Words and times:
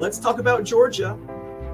Let's 0.00 0.20
talk 0.20 0.38
about 0.38 0.62
Georgia. 0.62 1.18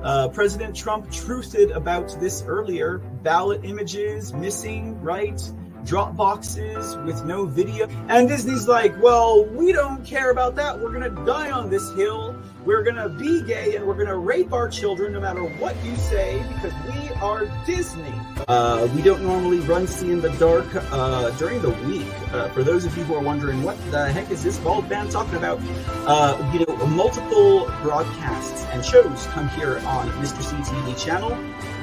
Uh, 0.02 0.28
President 0.28 0.74
Trump 0.74 1.06
truthed 1.08 1.76
about 1.76 2.08
this 2.20 2.42
earlier. 2.46 2.98
Ballot 3.22 3.64
images 3.64 4.32
missing, 4.32 5.00
right? 5.02 5.40
Drop 5.84 6.16
boxes 6.16 6.96
with 6.98 7.24
no 7.26 7.44
video. 7.44 7.86
And 8.08 8.26
Disney's 8.26 8.66
like, 8.66 9.00
well, 9.02 9.44
we 9.44 9.70
don't 9.72 10.02
care 10.04 10.30
about 10.30 10.54
that. 10.56 10.78
We're 10.78 10.92
going 10.92 11.14
to 11.14 11.24
die 11.26 11.50
on 11.50 11.68
this 11.68 11.92
hill. 11.94 12.34
We're 12.64 12.82
going 12.82 12.96
to 12.96 13.10
be 13.10 13.42
gay 13.42 13.76
and 13.76 13.86
we're 13.86 13.94
going 13.94 14.08
to 14.08 14.16
rape 14.16 14.54
our 14.54 14.68
children 14.68 15.12
no 15.12 15.20
matter 15.20 15.42
what 15.42 15.76
you 15.84 15.94
say 15.96 16.42
because 16.54 16.72
we 16.86 17.10
are 17.16 17.44
Disney. 17.66 18.14
Uh, 18.48 18.88
we 18.94 19.02
don't 19.02 19.22
normally 19.22 19.60
run 19.60 19.86
See 19.86 20.10
in 20.10 20.22
the 20.22 20.30
Dark 20.30 20.66
uh, 20.74 21.30
during 21.32 21.60
the 21.60 21.70
week. 21.86 22.06
Uh, 22.32 22.48
for 22.48 22.62
those 22.62 22.86
of 22.86 22.96
you 22.96 23.04
who 23.04 23.14
are 23.14 23.22
wondering, 23.22 23.62
what 23.62 23.76
the 23.90 24.10
heck 24.10 24.30
is 24.30 24.42
this 24.42 24.58
bald 24.58 24.88
man 24.88 25.10
talking 25.10 25.36
about? 25.36 25.60
Uh, 26.06 26.50
you 26.54 26.64
know, 26.64 26.86
multiple 26.86 27.66
broadcasts 27.82 28.64
and 28.72 28.82
shows 28.82 29.26
come 29.28 29.48
here 29.50 29.76
on 29.84 30.08
Mr. 30.12 30.42
C 30.42 30.56
TV 30.56 30.98
channel. 30.98 31.36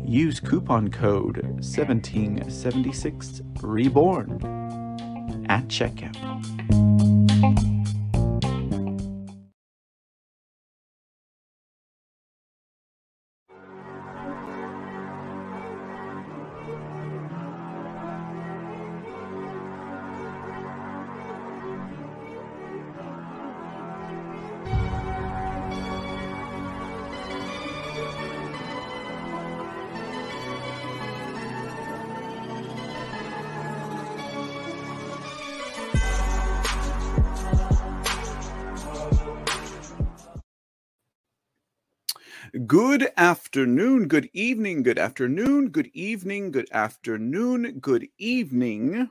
Use 0.05 0.39
coupon 0.41 0.91
code 0.91 1.43
1776 1.43 3.41
Reborn 3.63 4.33
at 5.49 5.67
checkout. 5.69 6.13
Good 42.73 43.11
afternoon, 43.19 44.09
good 44.09 44.31
evening, 44.33 44.83
good 44.83 44.99
afternoon, 44.99 45.69
good 45.69 45.91
evening, 45.93 46.51
good 46.53 46.71
afternoon, 46.73 47.81
good 47.81 48.09
evening. 48.17 49.11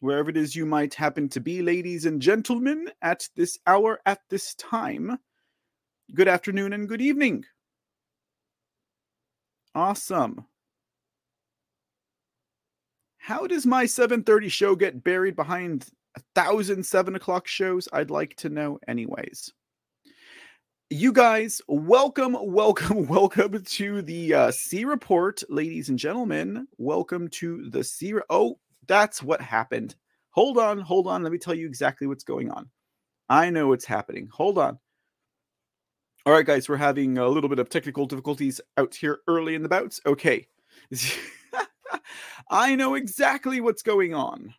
Wherever 0.00 0.28
it 0.28 0.36
is 0.36 0.56
you 0.56 0.66
might 0.66 0.94
happen 0.94 1.28
to 1.28 1.38
be, 1.38 1.62
ladies 1.62 2.04
and 2.04 2.20
gentlemen, 2.20 2.90
at 3.00 3.28
this 3.36 3.60
hour, 3.64 4.00
at 4.06 4.22
this 4.28 4.56
time. 4.56 5.18
Good 6.12 6.26
afternoon 6.26 6.72
and 6.72 6.88
good 6.88 7.00
evening. 7.00 7.44
Awesome. 9.76 10.44
How 13.18 13.46
does 13.46 13.66
my 13.66 13.84
7:30 13.84 14.50
show 14.50 14.74
get 14.74 15.04
buried 15.04 15.36
behind 15.36 15.90
a 16.16 16.20
thousand 16.34 16.84
seven 16.86 17.14
o'clock 17.14 17.46
shows? 17.46 17.86
I'd 17.92 18.10
like 18.10 18.34
to 18.38 18.48
know, 18.48 18.80
anyways 18.88 19.52
you 20.92 21.10
guys, 21.10 21.62
welcome, 21.68 22.36
welcome, 22.38 23.06
welcome 23.08 23.62
to 23.62 24.02
the 24.02 24.34
uh, 24.34 24.50
C 24.50 24.84
report, 24.84 25.42
ladies 25.48 25.88
and 25.88 25.98
gentlemen. 25.98 26.68
Welcome 26.76 27.28
to 27.28 27.70
the 27.70 27.82
C. 27.82 28.12
Re- 28.12 28.22
oh, 28.28 28.58
that's 28.86 29.22
what 29.22 29.40
happened. 29.40 29.94
Hold 30.32 30.58
on, 30.58 30.78
hold 30.80 31.06
on. 31.06 31.22
Let 31.22 31.32
me 31.32 31.38
tell 31.38 31.54
you 31.54 31.66
exactly 31.66 32.06
what's 32.06 32.24
going 32.24 32.50
on. 32.50 32.68
I 33.30 33.48
know 33.48 33.68
what's 33.68 33.86
happening. 33.86 34.28
Hold 34.32 34.58
on. 34.58 34.78
All 36.26 36.34
right, 36.34 36.44
guys, 36.44 36.68
we're 36.68 36.76
having 36.76 37.16
a 37.16 37.26
little 37.26 37.48
bit 37.48 37.58
of 37.58 37.70
technical 37.70 38.04
difficulties 38.04 38.60
out 38.76 38.94
here 38.94 39.20
early 39.26 39.54
in 39.54 39.62
the 39.62 39.70
bouts. 39.70 39.98
Okay. 40.04 40.46
I 42.50 42.76
know 42.76 42.94
exactly 42.96 43.62
what's 43.62 43.82
going 43.82 44.12
on. 44.12 44.54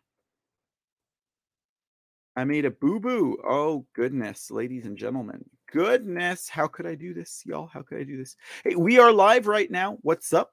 I 2.36 2.42
made 2.42 2.64
a 2.64 2.72
boo 2.72 2.98
boo. 2.98 3.38
Oh, 3.46 3.86
goodness, 3.94 4.50
ladies 4.50 4.84
and 4.84 4.98
gentlemen 4.98 5.44
goodness. 5.74 6.48
How 6.48 6.68
could 6.68 6.86
I 6.86 6.94
do 6.94 7.12
this, 7.12 7.42
y'all? 7.44 7.66
How 7.66 7.82
could 7.82 7.98
I 7.98 8.04
do 8.04 8.16
this? 8.16 8.36
Hey, 8.62 8.76
we 8.76 9.00
are 9.00 9.10
live 9.10 9.48
right 9.48 9.68
now. 9.68 9.98
What's 10.02 10.32
up? 10.32 10.52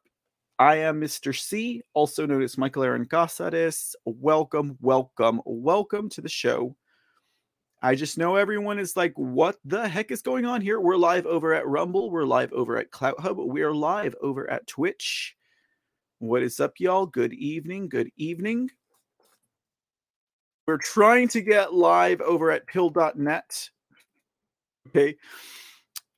I 0.57 0.77
am 0.77 0.99
Mr. 0.99 1.37
C, 1.37 1.83
also 1.93 2.25
known 2.25 2.41
as 2.41 2.57
Michael 2.57 2.81
Aaron 2.81 3.05
Casares. 3.05 3.93
Welcome, 4.05 4.79
welcome, 4.81 5.39
welcome 5.45 6.09
to 6.09 6.21
the 6.21 6.29
show. 6.29 6.75
I 7.83 7.93
just 7.93 8.17
know 8.17 8.35
everyone 8.35 8.79
is 8.79 8.97
like, 8.97 9.13
what 9.13 9.57
the 9.63 9.87
heck 9.87 10.09
is 10.09 10.23
going 10.23 10.47
on 10.47 10.59
here? 10.59 10.79
We're 10.79 10.97
live 10.97 11.27
over 11.27 11.53
at 11.53 11.67
Rumble. 11.67 12.09
We're 12.09 12.25
live 12.25 12.51
over 12.51 12.77
at 12.77 12.89
CloutHub. 12.89 13.45
We 13.45 13.61
are 13.61 13.75
live 13.75 14.15
over 14.23 14.49
at 14.49 14.65
Twitch. 14.65 15.35
What 16.17 16.41
is 16.41 16.59
up, 16.59 16.73
y'all? 16.79 17.05
Good 17.05 17.33
evening. 17.33 17.89
Good 17.89 18.09
evening. 18.17 18.71
We're 20.65 20.77
trying 20.77 21.27
to 21.27 21.41
get 21.41 21.75
live 21.75 22.21
over 22.21 22.49
at 22.49 22.65
pill.net. 22.65 23.69
Okay. 24.89 25.15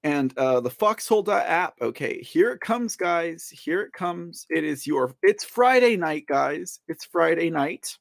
And 0.04 0.38
uh, 0.38 0.60
the 0.60 0.70
Foxhole 0.70 1.30
app. 1.32 1.76
Okay, 1.82 2.22
here 2.22 2.52
it 2.52 2.60
comes, 2.60 2.98
guys. 2.98 3.48
Here 3.50 3.82
it 3.82 3.94
comes. 3.94 4.46
It 4.50 4.66
is 4.66 4.86
your. 4.86 5.16
It's 5.22 5.46
Friday 5.46 5.96
night, 5.96 6.26
guys. 6.28 6.80
It's 6.90 7.06
Friday 7.06 7.50
night, 7.50 7.98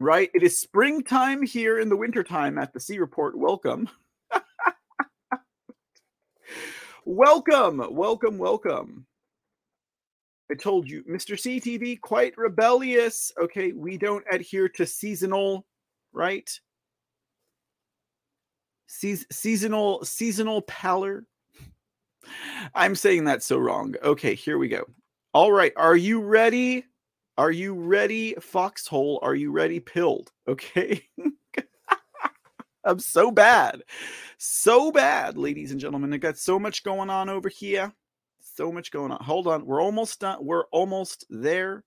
right? 0.00 0.30
It 0.32 0.42
is 0.42 0.58
springtime 0.58 1.42
here 1.42 1.78
in 1.78 1.90
the 1.90 1.96
wintertime 1.96 2.56
at 2.56 2.72
the 2.72 2.80
C 2.80 2.98
Report. 2.98 3.36
Welcome. 3.36 3.90
welcome, 7.04 7.82
welcome, 7.90 8.38
welcome. 8.38 9.06
I 10.50 10.54
told 10.54 10.88
you, 10.88 11.04
Mr. 11.04 11.36
CTV, 11.36 12.00
quite 12.00 12.36
rebellious. 12.38 13.30
Okay, 13.38 13.72
we 13.72 13.98
don't 13.98 14.24
adhere 14.30 14.70
to 14.70 14.86
seasonal, 14.86 15.66
right? 16.14 16.48
Se- 18.86 19.26
seasonal 19.30 20.04
seasonal 20.04 20.62
pallor. 20.62 21.26
I'm 22.74 22.94
saying 22.94 23.24
that 23.24 23.42
so 23.42 23.58
wrong. 23.58 23.94
Okay, 24.02 24.34
here 24.34 24.58
we 24.58 24.68
go. 24.68 24.84
All 25.34 25.52
right, 25.52 25.72
are 25.76 25.96
you 25.96 26.20
ready? 26.22 26.84
Are 27.36 27.50
you 27.50 27.74
ready, 27.74 28.34
Foxhole? 28.40 29.18
Are 29.22 29.34
you 29.34 29.50
ready, 29.50 29.80
Pilled? 29.80 30.30
Okay. 30.48 31.02
I'm 32.84 32.98
so 32.98 33.30
bad. 33.30 33.82
So 34.38 34.92
bad, 34.92 35.36
ladies 35.38 35.70
and 35.70 35.80
gentlemen. 35.80 36.12
I 36.12 36.18
got 36.18 36.36
so 36.38 36.58
much 36.58 36.84
going 36.84 37.10
on 37.10 37.28
over 37.28 37.48
here. 37.48 37.92
so 38.40 38.70
much 38.70 38.90
going 38.90 39.10
on. 39.10 39.22
Hold 39.24 39.46
on, 39.48 39.66
we're 39.66 39.82
almost 39.82 40.20
done. 40.20 40.38
We're 40.44 40.66
almost 40.66 41.24
there, 41.30 41.82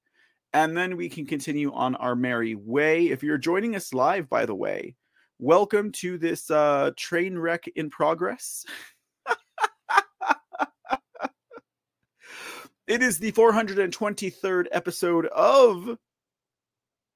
and 0.54 0.76
then 0.76 0.98
we 0.98 1.08
can 1.10 1.26
continue 1.26 1.72
on 1.72 1.96
our 1.96 2.16
merry 2.16 2.56
way. 2.56 3.08
If 3.08 3.24
you're 3.24 3.38
joining 3.38 3.76
us 3.76 3.94
live, 3.94 4.30
by 4.30 4.46
the 4.46 4.56
way, 4.56 4.96
welcome 5.40 5.92
to 5.92 6.18
this 6.18 6.50
uh, 6.50 6.92
train 6.96 7.38
wreck 7.38 7.66
in 7.76 7.90
progress. 7.90 8.66
it 12.88 13.02
is 13.04 13.20
the 13.20 13.32
423rd 13.32 14.66
episode 14.72 15.28
of 15.28 15.98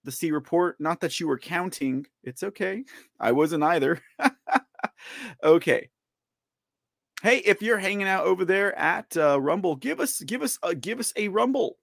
the 0.04 0.12
C 0.12 0.32
Report. 0.32 0.76
Not 0.80 1.00
that 1.02 1.20
you 1.20 1.28
were 1.28 1.40
counting. 1.40 2.06
It's 2.24 2.44
okay. 2.44 2.84
I 3.20 3.32
wasn't 3.32 3.64
either. 3.64 4.00
okay. 5.44 5.90
Hey, 7.22 7.38
if 7.38 7.62
you're 7.62 7.78
hanging 7.78 8.08
out 8.08 8.26
over 8.26 8.46
there 8.46 8.78
at 8.78 9.16
uh, 9.16 9.40
Rumble, 9.40 9.76
give 9.76 10.00
us 10.00 10.22
give 10.22 10.42
us 10.42 10.58
uh, 10.64 10.74
give 10.80 11.00
us 11.00 11.14
a 11.16 11.28
Rumble. 11.28 11.78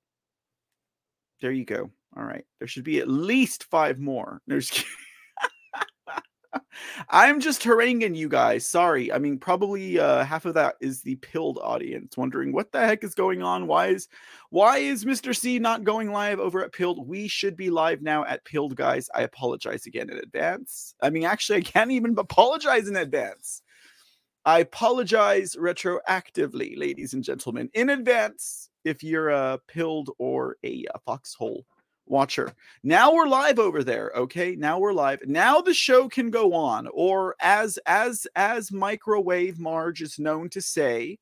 There 1.40 1.52
you 1.52 1.64
go. 1.64 1.90
All 2.16 2.24
right. 2.24 2.44
There 2.58 2.66
should 2.66 2.82
be 2.82 2.98
at 2.98 3.08
least 3.08 3.64
five 3.64 4.00
more. 4.00 4.42
There's 4.48 4.84
I'm 7.08 7.40
just 7.40 7.62
haranguing 7.62 8.14
you 8.14 8.28
guys. 8.28 8.66
Sorry. 8.66 9.12
I 9.12 9.18
mean, 9.18 9.38
probably 9.38 9.98
uh, 9.98 10.24
half 10.24 10.44
of 10.44 10.54
that 10.54 10.76
is 10.80 11.02
the 11.02 11.16
pilled 11.16 11.58
audience 11.62 12.16
wondering 12.16 12.52
what 12.52 12.72
the 12.72 12.80
heck 12.80 13.04
is 13.04 13.14
going 13.14 13.42
on. 13.42 13.66
Why 13.66 13.88
is 13.88 14.08
why 14.50 14.78
is 14.78 15.04
Mr. 15.04 15.36
C 15.36 15.58
not 15.58 15.84
going 15.84 16.10
live 16.10 16.40
over 16.40 16.64
at 16.64 16.72
Pilled? 16.72 17.06
We 17.06 17.28
should 17.28 17.56
be 17.56 17.70
live 17.70 18.02
now 18.02 18.24
at 18.24 18.44
Pilled, 18.44 18.76
guys. 18.76 19.10
I 19.14 19.22
apologize 19.22 19.86
again 19.86 20.10
in 20.10 20.18
advance. 20.18 20.94
I 21.02 21.10
mean, 21.10 21.24
actually, 21.24 21.58
I 21.58 21.62
can't 21.62 21.90
even 21.90 22.16
apologize 22.18 22.88
in 22.88 22.96
advance. 22.96 23.62
I 24.44 24.60
apologize 24.60 25.56
retroactively, 25.56 26.78
ladies 26.78 27.12
and 27.12 27.22
gentlemen, 27.22 27.68
in 27.74 27.90
advance 27.90 28.70
if 28.84 29.02
you're 29.02 29.28
a 29.28 29.58
Pilled 29.68 30.10
or 30.18 30.56
a, 30.64 30.86
a 30.94 30.98
Foxhole 31.00 31.66
watcher. 32.10 32.52
Now 32.82 33.12
we're 33.12 33.28
live 33.28 33.58
over 33.58 33.84
there, 33.84 34.12
okay? 34.14 34.56
Now 34.56 34.78
we're 34.78 34.92
live. 34.92 35.20
Now 35.26 35.60
the 35.60 35.74
show 35.74 36.08
can 36.08 36.30
go 36.30 36.54
on 36.54 36.88
or 36.92 37.34
as 37.40 37.78
as 37.86 38.26
as 38.36 38.72
microwave 38.72 39.58
Marge 39.58 40.02
is 40.02 40.18
known 40.18 40.48
to 40.50 40.60
say 40.60 41.18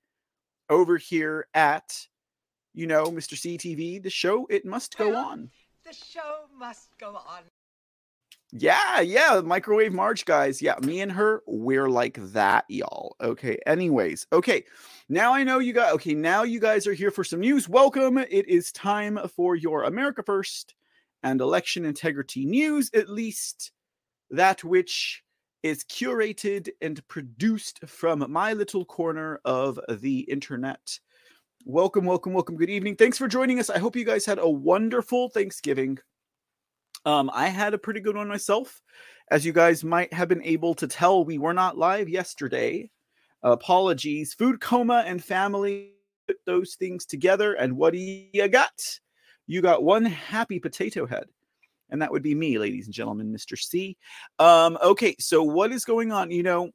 over 0.68 0.96
here 0.96 1.46
at 1.54 2.06
you 2.76 2.86
know, 2.86 3.06
Mr. 3.06 3.34
CTV, 3.34 4.02
the 4.02 4.10
show 4.10 4.46
it 4.50 4.66
must 4.66 4.98
go 4.98 5.16
on. 5.16 5.50
The 5.84 5.94
show 5.94 6.44
must 6.58 6.90
go 6.98 7.14
on. 7.16 7.40
Yeah, 8.52 9.00
yeah, 9.00 9.40
microwave 9.44 9.92
March 9.92 10.24
guys. 10.24 10.62
Yeah, 10.62 10.76
me 10.80 11.00
and 11.00 11.10
her, 11.10 11.42
we're 11.46 11.90
like 11.90 12.18
that, 12.32 12.64
y'all. 12.68 13.16
Okay. 13.20 13.58
Anyways, 13.66 14.26
okay. 14.32 14.64
Now 15.08 15.34
I 15.34 15.42
know 15.42 15.58
you 15.58 15.72
got 15.72 15.92
Okay, 15.94 16.14
now 16.14 16.44
you 16.44 16.60
guys 16.60 16.86
are 16.86 16.92
here 16.92 17.10
for 17.10 17.24
some 17.24 17.40
news. 17.40 17.68
Welcome. 17.68 18.18
It 18.18 18.48
is 18.48 18.70
time 18.70 19.18
for 19.34 19.56
your 19.56 19.82
America 19.82 20.22
First 20.22 20.74
and 21.24 21.40
election 21.40 21.84
integrity 21.84 22.46
news, 22.46 22.88
at 22.94 23.08
least 23.08 23.72
that 24.30 24.62
which 24.62 25.24
is 25.64 25.84
curated 25.84 26.68
and 26.80 27.06
produced 27.08 27.80
from 27.86 28.24
my 28.30 28.52
little 28.52 28.84
corner 28.84 29.40
of 29.44 29.80
the 29.88 30.20
internet. 30.20 31.00
Welcome, 31.64 32.04
welcome, 32.04 32.32
welcome. 32.32 32.56
Good 32.56 32.70
evening. 32.70 32.94
Thanks 32.94 33.18
for 33.18 33.26
joining 33.26 33.58
us. 33.58 33.70
I 33.70 33.78
hope 33.78 33.96
you 33.96 34.04
guys 34.04 34.24
had 34.24 34.38
a 34.38 34.48
wonderful 34.48 35.30
Thanksgiving. 35.30 35.98
Um, 37.06 37.30
I 37.32 37.48
had 37.48 37.72
a 37.72 37.78
pretty 37.78 38.00
good 38.00 38.16
one 38.16 38.28
myself. 38.28 38.82
As 39.30 39.46
you 39.46 39.52
guys 39.52 39.84
might 39.84 40.12
have 40.12 40.28
been 40.28 40.42
able 40.42 40.74
to 40.74 40.88
tell, 40.88 41.24
we 41.24 41.38
were 41.38 41.54
not 41.54 41.78
live 41.78 42.08
yesterday. 42.08 42.90
Apologies. 43.44 44.34
Food 44.34 44.60
coma 44.60 45.04
and 45.06 45.22
family 45.22 45.92
put 46.26 46.36
those 46.46 46.74
things 46.74 47.06
together. 47.06 47.54
And 47.54 47.76
what 47.76 47.92
do 47.92 48.00
you 48.00 48.48
got? 48.48 48.98
You 49.46 49.62
got 49.62 49.84
one 49.84 50.04
happy 50.04 50.58
potato 50.58 51.06
head. 51.06 51.26
And 51.90 52.02
that 52.02 52.10
would 52.10 52.24
be 52.24 52.34
me, 52.34 52.58
ladies 52.58 52.86
and 52.86 52.94
gentlemen, 52.94 53.32
Mr. 53.32 53.56
C. 53.56 53.96
Um, 54.40 54.76
okay, 54.82 55.14
so 55.20 55.44
what 55.44 55.70
is 55.70 55.84
going 55.84 56.10
on? 56.10 56.32
You 56.32 56.42
know, 56.42 56.70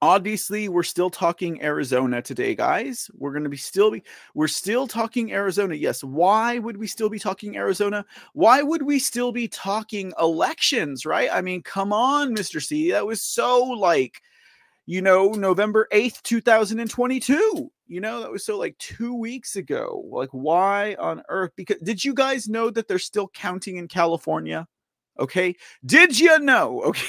obviously 0.00 0.68
we're 0.68 0.82
still 0.82 1.10
talking 1.10 1.62
arizona 1.62 2.22
today 2.22 2.54
guys. 2.54 3.10
We're 3.14 3.32
going 3.32 3.44
to 3.44 3.50
be 3.50 3.56
still 3.56 3.90
be 3.90 4.02
we're 4.34 4.48
still 4.48 4.86
talking 4.86 5.32
arizona. 5.32 5.74
Yes 5.74 6.04
why 6.04 6.58
would 6.58 6.76
we 6.76 6.86
still 6.86 7.08
be 7.08 7.18
talking 7.18 7.56
arizona? 7.56 8.04
Why 8.32 8.62
would 8.62 8.82
we 8.82 8.98
still 8.98 9.32
be 9.32 9.48
talking 9.48 10.12
elections 10.18 11.04
right? 11.04 11.28
I 11.32 11.40
mean 11.40 11.62
come 11.62 11.92
on 11.92 12.34
mr 12.34 12.62
c 12.62 12.92
that 12.92 13.06
was 13.06 13.22
so 13.22 13.62
like 13.62 14.20
you 14.86 15.02
know 15.02 15.32
november 15.32 15.88
8th 15.92 16.22
2022 16.22 17.70
you 17.88 18.00
know 18.00 18.20
that 18.20 18.30
was 18.30 18.44
so 18.44 18.58
like 18.58 18.76
two 18.78 19.14
weeks 19.14 19.56
ago. 19.56 20.04
Like 20.10 20.30
why 20.30 20.94
on 20.98 21.22
earth 21.28 21.52
because 21.56 21.80
did 21.80 22.04
you 22.04 22.14
guys 22.14 22.48
know 22.48 22.70
that 22.70 22.86
they're 22.86 22.98
still 22.98 23.28
counting 23.28 23.76
in 23.76 23.88
california? 23.88 24.68
Okay 25.18 25.56
did 25.84 26.18
you 26.18 26.38
know? 26.38 26.82
Okay 26.88 27.06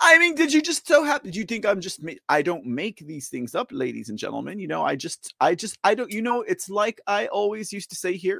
I 0.00 0.18
mean, 0.18 0.34
did 0.34 0.52
you 0.52 0.62
just 0.62 0.86
so 0.86 1.04
happen? 1.04 1.30
Did 1.30 1.36
you 1.36 1.44
think 1.44 1.66
I'm 1.66 1.80
just? 1.80 2.00
I 2.28 2.42
don't 2.42 2.66
make 2.66 2.98
these 2.98 3.28
things 3.28 3.54
up, 3.54 3.68
ladies 3.70 4.08
and 4.08 4.18
gentlemen. 4.18 4.58
You 4.58 4.68
know, 4.68 4.84
I 4.84 4.96
just, 4.96 5.34
I 5.40 5.54
just, 5.54 5.78
I 5.84 5.94
don't. 5.94 6.12
You 6.12 6.22
know, 6.22 6.42
it's 6.42 6.68
like 6.68 7.00
I 7.06 7.26
always 7.26 7.72
used 7.72 7.90
to 7.90 7.96
say 7.96 8.16
here. 8.16 8.38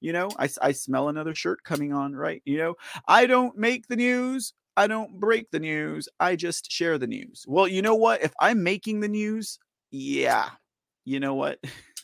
You 0.00 0.12
know, 0.12 0.28
I, 0.38 0.48
I 0.60 0.72
smell 0.72 1.08
another 1.08 1.34
shirt 1.34 1.62
coming 1.64 1.92
on, 1.92 2.14
right? 2.14 2.42
You 2.44 2.58
know, 2.58 2.74
I 3.08 3.26
don't 3.26 3.56
make 3.56 3.88
the 3.88 3.96
news. 3.96 4.52
I 4.76 4.86
don't 4.86 5.18
break 5.18 5.50
the 5.50 5.58
news. 5.58 6.08
I 6.20 6.36
just 6.36 6.70
share 6.70 6.98
the 6.98 7.06
news. 7.06 7.44
Well, 7.48 7.66
you 7.66 7.80
know 7.80 7.94
what? 7.94 8.22
If 8.22 8.34
I'm 8.40 8.62
making 8.62 9.00
the 9.00 9.08
news, 9.08 9.58
yeah, 9.90 10.50
you 11.04 11.18
know 11.18 11.34
what? 11.34 11.58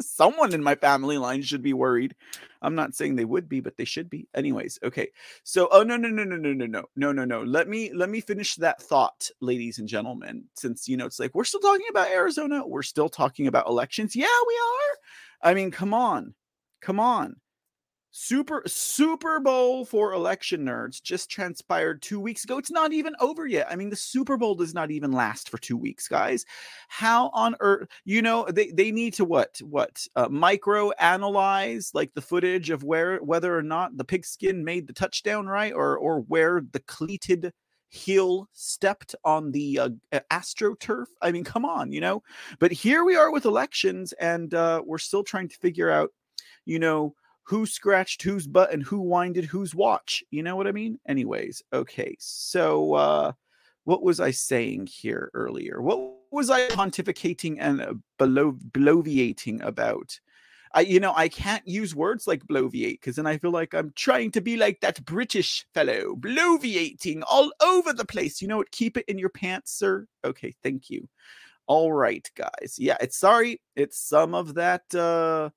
Someone 0.00 0.52
in 0.52 0.62
my 0.62 0.74
family 0.74 1.18
line 1.18 1.42
should 1.42 1.62
be 1.62 1.72
worried. 1.72 2.14
I'm 2.62 2.74
not 2.74 2.94
saying 2.94 3.16
they 3.16 3.24
would 3.24 3.48
be, 3.48 3.60
but 3.60 3.76
they 3.76 3.84
should 3.84 4.10
be. 4.10 4.28
Anyways, 4.34 4.78
okay. 4.82 5.08
So, 5.44 5.68
oh 5.72 5.82
no, 5.82 5.96
no, 5.96 6.08
no, 6.08 6.24
no, 6.24 6.36
no, 6.36 6.52
no, 6.52 6.66
no, 6.66 6.84
no, 6.96 7.12
no, 7.12 7.24
no. 7.24 7.42
Let 7.42 7.68
me 7.68 7.92
let 7.92 8.10
me 8.10 8.20
finish 8.20 8.56
that 8.56 8.82
thought, 8.82 9.30
ladies 9.40 9.78
and 9.78 9.88
gentlemen. 9.88 10.44
Since 10.54 10.88
you 10.88 10.96
know, 10.96 11.06
it's 11.06 11.18
like 11.18 11.34
we're 11.34 11.44
still 11.44 11.60
talking 11.60 11.86
about 11.90 12.08
Arizona, 12.08 12.66
we're 12.66 12.82
still 12.82 13.08
talking 13.08 13.46
about 13.46 13.66
elections. 13.66 14.14
Yeah, 14.14 14.26
we 14.46 14.54
are. 14.54 15.50
I 15.50 15.54
mean, 15.54 15.70
come 15.70 15.94
on, 15.94 16.34
come 16.80 17.00
on. 17.00 17.36
Super 18.12 18.62
Super 18.66 19.38
Bowl 19.38 19.84
for 19.84 20.12
election 20.12 20.64
nerds 20.64 21.00
just 21.00 21.30
transpired 21.30 22.02
two 22.02 22.18
weeks 22.18 22.42
ago. 22.42 22.58
It's 22.58 22.70
not 22.70 22.92
even 22.92 23.14
over 23.20 23.46
yet. 23.46 23.68
I 23.70 23.76
mean, 23.76 23.88
the 23.88 23.96
Super 23.96 24.36
Bowl 24.36 24.56
does 24.56 24.74
not 24.74 24.90
even 24.90 25.12
last 25.12 25.48
for 25.48 25.58
two 25.58 25.76
weeks, 25.76 26.08
guys. 26.08 26.44
How 26.88 27.30
on 27.32 27.54
earth? 27.60 27.88
You 28.04 28.22
know, 28.22 28.46
they 28.50 28.72
they 28.72 28.90
need 28.90 29.14
to 29.14 29.24
what 29.24 29.60
what 29.62 30.04
uh, 30.16 30.28
micro 30.28 30.90
analyze 30.92 31.92
like 31.94 32.12
the 32.14 32.20
footage 32.20 32.70
of 32.70 32.82
where 32.82 33.18
whether 33.18 33.56
or 33.56 33.62
not 33.62 33.96
the 33.96 34.04
pigskin 34.04 34.64
made 34.64 34.88
the 34.88 34.92
touchdown 34.92 35.46
right, 35.46 35.72
or 35.72 35.96
or 35.96 36.20
where 36.22 36.62
the 36.72 36.80
cleated 36.80 37.52
heel 37.90 38.48
stepped 38.52 39.14
on 39.24 39.52
the 39.52 39.78
uh, 39.78 39.90
astroturf. 40.32 41.06
I 41.22 41.30
mean, 41.30 41.44
come 41.44 41.64
on, 41.64 41.92
you 41.92 42.00
know. 42.00 42.24
But 42.58 42.72
here 42.72 43.04
we 43.04 43.14
are 43.14 43.30
with 43.30 43.44
elections, 43.44 44.12
and 44.14 44.52
uh, 44.52 44.82
we're 44.84 44.98
still 44.98 45.22
trying 45.22 45.48
to 45.48 45.56
figure 45.58 45.90
out, 45.90 46.10
you 46.64 46.80
know 46.80 47.14
who 47.50 47.66
scratched 47.66 48.22
whose 48.22 48.46
butt 48.46 48.72
and 48.72 48.80
who 48.80 49.00
winded 49.00 49.44
whose 49.44 49.74
watch. 49.74 50.22
You 50.30 50.44
know 50.44 50.54
what 50.54 50.68
I 50.68 50.72
mean? 50.72 51.00
Anyways, 51.08 51.62
okay. 51.72 52.14
So 52.20 52.94
uh 52.94 53.32
what 53.84 54.02
was 54.02 54.20
I 54.20 54.30
saying 54.30 54.86
here 54.86 55.32
earlier? 55.34 55.82
What 55.82 55.98
was 56.30 56.48
I 56.48 56.68
pontificating 56.68 57.56
and 57.58 57.80
uh, 57.80 57.94
blow, 58.18 58.52
bloviating 58.52 59.64
about? 59.64 60.20
I, 60.72 60.82
you 60.82 61.00
know, 61.00 61.12
I 61.16 61.28
can't 61.28 61.66
use 61.66 61.92
words 61.92 62.28
like 62.28 62.46
bloviate 62.46 63.00
because 63.00 63.16
then 63.16 63.26
I 63.26 63.38
feel 63.38 63.50
like 63.50 63.74
I'm 63.74 63.92
trying 63.96 64.30
to 64.32 64.40
be 64.40 64.56
like 64.56 64.80
that 64.80 65.04
British 65.04 65.66
fellow, 65.74 66.14
bloviating 66.14 67.22
all 67.28 67.50
over 67.60 67.92
the 67.92 68.04
place. 68.04 68.40
You 68.40 68.46
know 68.46 68.58
what? 68.58 68.70
Keep 68.70 68.96
it 68.96 69.06
in 69.08 69.18
your 69.18 69.30
pants, 69.30 69.72
sir. 69.72 70.06
Okay, 70.24 70.54
thank 70.62 70.88
you. 70.88 71.08
All 71.66 71.92
right, 71.92 72.30
guys. 72.36 72.76
Yeah, 72.78 72.98
it's 73.00 73.18
sorry. 73.18 73.60
It's 73.74 73.98
some 73.98 74.36
of 74.36 74.54
that 74.54 74.94
uh 74.94 75.50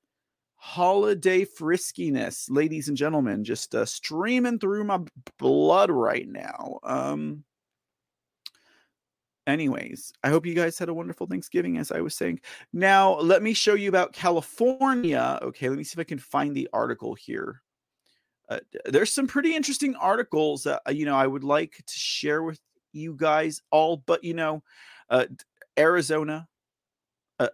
holiday 0.64 1.44
friskiness, 1.44 2.46
ladies 2.48 2.88
and 2.88 2.96
gentlemen, 2.96 3.44
just 3.44 3.74
uh, 3.74 3.84
streaming 3.84 4.58
through 4.58 4.82
my 4.82 4.98
blood 5.38 5.90
right 5.90 6.26
now. 6.26 6.78
Um, 6.82 7.44
anyways, 9.46 10.14
I 10.24 10.30
hope 10.30 10.46
you 10.46 10.54
guys 10.54 10.78
had 10.78 10.88
a 10.88 10.94
wonderful 10.94 11.26
Thanksgiving, 11.26 11.76
as 11.76 11.92
I 11.92 12.00
was 12.00 12.14
saying. 12.14 12.40
Now, 12.72 13.20
let 13.20 13.42
me 13.42 13.52
show 13.52 13.74
you 13.74 13.90
about 13.90 14.14
California. 14.14 15.38
Okay, 15.42 15.68
let 15.68 15.76
me 15.76 15.84
see 15.84 15.96
if 15.96 15.98
I 15.98 16.04
can 16.04 16.18
find 16.18 16.56
the 16.56 16.70
article 16.72 17.12
here. 17.12 17.60
Uh, 18.48 18.60
there's 18.86 19.12
some 19.12 19.26
pretty 19.26 19.54
interesting 19.54 19.94
articles 19.96 20.62
that 20.62 20.80
uh, 20.88 20.92
you 20.92 21.04
know 21.04 21.14
I 21.14 21.26
would 21.26 21.44
like 21.44 21.76
to 21.76 21.94
share 21.94 22.42
with 22.42 22.58
you 22.94 23.14
guys 23.14 23.60
all, 23.70 23.98
but 23.98 24.24
you 24.24 24.32
know, 24.32 24.62
uh, 25.10 25.26
Arizona, 25.78 26.48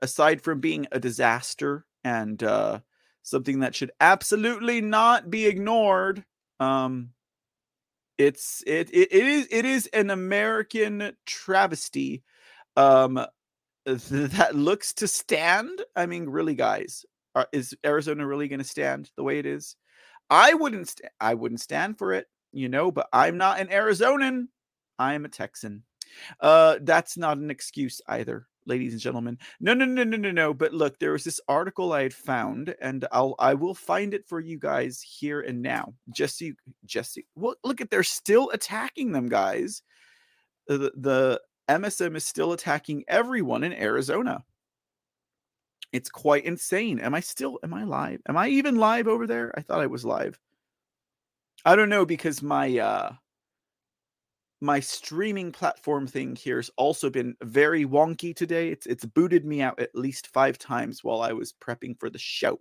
aside 0.00 0.42
from 0.42 0.60
being 0.60 0.86
a 0.92 1.00
disaster 1.00 1.84
and 2.04 2.40
uh, 2.44 2.80
something 3.22 3.60
that 3.60 3.74
should 3.74 3.90
absolutely 4.00 4.80
not 4.80 5.30
be 5.30 5.46
ignored. 5.46 6.24
Um, 6.58 7.10
it's 8.18 8.62
it, 8.66 8.90
it 8.92 9.08
it 9.12 9.26
is 9.26 9.48
it 9.50 9.64
is 9.64 9.86
an 9.88 10.10
American 10.10 11.12
travesty. 11.26 12.22
Um, 12.76 13.24
th- 13.86 14.00
that 14.08 14.54
looks 14.54 14.92
to 14.94 15.08
stand. 15.08 15.82
I 15.96 16.06
mean, 16.06 16.28
really, 16.28 16.54
guys, 16.54 17.04
are, 17.34 17.48
is 17.52 17.74
Arizona 17.84 18.26
really 18.26 18.48
going 18.48 18.60
to 18.60 18.64
stand 18.64 19.10
the 19.16 19.22
way 19.22 19.38
it 19.38 19.46
is? 19.46 19.76
I 20.28 20.54
wouldn't. 20.54 20.88
St- 20.88 21.10
I 21.20 21.34
wouldn't 21.34 21.60
stand 21.60 21.98
for 21.98 22.12
it, 22.12 22.26
you 22.52 22.68
know. 22.68 22.90
But 22.90 23.08
I'm 23.12 23.38
not 23.38 23.60
an 23.60 23.68
Arizonan. 23.68 24.48
I 24.98 25.14
am 25.14 25.24
a 25.24 25.28
Texan. 25.28 25.84
Uh, 26.40 26.76
that's 26.82 27.16
not 27.16 27.38
an 27.38 27.50
excuse 27.50 28.00
either, 28.06 28.46
ladies 28.66 28.92
and 28.92 29.00
gentlemen. 29.00 29.38
No, 29.60 29.74
no, 29.74 29.84
no, 29.84 30.04
no, 30.04 30.16
no, 30.16 30.30
no. 30.30 30.54
But 30.54 30.72
look, 30.72 30.98
there 30.98 31.12
was 31.12 31.24
this 31.24 31.40
article 31.48 31.92
I 31.92 32.02
had 32.02 32.14
found, 32.14 32.74
and 32.80 33.06
I'll 33.12 33.34
I 33.38 33.54
will 33.54 33.74
find 33.74 34.14
it 34.14 34.26
for 34.26 34.40
you 34.40 34.58
guys 34.58 35.00
here 35.00 35.40
and 35.40 35.62
now. 35.62 35.94
Just 36.10 36.38
so 36.38 36.46
just 36.84 37.14
so, 37.14 37.20
well, 37.34 37.54
look 37.64 37.80
at 37.80 37.90
they're 37.90 38.02
still 38.02 38.50
attacking 38.50 39.12
them, 39.12 39.28
guys. 39.28 39.82
The 40.66 40.92
the 40.96 41.40
MSM 41.68 42.16
is 42.16 42.24
still 42.24 42.52
attacking 42.52 43.04
everyone 43.08 43.64
in 43.64 43.72
Arizona. 43.72 44.44
It's 45.92 46.10
quite 46.10 46.44
insane. 46.44 47.00
Am 47.00 47.14
I 47.14 47.20
still 47.20 47.58
am 47.62 47.74
I 47.74 47.84
live? 47.84 48.20
Am 48.28 48.36
I 48.36 48.48
even 48.48 48.76
live 48.76 49.08
over 49.08 49.26
there? 49.26 49.52
I 49.56 49.62
thought 49.62 49.80
I 49.80 49.86
was 49.86 50.04
live. 50.04 50.38
I 51.64 51.76
don't 51.76 51.88
know 51.88 52.06
because 52.06 52.42
my 52.42 52.78
uh 52.78 53.12
my 54.60 54.80
streaming 54.80 55.52
platform 55.52 56.06
thing 56.06 56.36
here 56.36 56.56
has 56.56 56.70
also 56.76 57.08
been 57.08 57.34
very 57.42 57.84
wonky 57.86 58.34
today. 58.34 58.68
It's 58.68 58.86
it's 58.86 59.04
booted 59.04 59.44
me 59.44 59.62
out 59.62 59.80
at 59.80 59.94
least 59.94 60.26
5 60.28 60.58
times 60.58 61.02
while 61.02 61.22
I 61.22 61.32
was 61.32 61.52
prepping 61.52 61.98
for 61.98 62.10
the 62.10 62.18
show. 62.18 62.60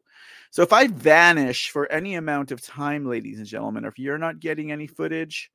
So 0.51 0.61
if 0.61 0.71
I 0.71 0.87
vanish 0.87 1.69
for 1.71 1.91
any 1.91 2.15
amount 2.15 2.51
of 2.51 2.61
time 2.61 3.05
ladies 3.05 3.37
and 3.39 3.47
gentlemen, 3.47 3.85
or 3.85 3.89
if 3.89 3.99
you're 3.99 4.17
not 4.17 4.39
getting 4.39 4.71
any 4.71 4.87
footage, 4.87 5.51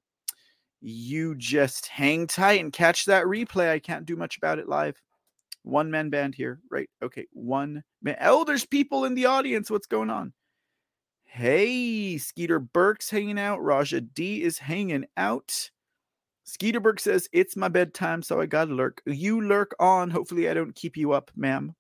you 0.81 1.35
just 1.37 1.87
hang 1.87 2.27
tight 2.27 2.61
and 2.61 2.73
catch 2.73 3.07
that 3.07 3.25
replay. 3.25 3.71
I 3.71 3.79
can't 3.79 4.05
do 4.05 4.17
much 4.17 4.37
about 4.37 4.59
it 4.59 4.69
live. 4.69 5.01
One 5.63 5.91
man 5.91 6.11
band 6.11 6.35
here, 6.35 6.61
right? 6.71 6.91
Okay, 7.03 7.27
one 7.33 7.83
man. 8.03 8.19
Oh, 8.21 8.45
there's 8.45 8.67
people 8.67 9.07
in 9.07 9.15
the 9.15 9.25
audience. 9.25 9.71
What's 9.71 9.87
going 9.87 10.11
on? 10.11 10.35
Hey, 11.25 12.19
Skeeter 12.19 12.59
Burke's 12.59 13.09
hanging 13.09 13.39
out. 13.39 13.63
Raja 13.63 14.03
D 14.03 14.43
is 14.43 14.59
hanging 14.59 15.07
out. 15.17 15.71
Skeeter 16.45 16.81
Burke 16.81 17.01
says, 17.01 17.29
It's 17.33 17.57
my 17.57 17.69
bedtime, 17.69 18.23
so 18.23 18.41
I 18.41 18.47
gotta 18.47 18.75
lurk. 18.75 19.03
You 19.07 19.41
lurk 19.41 19.75
on. 19.81 20.11
Hopefully, 20.11 20.49
I 20.49 20.55
don't 20.55 20.75
keep 20.75 20.97
you 20.97 21.13
up, 21.13 21.31
ma'am. 21.35 21.75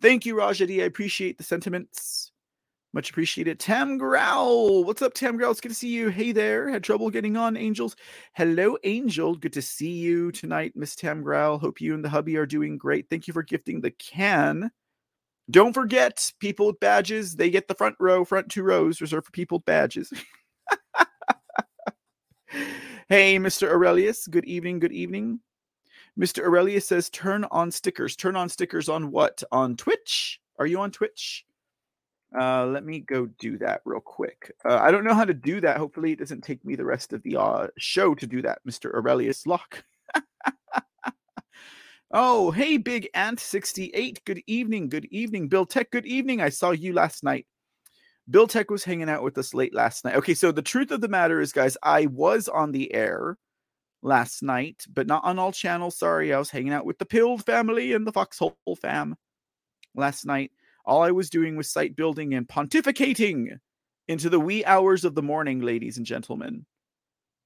Thank 0.00 0.26
you, 0.26 0.36
Rajadi. 0.36 0.82
I 0.82 0.86
appreciate 0.86 1.38
the 1.38 1.44
sentiments. 1.44 2.30
Much 2.94 3.10
appreciated. 3.10 3.58
Tam 3.58 3.98
Growl. 3.98 4.84
What's 4.84 5.02
up, 5.02 5.12
Tam 5.12 5.36
Growl? 5.36 5.50
It's 5.50 5.60
good 5.60 5.70
to 5.70 5.74
see 5.74 5.88
you. 5.88 6.08
Hey 6.08 6.32
there. 6.32 6.70
Had 6.70 6.82
trouble 6.82 7.10
getting 7.10 7.36
on, 7.36 7.56
Angels. 7.56 7.96
Hello, 8.34 8.78
Angel. 8.84 9.34
Good 9.34 9.52
to 9.54 9.62
see 9.62 9.90
you 9.90 10.32
tonight, 10.32 10.72
Miss 10.74 10.94
Tam 10.94 11.22
Growl. 11.22 11.58
Hope 11.58 11.80
you 11.80 11.94
and 11.94 12.04
the 12.04 12.08
hubby 12.08 12.36
are 12.36 12.46
doing 12.46 12.78
great. 12.78 13.08
Thank 13.10 13.28
you 13.28 13.34
for 13.34 13.42
gifting 13.42 13.80
the 13.80 13.90
can. 13.90 14.70
Don't 15.50 15.72
forget, 15.72 16.30
people 16.40 16.66
with 16.66 16.80
badges, 16.80 17.34
they 17.34 17.50
get 17.50 17.68
the 17.68 17.74
front 17.74 17.96
row, 17.98 18.24
front 18.24 18.50
two 18.50 18.62
rows 18.62 19.00
reserved 19.00 19.26
for 19.26 19.32
people 19.32 19.58
with 19.58 19.64
badges. 19.64 20.12
hey, 23.08 23.38
Mr. 23.38 23.70
Aurelius. 23.70 24.26
Good 24.26 24.44
evening. 24.44 24.78
Good 24.78 24.92
evening. 24.92 25.40
Mr. 26.18 26.44
Aurelius 26.44 26.86
says, 26.86 27.08
turn 27.10 27.46
on 27.50 27.70
stickers. 27.70 28.16
Turn 28.16 28.36
on 28.36 28.48
stickers 28.48 28.88
on 28.88 29.10
what? 29.10 29.42
On 29.50 29.76
Twitch? 29.76 30.40
Are 30.58 30.66
you 30.66 30.80
on 30.80 30.90
Twitch? 30.90 31.46
Uh, 32.38 32.66
let 32.66 32.84
me 32.84 33.00
go 33.00 33.26
do 33.38 33.56
that 33.58 33.80
real 33.86 34.00
quick. 34.00 34.52
Uh, 34.68 34.76
I 34.76 34.90
don't 34.90 35.04
know 35.04 35.14
how 35.14 35.24
to 35.24 35.32
do 35.32 35.60
that. 35.62 35.78
Hopefully, 35.78 36.12
it 36.12 36.18
doesn't 36.18 36.42
take 36.44 36.62
me 36.64 36.76
the 36.76 36.84
rest 36.84 37.14
of 37.14 37.22
the 37.22 37.36
uh, 37.36 37.68
show 37.78 38.14
to 38.14 38.26
do 38.26 38.42
that, 38.42 38.58
Mr. 38.68 38.92
Aurelius 38.94 39.46
Locke. 39.46 39.82
oh, 42.10 42.50
hey, 42.50 42.76
Big 42.76 43.08
Ant 43.14 43.40
68. 43.40 44.20
Good 44.26 44.42
evening. 44.46 44.90
Good 44.90 45.06
evening. 45.06 45.48
Bill 45.48 45.64
Tech, 45.64 45.90
good 45.90 46.04
evening. 46.04 46.42
I 46.42 46.50
saw 46.50 46.72
you 46.72 46.92
last 46.92 47.24
night. 47.24 47.46
Bill 48.30 48.46
Tech 48.46 48.70
was 48.70 48.84
hanging 48.84 49.08
out 49.08 49.22
with 49.22 49.38
us 49.38 49.54
late 49.54 49.74
last 49.74 50.04
night. 50.04 50.16
Okay, 50.16 50.34
so 50.34 50.52
the 50.52 50.62
truth 50.62 50.90
of 50.90 51.00
the 51.00 51.08
matter 51.08 51.40
is, 51.40 51.52
guys, 51.52 51.76
I 51.82 52.06
was 52.06 52.48
on 52.48 52.72
the 52.72 52.92
air 52.92 53.38
last 54.02 54.42
night, 54.42 54.84
but 54.92 55.06
not 55.06 55.24
on 55.24 55.38
all 55.38 55.52
channels. 55.52 55.98
Sorry, 55.98 56.32
I 56.32 56.38
was 56.38 56.50
hanging 56.50 56.72
out 56.72 56.84
with 56.84 56.98
the 56.98 57.06
Pilled 57.06 57.44
family 57.46 57.94
and 57.94 58.06
the 58.06 58.12
Foxhole 58.12 58.56
fam 58.80 59.16
last 59.94 60.26
night. 60.26 60.52
All 60.84 61.02
I 61.02 61.10
was 61.10 61.30
doing 61.30 61.56
was 61.56 61.70
site 61.70 61.96
building 61.96 62.34
and 62.34 62.46
pontificating 62.46 63.58
into 64.08 64.30
the 64.30 64.40
wee 64.40 64.64
hours 64.64 65.04
of 65.04 65.14
the 65.14 65.22
morning, 65.22 65.60
ladies 65.60 65.96
and 65.96 66.06
gentlemen. 66.06 66.66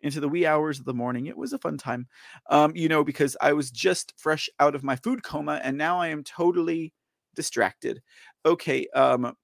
Into 0.01 0.19
the 0.19 0.29
wee 0.29 0.47
hours 0.47 0.81
of 0.81 0.85
the 0.85 0.95
morning. 0.95 1.27
It 1.27 1.37
was 1.37 1.53
a 1.53 1.59
fun 1.59 1.79
time, 1.79 2.09
um, 2.51 2.75
you 2.75 2.89
know, 2.89 3.05
because 3.05 3.37
I 3.41 3.53
was 3.53 3.71
just 3.71 4.15
fresh 4.17 4.49
out 4.59 4.75
of 4.75 4.83
my 4.83 4.97
food 4.97 5.23
coma 5.23 5.61
and 5.63 5.79
now 5.79 6.01
I 6.01 6.09
am 6.09 6.25
totally 6.25 6.93
distracted. 7.37 8.03
Okay, 8.45 8.89
um, 8.95 9.37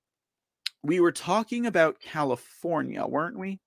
we 0.83 1.01
were 1.01 1.13
talking 1.13 1.67
about 1.67 2.01
California, 2.01 3.05
weren't 3.07 3.39
we? 3.39 3.61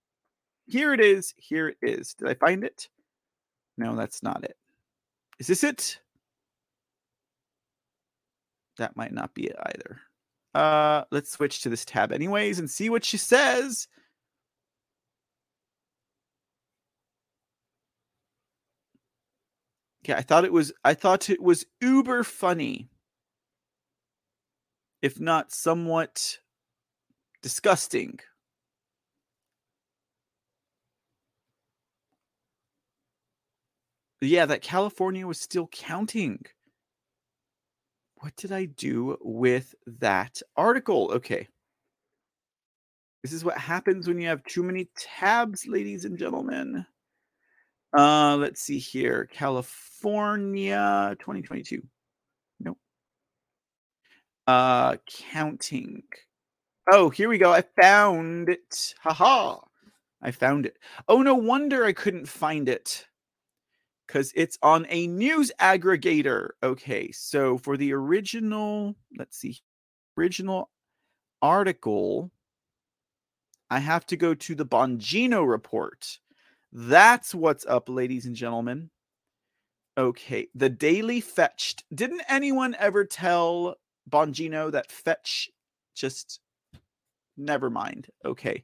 Here 0.68 0.94
it 0.94 1.02
is. 1.02 1.34
Here 1.38 1.70
it 1.70 1.78
is. 1.82 2.14
Did 2.14 2.30
I 2.30 2.34
find 2.36 2.64
it? 2.64 2.88
No, 3.78 3.96
that's 3.96 4.24
not 4.24 4.44
it. 4.44 4.56
Is 5.40 5.48
this 5.48 5.64
it? 5.64 6.00
That 8.78 8.96
might 8.96 9.14
not 9.14 9.34
be 9.34 9.48
it 9.48 9.56
either. 9.62 10.02
Uh, 10.54 11.04
let's 11.12 11.32
switch 11.32 11.62
to 11.62 11.70
this 11.70 11.86
tab 11.86 12.12
anyways 12.12 12.60
and 12.60 12.70
see 12.70 12.90
what 12.90 13.06
she 13.06 13.18
says. 13.18 13.88
Okay, 20.04 20.14
I 20.14 20.22
thought 20.22 20.46
it 20.46 20.54
was 20.54 20.74
I 20.84 20.94
thought 20.94 21.30
it 21.30 21.42
was 21.42 21.66
uber 21.80 22.24
funny. 22.24 22.90
If 25.02 25.20
not 25.20 25.52
somewhat 25.52 26.40
disgusting. 27.42 28.20
Yeah, 34.22 34.46
that 34.46 34.62
California 34.62 35.26
was 35.26 35.40
still 35.40 35.68
counting. 35.68 36.46
What 38.18 38.36
did 38.36 38.52
I 38.52 38.66
do 38.66 39.18
with 39.22 39.74
that 40.00 40.42
article? 40.56 41.12
Okay. 41.14 41.48
This 43.24 43.34
is 43.34 43.44
what 43.44 43.58
happens 43.58 44.08
when 44.08 44.20
you 44.20 44.28
have 44.28 44.44
too 44.44 44.62
many 44.62 44.90
tabs, 44.96 45.66
ladies 45.68 46.06
and 46.06 46.20
gentlemen. 46.20 46.86
Uh, 47.98 48.38
let's 48.38 48.62
see 48.62 48.78
here. 48.78 49.28
California 49.32 51.16
2022. 51.20 51.82
Nope. 52.60 52.78
Uh, 54.46 54.98
counting. 55.32 56.04
Oh, 56.94 57.10
here 57.10 57.30
we 57.30 57.38
go. 57.38 57.54
I 57.54 57.64
found 57.82 58.50
it. 58.50 58.96
Haha. 59.00 59.60
I 60.22 60.32
found 60.32 60.66
it. 60.66 60.78
Oh, 61.08 61.22
no 61.22 61.36
wonder 61.36 61.86
I 61.86 61.94
couldn't 61.94 62.28
find 62.28 62.68
it 62.68 63.08
because 64.06 64.34
it's 64.36 64.58
on 64.62 64.86
a 64.90 65.08
news 65.08 65.54
aggregator. 65.58 66.50
Okay, 66.62 67.10
so 67.14 67.58
for 67.58 67.78
the 67.78 67.94
original, 67.94 68.98
let's 69.18 69.38
see, 69.38 69.60
original 70.18 70.70
article, 71.42 72.30
I 73.70 73.80
have 73.80 74.06
to 74.08 74.18
go 74.18 74.34
to 74.34 74.54
the 74.54 74.66
Bongino 74.66 75.50
report. 75.50 76.20
That's 76.74 77.34
what's 77.34 77.66
up, 77.66 77.88
ladies 77.88 78.26
and 78.26 78.36
gentlemen. 78.36 78.90
Okay, 79.98 80.50
the 80.54 80.70
Daily 80.70 81.22
Fetched. 81.22 81.86
Didn't 81.96 82.24
anyone 82.28 82.76
ever 82.78 83.06
tell 83.06 83.78
Bongino 84.10 84.70
that 84.74 84.92
Fetch 84.92 85.50
just 85.96 86.42
never 87.38 87.70
mind? 87.70 88.08
Okay. 88.26 88.64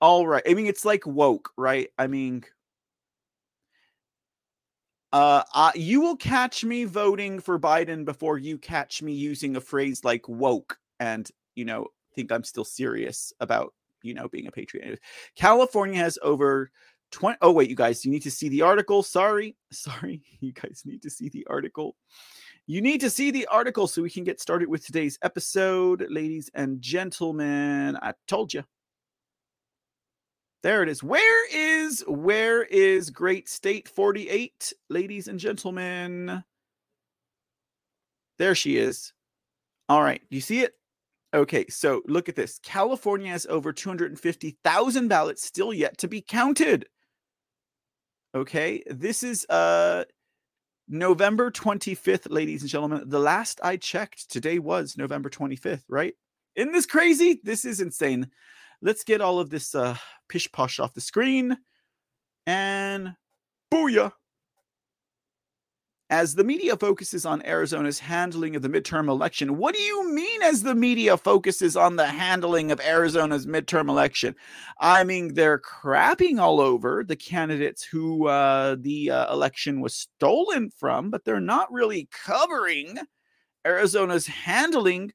All 0.00 0.26
right. 0.26 0.42
I 0.48 0.54
mean, 0.54 0.66
it's 0.66 0.84
like 0.84 1.06
woke, 1.06 1.50
right? 1.56 1.88
I 1.98 2.06
mean, 2.06 2.44
uh, 5.12 5.42
uh, 5.54 5.72
you 5.74 6.00
will 6.00 6.16
catch 6.16 6.64
me 6.64 6.84
voting 6.84 7.40
for 7.40 7.58
Biden 7.58 8.04
before 8.04 8.38
you 8.38 8.58
catch 8.58 9.02
me 9.02 9.12
using 9.12 9.56
a 9.56 9.60
phrase 9.60 10.04
like 10.04 10.28
woke 10.28 10.78
and, 11.00 11.28
you 11.54 11.64
know, 11.64 11.86
think 12.14 12.30
I'm 12.30 12.44
still 12.44 12.64
serious 12.64 13.32
about, 13.40 13.72
you 14.02 14.14
know, 14.14 14.28
being 14.28 14.46
a 14.46 14.52
patriot. 14.52 15.00
California 15.36 15.98
has 15.98 16.18
over 16.22 16.70
20. 17.10 17.38
Oh, 17.40 17.52
wait, 17.52 17.70
you 17.70 17.76
guys, 17.76 18.04
you 18.04 18.10
need 18.10 18.22
to 18.22 18.30
see 18.30 18.48
the 18.48 18.62
article. 18.62 19.02
Sorry. 19.02 19.56
Sorry. 19.72 20.22
You 20.40 20.52
guys 20.52 20.82
need 20.84 21.02
to 21.02 21.10
see 21.10 21.28
the 21.28 21.46
article. 21.48 21.96
You 22.70 22.82
need 22.82 23.00
to 23.00 23.08
see 23.08 23.30
the 23.30 23.46
article 23.46 23.86
so 23.86 24.02
we 24.02 24.10
can 24.10 24.24
get 24.24 24.42
started 24.42 24.68
with 24.68 24.84
today's 24.84 25.18
episode. 25.22 26.04
Ladies 26.10 26.50
and 26.52 26.82
gentlemen, 26.82 27.96
I 27.96 28.12
told 28.26 28.52
you. 28.52 28.62
There 30.62 30.82
it 30.82 30.90
is. 30.90 31.02
Where 31.02 31.48
is 31.50 32.04
where 32.06 32.64
is 32.64 33.08
Great 33.08 33.48
State 33.48 33.88
48, 33.88 34.74
ladies 34.90 35.28
and 35.28 35.40
gentlemen? 35.40 36.44
There 38.38 38.54
she 38.54 38.76
is. 38.76 39.14
All 39.88 40.02
right, 40.02 40.20
you 40.28 40.42
see 40.42 40.60
it? 40.60 40.74
Okay, 41.32 41.64
so 41.68 42.02
look 42.06 42.28
at 42.28 42.36
this. 42.36 42.60
California 42.62 43.30
has 43.30 43.46
over 43.46 43.72
250,000 43.72 45.08
ballots 45.08 45.42
still 45.42 45.72
yet 45.72 45.96
to 45.96 46.06
be 46.06 46.20
counted. 46.20 46.84
Okay, 48.34 48.82
this 48.88 49.22
is 49.22 49.46
uh 49.48 50.04
November 50.88 51.50
25th, 51.50 52.30
ladies 52.30 52.62
and 52.62 52.70
gentlemen. 52.70 53.02
The 53.06 53.18
last 53.18 53.60
I 53.62 53.76
checked, 53.76 54.30
today 54.30 54.58
was 54.58 54.96
November 54.96 55.28
25th, 55.28 55.82
right? 55.88 56.14
Isn't 56.54 56.72
this 56.72 56.86
crazy? 56.86 57.40
This 57.44 57.64
is 57.64 57.80
insane. 57.80 58.30
Let's 58.80 59.04
get 59.04 59.20
all 59.20 59.38
of 59.38 59.50
this 59.50 59.74
uh, 59.74 59.96
pish 60.28 60.50
posh 60.50 60.78
off 60.80 60.94
the 60.94 61.00
screen. 61.00 61.58
And 62.46 63.14
booyah. 63.72 64.12
As 66.10 66.34
the 66.34 66.44
media 66.44 66.74
focuses 66.74 67.26
on 67.26 67.44
Arizona's 67.44 67.98
handling 67.98 68.56
of 68.56 68.62
the 68.62 68.68
midterm 68.70 69.08
election, 69.08 69.58
what 69.58 69.74
do 69.74 69.82
you 69.82 70.10
mean 70.10 70.40
as 70.40 70.62
the 70.62 70.74
media 70.74 71.18
focuses 71.18 71.76
on 71.76 71.96
the 71.96 72.06
handling 72.06 72.70
of 72.70 72.80
Arizona's 72.80 73.44
midterm 73.46 73.90
election? 73.90 74.34
I 74.80 75.04
mean, 75.04 75.34
they're 75.34 75.58
crapping 75.58 76.40
all 76.40 76.62
over 76.62 77.04
the 77.04 77.16
candidates 77.16 77.84
who 77.84 78.26
uh, 78.26 78.76
the 78.80 79.10
uh, 79.10 79.30
election 79.34 79.82
was 79.82 79.94
stolen 79.94 80.70
from, 80.70 81.10
but 81.10 81.26
they're 81.26 81.40
not 81.40 81.70
really 81.70 82.08
covering 82.10 82.98
Arizona's 83.66 84.26
handling 84.26 85.12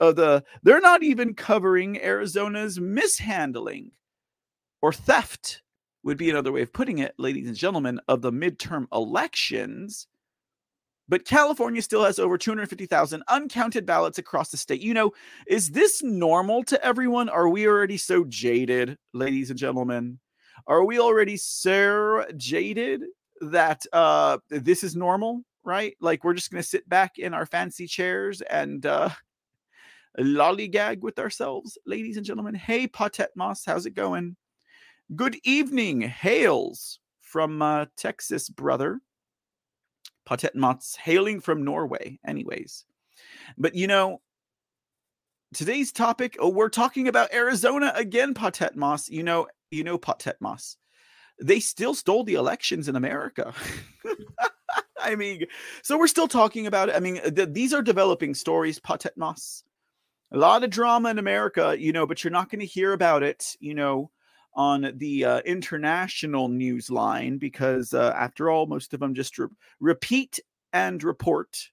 of 0.00 0.16
the, 0.16 0.44
they're 0.62 0.82
not 0.82 1.02
even 1.02 1.32
covering 1.32 1.98
Arizona's 2.02 2.78
mishandling 2.78 3.92
or 4.82 4.92
theft 4.92 5.62
would 6.02 6.18
be 6.18 6.28
another 6.28 6.52
way 6.52 6.60
of 6.60 6.74
putting 6.74 6.98
it, 6.98 7.14
ladies 7.16 7.48
and 7.48 7.56
gentlemen, 7.56 7.98
of 8.06 8.20
the 8.20 8.30
midterm 8.30 8.86
elections 8.92 10.06
but 11.08 11.24
California 11.24 11.82
still 11.82 12.04
has 12.04 12.18
over 12.18 12.36
250,000 12.36 13.22
uncounted 13.28 13.86
ballots 13.86 14.18
across 14.18 14.50
the 14.50 14.56
state. 14.56 14.80
You 14.80 14.94
know, 14.94 15.12
is 15.46 15.70
this 15.70 16.02
normal 16.02 16.64
to 16.64 16.84
everyone? 16.84 17.28
Are 17.28 17.48
we 17.48 17.66
already 17.66 17.96
so 17.96 18.24
jaded, 18.24 18.98
ladies 19.12 19.50
and 19.50 19.58
gentlemen? 19.58 20.18
Are 20.66 20.84
we 20.84 20.98
already 20.98 21.36
so 21.36 22.24
jaded 22.36 23.04
that 23.42 23.84
uh 23.92 24.38
this 24.48 24.82
is 24.82 24.96
normal, 24.96 25.42
right? 25.62 25.94
Like 26.00 26.24
we're 26.24 26.34
just 26.34 26.50
going 26.50 26.62
to 26.62 26.68
sit 26.68 26.88
back 26.88 27.18
in 27.18 27.34
our 27.34 27.46
fancy 27.46 27.86
chairs 27.86 28.40
and 28.40 28.84
uh 28.86 29.10
lollygag 30.18 31.00
with 31.00 31.18
ourselves, 31.18 31.78
ladies 31.86 32.16
and 32.16 32.26
gentlemen. 32.26 32.54
Hey, 32.54 32.86
Patet 32.86 33.30
Moss, 33.36 33.64
how's 33.64 33.86
it 33.86 33.94
going? 33.94 34.36
Good 35.14 35.38
evening, 35.44 36.00
hails 36.00 36.98
from 37.20 37.62
uh, 37.62 37.86
Texas, 37.96 38.48
brother. 38.48 39.00
Patet 40.26 40.54
Mats, 40.54 40.96
hailing 40.96 41.40
from 41.40 41.64
Norway, 41.64 42.18
anyways. 42.26 42.84
But 43.56 43.74
you 43.74 43.86
know, 43.86 44.20
today's 45.54 45.92
topic, 45.92 46.36
oh, 46.38 46.50
we're 46.50 46.68
talking 46.68 47.08
about 47.08 47.32
Arizona 47.32 47.92
again, 47.94 48.34
Patet 48.34 48.76
Moss. 48.76 49.08
You 49.08 49.22
know, 49.22 49.46
you 49.70 49.84
know 49.84 49.98
Patet 49.98 50.40
Moss. 50.40 50.76
They 51.40 51.60
still 51.60 51.94
stole 51.94 52.24
the 52.24 52.34
elections 52.34 52.88
in 52.88 52.96
America. 52.96 53.54
I 55.00 55.14
mean, 55.14 55.44
so 55.82 55.98
we're 55.98 56.06
still 56.08 56.28
talking 56.28 56.66
about 56.66 56.88
it. 56.88 56.96
I 56.96 57.00
mean, 57.00 57.20
th- 57.34 57.50
these 57.52 57.72
are 57.72 57.82
developing 57.82 58.34
stories, 58.34 58.80
Patet 58.80 59.16
Moss. 59.16 59.62
A 60.32 60.38
lot 60.38 60.64
of 60.64 60.70
drama 60.70 61.10
in 61.10 61.18
America, 61.18 61.76
you 61.78 61.92
know, 61.92 62.06
but 62.06 62.24
you're 62.24 62.32
not 62.32 62.50
going 62.50 62.60
to 62.60 62.66
hear 62.66 62.92
about 62.92 63.22
it, 63.22 63.54
you 63.60 63.74
know, 63.74 64.10
on 64.56 64.92
the 64.96 65.24
uh, 65.24 65.40
international 65.40 66.48
news 66.48 66.90
line 66.90 67.38
because, 67.38 67.94
uh, 67.94 68.12
after 68.16 68.50
all, 68.50 68.66
most 68.66 68.94
of 68.94 69.00
them 69.00 69.14
just 69.14 69.38
re- 69.38 69.48
repeat 69.78 70.40
and 70.72 71.04
report 71.04 71.70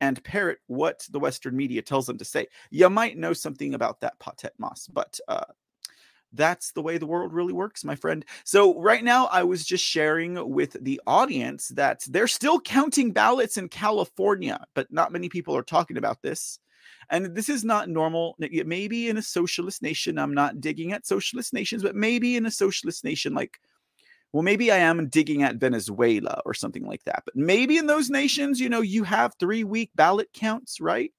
and 0.00 0.22
parrot 0.22 0.58
what 0.66 1.06
the 1.10 1.18
Western 1.18 1.56
media 1.56 1.82
tells 1.82 2.06
them 2.06 2.18
to 2.18 2.24
say. 2.24 2.46
You 2.70 2.88
might 2.90 3.18
know 3.18 3.32
something 3.32 3.74
about 3.74 4.00
that, 4.00 4.18
Patet 4.20 4.52
Moss, 4.58 4.86
but 4.86 5.18
uh, 5.26 5.44
that's 6.32 6.72
the 6.72 6.82
way 6.82 6.98
the 6.98 7.06
world 7.06 7.32
really 7.32 7.52
works, 7.52 7.84
my 7.84 7.94
friend. 7.94 8.24
So, 8.44 8.80
right 8.80 9.02
now, 9.02 9.26
I 9.26 9.42
was 9.42 9.64
just 9.64 9.84
sharing 9.84 10.50
with 10.50 10.76
the 10.80 11.00
audience 11.06 11.68
that 11.68 12.04
they're 12.08 12.28
still 12.28 12.60
counting 12.60 13.12
ballots 13.12 13.56
in 13.56 13.68
California, 13.68 14.64
but 14.74 14.92
not 14.92 15.12
many 15.12 15.28
people 15.28 15.56
are 15.56 15.62
talking 15.62 15.96
about 15.96 16.22
this. 16.22 16.58
And 17.10 17.34
this 17.34 17.48
is 17.48 17.64
not 17.64 17.88
normal. 17.88 18.36
Maybe 18.38 19.08
in 19.08 19.16
a 19.16 19.22
socialist 19.22 19.82
nation, 19.82 20.18
I'm 20.18 20.34
not 20.34 20.60
digging 20.60 20.92
at 20.92 21.06
socialist 21.06 21.52
nations, 21.52 21.82
but 21.82 21.96
maybe 21.96 22.36
in 22.36 22.46
a 22.46 22.50
socialist 22.50 23.04
nation 23.04 23.34
like 23.34 23.58
well, 24.32 24.42
maybe 24.42 24.70
I 24.70 24.78
am 24.78 25.08
digging 25.08 25.42
at 25.42 25.56
Venezuela 25.56 26.42
or 26.44 26.52
something 26.52 26.86
like 26.86 27.02
that. 27.04 27.22
But 27.24 27.34
maybe 27.34 27.78
in 27.78 27.86
those 27.86 28.10
nations, 28.10 28.60
you 28.60 28.68
know, 28.68 28.82
you 28.82 29.04
have 29.04 29.32
three 29.40 29.64
week 29.64 29.90
ballot 29.94 30.28
counts, 30.34 30.80
right? 30.80 31.12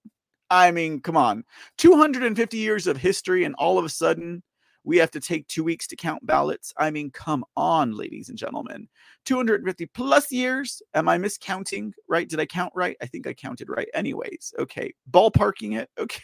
I 0.52 0.72
mean, 0.72 1.02
come 1.02 1.18
on. 1.18 1.44
250 1.78 2.58
years 2.58 2.88
of 2.88 2.98
history, 2.98 3.44
and 3.44 3.56
all 3.56 3.80
of 3.80 3.86
a 3.86 3.90
sudden, 3.90 4.44
we 4.90 4.98
have 4.98 5.12
to 5.12 5.20
take 5.20 5.48
two 5.48 5.64
weeks 5.64 5.86
to 5.86 5.96
count 5.96 6.26
ballots. 6.26 6.74
I 6.76 6.90
mean, 6.90 7.12
come 7.12 7.46
on, 7.56 7.92
ladies 7.96 8.30
and 8.30 8.38
gentlemen. 8.38 8.88
250 9.26 9.86
plus 9.86 10.32
years. 10.32 10.82
Am 10.96 11.08
I 11.08 11.20
miscounting? 11.20 11.92
Right? 12.08 12.28
Did 12.28 12.40
I 12.40 12.48
count 12.48 12.74
right? 12.74 12.98
I 13.00 13.06
think 13.06 13.28
I 13.28 13.34
counted 13.36 13.70
right. 13.70 13.88
Anyways, 13.94 14.52
okay. 14.58 14.92
Ballparking 15.12 15.78
it. 15.78 15.92
Okay. 16.00 16.24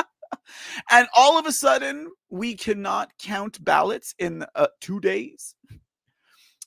and 0.90 1.06
all 1.14 1.38
of 1.38 1.44
a 1.44 1.52
sudden, 1.52 2.10
we 2.30 2.54
cannot 2.54 3.12
count 3.18 3.62
ballots 3.62 4.14
in 4.18 4.46
uh, 4.54 4.68
two 4.80 4.98
days. 4.98 5.54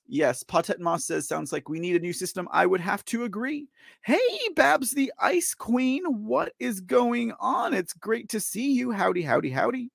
Yes, 0.05 0.43
Patet 0.43 0.79
Moss 0.79 1.05
says, 1.05 1.27
sounds 1.27 1.51
like 1.51 1.69
we 1.69 1.79
need 1.79 1.95
a 1.95 1.99
new 1.99 2.13
system. 2.13 2.47
I 2.51 2.67
would 2.67 2.81
have 2.81 3.03
to 3.05 3.23
agree. 3.23 3.67
Hey, 4.03 4.19
Babs 4.55 4.91
the 4.91 5.11
Ice 5.17 5.55
Queen, 5.55 6.03
what 6.05 6.53
is 6.59 6.81
going 6.81 7.33
on? 7.39 7.73
It's 7.73 7.93
great 7.93 8.29
to 8.29 8.39
see 8.39 8.73
you. 8.73 8.91
Howdy, 8.91 9.23
howdy, 9.23 9.49
howdy. 9.49 9.89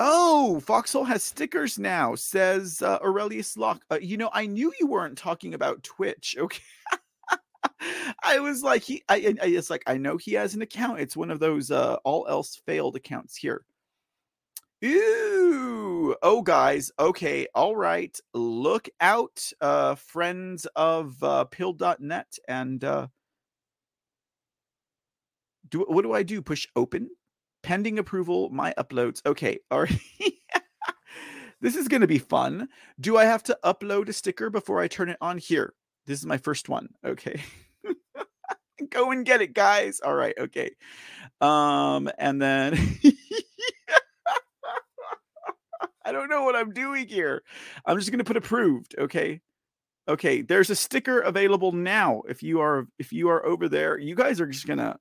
Oh, 0.00 0.60
Foxhole 0.60 1.04
has 1.04 1.22
stickers 1.22 1.78
now, 1.78 2.14
says 2.16 2.82
uh, 2.82 2.98
Aurelius 3.00 3.56
Locke. 3.56 3.84
Uh, 3.90 3.98
you 4.00 4.16
know, 4.16 4.30
I 4.32 4.46
knew 4.46 4.72
you 4.80 4.88
weren't 4.88 5.16
talking 5.16 5.54
about 5.54 5.82
Twitch. 5.84 6.36
Okay. 6.38 6.62
I 8.22 8.40
was 8.40 8.62
like, 8.62 8.82
he, 8.82 9.04
I, 9.08 9.36
I, 9.40 9.46
it's 9.46 9.70
like, 9.70 9.84
I 9.86 9.96
know 9.96 10.16
he 10.16 10.32
has 10.34 10.54
an 10.54 10.62
account. 10.62 11.00
It's 11.00 11.16
one 11.16 11.30
of 11.30 11.38
those 11.38 11.70
uh, 11.70 11.96
all 12.04 12.26
else 12.28 12.60
failed 12.66 12.96
accounts 12.96 13.36
here. 13.36 13.64
Ooh, 14.84 16.14
oh, 16.22 16.42
guys. 16.42 16.90
Okay, 16.98 17.46
all 17.54 17.76
right. 17.76 18.18
Look 18.34 18.88
out, 19.00 19.50
uh, 19.60 19.94
friends 19.94 20.66
of 20.76 21.22
uh, 21.22 21.44
pill.net. 21.44 22.38
And 22.48 22.82
uh, 22.82 23.06
do 25.68 25.84
what 25.88 26.02
do 26.02 26.12
I 26.12 26.22
do? 26.22 26.42
Push 26.42 26.66
open? 26.76 27.10
Pending 27.64 27.98
approval, 27.98 28.50
my 28.50 28.72
uploads. 28.78 29.24
Okay, 29.26 29.58
all 29.70 29.82
right. 29.82 30.00
this 31.60 31.74
is 31.74 31.88
going 31.88 32.02
to 32.02 32.06
be 32.06 32.18
fun. 32.18 32.68
Do 33.00 33.16
I 33.16 33.24
have 33.24 33.42
to 33.44 33.58
upload 33.64 34.08
a 34.08 34.12
sticker 34.12 34.50
before 34.50 34.80
I 34.80 34.86
turn 34.86 35.08
it 35.08 35.18
on 35.20 35.38
here? 35.38 35.74
This 36.06 36.20
is 36.20 36.26
my 36.26 36.36
first 36.36 36.68
one. 36.68 36.90
Okay. 37.04 37.42
Go 38.90 39.10
and 39.10 39.24
get 39.24 39.40
it, 39.40 39.54
guys. 39.54 40.00
All 40.00 40.14
right, 40.14 40.34
okay. 40.38 40.72
Um, 41.40 42.10
and 42.18 42.40
then 42.40 42.78
I 46.04 46.12
don't 46.12 46.28
know 46.28 46.42
what 46.42 46.54
I'm 46.54 46.72
doing 46.72 47.08
here. 47.08 47.42
I'm 47.86 47.98
just 47.98 48.10
gonna 48.10 48.24
put 48.24 48.36
approved, 48.36 48.94
okay? 48.98 49.40
Okay, 50.06 50.42
there's 50.42 50.68
a 50.68 50.76
sticker 50.76 51.20
available 51.20 51.72
now. 51.72 52.22
If 52.28 52.42
you 52.42 52.60
are 52.60 52.86
if 52.98 53.10
you 53.12 53.30
are 53.30 53.44
over 53.46 53.70
there, 53.70 53.96
you 53.98 54.14
guys 54.14 54.38
are 54.40 54.46
just 54.46 54.66
gonna 54.66 54.98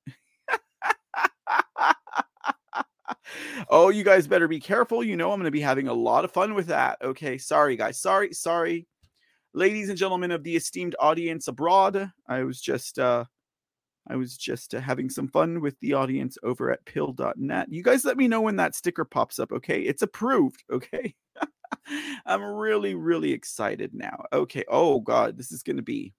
oh, 3.70 3.90
you 3.90 4.04
guys 4.04 4.28
better 4.28 4.48
be 4.48 4.60
careful. 4.60 5.04
You 5.04 5.16
know, 5.16 5.32
I'm 5.32 5.40
going 5.40 5.46
to 5.46 5.52
be 5.52 5.62
having 5.62 5.88
a 5.88 5.94
lot 5.94 6.26
of 6.26 6.32
fun 6.32 6.54
with 6.54 6.68
that. 6.68 6.98
Okay. 7.02 7.38
Sorry, 7.38 7.76
guys. 7.76 8.00
Sorry. 8.00 8.34
Sorry. 8.34 8.88
Ladies 9.54 9.90
and 9.90 9.98
gentlemen 9.98 10.32
of 10.32 10.44
the 10.44 10.56
esteemed 10.56 10.96
audience 11.00 11.48
abroad, 11.48 12.12
I 12.28 12.44
was 12.44 12.60
just, 12.60 12.98
uh, 12.98 13.26
I 14.08 14.16
was 14.16 14.36
just 14.36 14.74
uh, 14.74 14.82
having 14.82 15.10
some 15.10 15.28
fun 15.28 15.62
with 15.62 15.80
the 15.80 15.94
audience 15.94 16.38
over 16.44 16.72
at 16.72 16.84
pill.net. 16.86 17.72
You 17.72 17.84
guys 17.84 18.04
let 18.04 18.18
me 18.18 18.28
know 18.28 18.42
when 18.42 18.58
that 18.58 18.76
sticker 18.76 19.06
pops 19.06 19.40
up, 19.40 19.52
okay? 19.52 19.82
It's 19.82 20.02
approved, 20.02 20.64
okay? 20.72 21.16
I'm 22.26 22.44
really, 22.44 22.96
really 22.96 23.32
excited 23.32 23.94
now. 23.94 24.26
Okay. 24.32 24.64
Oh, 24.68 25.00
God, 25.00 25.38
this 25.38 25.52
is 25.52 25.64
going 25.64 25.78
to 25.78 25.84
be. 25.84 26.14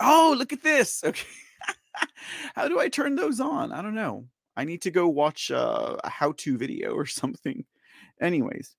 Oh, 0.00 0.34
look 0.36 0.52
at 0.52 0.62
this. 0.62 1.02
Okay. 1.04 1.26
How 2.54 2.68
do 2.68 2.80
I 2.80 2.88
turn 2.88 3.14
those 3.14 3.40
on? 3.40 3.72
I 3.72 3.82
don't 3.82 3.94
know. 3.94 4.26
I 4.56 4.64
need 4.64 4.82
to 4.82 4.90
go 4.90 5.08
watch 5.08 5.50
uh, 5.50 5.96
a 6.02 6.08
how 6.10 6.32
to 6.38 6.56
video 6.56 6.92
or 6.94 7.06
something. 7.20 7.64
Anyways, 8.20 8.76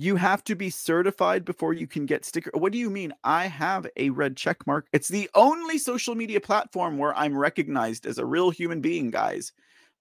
you 0.00 0.16
have 0.16 0.42
to 0.44 0.54
be 0.54 0.70
certified 0.70 1.44
before 1.44 1.74
you 1.74 1.86
can 1.86 2.06
get 2.06 2.24
sticker. 2.24 2.50
What 2.54 2.72
do 2.72 2.78
you 2.78 2.88
mean? 2.88 3.12
I 3.22 3.48
have 3.48 3.86
a 3.96 4.08
red 4.08 4.34
check 4.34 4.66
mark. 4.66 4.86
It's 4.94 5.08
the 5.08 5.28
only 5.34 5.76
social 5.76 6.14
media 6.14 6.40
platform 6.40 6.96
where 6.96 7.14
I'm 7.18 7.36
recognized 7.36 8.06
as 8.06 8.16
a 8.16 8.24
real 8.24 8.48
human 8.48 8.80
being, 8.80 9.10
guys. 9.10 9.52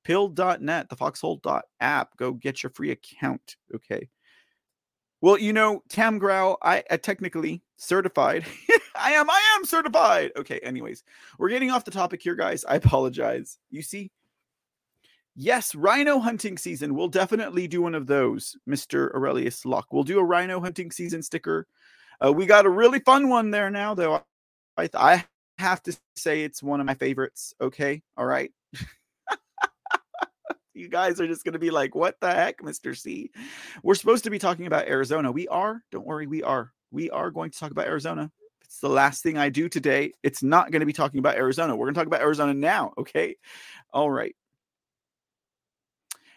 Pill.net, 0.05 0.87
the 0.87 0.95
foxhole 0.95 1.41
app. 1.81 2.15
Go 2.15 2.31
get 2.31 2.63
your 2.63 2.69
free 2.69 2.91
account. 2.91 3.57
Okay. 3.75 4.07
Well, 5.19 5.37
you 5.37 5.51
know, 5.51 5.83
Tam 5.89 6.17
Growl, 6.17 6.57
I, 6.63 6.81
I 6.89 6.95
technically 6.95 7.61
certified. 7.75 8.45
I 8.99 9.11
am, 9.11 9.29
I 9.29 9.41
am 9.55 9.65
certified. 9.65 10.31
Okay, 10.37 10.59
anyways, 10.59 11.03
we're 11.37 11.49
getting 11.49 11.71
off 11.71 11.85
the 11.85 11.91
topic 11.91 12.21
here, 12.21 12.35
guys. 12.35 12.65
I 12.65 12.75
apologize. 12.75 13.57
You 13.69 13.81
see, 13.81 14.11
Yes, 15.41 15.73
rhino 15.73 16.19
hunting 16.19 16.57
season. 16.57 16.95
We'll 16.95 17.07
definitely 17.07 17.65
do 17.65 17.81
one 17.81 17.95
of 17.95 18.07
those, 18.07 18.57
Mr. 18.67 19.09
Aurelius 19.15 19.65
Locke. 19.65 19.93
We'll 19.93 20.03
do 20.03 20.19
a 20.19 20.23
rhino 20.23 20.59
hunting 20.59 20.91
season 20.91 21.23
sticker. 21.23 21.65
Uh, 22.21 22.33
we 22.33 22.45
got 22.45 22.65
a 22.65 22.69
really 22.69 22.99
fun 22.99 23.29
one 23.29 23.49
there 23.49 23.69
now, 23.69 23.93
though. 23.93 24.21
I, 24.75 24.89
I 24.93 25.23
have 25.57 25.81
to 25.83 25.97
say 26.17 26.43
it's 26.43 26.61
one 26.61 26.81
of 26.81 26.85
my 26.85 26.93
favorites. 26.93 27.53
Okay. 27.61 28.01
All 28.17 28.25
right. 28.25 28.51
you 30.73 30.89
guys 30.89 31.21
are 31.21 31.27
just 31.27 31.45
going 31.45 31.53
to 31.53 31.59
be 31.59 31.71
like, 31.71 31.95
what 31.95 32.19
the 32.19 32.33
heck, 32.33 32.59
Mr. 32.59 32.97
C? 32.97 33.31
We're 33.81 33.95
supposed 33.95 34.25
to 34.25 34.29
be 34.29 34.39
talking 34.39 34.67
about 34.67 34.89
Arizona. 34.89 35.31
We 35.31 35.47
are. 35.47 35.81
Don't 35.89 36.05
worry. 36.05 36.27
We 36.27 36.43
are. 36.43 36.73
We 36.91 37.09
are 37.11 37.31
going 37.31 37.51
to 37.51 37.57
talk 37.57 37.71
about 37.71 37.87
Arizona. 37.87 38.29
It's 38.79 38.87
the 38.87 38.95
last 38.95 39.23
thing 39.23 39.37
I 39.37 39.49
do 39.49 39.67
today. 39.67 40.13
It's 40.23 40.41
not 40.41 40.71
going 40.71 40.79
to 40.79 40.85
be 40.85 40.93
talking 40.93 41.19
about 41.19 41.35
Arizona. 41.35 41.75
We're 41.75 41.87
going 41.87 41.95
to 41.95 41.99
talk 41.99 42.07
about 42.07 42.21
Arizona 42.21 42.53
now. 42.53 42.93
Okay. 42.97 43.35
All 43.91 44.09
right. 44.09 44.33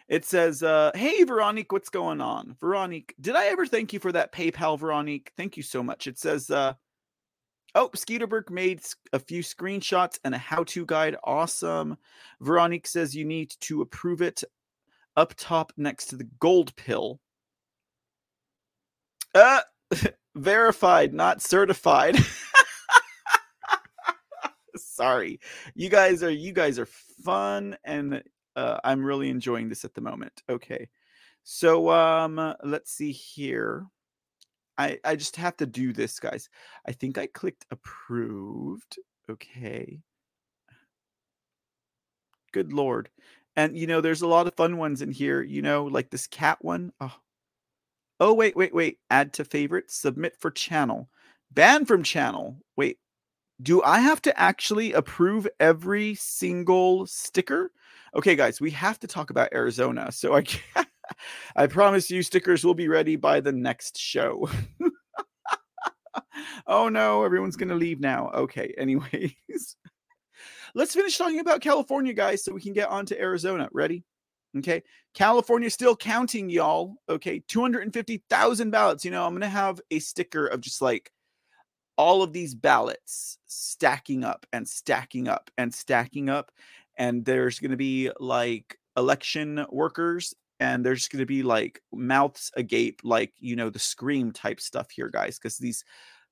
It 0.09 0.25
says, 0.25 0.61
uh, 0.61 0.91
Hey, 0.93 1.23
Veronique, 1.23 1.71
what's 1.71 1.87
going 1.87 2.19
on? 2.19 2.57
Veronique, 2.59 3.15
did 3.21 3.37
I 3.37 3.45
ever 3.45 3.65
thank 3.65 3.93
you 3.93 3.99
for 4.01 4.11
that 4.11 4.33
PayPal, 4.33 4.77
Veronique? 4.77 5.31
Thank 5.37 5.55
you 5.55 5.63
so 5.63 5.81
much. 5.81 6.05
It 6.05 6.19
says, 6.19 6.49
uh, 6.49 6.73
Oh, 7.75 7.89
Skeeterberg 7.95 8.49
made 8.49 8.81
a 9.13 9.19
few 9.19 9.41
screenshots 9.41 10.19
and 10.25 10.35
a 10.35 10.37
how 10.37 10.65
to 10.65 10.85
guide. 10.85 11.15
Awesome. 11.23 11.95
Veronique 12.41 12.87
says 12.87 13.15
you 13.15 13.23
need 13.23 13.55
to 13.61 13.81
approve 13.81 14.21
it 14.21 14.43
up 15.15 15.33
top 15.37 15.71
next 15.77 16.07
to 16.07 16.17
the 16.17 16.27
gold 16.41 16.75
pill. 16.75 17.21
Uh, 19.33 19.61
verified, 20.35 21.13
not 21.13 21.41
certified. 21.41 22.17
Sorry. 24.75 25.39
You 25.75 25.89
guys 25.89 26.23
are 26.23 26.29
you 26.29 26.51
guys 26.51 26.79
are 26.79 26.87
fun 27.23 27.77
and 27.83 28.23
uh, 28.55 28.77
I'm 28.83 29.03
really 29.03 29.29
enjoying 29.29 29.69
this 29.69 29.85
at 29.85 29.93
the 29.93 30.01
moment. 30.01 30.41
Okay. 30.49 30.89
So 31.43 31.89
um 31.89 32.55
let's 32.63 32.91
see 32.91 33.11
here. 33.11 33.85
I 34.77 34.99
I 35.03 35.15
just 35.15 35.35
have 35.37 35.57
to 35.57 35.65
do 35.65 35.93
this, 35.93 36.19
guys. 36.19 36.49
I 36.87 36.91
think 36.93 37.17
I 37.17 37.27
clicked 37.27 37.65
approved. 37.71 38.97
Okay. 39.29 39.99
Good 42.51 42.73
lord. 42.73 43.09
And 43.55 43.77
you 43.77 43.87
know, 43.87 44.01
there's 44.01 44.21
a 44.21 44.27
lot 44.27 44.47
of 44.47 44.55
fun 44.55 44.77
ones 44.77 45.01
in 45.01 45.11
here, 45.11 45.41
you 45.41 45.61
know, 45.61 45.85
like 45.85 46.09
this 46.09 46.27
cat 46.27 46.57
one. 46.61 46.91
Oh. 46.99 47.13
Oh, 48.25 48.31
wait, 48.31 48.55
wait, 48.55 48.73
wait. 48.73 48.99
Add 49.09 49.33
to 49.33 49.43
favorites, 49.43 49.97
submit 49.97 50.37
for 50.39 50.49
channel. 50.49 51.09
Ban 51.51 51.83
from 51.83 52.03
channel. 52.03 52.57
Wait. 52.77 52.97
Do 53.61 53.83
I 53.83 53.99
have 53.99 54.21
to 54.21 54.39
actually 54.39 54.93
approve 54.93 55.45
every 55.59 56.15
single 56.15 57.05
sticker? 57.05 57.73
Okay, 58.15 58.37
guys, 58.37 58.61
we 58.61 58.71
have 58.71 58.97
to 59.01 59.07
talk 59.07 59.29
about 59.29 59.51
Arizona. 59.53 60.09
So 60.13 60.37
I 60.37 60.45
I 61.57 61.67
promise 61.67 62.09
you 62.09 62.23
stickers 62.23 62.63
will 62.63 62.73
be 62.73 62.87
ready 62.87 63.17
by 63.17 63.41
the 63.41 63.51
next 63.51 63.97
show. 63.97 64.49
oh 66.67 66.87
no, 66.87 67.25
everyone's 67.25 67.57
going 67.57 67.69
to 67.69 67.75
leave 67.75 67.99
now. 67.99 68.31
Okay, 68.33 68.73
anyways. 68.77 69.75
Let's 70.75 70.93
finish 70.93 71.17
talking 71.17 71.41
about 71.41 71.59
California, 71.59 72.13
guys, 72.13 72.41
so 72.41 72.53
we 72.53 72.61
can 72.61 72.71
get 72.71 72.87
on 72.87 73.05
to 73.07 73.19
Arizona. 73.19 73.67
Ready? 73.73 74.05
Okay. 74.57 74.83
California 75.13 75.69
still 75.69 75.95
counting, 75.95 76.49
y'all. 76.49 76.95
Okay. 77.09 77.43
250,000 77.47 78.69
ballots. 78.71 79.03
You 79.03 79.11
know, 79.11 79.25
I'm 79.25 79.33
going 79.33 79.41
to 79.41 79.47
have 79.47 79.81
a 79.91 79.99
sticker 79.99 80.47
of 80.47 80.61
just 80.61 80.81
like 80.81 81.11
all 81.97 82.23
of 82.23 82.33
these 82.33 82.55
ballots 82.55 83.37
stacking 83.45 84.23
up 84.23 84.45
and 84.51 84.67
stacking 84.67 85.27
up 85.27 85.51
and 85.57 85.73
stacking 85.73 86.29
up 86.29 86.51
and 86.97 87.25
there's 87.25 87.59
going 87.59 87.71
to 87.71 87.77
be 87.77 88.09
like 88.19 88.77
election 88.97 89.65
workers 89.69 90.33
and 90.59 90.85
there's 90.85 91.07
going 91.07 91.19
to 91.19 91.25
be 91.25 91.43
like 91.43 91.81
mouths 91.91 92.51
agape 92.55 93.01
like 93.03 93.33
you 93.37 93.55
know 93.55 93.69
the 93.69 93.79
scream 93.79 94.31
type 94.31 94.59
stuff 94.59 94.89
here 94.91 95.09
guys 95.09 95.37
because 95.37 95.57
these 95.57 95.83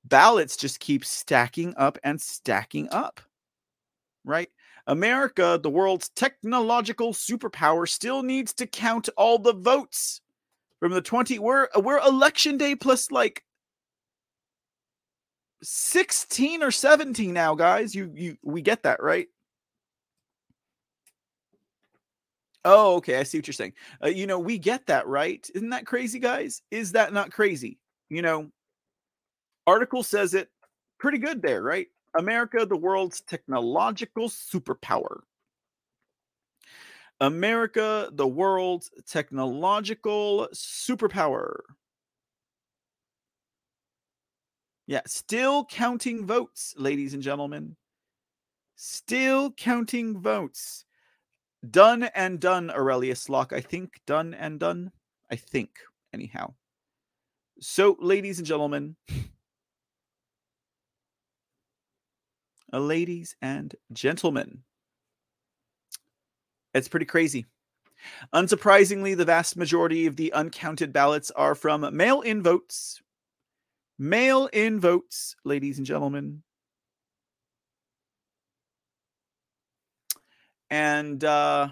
ballots 0.04 0.56
just 0.56 0.80
keep 0.80 1.04
stacking 1.04 1.74
up 1.76 1.98
and 2.02 2.20
stacking 2.20 2.88
up 2.90 3.20
right 4.24 4.48
america 4.86 5.58
the 5.62 5.70
world's 5.70 6.08
technological 6.10 7.12
superpower 7.12 7.88
still 7.88 8.22
needs 8.22 8.52
to 8.52 8.66
count 8.66 9.08
all 9.16 9.38
the 9.38 9.54
votes 9.54 10.20
from 10.80 10.92
the 10.92 11.02
20 11.02 11.38
we're 11.38 11.68
we're 11.76 12.00
election 12.00 12.56
day 12.56 12.74
plus 12.74 13.10
like 13.10 13.44
16 15.62 16.62
or 16.62 16.70
17 16.70 17.32
now 17.32 17.54
guys 17.54 17.94
you 17.94 18.12
you 18.14 18.36
we 18.42 18.62
get 18.62 18.82
that 18.82 19.02
right 19.02 19.28
Oh, 22.64 22.96
okay. 22.96 23.18
I 23.18 23.24
see 23.24 23.38
what 23.38 23.46
you're 23.46 23.52
saying. 23.52 23.72
Uh, 24.02 24.08
you 24.08 24.26
know, 24.26 24.38
we 24.38 24.58
get 24.58 24.86
that, 24.86 25.06
right? 25.06 25.48
Isn't 25.54 25.70
that 25.70 25.86
crazy, 25.86 26.18
guys? 26.18 26.62
Is 26.70 26.92
that 26.92 27.12
not 27.12 27.32
crazy? 27.32 27.78
You 28.08 28.22
know, 28.22 28.50
article 29.66 30.02
says 30.02 30.34
it 30.34 30.48
pretty 30.98 31.18
good 31.18 31.42
there, 31.42 31.62
right? 31.62 31.88
America, 32.16 32.66
the 32.66 32.76
world's 32.76 33.20
technological 33.20 34.28
superpower. 34.28 35.22
America, 37.20 38.10
the 38.12 38.26
world's 38.26 38.90
technological 39.06 40.48
superpower. 40.52 41.60
Yeah, 44.86 45.02
still 45.06 45.64
counting 45.64 46.26
votes, 46.26 46.74
ladies 46.76 47.14
and 47.14 47.22
gentlemen. 47.22 47.76
Still 48.74 49.52
counting 49.52 50.20
votes. 50.20 50.84
Done 51.68 52.04
and 52.14 52.40
done, 52.40 52.70
Aurelius 52.70 53.28
Locke. 53.28 53.52
I 53.52 53.60
think 53.60 54.00
done 54.06 54.34
and 54.34 54.58
done. 54.58 54.90
I 55.30 55.36
think, 55.36 55.78
anyhow. 56.12 56.54
So, 57.60 57.96
ladies 58.00 58.38
and 58.38 58.46
gentlemen, 58.46 58.96
uh, 59.10 59.14
ladies 62.80 63.36
and 63.42 63.74
gentlemen, 63.92 64.62
it's 66.74 66.88
pretty 66.88 67.06
crazy. 67.06 67.46
Unsurprisingly, 68.34 69.16
the 69.16 69.24
vast 69.24 69.56
majority 69.56 70.06
of 70.06 70.16
the 70.16 70.32
uncounted 70.32 70.92
ballots 70.92 71.30
are 71.32 71.54
from 71.54 71.88
mail 71.96 72.20
in 72.20 72.42
votes. 72.42 73.00
Mail 73.98 74.48
in 74.52 74.80
votes, 74.80 75.36
ladies 75.44 75.78
and 75.78 75.86
gentlemen. 75.86 76.42
And 80.70 81.22
uh, 81.22 81.68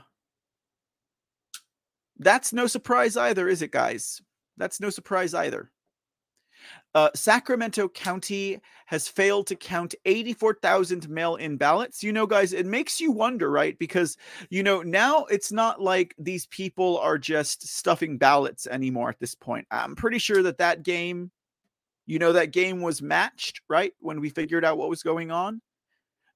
that's 2.18 2.52
no 2.52 2.66
surprise 2.66 3.16
either, 3.16 3.48
is 3.48 3.62
it, 3.62 3.72
guys? 3.72 4.20
That's 4.58 4.78
no 4.78 4.90
surprise 4.90 5.32
either. 5.32 5.70
Uh, 6.94 7.10
Sacramento 7.14 7.88
County 7.88 8.60
has 8.86 9.06
failed 9.06 9.46
to 9.46 9.54
count 9.54 9.94
84,000 10.04 11.08
mail 11.08 11.36
in 11.36 11.56
ballots. 11.56 12.02
You 12.02 12.12
know, 12.12 12.26
guys, 12.26 12.52
it 12.52 12.66
makes 12.66 13.00
you 13.00 13.12
wonder, 13.12 13.50
right? 13.50 13.78
Because, 13.78 14.16
you 14.48 14.62
know, 14.62 14.82
now 14.82 15.24
it's 15.26 15.52
not 15.52 15.80
like 15.80 16.14
these 16.18 16.46
people 16.46 16.98
are 16.98 17.18
just 17.18 17.68
stuffing 17.68 18.18
ballots 18.18 18.66
anymore 18.66 19.08
at 19.08 19.20
this 19.20 19.34
point. 19.36 19.66
I'm 19.70 19.94
pretty 19.94 20.18
sure 20.18 20.42
that 20.42 20.58
that 20.58 20.82
game, 20.82 21.30
you 22.06 22.18
know, 22.18 22.32
that 22.32 22.52
game 22.52 22.80
was 22.82 23.00
matched, 23.00 23.60
right? 23.68 23.92
When 24.00 24.20
we 24.20 24.30
figured 24.30 24.64
out 24.64 24.78
what 24.78 24.90
was 24.90 25.02
going 25.04 25.30
on 25.30 25.60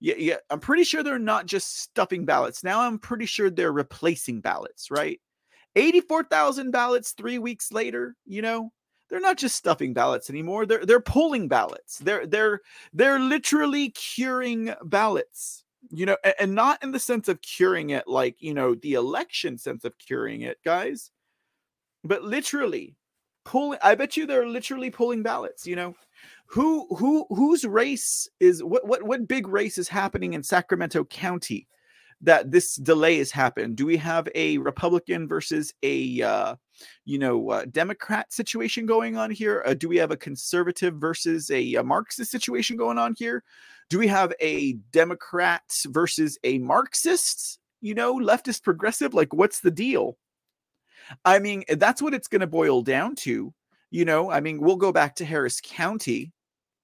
yeah, 0.01 0.14
yeah, 0.19 0.37
I'm 0.51 0.61
pretty 0.61 0.85
sure 0.85 1.03
they're 1.03 1.19
not 1.19 1.47
just 1.47 1.81
stuffing 1.81 2.27
ballots. 2.27 2.62
Now 2.62 2.81
I'm 2.81 2.99
pretty 2.99 3.25
sure 3.27 3.49
they're 3.49 3.73
replacing 3.73 4.43
ballots, 4.43 4.90
right? 4.90 5.19
84,000 5.77 6.71
ballots 6.71 7.12
3 7.12 7.38
weeks 7.38 7.73
later, 7.73 8.14
you 8.27 8.43
know? 8.43 8.71
They're 9.09 9.21
not 9.21 9.38
just 9.38 9.57
stuffing 9.57 9.93
ballots 9.93 10.31
anymore. 10.31 10.67
They're 10.67 10.85
they're 10.85 11.01
pulling 11.01 11.49
ballots. 11.49 11.99
They're 11.99 12.27
they're 12.27 12.61
they're 12.93 13.21
literally 13.21 13.90
curing 13.90 14.75
ballots. 14.83 15.64
You 15.90 16.07
know, 16.07 16.17
and, 16.25 16.35
and 16.40 16.55
not 16.55 16.83
in 16.83 16.93
the 16.93 16.99
sense 16.99 17.29
of 17.29 17.43
curing 17.43 17.90
it 17.90 18.09
like, 18.09 18.37
you 18.40 18.55
know, 18.55 18.75
the 18.75 18.95
election 18.95 19.59
sense 19.59 19.85
of 19.85 19.99
curing 19.99 20.40
it, 20.40 20.57
guys. 20.64 21.11
But 22.03 22.25
literally 22.25 22.97
pulling 23.45 23.79
I 23.83 23.95
bet 23.95 24.17
you 24.17 24.27
they're 24.27 24.47
literally 24.47 24.90
pulling 24.90 25.23
ballots, 25.23 25.67
you 25.67 25.77
know 25.77 25.95
who 26.47 26.87
who 26.97 27.27
whose 27.31 27.64
race 27.64 28.29
is 28.40 28.62
what 28.62 28.87
what 28.87 29.03
what 29.03 29.29
big 29.29 29.49
race 29.49 29.79
is 29.79 29.88
happening 29.88 30.35
in 30.35 30.43
Sacramento 30.43 31.05
County 31.05 31.67
that 32.20 32.50
this 32.50 32.77
delay 32.77 33.18
has 33.18 33.31
happened? 33.31 33.77
Do 33.77 33.87
we 33.87 33.96
have 33.98 34.29
a 34.35 34.59
Republican 34.59 35.29
versus 35.29 35.72
a 35.83 36.22
uh, 36.22 36.57
you 37.05 37.18
know 37.18 37.50
uh, 37.50 37.64
Democrat 37.70 38.33
situation 38.33 38.87
going 38.87 39.16
on 39.16 39.31
here? 39.31 39.62
Uh, 39.66 39.74
do 39.74 39.88
we 39.88 39.96
have 39.96 40.11
a 40.11 40.16
conservative 40.16 40.94
versus 40.94 41.50
a, 41.50 41.74
a 41.74 41.85
Marxist 41.85 42.31
situation 42.31 42.77
going 42.77 42.98
on 42.98 43.14
here? 43.16 43.42
Do 43.90 43.98
we 43.98 44.07
have 44.07 44.33
a 44.40 44.74
Democrat 44.92 45.62
versus 45.87 46.38
a 46.44 46.59
Marxist? 46.59 47.59
You 47.81 47.94
know, 47.94 48.16
leftist 48.16 48.62
progressive. 48.62 49.12
Like, 49.12 49.35
what's 49.35 49.61
the 49.61 49.70
deal? 49.70 50.16
I 51.24 51.38
mean, 51.38 51.64
that's 51.68 52.00
what 52.00 52.14
it's 52.14 52.29
going 52.29 52.40
to 52.40 52.46
boil 52.46 52.81
down 52.81 53.14
to 53.16 53.53
you 53.94 54.05
know, 54.05 54.29
I 54.29 54.40
mean, 54.40 54.61
we'll 54.61 54.74
go 54.74 54.90
back 54.90 55.14
to 55.16 55.24
Harris 55.24 55.61
County, 55.62 56.33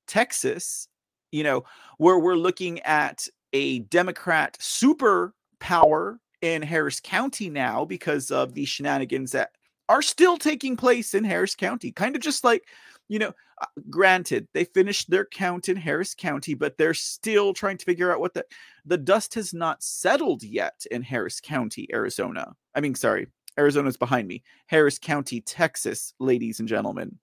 Texas, 0.07 0.87
you 1.33 1.43
know, 1.43 1.65
where 1.99 2.21
we're 2.21 2.37
looking 2.37 2.79
at 2.83 3.27
a 3.53 3.81
Democrat 3.81 4.57
superpower 4.61 6.19
in 6.43 6.63
Harris 6.63 7.01
County 7.01 7.51
now 7.51 7.85
because 7.85 8.31
of 8.31 8.55
the 8.55 8.65
shenanigans 8.65 9.33
that 9.33 9.51
are 9.89 10.03
still 10.03 10.37
taking 10.37 10.77
place 10.77 11.15
in 11.15 11.25
Harris 11.25 11.55
County. 11.55 11.93
Kind 11.93 12.17
of 12.17 12.23
just 12.23 12.45
like, 12.45 12.65
you 13.09 13.19
know, 13.19 13.33
uh, 13.61 13.67
granted, 13.91 14.47
they 14.55 14.65
finished 14.65 15.11
their 15.11 15.25
count 15.25 15.69
in 15.69 15.77
Harris 15.77 16.15
County, 16.15 16.55
but 16.55 16.79
they're 16.79 16.95
still 16.95 17.53
trying 17.53 17.77
to 17.77 17.85
figure 17.85 18.13
out 18.13 18.21
what 18.21 18.35
the 18.35 18.45
the 18.87 18.97
dust 18.97 19.35
has 19.35 19.53
not 19.53 19.83
settled 19.83 20.43
yet 20.43 20.87
in 20.91 21.03
Harris 21.03 21.41
County, 21.41 21.89
Arizona. 21.93 22.55
I 22.75 22.81
mean, 22.81 22.95
sorry, 22.95 23.27
Arizona's 23.59 23.97
behind 23.97 24.29
me. 24.29 24.43
Harris 24.67 24.99
County, 24.99 25.41
Texas, 25.41 26.15
ladies 26.19 26.61
and 26.61 26.69
gentlemen. 26.69 27.19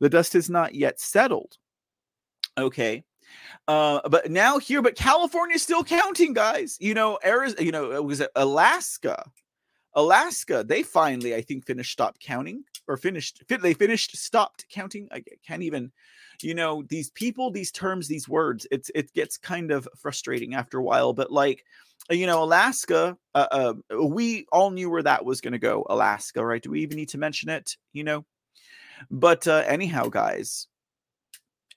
The 0.00 0.08
dust 0.08 0.32
has 0.32 0.48
not 0.48 0.74
yet 0.74 1.00
settled. 1.00 1.56
Okay. 2.56 3.04
Uh, 3.66 4.00
but 4.08 4.30
now 4.30 4.58
here, 4.58 4.82
but 4.82 4.96
California's 4.96 5.62
still 5.62 5.84
counting, 5.84 6.32
guys. 6.32 6.76
You 6.80 6.94
know, 6.94 7.18
Arizona, 7.24 7.62
you 7.62 7.72
know, 7.72 7.92
it 7.92 8.04
was 8.04 8.22
Alaska. 8.36 9.24
Alaska, 9.94 10.64
they 10.66 10.82
finally, 10.82 11.34
I 11.34 11.40
think, 11.40 11.64
finished 11.64 11.92
stopped 11.92 12.20
counting 12.20 12.64
or 12.88 12.96
finished. 12.96 13.42
They 13.48 13.74
finished 13.74 14.16
stopped 14.16 14.66
counting. 14.68 15.08
I 15.12 15.22
can't 15.46 15.62
even, 15.62 15.92
you 16.42 16.54
know, 16.54 16.82
these 16.88 17.10
people, 17.10 17.50
these 17.50 17.70
terms, 17.70 18.08
these 18.08 18.28
words. 18.28 18.66
It's 18.70 18.90
it 18.94 19.12
gets 19.14 19.38
kind 19.38 19.70
of 19.70 19.88
frustrating 19.96 20.54
after 20.54 20.78
a 20.78 20.82
while. 20.82 21.12
But 21.12 21.30
like, 21.30 21.64
you 22.10 22.26
know, 22.26 22.42
Alaska, 22.42 23.16
uh, 23.34 23.46
uh 23.50 23.74
we 24.02 24.46
all 24.52 24.70
knew 24.70 24.90
where 24.90 25.02
that 25.02 25.24
was 25.24 25.40
going 25.40 25.52
to 25.52 25.58
go. 25.58 25.86
Alaska, 25.88 26.44
right? 26.44 26.62
Do 26.62 26.70
we 26.70 26.82
even 26.82 26.96
need 26.96 27.10
to 27.10 27.18
mention 27.18 27.48
it? 27.48 27.76
You 27.92 28.04
know, 28.04 28.24
but 29.10 29.46
uh, 29.46 29.62
anyhow, 29.66 30.08
guys, 30.08 30.66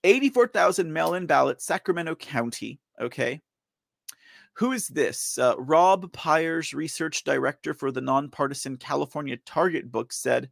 84,000 0.04 0.92
mail 0.92 1.14
in 1.14 1.26
ballots, 1.26 1.66
Sacramento 1.66 2.16
County. 2.16 2.80
Okay. 3.00 3.42
Who 4.54 4.72
is 4.72 4.88
this? 4.88 5.38
Uh, 5.38 5.54
Rob 5.60 6.12
Pyers, 6.14 6.74
research 6.74 7.24
director 7.24 7.74
for 7.74 7.92
the 7.92 8.02
nonpartisan 8.02 8.78
California 8.78 9.38
Target 9.46 9.92
book, 9.92 10.12
said 10.12 10.50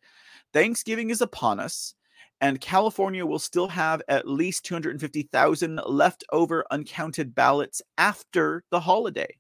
Thanksgiving 0.54 1.10
is 1.10 1.22
upon 1.22 1.60
us, 1.60 1.96
and 2.40 2.62
California 2.62 3.26
will 3.26 3.40
still 3.40 3.68
have 3.68 4.04
at 4.08 4.28
least 4.28 4.64
250,000 4.66 5.82
leftover 5.88 6.66
uncounted 6.70 7.34
ballots 7.34 7.82
after 7.98 8.64
the 8.70 8.80
holiday. 8.80 9.38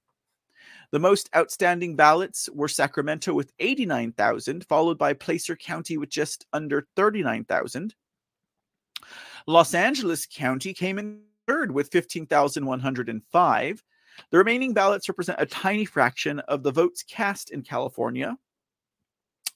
The 0.92 1.00
most 1.00 1.30
outstanding 1.36 1.96
ballots 1.96 2.50
were 2.54 2.68
Sacramento 2.68 3.34
with 3.34 3.52
89,000, 3.60 4.66
followed 4.66 4.98
by 4.98 5.14
Placer 5.14 5.56
County 5.56 5.98
with 5.98 6.10
just 6.10 6.46
under 6.54 6.88
39,000. 6.96 7.94
Los 9.48 9.74
Angeles 9.74 10.26
County 10.26 10.74
came 10.74 10.98
in 10.98 11.22
third 11.48 11.72
with 11.72 11.92
15,105. 11.92 13.84
The 14.32 14.38
remaining 14.38 14.74
ballots 14.74 15.10
represent 15.10 15.42
a 15.42 15.46
tiny 15.46 15.86
fraction 15.86 16.40
of 16.42 16.64
the 16.64 16.72
votes 16.72 17.04
cast 17.04 17.52
in 17.52 17.62
California. 17.62 18.38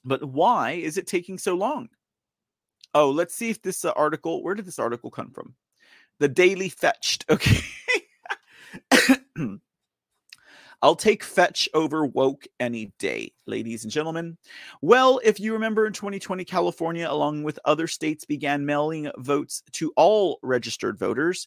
But 0.04 0.24
why 0.24 0.72
is 0.72 0.96
it 0.96 1.06
taking 1.06 1.38
so 1.38 1.54
long? 1.54 1.88
Oh, 2.94 3.10
let's 3.10 3.34
see 3.34 3.50
if 3.50 3.62
this 3.62 3.84
uh, 3.84 3.92
article, 3.96 4.42
where 4.42 4.54
did 4.54 4.66
this 4.66 4.78
article 4.78 5.10
come 5.10 5.30
from? 5.30 5.54
The 6.18 6.28
Daily 6.28 6.68
Fetched. 6.68 7.24
Okay. 8.96 9.56
I'll 10.82 10.96
take 10.96 11.22
fetch 11.22 11.68
over 11.74 12.06
woke 12.06 12.46
any 12.58 12.92
day, 12.98 13.32
ladies 13.46 13.84
and 13.84 13.92
gentlemen. 13.92 14.38
Well, 14.80 15.20
if 15.22 15.38
you 15.38 15.52
remember 15.52 15.86
in 15.86 15.92
2020, 15.92 16.44
California, 16.44 17.06
along 17.08 17.42
with 17.42 17.58
other 17.66 17.86
states, 17.86 18.24
began 18.24 18.64
mailing 18.64 19.10
votes 19.18 19.62
to 19.72 19.92
all 19.96 20.38
registered 20.42 20.98
voters. 20.98 21.46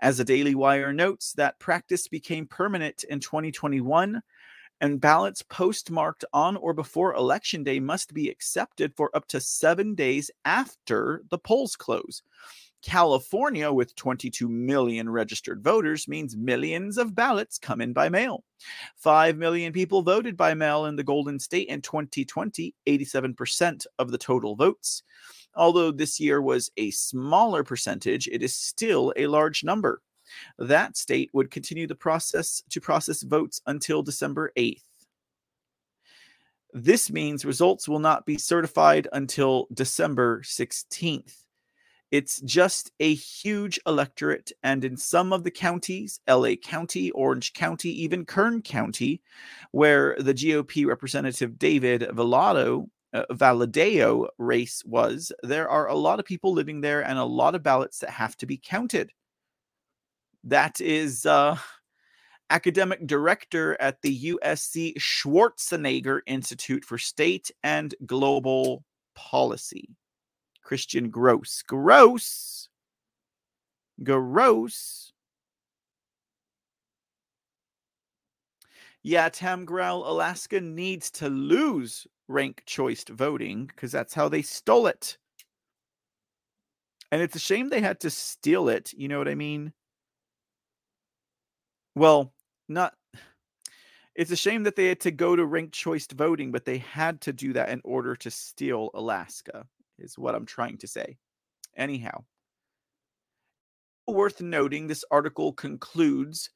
As 0.00 0.18
the 0.18 0.24
Daily 0.24 0.54
Wire 0.54 0.92
notes, 0.92 1.32
that 1.34 1.58
practice 1.58 2.08
became 2.08 2.46
permanent 2.46 3.04
in 3.04 3.20
2021 3.20 4.20
and 4.80 5.00
ballots 5.00 5.42
postmarked 5.42 6.26
on 6.34 6.56
or 6.56 6.74
before 6.74 7.14
election 7.14 7.64
day 7.64 7.80
must 7.80 8.12
be 8.12 8.28
accepted 8.28 8.94
for 8.94 9.14
up 9.16 9.26
to 9.28 9.40
seven 9.40 9.94
days 9.94 10.30
after 10.44 11.22
the 11.30 11.38
polls 11.38 11.74
close. 11.74 12.22
California, 12.84 13.72
with 13.72 13.96
22 13.96 14.46
million 14.46 15.08
registered 15.08 15.64
voters, 15.64 16.06
means 16.06 16.36
millions 16.36 16.98
of 16.98 17.14
ballots 17.14 17.58
come 17.58 17.80
in 17.80 17.94
by 17.94 18.10
mail. 18.10 18.44
5 18.96 19.38
million 19.38 19.72
people 19.72 20.02
voted 20.02 20.36
by 20.36 20.52
mail 20.52 20.84
in 20.84 20.94
the 20.94 21.02
Golden 21.02 21.38
State 21.38 21.68
in 21.68 21.80
2020, 21.80 22.74
87% 22.86 23.86
of 23.98 24.10
the 24.10 24.18
total 24.18 24.54
votes. 24.54 25.02
Although 25.56 25.92
this 25.92 26.20
year 26.20 26.42
was 26.42 26.70
a 26.76 26.90
smaller 26.90 27.64
percentage, 27.64 28.28
it 28.28 28.42
is 28.42 28.54
still 28.54 29.14
a 29.16 29.28
large 29.28 29.64
number. 29.64 30.02
That 30.58 30.98
state 30.98 31.30
would 31.32 31.50
continue 31.50 31.86
the 31.86 31.94
process 31.94 32.62
to 32.68 32.82
process 32.82 33.22
votes 33.22 33.62
until 33.66 34.02
December 34.02 34.52
8th. 34.58 34.82
This 36.74 37.10
means 37.10 37.46
results 37.46 37.88
will 37.88 38.00
not 38.00 38.26
be 38.26 38.36
certified 38.36 39.08
until 39.12 39.68
December 39.72 40.42
16th. 40.42 41.43
It's 42.14 42.40
just 42.42 42.92
a 43.00 43.12
huge 43.12 43.80
electorate. 43.88 44.52
And 44.62 44.84
in 44.84 44.96
some 44.96 45.32
of 45.32 45.42
the 45.42 45.50
counties, 45.50 46.20
LA 46.28 46.54
County, 46.54 47.10
Orange 47.10 47.54
County, 47.54 47.90
even 47.90 48.24
Kern 48.24 48.62
County, 48.62 49.20
where 49.72 50.14
the 50.20 50.32
GOP 50.32 50.86
representative 50.86 51.58
David 51.58 52.02
Valado, 52.02 52.86
uh, 53.12 53.24
Valadao 53.32 54.28
race 54.38 54.80
was, 54.86 55.32
there 55.42 55.68
are 55.68 55.88
a 55.88 55.96
lot 55.96 56.20
of 56.20 56.24
people 56.24 56.52
living 56.52 56.82
there 56.82 57.04
and 57.04 57.18
a 57.18 57.24
lot 57.24 57.56
of 57.56 57.64
ballots 57.64 57.98
that 57.98 58.10
have 58.10 58.36
to 58.36 58.46
be 58.46 58.58
counted. 58.58 59.10
That 60.44 60.80
is 60.80 61.26
uh, 61.26 61.56
academic 62.48 63.08
director 63.08 63.76
at 63.80 64.02
the 64.02 64.36
USC 64.36 64.96
Schwarzenegger 64.98 66.20
Institute 66.28 66.84
for 66.84 66.96
State 66.96 67.50
and 67.64 67.92
Global 68.06 68.84
Policy. 69.16 69.88
Christian 70.64 71.10
Gross. 71.10 71.62
Gross. 71.62 72.68
Gross. 74.02 75.12
Yeah, 79.02 79.28
Tam 79.28 79.66
Grell, 79.66 80.02
Alaska 80.06 80.60
needs 80.60 81.10
to 81.12 81.28
lose 81.28 82.06
rank 82.26 82.62
choice 82.64 83.04
voting 83.08 83.66
because 83.66 83.92
that's 83.92 84.14
how 84.14 84.30
they 84.30 84.40
stole 84.40 84.86
it. 84.86 85.18
And 87.12 87.20
it's 87.20 87.36
a 87.36 87.38
shame 87.38 87.68
they 87.68 87.82
had 87.82 88.00
to 88.00 88.10
steal 88.10 88.70
it. 88.70 88.92
You 88.94 89.08
know 89.08 89.18
what 89.18 89.28
I 89.28 89.34
mean? 89.34 89.74
Well, 91.94 92.32
not. 92.66 92.94
It's 94.14 94.30
a 94.30 94.36
shame 94.36 94.62
that 94.62 94.74
they 94.74 94.86
had 94.86 95.00
to 95.00 95.10
go 95.10 95.36
to 95.36 95.44
ranked 95.44 95.74
choice 95.74 96.06
voting, 96.06 96.50
but 96.50 96.64
they 96.64 96.78
had 96.78 97.20
to 97.22 97.32
do 97.32 97.52
that 97.52 97.68
in 97.68 97.82
order 97.84 98.16
to 98.16 98.30
steal 98.30 98.90
Alaska 98.94 99.66
is 99.98 100.18
what 100.18 100.34
I'm 100.34 100.46
trying 100.46 100.78
to 100.78 100.86
say. 100.86 101.16
Anyhow, 101.76 102.24
worth 104.06 104.40
noting 104.40 104.86
this 104.86 105.04
article 105.10 105.52
concludes 105.52 106.50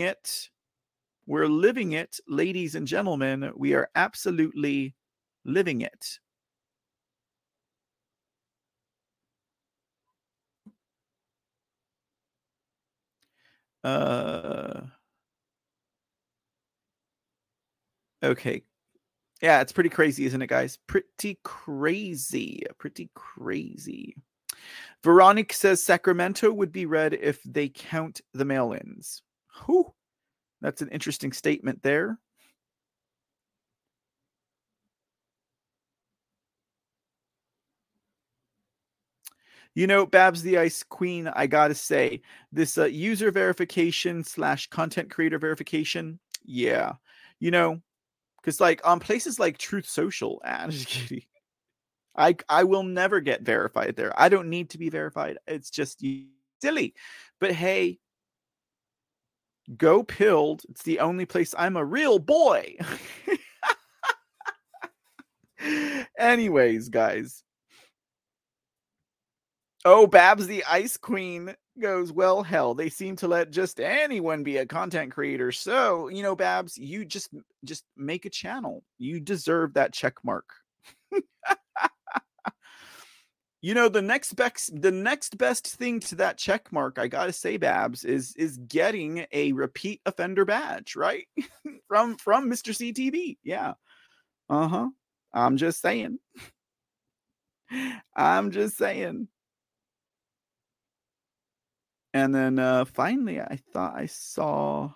it. 0.00 0.50
We're 1.26 1.48
living 1.48 1.92
it, 1.92 2.20
ladies 2.28 2.74
and 2.74 2.86
gentlemen. 2.86 3.52
We 3.56 3.74
are 3.74 3.90
absolutely 3.94 4.94
living 5.44 5.82
it. 5.82 6.18
Uh, 13.84 14.82
okay. 18.22 18.62
Yeah, 19.42 19.60
it's 19.60 19.72
pretty 19.72 19.90
crazy, 19.90 20.26
isn't 20.26 20.42
it, 20.42 20.48
guys? 20.48 20.78
Pretty 20.86 21.38
crazy. 21.44 22.64
Pretty 22.78 23.10
crazy. 23.14 24.16
Veronica 25.04 25.54
says 25.54 25.82
Sacramento 25.82 26.52
would 26.52 26.72
be 26.72 26.86
red 26.86 27.14
if 27.14 27.42
they 27.44 27.68
count 27.68 28.20
the 28.34 28.44
mail 28.44 28.72
ins. 28.72 29.22
Whew. 29.64 29.92
That's 30.62 30.82
an 30.82 30.90
interesting 30.90 31.32
statement 31.32 31.82
there. 31.82 32.18
You 39.74 39.86
know, 39.86 40.06
Babs 40.06 40.42
the 40.42 40.58
Ice 40.58 40.82
Queen, 40.82 41.28
I 41.28 41.46
gotta 41.46 41.74
say, 41.74 42.22
this 42.52 42.78
uh, 42.78 42.84
user 42.84 43.30
verification 43.30 44.24
slash 44.24 44.68
content 44.68 45.10
creator 45.10 45.38
verification, 45.38 46.18
yeah. 46.44 46.92
You 47.40 47.50
know, 47.50 47.82
Because 48.42 48.60
like 48.60 48.86
on 48.86 49.00
places 49.00 49.38
like 49.40 49.58
Truth 49.58 49.88
Social. 49.88 50.42
I 52.16 52.36
I 52.48 52.64
will 52.64 52.82
never 52.82 53.20
get 53.20 53.42
verified 53.42 53.96
there. 53.96 54.12
I 54.20 54.28
don't 54.28 54.48
need 54.50 54.70
to 54.70 54.78
be 54.78 54.88
verified. 54.90 55.38
It's 55.46 55.70
just 55.70 56.02
silly. 56.62 56.94
But 57.40 57.52
hey, 57.52 57.98
go 59.76 60.02
pilled. 60.02 60.62
It's 60.68 60.82
the 60.82 61.00
only 61.00 61.26
place 61.26 61.54
I'm 61.56 61.76
a 61.76 61.84
real 61.84 62.18
boy. 62.18 62.76
Anyways, 66.18 66.88
guys. 66.88 67.42
Oh, 69.84 70.06
Babs 70.06 70.46
the 70.46 70.64
Ice 70.64 70.96
Queen 70.96 71.54
goes, 71.80 72.12
Well, 72.12 72.42
hell, 72.42 72.74
they 72.74 72.88
seem 72.88 73.16
to 73.16 73.28
let 73.28 73.50
just 73.50 73.80
anyone 73.80 74.42
be 74.42 74.56
a 74.56 74.66
content 74.66 75.12
creator. 75.12 75.52
So, 75.52 76.08
you 76.08 76.22
know, 76.22 76.34
Babs, 76.34 76.76
you 76.76 77.04
just 77.04 77.30
just 77.64 77.84
make 77.96 78.24
a 78.24 78.30
channel. 78.30 78.82
You 78.98 79.20
deserve 79.20 79.74
that 79.74 79.92
check 79.92 80.14
mark. 80.24 80.46
you 83.66 83.74
know, 83.74 83.88
the 83.88 84.00
next 84.00 84.34
best 84.34 84.80
the 84.80 84.92
next 84.92 85.38
best 85.38 85.66
thing 85.66 85.98
to 85.98 86.14
that 86.14 86.38
check 86.38 86.72
mark, 86.72 87.00
I 87.00 87.08
gotta 87.08 87.32
say, 87.32 87.56
Babs, 87.56 88.04
is 88.04 88.32
is 88.36 88.58
getting 88.58 89.26
a 89.32 89.50
repeat 89.50 90.00
offender 90.06 90.44
badge, 90.44 90.94
right? 90.94 91.26
from 91.88 92.16
from 92.16 92.48
Mr. 92.48 92.70
CTV. 92.72 93.38
Yeah. 93.42 93.74
Uh-huh. 94.48 94.90
I'm 95.34 95.56
just 95.56 95.80
saying. 95.80 96.20
I'm 98.16 98.52
just 98.52 98.76
saying. 98.76 99.26
And 102.14 102.32
then 102.32 102.60
uh, 102.60 102.84
finally, 102.84 103.40
I 103.40 103.58
thought 103.72 103.96
I 103.96 104.06
saw 104.06 104.92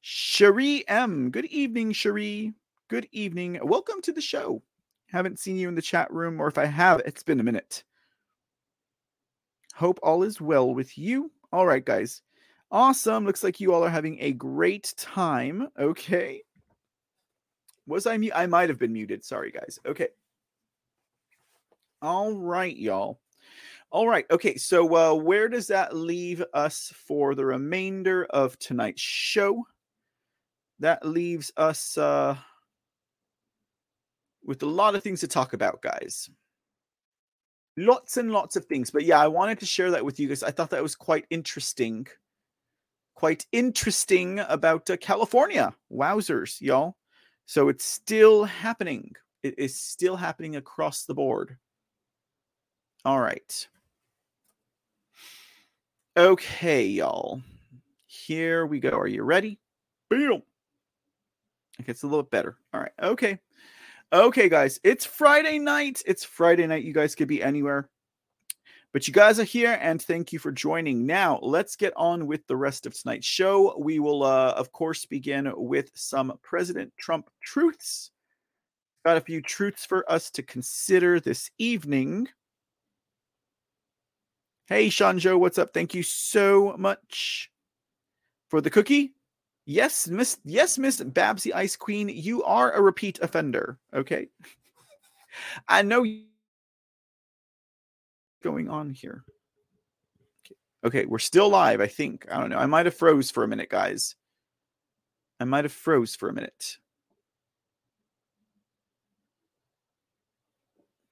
Cherie 0.00 0.88
M. 0.88 1.30
Good 1.30 1.44
evening, 1.44 1.92
Cherie. 1.92 2.54
Good 2.88 3.08
evening. 3.12 3.58
Welcome 3.62 4.00
to 4.00 4.12
the 4.12 4.22
show. 4.22 4.62
Haven't 5.06 5.38
seen 5.38 5.56
you 5.56 5.68
in 5.68 5.74
the 5.74 5.82
chat 5.82 6.12
room, 6.12 6.40
or 6.40 6.48
if 6.48 6.58
I 6.58 6.66
have, 6.66 7.00
it's 7.04 7.22
been 7.22 7.40
a 7.40 7.44
minute. 7.44 7.84
Hope 9.74 9.98
all 10.02 10.22
is 10.22 10.40
well 10.40 10.74
with 10.74 10.96
you. 10.98 11.30
All 11.52 11.66
right, 11.66 11.84
guys. 11.84 12.22
Awesome. 12.70 13.24
Looks 13.24 13.44
like 13.44 13.60
you 13.60 13.72
all 13.72 13.84
are 13.84 13.90
having 13.90 14.18
a 14.20 14.32
great 14.32 14.92
time. 14.96 15.68
Okay. 15.78 16.42
Was 17.86 18.06
I 18.06 18.16
mute? 18.16 18.32
I 18.34 18.46
might 18.46 18.68
have 18.68 18.78
been 18.78 18.92
muted. 18.92 19.24
Sorry, 19.24 19.52
guys. 19.52 19.78
Okay. 19.86 20.08
All 22.02 22.32
right, 22.32 22.76
y'all. 22.76 23.20
All 23.90 24.08
right. 24.08 24.26
Okay. 24.30 24.56
So, 24.56 24.94
uh, 24.96 25.14
where 25.14 25.48
does 25.48 25.68
that 25.68 25.94
leave 25.94 26.42
us 26.52 26.92
for 27.06 27.34
the 27.34 27.44
remainder 27.44 28.24
of 28.30 28.58
tonight's 28.58 29.02
show? 29.02 29.64
That 30.80 31.06
leaves 31.06 31.52
us 31.56 31.96
uh, 31.96 32.36
with 34.46 34.62
a 34.62 34.66
lot 34.66 34.94
of 34.94 35.02
things 35.02 35.20
to 35.20 35.28
talk 35.28 35.52
about, 35.52 35.82
guys. 35.82 36.30
Lots 37.76 38.16
and 38.16 38.30
lots 38.30 38.56
of 38.56 38.64
things. 38.64 38.90
But 38.90 39.04
yeah, 39.04 39.20
I 39.20 39.28
wanted 39.28 39.58
to 39.60 39.66
share 39.66 39.90
that 39.90 40.04
with 40.04 40.18
you 40.18 40.28
guys. 40.28 40.42
I 40.42 40.50
thought 40.50 40.70
that 40.70 40.82
was 40.82 40.94
quite 40.94 41.26
interesting. 41.30 42.06
Quite 43.14 43.46
interesting 43.52 44.38
about 44.40 44.88
uh, 44.88 44.96
California. 44.96 45.74
Wowzers, 45.92 46.60
y'all. 46.60 46.96
So 47.44 47.68
it's 47.68 47.84
still 47.84 48.44
happening. 48.44 49.12
It 49.42 49.58
is 49.58 49.78
still 49.78 50.16
happening 50.16 50.56
across 50.56 51.04
the 51.04 51.14
board. 51.14 51.56
All 53.04 53.20
right. 53.20 53.68
Okay, 56.16 56.86
y'all. 56.86 57.42
Here 58.06 58.66
we 58.66 58.80
go. 58.80 58.90
Are 58.90 59.06
you 59.06 59.22
ready? 59.22 59.58
Boom. 60.08 60.42
It 61.78 61.86
gets 61.86 62.02
a 62.02 62.06
little 62.06 62.22
bit 62.22 62.30
better. 62.30 62.56
All 62.72 62.80
right. 62.80 62.92
Okay. 63.02 63.38
Okay, 64.12 64.48
guys. 64.48 64.78
It's 64.84 65.04
Friday 65.04 65.58
night. 65.58 66.00
It's 66.06 66.22
Friday 66.22 66.64
night. 66.68 66.84
You 66.84 66.92
guys 66.92 67.16
could 67.16 67.26
be 67.26 67.42
anywhere. 67.42 67.88
But 68.92 69.08
you 69.08 69.12
guys 69.12 69.40
are 69.40 69.44
here, 69.44 69.76
and 69.82 70.00
thank 70.00 70.32
you 70.32 70.38
for 70.38 70.52
joining. 70.52 71.06
Now, 71.06 71.40
let's 71.42 71.74
get 71.74 71.92
on 71.96 72.28
with 72.28 72.46
the 72.46 72.56
rest 72.56 72.86
of 72.86 72.94
tonight's 72.94 73.26
show. 73.26 73.76
We 73.76 73.98
will, 73.98 74.22
uh, 74.22 74.52
of 74.52 74.70
course, 74.70 75.04
begin 75.06 75.52
with 75.56 75.90
some 75.94 76.38
President 76.40 76.92
Trump 76.96 77.28
truths. 77.42 78.12
Got 79.04 79.16
a 79.16 79.20
few 79.20 79.42
truths 79.42 79.84
for 79.84 80.10
us 80.10 80.30
to 80.30 80.42
consider 80.42 81.18
this 81.18 81.50
evening. 81.58 82.28
Hey, 84.68 84.88
Sean 84.88 85.18
Shanjo, 85.18 85.38
what's 85.38 85.58
up? 85.58 85.74
Thank 85.74 85.94
you 85.94 86.04
so 86.04 86.76
much 86.78 87.50
for 88.50 88.60
the 88.60 88.70
cookie. 88.70 89.15
Yes, 89.66 90.06
Miss. 90.06 90.38
Yes, 90.44 90.78
Miss 90.78 91.02
Babsy 91.02 91.52
Ice 91.52 91.74
Queen, 91.74 92.08
you 92.08 92.44
are 92.44 92.72
a 92.72 92.80
repeat 92.80 93.18
offender. 93.20 93.78
Okay, 93.92 94.28
I 95.68 95.82
know. 95.82 96.06
Going 98.44 98.70
on 98.70 98.90
here. 98.90 99.24
Okay. 100.46 100.54
okay, 100.84 101.06
we're 101.06 101.18
still 101.18 101.48
live. 101.48 101.80
I 101.80 101.88
think. 101.88 102.26
I 102.30 102.38
don't 102.38 102.50
know. 102.50 102.58
I 102.58 102.66
might 102.66 102.86
have 102.86 102.94
froze 102.94 103.32
for 103.32 103.42
a 103.42 103.48
minute, 103.48 103.68
guys. 103.68 104.14
I 105.40 105.44
might 105.44 105.64
have 105.64 105.72
froze 105.72 106.14
for 106.14 106.28
a 106.28 106.32
minute. 106.32 106.78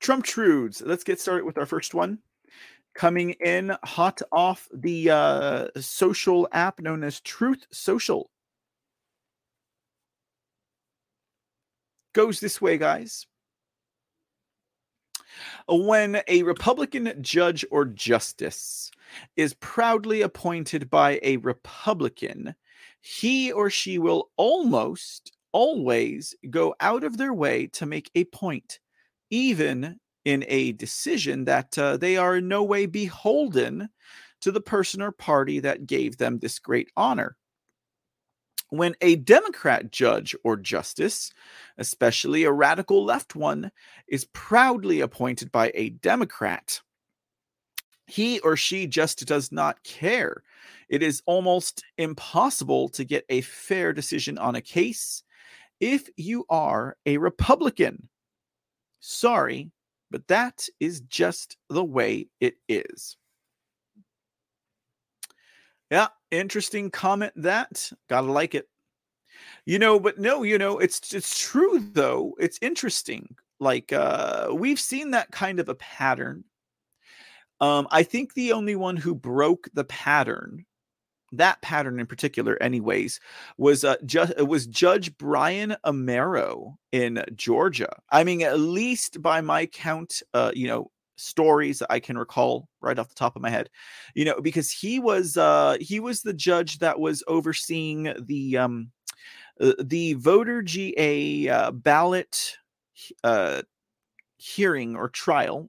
Trump 0.00 0.24
Trudes. 0.24 0.80
Let's 0.84 1.02
get 1.02 1.20
started 1.20 1.44
with 1.44 1.58
our 1.58 1.66
first 1.66 1.92
one 1.92 2.20
coming 2.94 3.30
in 3.44 3.76
hot 3.84 4.22
off 4.30 4.68
the 4.72 5.10
uh, 5.10 5.66
social 5.80 6.48
app 6.52 6.80
known 6.80 7.02
as 7.02 7.20
Truth 7.20 7.66
Social. 7.72 8.30
Goes 12.14 12.40
this 12.40 12.61
way, 12.61 12.79
guys. 12.79 13.27
When 15.68 16.22
a 16.29 16.44
Republican 16.44 17.12
judge 17.20 17.64
or 17.70 17.85
justice 17.85 18.90
is 19.37 19.55
proudly 19.55 20.22
appointed 20.22 20.88
by 20.88 21.18
a 21.22 21.38
Republican, 21.38 22.55
he 23.00 23.50
or 23.50 23.68
she 23.68 23.98
will 23.98 24.31
almost 24.37 25.33
always 25.53 26.35
go 26.50 26.74
out 26.81 27.03
of 27.03 27.16
their 27.16 27.35
way 27.35 27.66
to 27.68 27.85
make 27.85 28.11
a 28.14 28.24
point, 28.24 28.79
even 29.31 29.98
in 30.24 30.44
a 30.48 30.72
decision 30.72 31.44
that 31.46 31.77
uh, 31.77 31.96
they 31.96 32.16
are 32.16 32.37
in 32.37 32.46
no 32.46 32.62
way 32.62 32.87
beholden 32.87 33.88
to 34.40 34.53
the 34.53 34.61
person 34.61 35.03
or 35.03 35.11
party 35.11 35.59
that 35.61 35.87
gave 35.87 36.16
them 36.16 36.38
this 36.38 36.61
great 36.61 36.90
honor. 36.96 37.37
When 38.70 38.96
a 39.00 39.16
Democrat 39.16 39.92
judge 39.92 40.35
or 40.42 40.57
justice, 40.57 41.33
especially 41.79 42.44
a 42.44 42.53
radical 42.53 43.05
left 43.05 43.37
one, 43.37 43.70
is 44.09 44.27
proudly 44.33 45.00
appointed 45.00 45.53
by 45.53 45.70
a 45.74 45.90
Democrat, 45.90 46.81
he 48.07 48.40
or 48.40 48.57
she 48.57 48.87
just 48.87 49.24
does 49.27 49.53
not 49.53 49.83
care. 49.85 50.42
It 50.88 51.03
is 51.03 51.22
almost 51.27 51.85
impossible 51.98 52.88
to 52.90 53.05
get 53.05 53.24
a 53.29 53.40
fair 53.42 53.92
decision 53.92 54.38
on 54.38 54.55
a 54.55 54.61
case 54.61 55.22
if 55.81 56.09
you 56.16 56.44
are 56.48 56.96
a 57.07 57.18
Republican. 57.18 58.09
Sorry, 59.00 59.70
but 60.11 60.27
that 60.29 60.66
is 60.81 61.00
just 61.03 61.57
the 61.68 61.85
way 61.85 62.29
it 62.40 62.55
is. 62.68 63.16
Yeah, 65.90 66.09
interesting 66.34 66.90
comment 66.90 67.32
that. 67.36 67.90
Gotta 68.08 68.30
like 68.30 68.54
it. 68.54 68.68
You 69.66 69.78
know, 69.78 69.98
but 69.98 70.18
no, 70.18 70.42
you 70.42 70.58
know, 70.58 70.78
it's 70.78 71.12
it's 71.14 71.38
true 71.38 71.78
though. 71.92 72.34
It's 72.38 72.58
interesting. 72.62 73.36
Like 73.60 73.92
uh 73.92 74.48
we've 74.52 74.80
seen 74.80 75.12
that 75.12 75.30
kind 75.30 75.60
of 75.60 75.68
a 75.68 75.74
pattern. 75.74 76.44
Um, 77.60 77.86
I 77.90 78.02
think 78.02 78.34
the 78.34 78.52
only 78.52 78.76
one 78.76 78.96
who 78.96 79.14
broke 79.14 79.68
the 79.74 79.84
pattern 79.84 80.66
that 81.38 81.60
pattern 81.62 82.00
in 82.00 82.06
particular, 82.06 82.60
anyways, 82.62 83.20
was 83.58 83.84
uh, 83.84 83.96
just 84.04 84.32
it 84.36 84.48
was 84.48 84.66
Judge 84.66 85.16
Brian 85.16 85.76
Amero 85.84 86.76
in 86.92 87.24
Georgia. 87.34 87.94
I 88.10 88.24
mean, 88.24 88.42
at 88.42 88.58
least 88.58 89.22
by 89.22 89.40
my 89.40 89.66
count, 89.66 90.22
uh, 90.32 90.52
you 90.54 90.66
know, 90.66 90.90
stories 91.17 91.79
that 91.79 91.92
I 91.92 92.00
can 92.00 92.19
recall 92.19 92.69
right 92.81 92.98
off 92.98 93.08
the 93.08 93.15
top 93.15 93.37
of 93.37 93.42
my 93.42 93.50
head, 93.50 93.71
you 94.15 94.25
know, 94.25 94.40
because 94.40 94.71
he 94.71 94.98
was 94.98 95.37
uh, 95.37 95.77
he 95.81 96.00
was 96.00 96.23
the 96.23 96.35
judge 96.35 96.79
that 96.79 96.98
was 96.98 97.23
overseeing 97.27 98.15
the 98.27 98.58
um, 98.58 98.90
uh, 99.60 99.73
the 99.83 100.15
voter 100.15 100.62
GA 100.62 101.48
uh, 101.48 101.71
ballot 101.71 102.56
uh, 103.23 103.62
hearing 104.38 104.96
or 104.96 105.08
trial 105.08 105.69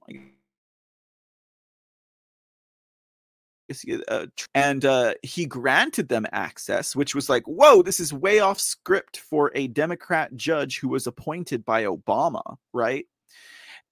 uh, 4.08 4.26
and 4.54 4.84
uh, 4.84 5.14
he 5.22 5.44
granted 5.44 6.08
them 6.08 6.26
access, 6.32 6.94
which 6.94 7.14
was 7.14 7.28
like, 7.28 7.42
whoa, 7.44 7.82
this 7.82 7.98
is 7.98 8.12
way 8.12 8.38
off 8.38 8.60
script 8.60 9.18
for 9.18 9.50
a 9.54 9.66
Democrat 9.68 10.34
judge 10.36 10.78
who 10.78 10.88
was 10.88 11.06
appointed 11.06 11.64
by 11.64 11.84
Obama, 11.84 12.56
right? 12.72 13.06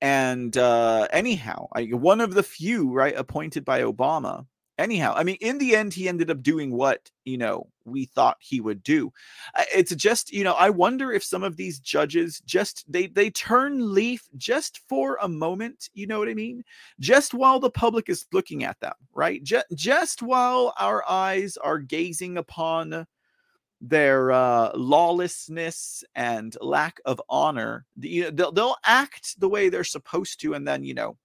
And 0.00 0.56
uh, 0.56 1.08
anyhow, 1.12 1.68
I, 1.74 1.84
one 1.86 2.20
of 2.20 2.34
the 2.34 2.42
few, 2.42 2.92
right, 2.92 3.14
appointed 3.16 3.64
by 3.64 3.82
Obama. 3.82 4.46
anyhow 4.78 5.14
i 5.16 5.22
mean 5.22 5.36
in 5.40 5.58
the 5.58 5.76
end 5.76 5.94
he 5.94 6.08
ended 6.08 6.30
up 6.30 6.42
doing 6.42 6.72
what 6.72 7.08
you 7.24 7.38
know 7.38 7.64
we 7.84 8.06
thought 8.06 8.36
he 8.40 8.60
would 8.60 8.82
do 8.82 9.12
Uh, 9.54 9.62
it's 9.72 9.94
just 9.94 10.32
you 10.32 10.42
know 10.42 10.54
i 10.54 10.68
wonder 10.68 11.12
if 11.12 11.22
some 11.22 11.44
of 11.44 11.56
these 11.56 11.78
judges 11.78 12.40
just 12.44 12.84
they 12.90 13.06
they 13.06 13.30
turn 13.30 13.94
leaf 13.94 14.28
just 14.36 14.80
for 14.88 15.16
a 15.22 15.28
moment 15.28 15.88
you 15.94 16.06
know 16.08 16.18
what 16.18 16.28
i 16.28 16.34
mean 16.34 16.64
just 16.98 17.34
while 17.34 17.60
the 17.60 17.70
public 17.70 18.08
is 18.08 18.26
looking 18.32 18.64
at 18.64 18.78
them 18.80 18.94
right 19.12 19.44
just, 19.44 19.66
just 19.76 20.22
while 20.22 20.74
our 20.80 21.04
eyes 21.08 21.56
are 21.58 21.78
gazing 21.78 22.36
upon 22.36 23.06
their 23.80 24.32
uh, 24.32 24.70
lawlessness 24.74 26.04
and 26.14 26.56
lack 26.60 27.00
of 27.04 27.20
honor 27.28 27.84
the- 27.96 28.30
they'll, 28.30 28.52
they'll 28.52 28.76
act 28.86 29.38
the 29.40 29.48
way 29.48 29.68
they're 29.68 29.84
supposed 29.84 30.40
to 30.40 30.54
and 30.54 30.66
then 30.66 30.84
you 30.84 30.94
know 30.94 31.16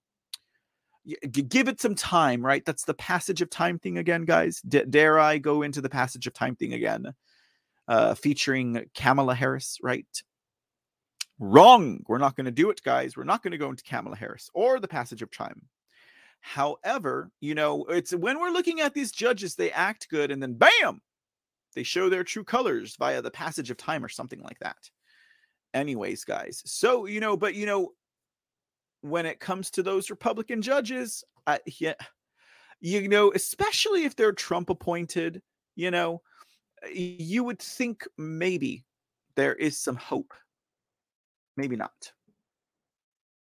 give 1.32 1.68
it 1.68 1.82
some 1.82 1.96
time, 1.96 2.46
right? 2.46 2.64
That's 2.66 2.86
the 2.86 2.94
passage 2.94 3.42
of 3.42 3.50
time 3.50 3.80
thing 3.80 3.98
again, 3.98 4.26
guys. 4.26 4.62
D- 4.62 4.84
dare 4.90 5.20
I 5.20 5.38
go 5.38 5.62
into 5.62 5.82
the 5.82 5.90
passage 5.90 6.28
of 6.28 6.34
time 6.34 6.56
thing 6.56 6.74
again, 6.74 7.14
uh, 7.88 8.14
featuring 8.16 8.86
Kamala 8.96 9.36
Harris, 9.36 9.78
right? 9.82 10.08
Wrong. 11.40 12.04
We're 12.08 12.18
not 12.18 12.36
going 12.36 12.46
to 12.46 12.52
do 12.52 12.70
it, 12.70 12.84
guys. 12.84 13.16
We're 13.16 13.24
not 13.24 13.44
going 13.44 13.52
to 13.52 13.58
go 13.58 13.70
into 13.70 13.84
Kamala 13.84 14.16
Harris 14.16 14.50
or 14.54 14.80
the 14.80 14.88
passage 14.88 15.22
of 15.22 15.32
time. 15.32 15.68
However, 16.42 17.32
you 17.40 17.56
know, 17.56 17.86
it's 17.86 18.14
when 18.14 18.40
we're 18.40 18.52
looking 18.52 18.82
at 18.82 18.94
these 18.94 19.12
judges, 19.12 19.56
they 19.56 19.72
act 19.72 20.10
good 20.10 20.32
and 20.32 20.42
then 20.42 20.54
bam, 20.54 21.02
they 21.76 21.84
show 21.84 22.10
their 22.10 22.24
true 22.24 22.44
colors 22.44 22.96
via 22.98 23.22
the 23.22 23.32
passage 23.32 23.70
of 23.70 23.78
time 23.78 24.04
or 24.04 24.10
something 24.10 24.42
like 24.42 24.60
that. 24.60 24.78
Anyways, 25.74 26.24
guys. 26.24 26.62
So, 26.66 27.06
you 27.06 27.20
know, 27.20 27.38
but 27.38 27.56
you 27.56 27.66
know, 27.66 27.94
when 29.02 29.26
it 29.26 29.40
comes 29.40 29.70
to 29.72 29.84
those 29.84 30.10
Republican 30.10 30.62
judges, 30.62 31.24
I, 31.46 31.60
yeah, 31.80 31.94
you 32.82 33.08
know, 33.08 33.32
especially 33.34 34.04
if 34.04 34.16
they're 34.16 34.32
Trump 34.32 34.70
appointed, 34.70 35.42
you 35.76 35.92
know, 35.92 36.22
you 36.92 37.44
would 37.44 37.60
think 37.60 38.08
maybe 38.18 38.86
there 39.36 39.56
is 39.56 39.78
some 39.78 39.96
hope. 39.96 40.34
Maybe 41.58 41.76
not. 41.76 42.12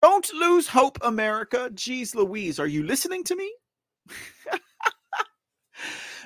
Don't 0.03 0.33
lose 0.33 0.69
hope, 0.69 0.99
America. 1.03 1.71
Jeez 1.75 2.15
Louise, 2.15 2.61
are 2.61 2.67
you 2.67 2.83
listening 2.85 3.25
to 3.25 3.37
me? 3.37 3.53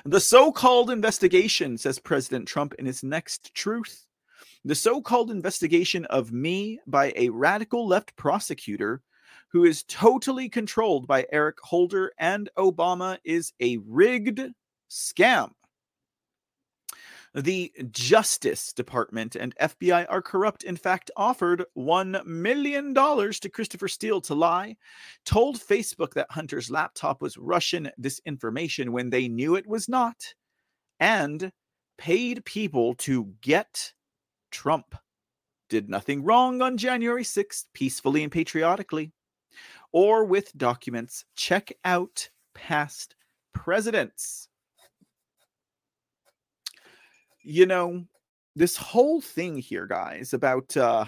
the 0.05 0.19
so 0.19 0.51
called 0.51 0.89
investigation, 0.89 1.77
says 1.77 1.97
President 1.97 2.47
Trump 2.47 2.73
in 2.75 2.85
his 2.85 3.03
next 3.03 3.53
truth. 3.53 4.05
The 4.65 4.75
so 4.75 5.01
called 5.01 5.31
investigation 5.31 6.05
of 6.05 6.31
me 6.31 6.79
by 6.87 7.13
a 7.15 7.29
radical 7.29 7.87
left 7.87 8.15
prosecutor 8.15 9.01
who 9.49 9.65
is 9.65 9.83
totally 9.83 10.49
controlled 10.49 11.07
by 11.07 11.25
Eric 11.31 11.57
Holder 11.61 12.11
and 12.17 12.49
Obama 12.57 13.17
is 13.23 13.53
a 13.59 13.77
rigged 13.85 14.41
scam. 14.89 15.51
The 17.35 17.71
Justice 17.91 18.73
Department 18.73 19.35
and 19.35 19.55
FBI 19.59 20.05
are 20.07 20.21
corrupt. 20.21 20.63
In 20.63 20.75
fact, 20.75 21.09
offered 21.17 21.65
$1 21.77 22.25
million 22.25 22.93
to 22.93 23.49
Christopher 23.51 23.87
Steele 23.87 24.21
to 24.21 24.35
lie, 24.35 24.77
told 25.25 25.57
Facebook 25.57 26.13
that 26.13 26.29
Hunter's 26.29 26.69
laptop 26.69 27.21
was 27.21 27.37
Russian 27.37 27.89
disinformation 27.99 28.89
when 28.89 29.09
they 29.09 29.27
knew 29.27 29.55
it 29.55 29.65
was 29.65 29.89
not, 29.89 30.35
and 30.99 31.51
paid 31.97 32.45
people 32.45 32.93
to 32.95 33.33
get 33.41 33.93
Trump. 34.51 34.95
Did 35.69 35.89
nothing 35.89 36.23
wrong 36.23 36.61
on 36.61 36.77
January 36.77 37.23
6th, 37.23 37.65
peacefully 37.73 38.21
and 38.21 38.31
patriotically 38.31 39.11
or 39.91 40.25
with 40.25 40.55
documents. 40.57 41.23
Check 41.35 41.71
out 41.85 42.29
past 42.53 43.15
presidents. 43.53 44.49
You 47.43 47.65
know, 47.65 48.05
this 48.55 48.77
whole 48.77 49.21
thing 49.21 49.57
here, 49.57 49.85
guys, 49.85 50.33
about 50.33 50.75
uh, 50.77 51.05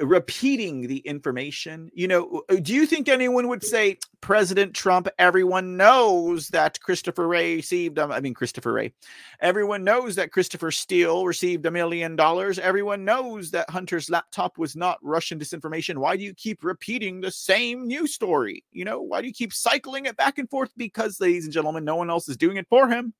repeating 0.00 0.86
the 0.86 0.98
information. 0.98 1.90
You 1.92 2.08
know, 2.08 2.42
uh, 2.48 2.56
do 2.56 2.74
you 2.74 2.86
think 2.86 3.08
anyone 3.08 3.48
would 3.48 3.62
say, 3.62 3.98
President 4.20 4.74
Trump, 4.74 5.06
everyone 5.18 5.76
knows 5.76 6.48
that 6.48 6.80
Christopher 6.80 7.28
Wray 7.28 7.56
received, 7.56 7.98
um, 7.98 8.10
I 8.10 8.20
mean, 8.20 8.34
Christopher 8.34 8.72
Wray, 8.72 8.92
everyone 9.40 9.84
knows 9.84 10.16
that 10.16 10.32
Christopher 10.32 10.70
Steele 10.72 11.24
received 11.24 11.64
a 11.66 11.70
million 11.70 12.16
dollars. 12.16 12.58
Everyone 12.58 13.04
knows 13.04 13.50
that 13.52 13.70
Hunter's 13.70 14.10
laptop 14.10 14.58
was 14.58 14.74
not 14.74 14.98
Russian 15.02 15.38
disinformation. 15.38 15.98
Why 15.98 16.16
do 16.16 16.24
you 16.24 16.34
keep 16.34 16.64
repeating 16.64 17.20
the 17.20 17.30
same 17.30 17.86
news 17.86 18.14
story? 18.14 18.64
You 18.72 18.84
know, 18.84 19.00
why 19.00 19.20
do 19.20 19.28
you 19.28 19.34
keep 19.34 19.52
cycling 19.52 20.06
it 20.06 20.16
back 20.16 20.38
and 20.38 20.50
forth? 20.50 20.72
Because, 20.76 21.20
ladies 21.20 21.44
and 21.44 21.52
gentlemen, 21.52 21.84
no 21.84 21.96
one 21.96 22.10
else 22.10 22.28
is 22.28 22.36
doing 22.36 22.56
it 22.56 22.66
for 22.68 22.88
him. 22.88 23.14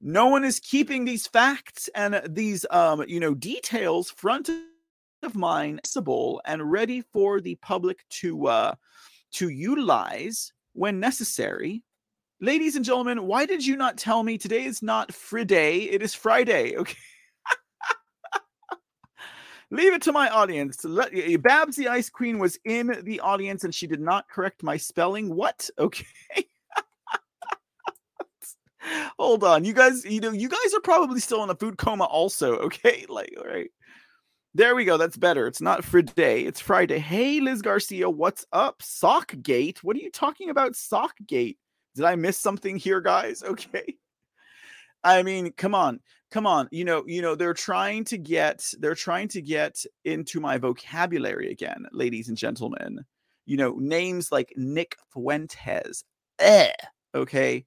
No 0.00 0.26
one 0.26 0.44
is 0.44 0.60
keeping 0.60 1.04
these 1.04 1.26
facts 1.26 1.88
and 1.94 2.20
these 2.28 2.66
um 2.70 3.04
you 3.08 3.20
know 3.20 3.34
details 3.34 4.10
front 4.10 4.50
of 5.22 5.34
mind 5.34 5.78
accessible 5.78 6.40
and 6.44 6.70
ready 6.70 7.02
for 7.12 7.40
the 7.40 7.54
public 7.56 8.04
to 8.10 8.46
uh 8.46 8.74
to 9.32 9.48
utilize 9.48 10.52
when 10.72 11.00
necessary. 11.00 11.82
Ladies 12.40 12.76
and 12.76 12.84
gentlemen 12.84 13.26
why 13.26 13.46
did 13.46 13.64
you 13.64 13.76
not 13.76 13.96
tell 13.96 14.22
me 14.22 14.36
today 14.36 14.64
is 14.64 14.82
not 14.82 15.12
friday 15.12 15.84
it 15.84 16.02
is 16.02 16.14
friday 16.14 16.76
okay? 16.76 16.96
Leave 19.70 19.94
it 19.94 20.02
to 20.02 20.12
my 20.12 20.28
audience. 20.28 20.84
Let 20.84 21.12
babs 21.42 21.76
the 21.76 21.88
ice 21.88 22.08
queen 22.08 22.38
was 22.38 22.56
in 22.64 23.00
the 23.02 23.18
audience 23.20 23.64
and 23.64 23.74
she 23.74 23.88
did 23.88 24.00
not 24.00 24.28
correct 24.28 24.62
my 24.62 24.76
spelling. 24.76 25.34
What? 25.34 25.68
Okay 25.78 26.06
hold 29.18 29.44
on 29.44 29.64
you 29.64 29.72
guys 29.72 30.04
you 30.04 30.20
know 30.20 30.32
you 30.32 30.48
guys 30.48 30.74
are 30.74 30.80
probably 30.80 31.20
still 31.20 31.42
in 31.42 31.50
a 31.50 31.54
food 31.54 31.78
coma 31.78 32.04
also 32.04 32.56
okay? 32.66 33.04
Like 33.08 33.34
all 33.38 33.44
right. 33.46 33.70
There 34.54 34.74
we 34.74 34.84
go 34.84 34.96
that's 34.96 35.16
better. 35.16 35.46
It's 35.46 35.60
not 35.60 35.84
friday 35.84 36.44
it's 36.44 36.60
friday. 36.60 36.98
Hey 36.98 37.40
liz 37.40 37.62
garcia 37.62 38.08
what's 38.08 38.46
up? 38.52 38.80
Sockgate? 38.80 39.78
What 39.78 39.96
are 39.96 40.00
you 40.00 40.10
talking 40.10 40.50
about 40.50 40.72
sockgate? 40.72 41.56
Did 41.94 42.04
i 42.04 42.16
miss 42.16 42.38
something 42.38 42.76
here 42.76 43.00
guys? 43.00 43.42
Okay. 43.46 43.96
I 45.04 45.22
mean 45.22 45.52
come 45.52 45.74
on 45.74 46.00
come 46.30 46.46
on. 46.46 46.68
You 46.70 46.84
know 46.84 47.04
you 47.06 47.22
know 47.22 47.34
they're 47.34 47.54
trying 47.54 48.04
to 48.06 48.18
get 48.18 48.72
they're 48.80 48.94
trying 48.94 49.28
to 49.28 49.42
get 49.42 49.84
into 50.04 50.40
my 50.40 50.58
vocabulary 50.58 51.50
again 51.50 51.86
ladies 51.92 52.28
and 52.28 52.36
gentlemen. 52.36 53.00
You 53.44 53.56
know 53.56 53.76
names 53.78 54.32
like 54.32 54.52
nick 54.56 54.96
fuentes 55.12 56.04
eh, 56.38 56.72
okay 57.14 57.64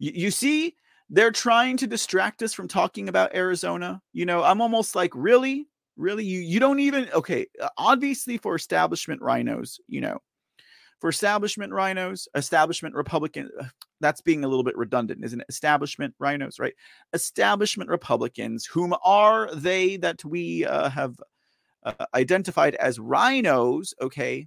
you, 0.00 0.12
you 0.14 0.30
see, 0.32 0.74
they're 1.08 1.30
trying 1.30 1.76
to 1.76 1.86
distract 1.86 2.42
us 2.42 2.52
from 2.52 2.66
talking 2.66 3.08
about 3.08 3.34
Arizona. 3.34 4.02
You 4.12 4.26
know, 4.26 4.42
I'm 4.42 4.60
almost 4.60 4.96
like, 4.96 5.12
really? 5.14 5.68
Really? 5.96 6.24
You 6.24 6.40
you 6.40 6.58
don't 6.58 6.80
even 6.80 7.08
okay, 7.12 7.46
uh, 7.60 7.68
obviously 7.76 8.38
for 8.38 8.54
establishment 8.54 9.20
RINOs, 9.20 9.78
you 9.86 10.00
know. 10.00 10.18
For 11.00 11.10
establishment 11.10 11.72
RINOs, 11.72 12.26
establishment 12.34 12.94
Republican, 12.94 13.50
uh, 13.58 13.64
that's 14.00 14.20
being 14.20 14.44
a 14.44 14.48
little 14.48 14.64
bit 14.64 14.76
redundant, 14.76 15.24
isn't 15.24 15.40
it? 15.40 15.46
Establishment 15.48 16.14
RINOs, 16.20 16.58
right? 16.58 16.74
Establishment 17.12 17.90
Republicans, 17.90 18.64
whom 18.64 18.94
are 19.04 19.54
they 19.54 19.96
that 19.98 20.24
we 20.24 20.64
uh, 20.64 20.88
have 20.90 21.20
uh, 21.84 22.06
identified 22.14 22.74
as 22.76 22.98
RINOs, 22.98 23.92
okay? 24.00 24.46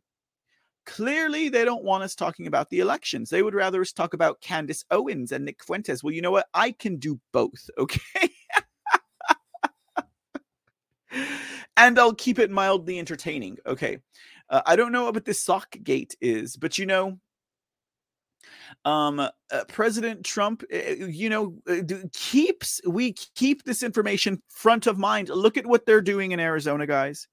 Clearly, 0.86 1.48
they 1.50 1.64
don't 1.64 1.84
want 1.84 2.04
us 2.04 2.16
talking 2.16 2.48
about 2.48 2.70
the 2.70 2.80
elections. 2.80 3.30
They 3.30 3.42
would 3.42 3.54
rather 3.54 3.82
us 3.82 3.94
talk 3.94 4.14
about 4.14 4.42
Candace 4.42 4.84
Owens 4.92 5.32
and 5.32 5.46
Nick 5.46 5.64
Fuentes. 5.64 6.04
Well, 6.04 6.14
you 6.14 6.22
know 6.22 6.32
what? 6.32 6.48
I 6.54 6.72
can 6.72 6.98
do 6.98 7.20
both, 7.32 7.70
okay? 7.78 8.30
and 11.78 11.98
I'll 11.98 12.14
keep 12.14 12.38
it 12.38 12.52
mildly 12.52 13.00
entertaining, 13.00 13.58
okay? 13.66 14.00
Uh, 14.50 14.62
I 14.66 14.76
don't 14.76 14.92
know 14.92 15.10
what 15.10 15.26
this 15.26 15.42
sock 15.42 15.78
gate 15.84 16.16
is, 16.20 16.58
but 16.58 16.78
you 16.78 16.86
know, 16.86 17.18
um, 18.84 19.20
uh, 19.20 19.30
President 19.70 20.26
Trump, 20.26 20.64
uh, 20.74 20.78
you 20.78 21.30
know, 21.30 21.56
uh, 21.70 21.82
keeps 22.12 22.82
we 22.86 23.14
keep 23.14 23.64
this 23.64 23.84
information 23.84 24.42
front 24.50 24.86
of 24.86 24.98
mind. 24.98 25.30
Look 25.30 25.56
at 25.56 25.66
what 25.66 25.86
they're 25.86 26.02
doing 26.02 26.32
in 26.32 26.42
Arizona, 26.42 26.86
guys 26.86 27.28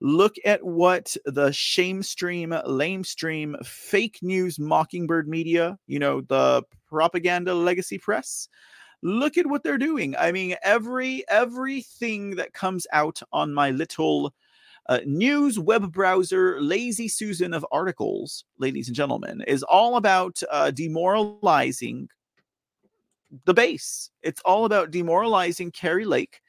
look 0.00 0.36
at 0.44 0.62
what 0.64 1.16
the 1.24 1.52
shame 1.52 2.02
stream, 2.02 2.54
lame 2.66 3.04
stream, 3.04 3.56
fake 3.64 4.18
news, 4.22 4.58
mockingbird 4.58 5.28
media, 5.28 5.78
you 5.86 5.98
know, 5.98 6.20
the 6.22 6.62
propaganda 6.88 7.54
legacy 7.54 7.98
press. 7.98 8.48
Look 9.02 9.36
at 9.36 9.46
what 9.46 9.62
they're 9.62 9.78
doing. 9.78 10.16
I 10.16 10.32
mean, 10.32 10.56
every 10.62 11.24
everything 11.28 12.36
that 12.36 12.54
comes 12.54 12.86
out 12.92 13.20
on 13.32 13.52
my 13.52 13.70
little 13.70 14.34
uh, 14.88 15.00
news 15.04 15.58
web 15.58 15.92
browser, 15.92 16.60
lazy 16.60 17.08
Susan 17.08 17.52
of 17.52 17.66
articles, 17.72 18.44
ladies 18.58 18.88
and 18.88 18.96
gentlemen, 18.96 19.42
is 19.46 19.62
all 19.62 19.96
about 19.96 20.42
uh, 20.50 20.70
demoralizing 20.70 22.08
the 23.44 23.54
base. 23.54 24.10
It's 24.22 24.40
all 24.42 24.64
about 24.64 24.90
demoralizing 24.90 25.72
Kari 25.72 26.04
Lake, 26.04 26.40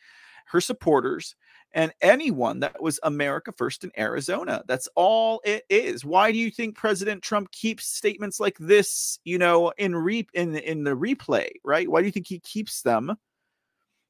her 0.45 0.61
supporters, 0.61 1.35
and 1.73 1.93
anyone 2.01 2.61
that 2.61 2.81
was 2.81 2.99
America 3.03 3.51
First 3.51 3.83
in 3.83 3.91
Arizona. 3.97 4.63
That's 4.67 4.87
all 4.95 5.41
it 5.43 5.63
is. 5.69 6.05
Why 6.05 6.31
do 6.31 6.37
you 6.37 6.49
think 6.49 6.75
President 6.75 7.21
Trump 7.21 7.51
keeps 7.51 7.87
statements 7.87 8.39
like 8.39 8.57
this, 8.57 9.19
you 9.23 9.37
know, 9.37 9.71
in 9.77 9.95
re- 9.95 10.27
in 10.33 10.55
in 10.55 10.83
the 10.83 10.95
replay, 10.95 11.49
right? 11.63 11.89
Why 11.89 12.01
do 12.01 12.05
you 12.05 12.11
think 12.11 12.27
he 12.27 12.39
keeps 12.39 12.81
them? 12.81 13.15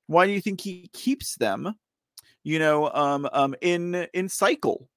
Why 0.08 0.26
do 0.26 0.32
you 0.32 0.42
think 0.42 0.62
he 0.62 0.90
keeps 0.94 1.36
them, 1.36 1.76
you 2.44 2.60
know, 2.60 2.90
um, 2.92 3.28
um, 3.34 3.56
in 3.62 4.08
in 4.14 4.30
cycle? 4.30 4.88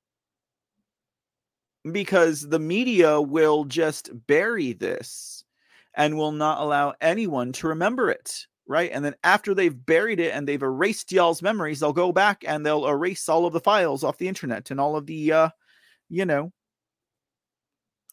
Because 1.90 2.46
the 2.46 2.58
media 2.58 3.20
will 3.20 3.64
just 3.64 4.10
bury 4.26 4.74
this 4.74 5.44
and 5.94 6.16
will 6.16 6.32
not 6.32 6.60
allow 6.60 6.94
anyone 7.00 7.52
to 7.52 7.68
remember 7.68 8.10
it 8.10 8.46
right? 8.70 8.92
And 8.92 9.04
then 9.04 9.16
after 9.24 9.52
they've 9.52 9.84
buried 9.84 10.20
it 10.20 10.32
and 10.32 10.46
they've 10.46 10.62
erased 10.62 11.10
y'all's 11.10 11.42
memories, 11.42 11.80
they'll 11.80 11.92
go 11.92 12.12
back 12.12 12.44
and 12.46 12.64
they'll 12.64 12.86
erase 12.86 13.28
all 13.28 13.44
of 13.44 13.52
the 13.52 13.58
files 13.60 14.04
off 14.04 14.18
the 14.18 14.28
internet 14.28 14.70
and 14.70 14.80
all 14.80 14.94
of 14.96 15.06
the, 15.06 15.32
uh, 15.32 15.48
you 16.08 16.24
know, 16.24 16.52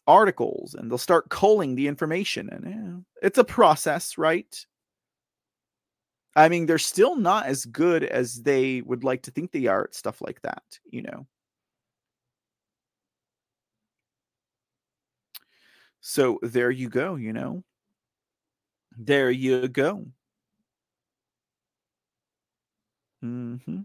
articles, 0.08 0.74
and 0.74 0.89
they'll 0.89 0.97
start 0.97 1.30
culling 1.30 1.76
the 1.76 1.88
information. 1.88 2.49
And 2.49 2.66
yeah, 2.66 3.28
it's 3.28 3.38
a 3.38 3.43
process, 3.43 4.18
right? 4.18 4.66
I 6.36 6.49
mean, 6.49 6.66
they're 6.66 6.80
still 6.80 7.16
not 7.16 7.45
as 7.45 7.66
good 7.66 8.03
as 8.03 8.41
they 8.41 8.82
would 8.82 9.03
like 9.03 9.22
to 9.24 9.32
think 9.32 9.51
they 9.51 9.68
are 9.68 9.84
at 9.86 9.95
stuff 9.95 10.22
like 10.22 10.41
that, 10.41 10.64
you 10.89 11.03
know. 11.03 11.28
So 16.01 16.39
there 16.41 16.72
you 16.72 16.89
go, 16.89 17.16
you 17.16 17.32
know. 17.34 17.64
There 18.97 19.30
you 19.30 19.68
go. 19.68 20.08
Mm-hmm. 23.24 23.82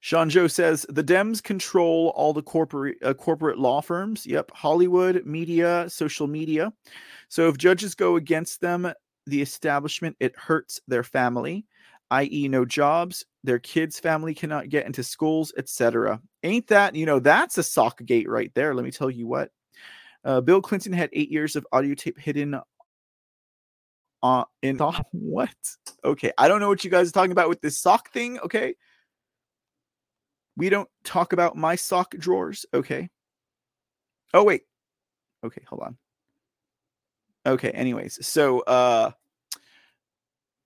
Sean 0.00 0.30
Joe 0.30 0.46
says 0.46 0.86
the 0.88 1.02
Dems 1.02 1.42
control 1.42 2.12
all 2.14 2.32
the 2.32 2.42
corporate 2.42 2.96
uh, 3.02 3.14
corporate 3.14 3.58
law 3.58 3.80
firms. 3.80 4.26
Yep, 4.26 4.52
Hollywood, 4.54 5.26
media, 5.26 5.86
social 5.88 6.26
media. 6.26 6.72
So 7.28 7.48
if 7.48 7.58
judges 7.58 7.94
go 7.94 8.16
against 8.16 8.60
them, 8.60 8.90
the 9.26 9.42
establishment 9.42 10.16
it 10.20 10.36
hurts 10.36 10.80
their 10.86 11.02
family, 11.02 11.66
i.e., 12.10 12.48
no 12.48 12.64
jobs. 12.64 13.26
Their 13.44 13.58
kids' 13.58 13.98
family 13.98 14.34
cannot 14.34 14.68
get 14.68 14.86
into 14.86 15.02
schools, 15.02 15.52
etc. 15.58 16.20
Ain't 16.42 16.68
that 16.68 16.94
you 16.94 17.04
know 17.04 17.18
that's 17.18 17.58
a 17.58 17.62
sock 17.62 18.02
gate 18.04 18.28
right 18.28 18.52
there? 18.54 18.74
Let 18.74 18.84
me 18.84 18.90
tell 18.92 19.10
you 19.10 19.26
what. 19.26 19.50
Uh, 20.24 20.40
Bill 20.40 20.62
Clinton 20.62 20.92
had 20.92 21.10
eight 21.12 21.30
years 21.30 21.56
of 21.56 21.66
audio 21.72 21.94
tape 21.94 22.18
hidden 22.18 22.58
uh 24.22 24.44
in 24.62 24.78
what? 25.12 25.54
Okay 26.04 26.32
i 26.38 26.48
don't 26.48 26.60
know 26.60 26.68
what 26.68 26.84
you 26.84 26.90
guys 26.90 27.08
are 27.08 27.12
talking 27.12 27.32
about 27.32 27.48
with 27.48 27.60
this 27.60 27.78
sock 27.78 28.10
thing 28.10 28.38
okay? 28.40 28.74
We 30.56 30.70
don't 30.70 30.88
talk 31.04 31.32
about 31.32 31.56
my 31.56 31.76
sock 31.76 32.16
drawers 32.16 32.66
okay? 32.74 33.10
Oh 34.34 34.42
wait. 34.44 34.62
Okay 35.44 35.62
hold 35.68 35.82
on. 35.82 35.96
Okay 37.46 37.70
anyways 37.70 38.26
so 38.26 38.60
uh 38.60 39.10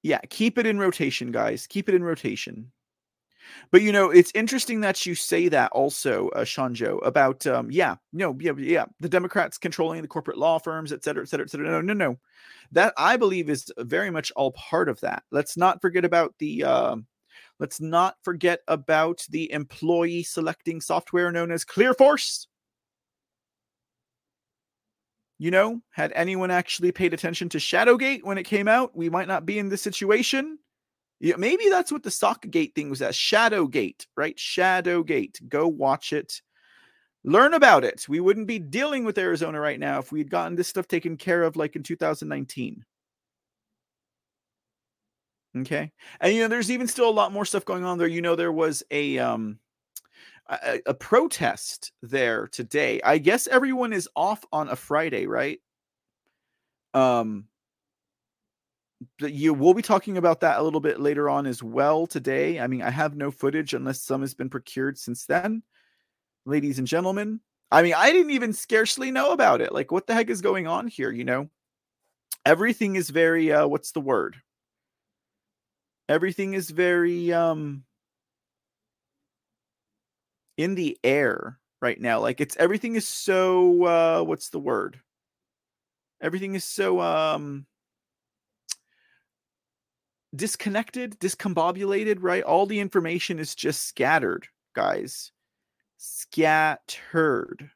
yeah 0.03 0.21
keep 0.31 0.59
it 0.59 0.67
in 0.67 0.79
rotation 0.79 1.31
guys 1.31 1.67
keep 1.67 1.89
it 1.89 1.95
in 1.95 2.03
rotation 2.03 2.73
but 3.71 3.83
you 3.83 3.93
know, 3.93 4.11
it's 4.11 4.33
interesting 4.35 4.81
that 4.83 5.05
you 5.07 5.15
say 5.15 5.49
that 5.49 5.73
also, 5.73 6.29
uh, 6.31 6.45
Sean 6.45 6.75
Joe, 6.75 6.99
about 6.99 7.47
um, 7.47 7.71
yeah, 7.71 7.97
no, 8.13 8.37
yeah, 8.41 8.53
yeah, 8.57 8.85
the 9.01 9.09
Democrats 9.09 9.59
controlling 9.59 10.03
the 10.03 10.09
corporate 10.09 10.39
law 10.39 10.59
firms, 10.59 10.93
et 10.93 11.05
cetera, 11.05 11.23
et 11.23 11.29
cetera, 11.29 11.45
et 11.45 11.51
cetera. 11.51 11.71
No, 11.71 11.81
no, 11.81 11.93
no, 11.93 12.19
that 12.73 12.93
I 12.97 13.17
believe 13.17 13.51
is 13.51 13.73
very 13.79 14.11
much 14.11 14.33
all 14.37 14.53
part 14.53 14.89
of 14.89 15.01
that. 15.01 15.23
Let's 15.31 15.57
not 15.57 15.81
forget 15.81 16.05
about 16.05 16.35
the. 16.39 16.65
Uh, 16.65 16.97
let's 17.59 17.81
not 17.81 18.17
forget 18.23 18.61
about 18.69 19.25
the 19.31 19.51
employee 19.53 20.23
selecting 20.23 20.81
software 20.81 21.31
known 21.31 21.51
as 21.53 21.65
ClearForce. 21.65 22.47
You 25.39 25.51
know, 25.51 25.81
had 25.91 26.13
anyone 26.15 26.53
actually 26.53 26.93
paid 26.93 27.15
attention 27.15 27.49
to 27.49 27.59
Shadowgate 27.59 28.23
when 28.23 28.39
it 28.39 28.45
came 28.45 28.69
out, 28.69 28.97
we 28.97 29.11
might 29.11 29.27
not 29.27 29.45
be 29.45 29.59
in 29.59 29.69
this 29.69 29.83
situation. 29.83 30.59
Yeah, 31.23 31.37
maybe 31.37 31.69
that's 31.71 31.93
what 31.93 32.03
the 32.03 32.11
Sockgate 32.11 32.75
thing 32.75 32.91
was 32.91 33.01
at. 33.01 33.13
Shadowgate, 33.15 34.07
right? 34.17 34.37
Shadowgate. 34.37 35.49
Go 35.49 35.69
watch 35.69 36.13
it. 36.13 36.43
Learn 37.25 37.55
about 37.55 37.85
it. 37.85 38.07
We 38.09 38.21
wouldn't 38.21 38.49
be 38.49 38.59
dealing 38.59 39.05
with 39.05 39.19
Arizona 39.19 39.61
right 39.61 39.81
now 39.81 40.01
if 40.01 40.13
we 40.13 40.21
had 40.21 40.31
gotten 40.31 40.57
this 40.57 40.69
stuff 40.69 40.89
taken 40.89 41.17
care 41.17 41.45
of 41.45 41.57
like 41.57 41.77
in 41.77 41.85
2019. 41.85 42.85
Okay. 45.59 45.93
And 46.21 46.35
you 46.35 46.41
know, 46.43 46.49
there's 46.49 46.71
even 46.71 46.89
still 46.89 47.09
a 47.09 47.11
lot 47.11 47.33
more 47.33 47.45
stuff 47.45 47.65
going 47.65 47.85
on 47.85 47.99
there. 47.99 48.07
You 48.09 48.23
know, 48.23 48.37
there 48.37 48.53
was 48.53 48.83
a 48.91 49.19
um 49.19 49.59
a, 50.49 50.81
a 50.87 50.95
protest 50.95 51.93
there 52.03 52.49
today. 52.49 53.01
I 53.05 53.19
guess 53.19 53.47
everyone 53.49 53.93
is 53.93 54.09
off 54.17 54.45
on 54.53 54.69
a 54.69 54.77
Friday, 54.77 55.27
right? 55.27 55.61
Um 56.95 57.49
you 59.21 59.55
we'll 59.55 59.75
be 59.75 59.83
talking 59.83 60.17
about 60.17 60.41
that 60.41 60.59
a 60.59 60.63
little 60.63 60.81
bit 60.81 61.01
later 61.01 61.29
on 61.29 61.47
as 61.47 61.63
well 61.63 62.07
today. 62.07 62.61
I 62.61 62.67
mean, 62.67 62.83
I 62.83 62.91
have 62.91 63.17
no 63.17 63.31
footage 63.31 63.75
unless 63.75 64.03
some 64.03 64.21
has 64.21 64.35
been 64.35 64.51
procured 64.51 64.99
since 64.99 65.27
then. 65.27 65.63
Ladies 66.45 66.79
and 66.79 66.87
gentlemen, 66.87 67.41
I 67.71 67.83
mean, 67.83 67.95
I 67.95 68.13
didn't 68.13 68.33
even 68.33 68.53
scarcely 68.53 69.11
know 69.11 69.33
about 69.33 69.61
it. 69.61 69.73
Like 69.73 69.91
what 69.93 70.07
the 70.07 70.15
heck 70.15 70.29
is 70.29 70.43
going 70.43 70.67
on 70.67 70.89
here, 70.89 71.11
you 71.11 71.25
know? 71.25 71.49
Everything 72.45 72.97
is 72.97 73.11
very 73.11 73.53
uh 73.53 73.67
what's 73.67 73.93
the 73.93 74.01
word? 74.01 74.37
Everything 76.09 76.55
is 76.55 76.71
very 76.71 77.33
um 77.33 77.85
in 80.57 80.75
the 80.75 80.99
air 81.03 81.59
right 81.81 82.01
now. 82.01 82.21
Like 82.21 82.41
it's 82.41 82.57
everything 82.57 82.97
is 82.97 83.07
so 83.09 83.85
uh 83.85 84.23
what's 84.23 84.51
the 84.51 84.59
word? 84.59 85.01
Everything 86.21 86.55
is 86.55 86.65
so 86.65 87.01
um 87.01 87.67
disconnected, 90.35 91.19
discombobulated, 91.21 92.19
right? 92.21 92.43
All 92.43 92.67
the 92.67 92.81
information 92.81 93.39
is 93.39 93.55
just 93.55 93.83
scattered, 93.89 94.49
guys. 94.75 95.33
Scattered. 95.99 97.71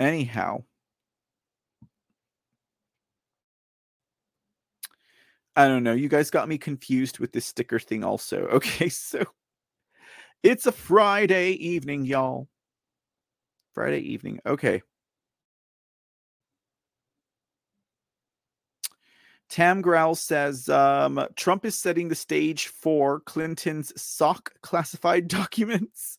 Anyhow, 0.00 0.64
I 5.56 5.66
don't 5.68 5.82
know. 5.82 5.92
You 5.92 6.08
guys 6.08 6.30
got 6.30 6.48
me 6.48 6.58
confused 6.58 7.18
with 7.18 7.32
this 7.32 7.46
sticker 7.46 7.78
thing, 7.78 8.04
also. 8.04 8.46
Okay, 8.58 8.88
so 8.88 9.24
it's 10.42 10.66
a 10.66 10.72
Friday 10.72 11.52
evening, 11.52 12.04
y'all. 12.04 12.48
Friday 13.74 14.00
evening. 14.00 14.40
Okay. 14.46 14.82
Tam 19.48 19.80
Growl 19.80 20.14
says 20.14 20.68
um, 20.68 21.24
Trump 21.36 21.64
is 21.64 21.74
setting 21.74 22.08
the 22.08 22.14
stage 22.14 22.66
for 22.68 23.20
Clinton's 23.20 23.92
sock 24.00 24.52
classified 24.62 25.26
documents. 25.28 26.18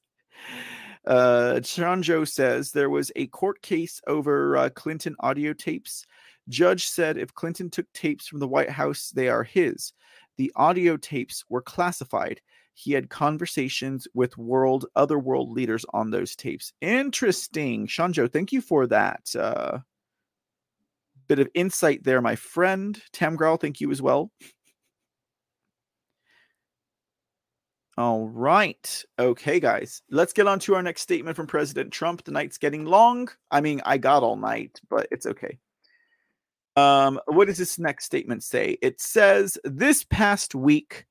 Uh, 1.06 1.60
Chanjo 1.62 2.28
says 2.28 2.72
there 2.72 2.90
was 2.90 3.12
a 3.16 3.28
court 3.28 3.62
case 3.62 4.02
over 4.08 4.58
uh, 4.58 4.70
Clinton 4.70 5.16
audio 5.20 5.54
tapes. 5.54 6.06
Judge 6.50 6.88
said 6.88 7.18
if 7.18 7.34
Clinton 7.34 7.70
took 7.70 7.92
tapes 7.94 8.28
from 8.28 8.40
the 8.40 8.48
White 8.48 8.70
House, 8.70 9.12
they 9.14 9.30
are 9.30 9.44
his. 9.44 9.94
The 10.38 10.52
audio 10.56 10.98
tapes 10.98 11.46
were 11.50 11.62
classified 11.62 12.42
he 12.80 12.94
had 12.94 13.10
conversations 13.10 14.08
with 14.14 14.38
world 14.38 14.86
other 14.96 15.20
world 15.20 15.52
leaders 15.52 15.86
on 15.94 16.12
those 16.12 16.34
tapes. 16.34 16.72
Interesting, 16.80 17.88
Shanjo. 17.88 18.32
Thank 18.32 18.54
you 18.54 18.62
for 18.62 18.88
that 18.88 19.36
uh, 19.36 19.80
bit 21.28 21.40
of 21.40 21.50
insight 21.54 22.06
there, 22.06 22.22
my 22.22 22.38
friend. 22.38 23.02
Tam 23.12 23.38
Tamgrel, 23.38 23.60
thank 23.60 23.82
you 23.82 23.92
as 23.92 24.02
well. 24.02 24.32
All 27.98 28.30
right. 28.30 29.04
Okay, 29.20 29.60
guys. 29.60 30.02
Let's 30.10 30.32
get 30.32 30.48
on 30.48 30.60
to 30.60 30.76
our 30.76 30.82
next 30.82 31.02
statement 31.02 31.36
from 31.36 31.48
President 31.48 31.92
Trump. 31.92 32.24
The 32.24 32.32
night's 32.32 32.58
getting 32.58 32.86
long. 32.86 33.28
I 33.52 33.60
mean, 33.60 33.82
I 33.86 33.98
got 33.98 34.24
all 34.24 34.38
night, 34.38 34.80
but 34.90 35.08
it's 35.12 35.26
okay. 35.26 35.60
Um, 36.78 37.20
what 37.26 37.48
does 37.48 37.58
this 37.58 37.78
next 37.78 38.06
statement 38.06 38.42
say? 38.42 38.78
It 38.82 39.02
says 39.02 39.58
this 39.66 40.06
past 40.06 40.56
week, 40.56 41.06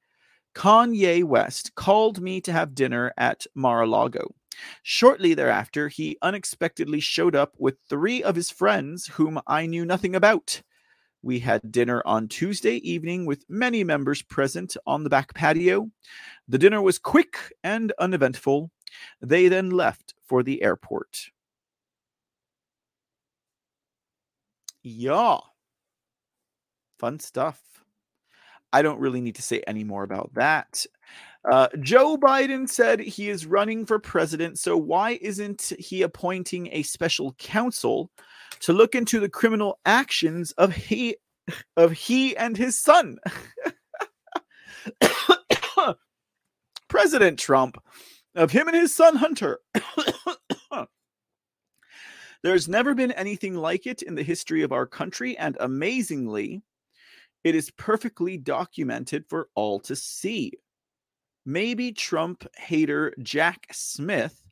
Kanye 0.58 1.22
West 1.22 1.76
called 1.76 2.20
me 2.20 2.40
to 2.40 2.50
have 2.52 2.74
dinner 2.74 3.12
at 3.16 3.46
Mar 3.54 3.82
a 3.82 3.86
Lago. 3.86 4.34
Shortly 4.82 5.32
thereafter, 5.32 5.86
he 5.86 6.18
unexpectedly 6.20 6.98
showed 6.98 7.36
up 7.36 7.54
with 7.58 7.76
three 7.88 8.24
of 8.24 8.34
his 8.34 8.50
friends 8.50 9.06
whom 9.06 9.40
I 9.46 9.66
knew 9.66 9.84
nothing 9.84 10.16
about. 10.16 10.60
We 11.22 11.38
had 11.38 11.70
dinner 11.70 12.02
on 12.04 12.26
Tuesday 12.26 12.78
evening 12.78 13.24
with 13.24 13.44
many 13.48 13.84
members 13.84 14.20
present 14.20 14.76
on 14.84 15.04
the 15.04 15.10
back 15.10 15.32
patio. 15.32 15.92
The 16.48 16.58
dinner 16.58 16.82
was 16.82 16.98
quick 16.98 17.54
and 17.62 17.92
uneventful. 18.00 18.72
They 19.20 19.46
then 19.46 19.70
left 19.70 20.14
for 20.24 20.42
the 20.42 20.60
airport. 20.62 21.30
Yeah. 24.82 25.38
Fun 26.98 27.20
stuff. 27.20 27.77
I 28.72 28.82
don't 28.82 29.00
really 29.00 29.20
need 29.20 29.36
to 29.36 29.42
say 29.42 29.62
any 29.66 29.84
more 29.84 30.02
about 30.02 30.32
that. 30.34 30.84
Uh, 31.50 31.68
Joe 31.80 32.16
Biden 32.16 32.68
said 32.68 33.00
he 33.00 33.30
is 33.30 33.46
running 33.46 33.86
for 33.86 33.98
president, 33.98 34.58
so 34.58 34.76
why 34.76 35.18
isn't 35.22 35.72
he 35.78 36.02
appointing 36.02 36.68
a 36.72 36.82
special 36.82 37.32
counsel 37.34 38.10
to 38.60 38.72
look 38.72 38.94
into 38.94 39.20
the 39.20 39.28
criminal 39.28 39.78
actions 39.86 40.52
of 40.52 40.74
he 40.74 41.16
of 41.76 41.92
he 41.92 42.36
and 42.36 42.56
his 42.56 42.78
son? 42.78 43.18
President 46.88 47.38
Trump, 47.38 47.82
of 48.34 48.50
him 48.50 48.68
and 48.68 48.76
his 48.76 48.94
son 48.94 49.16
Hunter. 49.16 49.60
There's 52.42 52.68
never 52.68 52.94
been 52.94 53.12
anything 53.12 53.54
like 53.54 53.86
it 53.86 54.02
in 54.02 54.14
the 54.14 54.22
history 54.22 54.62
of 54.62 54.72
our 54.72 54.86
country, 54.86 55.36
and 55.38 55.56
amazingly, 55.60 56.62
it 57.44 57.54
is 57.54 57.70
perfectly 57.70 58.36
documented 58.36 59.24
for 59.28 59.48
all 59.54 59.80
to 59.80 59.96
see. 59.96 60.52
Maybe 61.46 61.92
Trump 61.92 62.46
hater 62.56 63.14
Jack 63.22 63.68
Smith, 63.72 64.42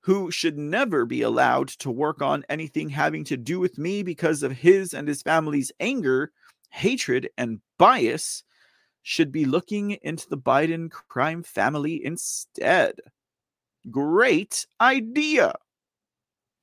who 0.00 0.30
should 0.30 0.56
never 0.56 1.04
be 1.04 1.22
allowed 1.22 1.68
to 1.68 1.90
work 1.90 2.22
on 2.22 2.44
anything 2.48 2.88
having 2.88 3.24
to 3.24 3.36
do 3.36 3.58
with 3.58 3.78
me 3.78 4.02
because 4.02 4.42
of 4.42 4.52
his 4.52 4.94
and 4.94 5.08
his 5.08 5.22
family's 5.22 5.72
anger, 5.80 6.30
hatred, 6.70 7.28
and 7.36 7.60
bias, 7.78 8.44
should 9.02 9.32
be 9.32 9.44
looking 9.44 9.92
into 10.02 10.28
the 10.28 10.38
Biden 10.38 10.90
crime 10.90 11.42
family 11.42 12.04
instead. 12.04 12.94
Great 13.90 14.66
idea. 14.80 15.54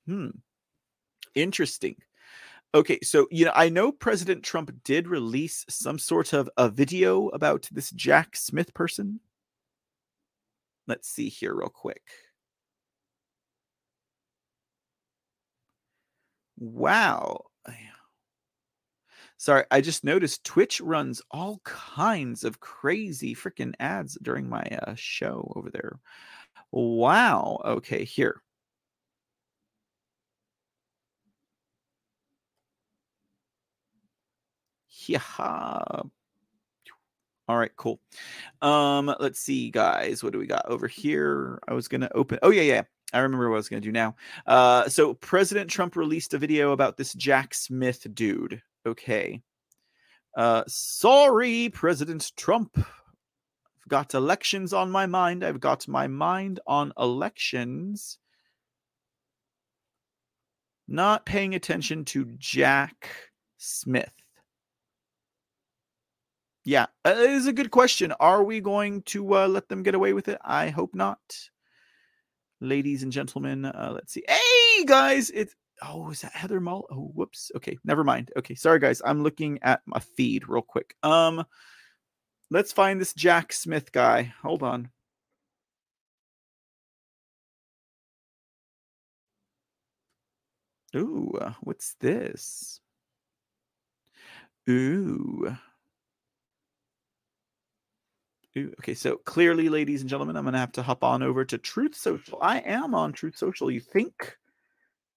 Hmm. 0.06 0.30
Interesting. 1.36 1.96
Okay, 2.76 3.00
so 3.04 3.28
you 3.30 3.46
know, 3.46 3.52
I 3.56 3.70
know 3.70 3.92
President 3.92 4.44
Trump 4.44 4.72
did 4.84 5.08
release 5.08 5.64
some 5.70 6.00
sort 6.00 6.34
of 6.34 6.50
a 6.58 6.70
video 6.70 7.28
about 7.30 7.68
this 7.72 7.92
Jack 7.92 8.36
Smith 8.36 8.74
person. 8.74 9.20
Let's 10.88 11.10
see 11.10 11.28
here 11.30 11.54
real 11.56 11.70
quick. 11.70 12.02
Wow. 16.58 17.46
Sorry, 19.38 19.64
I 19.72 19.82
just 19.82 20.04
noticed 20.04 20.44
Twitch 20.44 20.80
runs 20.82 21.22
all 21.32 21.60
kinds 21.64 22.44
of 22.44 22.60
crazy 22.60 23.36
freaking 23.36 23.74
ads 23.80 24.18
during 24.22 24.50
my 24.50 24.64
uh, 24.64 24.96
show 24.96 25.52
over 25.56 25.70
there. 25.70 26.00
Wow. 26.72 27.62
Okay, 27.66 28.06
here. 28.06 28.42
Yeah. 35.08 35.22
All 37.50 37.58
right, 37.58 37.76
cool. 37.76 38.00
Um, 38.62 39.14
let's 39.20 39.40
see, 39.40 39.70
guys. 39.70 40.24
What 40.24 40.32
do 40.32 40.40
we 40.40 40.48
got 40.48 40.66
over 40.68 40.88
here? 40.88 41.60
I 41.68 41.74
was 41.74 41.88
gonna 41.88 42.10
open. 42.16 42.40
Oh 42.42 42.52
yeah, 42.52 42.62
yeah. 42.62 42.82
I 43.12 43.20
remember 43.20 43.50
what 43.50 43.56
I 43.56 43.58
was 43.58 43.70
gonna 43.70 43.82
do 43.82 43.92
now. 43.92 44.16
Uh, 44.48 44.88
so 44.88 45.14
President 45.16 45.70
Trump 45.70 45.96
released 45.96 46.34
a 46.34 46.38
video 46.38 46.72
about 46.72 46.96
this 46.96 47.14
Jack 47.14 47.54
Smith 47.54 48.08
dude. 48.14 48.62
Okay. 48.86 49.42
Uh, 50.38 50.64
sorry, 50.68 51.70
President 51.70 52.32
Trump. 52.38 52.72
I've 52.78 53.90
got 53.90 54.14
elections 54.14 54.72
on 54.72 54.90
my 54.90 55.06
mind. 55.06 55.44
I've 55.44 55.60
got 55.60 55.88
my 55.88 56.08
mind 56.08 56.62
on 56.66 56.94
elections. 56.98 58.20
Not 60.88 61.26
paying 61.26 61.56
attention 61.56 62.06
to 62.06 62.26
Jack 62.38 63.10
Smith. 63.58 64.23
Yeah, 66.66 66.86
uh, 67.04 67.16
it 67.18 67.30
is 67.32 67.48
a 67.48 67.54
good 67.54 67.72
question. 67.72 68.14
Are 68.20 68.44
we 68.44 68.62
going 68.62 69.02
to 69.04 69.36
uh, 69.36 69.48
let 69.48 69.68
them 69.68 69.84
get 69.84 69.96
away 69.96 70.14
with 70.14 70.30
it? 70.30 70.38
I 70.44 70.70
hope 70.70 70.96
not. 70.96 71.20
Ladies 72.62 73.04
and 73.04 73.12
gentlemen, 73.12 73.66
uh, 73.66 73.92
let's 73.94 74.14
see. 74.14 74.24
Hey, 74.28 74.86
guys, 74.86 75.30
it's 75.32 75.56
oh, 75.82 76.10
is 76.12 76.22
that 76.22 76.32
Heather 76.34 76.62
Mull? 76.62 76.86
Oh, 76.90 77.12
whoops. 77.14 77.52
Okay, 77.56 77.78
never 77.84 78.04
mind. 78.06 78.32
Okay, 78.38 78.56
sorry, 78.56 78.80
guys. 78.80 79.02
I'm 79.04 79.24
looking 79.24 79.60
at 79.62 79.82
my 79.86 80.00
feed 80.00 80.48
real 80.48 80.62
quick. 80.62 80.96
Um, 81.04 81.46
let's 82.50 82.72
find 82.72 83.02
this 83.02 83.14
Jack 83.14 83.52
Smith 83.52 83.92
guy. 83.92 84.34
Hold 84.42 84.64
on. 84.64 84.90
Ooh, 90.96 91.34
uh, 91.42 91.54
what's 91.62 91.96
this? 92.00 92.80
Ooh. 94.70 95.58
Okay, 98.56 98.94
so 98.94 99.18
clearly, 99.18 99.68
ladies 99.68 100.02
and 100.02 100.10
gentlemen, 100.10 100.36
I'm 100.36 100.44
going 100.44 100.54
to 100.54 100.60
have 100.60 100.74
to 100.74 100.84
hop 100.84 101.04
on 101.04 101.24
over 101.24 101.44
to 101.44 101.58
Truth 101.58 101.96
Social. 101.96 102.38
I 102.40 102.60
am 102.60 102.94
on 102.94 103.12
Truth 103.12 103.36
Social, 103.36 103.72
you 103.72 103.80
think? 103.80 104.38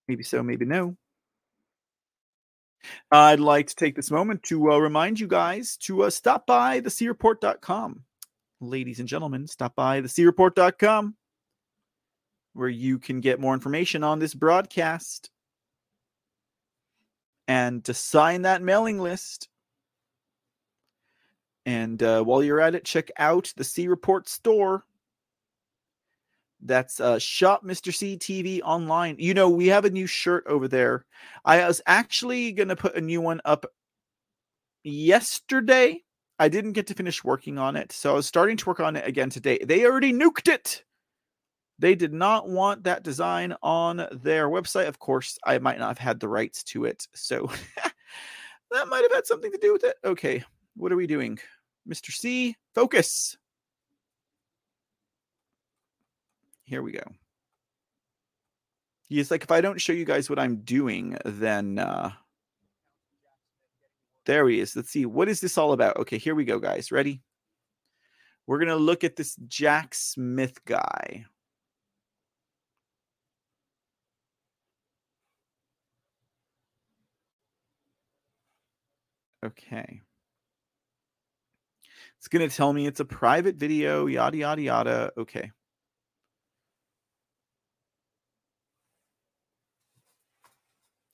Maybe 0.08 0.22
so, 0.22 0.42
maybe 0.42 0.64
no. 0.64 0.96
I'd 3.10 3.40
like 3.40 3.66
to 3.66 3.74
take 3.74 3.94
this 3.94 4.10
moment 4.10 4.42
to 4.44 4.72
uh, 4.72 4.78
remind 4.78 5.20
you 5.20 5.26
guys 5.26 5.76
to 5.78 6.04
uh, 6.04 6.10
stop 6.10 6.46
by 6.46 6.80
thecreport.com. 6.80 8.02
Ladies 8.60 9.00
and 9.00 9.08
gentlemen, 9.08 9.46
stop 9.46 9.74
by 9.74 10.00
thecreport.com 10.00 11.14
where 12.54 12.68
you 12.70 12.98
can 12.98 13.20
get 13.20 13.38
more 13.38 13.52
information 13.52 14.02
on 14.02 14.18
this 14.18 14.32
broadcast. 14.32 15.30
And 17.46 17.84
to 17.84 17.92
sign 17.92 18.42
that 18.42 18.62
mailing 18.62 18.98
list, 18.98 19.48
and 21.66 22.00
uh, 22.00 22.22
while 22.22 22.44
you're 22.44 22.60
at 22.60 22.76
it, 22.76 22.84
check 22.84 23.10
out 23.18 23.52
the 23.56 23.64
C 23.64 23.88
Report 23.88 24.28
store. 24.28 24.84
That's 26.62 27.00
uh, 27.00 27.18
Shop 27.18 27.64
Mr. 27.64 27.92
C 27.92 28.16
TV 28.16 28.62
online. 28.62 29.16
You 29.18 29.34
know, 29.34 29.50
we 29.50 29.66
have 29.66 29.84
a 29.84 29.90
new 29.90 30.06
shirt 30.06 30.44
over 30.46 30.68
there. 30.68 31.04
I 31.44 31.66
was 31.66 31.82
actually 31.86 32.52
going 32.52 32.68
to 32.68 32.76
put 32.76 32.94
a 32.94 33.00
new 33.00 33.20
one 33.20 33.40
up 33.44 33.66
yesterday. 34.84 36.02
I 36.38 36.48
didn't 36.48 36.72
get 36.72 36.86
to 36.86 36.94
finish 36.94 37.24
working 37.24 37.58
on 37.58 37.76
it. 37.76 37.90
So 37.92 38.12
I 38.12 38.14
was 38.14 38.26
starting 38.26 38.56
to 38.58 38.66
work 38.66 38.80
on 38.80 38.94
it 38.94 39.06
again 39.06 39.28
today. 39.28 39.58
They 39.58 39.84
already 39.84 40.12
nuked 40.12 40.48
it. 40.48 40.84
They 41.78 41.94
did 41.94 42.12
not 42.12 42.48
want 42.48 42.84
that 42.84 43.02
design 43.02 43.54
on 43.62 44.06
their 44.12 44.48
website. 44.48 44.86
Of 44.86 44.98
course, 44.98 45.36
I 45.44 45.58
might 45.58 45.78
not 45.78 45.88
have 45.88 45.98
had 45.98 46.20
the 46.20 46.28
rights 46.28 46.62
to 46.64 46.84
it. 46.84 47.06
So 47.12 47.50
that 48.70 48.88
might 48.88 49.02
have 49.02 49.12
had 49.12 49.26
something 49.26 49.50
to 49.50 49.58
do 49.58 49.72
with 49.72 49.84
it. 49.84 49.96
Okay, 50.04 50.44
what 50.76 50.92
are 50.92 50.96
we 50.96 51.06
doing? 51.06 51.38
Mr. 51.88 52.12
C, 52.12 52.56
focus. 52.74 53.36
Here 56.64 56.82
we 56.82 56.92
go. 56.92 57.04
He's 59.08 59.30
like, 59.30 59.44
if 59.44 59.52
I 59.52 59.60
don't 59.60 59.80
show 59.80 59.92
you 59.92 60.04
guys 60.04 60.28
what 60.28 60.38
I'm 60.38 60.56
doing, 60.62 61.16
then 61.24 61.78
uh 61.78 62.10
there 64.26 64.48
he 64.48 64.58
is. 64.60 64.74
Let's 64.74 64.90
see. 64.90 65.06
What 65.06 65.28
is 65.28 65.40
this 65.40 65.56
all 65.56 65.72
about? 65.72 65.96
Okay, 65.98 66.18
here 66.18 66.34
we 66.34 66.44
go, 66.44 66.58
guys. 66.58 66.90
Ready? 66.92 67.22
We're 68.46 68.58
gonna 68.58 68.76
look 68.76 69.04
at 69.04 69.16
this 69.16 69.36
Jack 69.48 69.94
Smith 69.94 70.64
guy. 70.64 71.26
Okay. 79.44 80.02
It's 82.26 82.36
going 82.36 82.50
to 82.50 82.56
tell 82.56 82.72
me 82.72 82.88
it's 82.88 82.98
a 82.98 83.04
private 83.04 83.54
video, 83.54 84.06
yada, 84.06 84.36
yada, 84.36 84.60
yada. 84.60 85.12
Okay. 85.16 85.52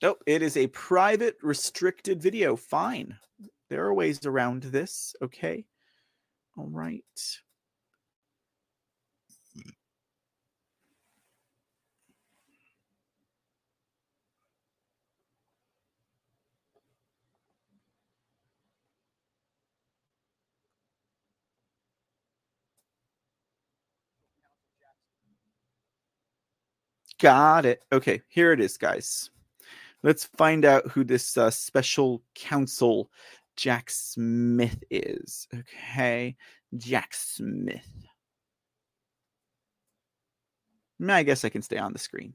Oh, 0.01 0.15
it 0.25 0.41
is 0.41 0.57
a 0.57 0.65
private 0.65 1.37
restricted 1.43 2.19
video. 2.19 2.55
Fine. 2.55 3.15
There 3.69 3.85
are 3.85 3.93
ways 3.93 4.25
around 4.25 4.63
this. 4.63 5.13
Okay. 5.21 5.65
All 6.57 6.69
right. 6.71 7.03
Got 27.23 27.65
it. 27.65 27.85
Okay, 27.89 28.21
here 28.27 28.51
it 28.51 28.59
is, 28.59 28.75
guys. 28.75 29.29
Let's 30.03 30.25
find 30.25 30.65
out 30.65 30.91
who 30.91 31.05
this 31.05 31.37
uh, 31.37 31.51
special 31.51 32.21
counsel 32.35 33.09
Jack 33.55 33.89
Smith 33.89 34.83
is. 34.89 35.47
Okay, 35.57 36.35
Jack 36.75 37.13
Smith. 37.13 37.87
I 41.07 41.23
guess 41.23 41.45
I 41.45 41.49
can 41.49 41.61
stay 41.61 41.77
on 41.77 41.93
the 41.93 41.99
screen. 41.99 42.33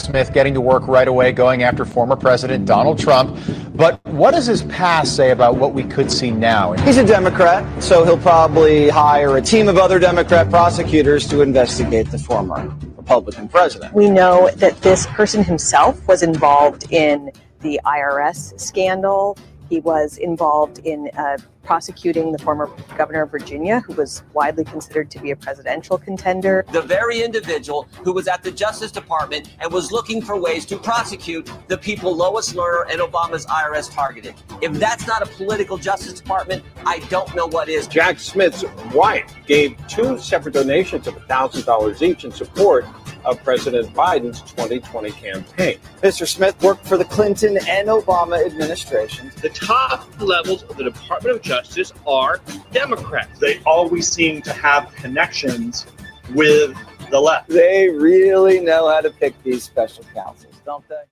Smith 0.00 0.32
getting 0.32 0.54
to 0.54 0.60
work 0.60 0.86
right 0.88 1.06
away, 1.06 1.32
going 1.32 1.64
after 1.64 1.84
former 1.84 2.16
President 2.16 2.64
Donald 2.64 2.98
Trump. 2.98 3.36
But 3.74 4.02
what 4.06 4.30
does 4.30 4.46
his 4.46 4.62
past 4.62 5.14
say 5.14 5.32
about 5.32 5.56
what 5.56 5.74
we 5.74 5.82
could 5.82 6.10
see 6.10 6.30
now? 6.30 6.72
He's 6.72 6.96
a 6.96 7.06
Democrat, 7.06 7.82
so 7.82 8.04
he'll 8.04 8.16
probably 8.16 8.88
hire 8.88 9.36
a 9.36 9.42
team 9.42 9.68
of 9.68 9.76
other 9.76 9.98
Democrat 9.98 10.48
prosecutors 10.48 11.26
to 11.28 11.42
investigate 11.42 12.10
the 12.10 12.18
former 12.18 12.74
Republican 12.96 13.48
president. 13.48 13.92
We 13.92 14.08
know 14.08 14.48
that 14.56 14.80
this 14.80 15.04
person 15.08 15.44
himself 15.44 16.06
was 16.08 16.22
involved 16.22 16.90
in 16.90 17.30
the 17.60 17.78
IRS 17.84 18.58
scandal. 18.58 19.36
He 19.68 19.80
was 19.80 20.16
involved 20.16 20.78
in 20.86 21.10
uh, 21.18 21.36
prosecuting 21.68 22.32
the 22.32 22.38
former 22.38 22.66
governor 22.96 23.24
of 23.24 23.30
Virginia, 23.30 23.80
who 23.80 23.92
was 23.92 24.22
widely 24.32 24.64
considered 24.64 25.10
to 25.10 25.18
be 25.18 25.32
a 25.32 25.36
presidential 25.36 25.98
contender. 25.98 26.64
The 26.72 26.80
very 26.80 27.22
individual 27.22 27.86
who 28.02 28.14
was 28.14 28.26
at 28.26 28.42
the 28.42 28.50
Justice 28.50 28.90
Department 28.90 29.54
and 29.60 29.70
was 29.70 29.92
looking 29.92 30.22
for 30.22 30.40
ways 30.40 30.64
to 30.64 30.78
prosecute 30.78 31.52
the 31.66 31.76
people 31.76 32.16
Lois 32.16 32.54
Lerner 32.54 32.90
and 32.90 33.02
Obama's 33.02 33.44
IRS 33.44 33.92
targeted. 33.92 34.34
If 34.62 34.72
that's 34.80 35.06
not 35.06 35.20
a 35.20 35.26
political 35.26 35.76
Justice 35.76 36.14
Department, 36.14 36.64
I 36.86 37.00
don't 37.10 37.34
know 37.36 37.46
what 37.46 37.68
is. 37.68 37.86
Jack 37.86 38.18
Smith's 38.18 38.64
wife 38.94 39.30
gave 39.46 39.76
two 39.88 40.16
separate 40.16 40.54
donations 40.54 41.06
of 41.06 41.16
$1,000 41.16 42.00
each 42.00 42.24
in 42.24 42.32
support 42.32 42.86
of 43.24 43.42
President 43.42 43.92
Biden's 43.94 44.40
2020 44.42 45.10
campaign. 45.12 45.78
Mr. 46.02 46.26
Smith 46.26 46.60
worked 46.62 46.86
for 46.86 46.96
the 46.96 47.04
Clinton 47.04 47.58
and 47.68 47.88
Obama 47.88 48.44
administrations. 48.44 49.34
The 49.36 49.50
top 49.50 50.08
levels 50.20 50.62
of 50.64 50.76
the 50.76 50.84
Department 50.84 51.36
of 51.36 51.42
Justice 51.42 51.92
are 52.06 52.40
Democrats. 52.72 53.38
They 53.38 53.60
always 53.64 54.08
seem 54.08 54.42
to 54.42 54.52
have 54.52 54.92
connections 54.94 55.86
with 56.34 56.76
the 57.10 57.20
left. 57.20 57.48
They 57.48 57.88
really 57.88 58.60
know 58.60 58.88
how 58.88 59.00
to 59.00 59.10
pick 59.10 59.40
these 59.42 59.62
special 59.62 60.04
counsels, 60.14 60.54
don't 60.64 60.84
they? 60.88 61.02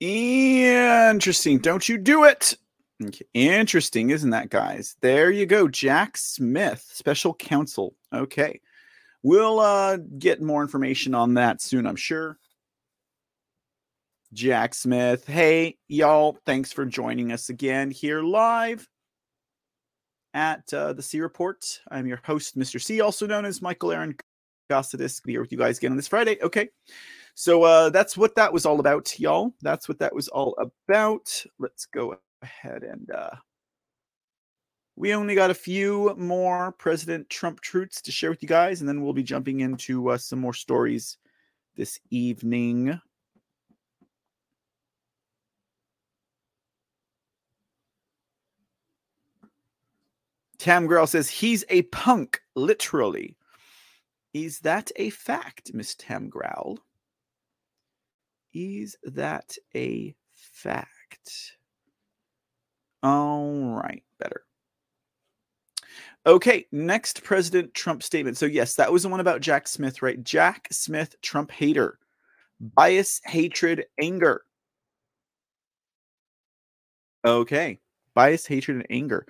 Interesting. 0.00 1.58
Don't 1.58 1.88
you 1.88 1.98
do 1.98 2.24
it. 2.24 2.56
Okay. 3.02 3.24
Interesting, 3.34 4.10
isn't 4.10 4.30
that, 4.30 4.48
guys? 4.48 4.96
There 5.00 5.30
you 5.30 5.46
go. 5.46 5.68
Jack 5.68 6.16
Smith, 6.16 6.88
special 6.92 7.34
counsel. 7.34 7.94
Okay. 8.12 8.60
We'll 9.26 9.58
uh, 9.58 9.96
get 10.20 10.40
more 10.40 10.62
information 10.62 11.12
on 11.12 11.34
that 11.34 11.60
soon, 11.60 11.84
I'm 11.84 11.96
sure. 11.96 12.38
Jack 14.32 14.72
Smith. 14.72 15.26
Hey, 15.26 15.78
y'all. 15.88 16.38
Thanks 16.46 16.72
for 16.72 16.86
joining 16.86 17.32
us 17.32 17.48
again 17.48 17.90
here 17.90 18.22
live 18.22 18.86
at 20.32 20.72
uh, 20.72 20.92
the 20.92 21.02
C 21.02 21.20
Report. 21.20 21.80
I'm 21.90 22.06
your 22.06 22.20
host, 22.22 22.56
Mr. 22.56 22.80
C, 22.80 23.00
also 23.00 23.26
known 23.26 23.44
as 23.44 23.60
Michael 23.60 23.90
Aaron 23.90 24.14
Gossidis. 24.70 25.20
Be 25.24 25.32
here 25.32 25.40
with 25.40 25.50
you 25.50 25.58
guys 25.58 25.78
again 25.78 25.90
on 25.90 25.96
this 25.96 26.06
Friday. 26.06 26.38
Okay. 26.40 26.68
So 27.34 27.64
uh, 27.64 27.90
that's 27.90 28.16
what 28.16 28.36
that 28.36 28.52
was 28.52 28.64
all 28.64 28.78
about, 28.78 29.18
y'all. 29.18 29.52
That's 29.60 29.88
what 29.88 29.98
that 29.98 30.14
was 30.14 30.28
all 30.28 30.56
about. 30.56 31.44
Let's 31.58 31.86
go 31.86 32.16
ahead 32.42 32.84
and 32.84 33.10
uh, 33.10 33.30
we 34.96 35.12
only 35.14 35.34
got 35.34 35.50
a 35.50 35.54
few 35.54 36.14
more 36.16 36.72
President 36.72 37.28
Trump 37.28 37.60
truths 37.60 38.00
to 38.02 38.10
share 38.10 38.30
with 38.30 38.42
you 38.42 38.48
guys, 38.48 38.80
and 38.80 38.88
then 38.88 39.02
we'll 39.02 39.12
be 39.12 39.22
jumping 39.22 39.60
into 39.60 40.08
uh, 40.08 40.16
some 40.16 40.40
more 40.40 40.54
stories 40.54 41.18
this 41.76 42.00
evening. 42.10 42.98
Tam 50.58 50.86
Growl 50.86 51.06
says 51.06 51.28
he's 51.28 51.64
a 51.68 51.82
punk, 51.82 52.40
literally. 52.54 53.36
Is 54.32 54.60
that 54.60 54.90
a 54.96 55.10
fact, 55.10 55.74
Miss 55.74 55.94
Tam 55.94 56.30
Growl? 56.30 56.78
Is 58.54 58.96
that 59.04 59.56
a 59.74 60.14
fact? 60.34 61.56
All 63.02 63.74
right, 63.74 64.02
better. 64.18 64.46
Okay, 66.26 66.66
next 66.72 67.22
President 67.22 67.72
Trump 67.72 68.02
statement. 68.02 68.36
So, 68.36 68.46
yes, 68.46 68.74
that 68.74 68.92
was 68.92 69.04
the 69.04 69.08
one 69.08 69.20
about 69.20 69.40
Jack 69.40 69.68
Smith, 69.68 70.02
right? 70.02 70.22
Jack 70.24 70.66
Smith, 70.72 71.14
Trump 71.22 71.52
hater, 71.52 71.98
bias, 72.60 73.20
hatred, 73.24 73.84
anger. 74.00 74.42
Okay, 77.24 77.78
bias, 78.14 78.46
hatred, 78.46 78.78
and 78.78 78.86
anger. 78.90 79.26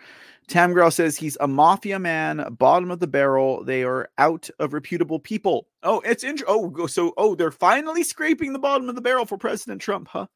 Tam 0.48 0.70
Tamgrow 0.70 0.92
says 0.92 1.16
he's 1.16 1.36
a 1.40 1.48
mafia 1.48 1.98
man, 1.98 2.46
bottom 2.58 2.90
of 2.90 3.00
the 3.00 3.06
barrel. 3.06 3.64
They 3.64 3.82
are 3.84 4.08
out 4.16 4.48
of 4.58 4.72
reputable 4.72 5.18
people. 5.18 5.66
Oh, 5.82 6.00
it's 6.00 6.24
in. 6.24 6.38
Oh, 6.46 6.86
so 6.86 7.12
oh, 7.18 7.34
they're 7.34 7.50
finally 7.50 8.04
scraping 8.04 8.52
the 8.52 8.58
bottom 8.58 8.88
of 8.88 8.94
the 8.94 9.00
barrel 9.02 9.26
for 9.26 9.38
President 9.38 9.82
Trump, 9.82 10.08
huh? 10.08 10.26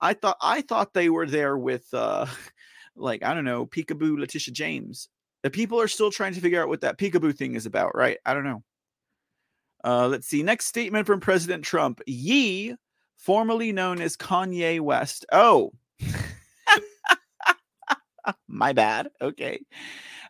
I 0.00 0.14
thought 0.14 0.38
I 0.42 0.62
thought 0.62 0.94
they 0.94 1.10
were 1.10 1.26
there 1.26 1.58
with 1.58 1.86
uh 1.94 2.26
like 2.96 3.22
I 3.24 3.34
don't 3.34 3.44
know, 3.44 3.66
Peekaboo 3.66 4.18
Letitia 4.18 4.54
James. 4.54 5.08
The 5.44 5.50
people 5.50 5.78
are 5.78 5.88
still 5.88 6.10
trying 6.10 6.32
to 6.32 6.40
figure 6.40 6.62
out 6.62 6.68
what 6.68 6.80
that 6.80 6.96
peekaboo 6.96 7.36
thing 7.36 7.54
is 7.54 7.66
about, 7.66 7.94
right? 7.94 8.16
I 8.24 8.32
don't 8.32 8.44
know. 8.44 8.62
Uh, 9.84 10.08
let's 10.08 10.26
see. 10.26 10.42
Next 10.42 10.64
statement 10.64 11.06
from 11.06 11.20
President 11.20 11.62
Trump. 11.62 12.00
Ye, 12.06 12.74
formerly 13.18 13.70
known 13.70 14.00
as 14.00 14.16
Kanye 14.16 14.80
West. 14.80 15.26
Oh, 15.30 15.70
my 18.48 18.72
bad. 18.72 19.10
Okay. 19.20 19.60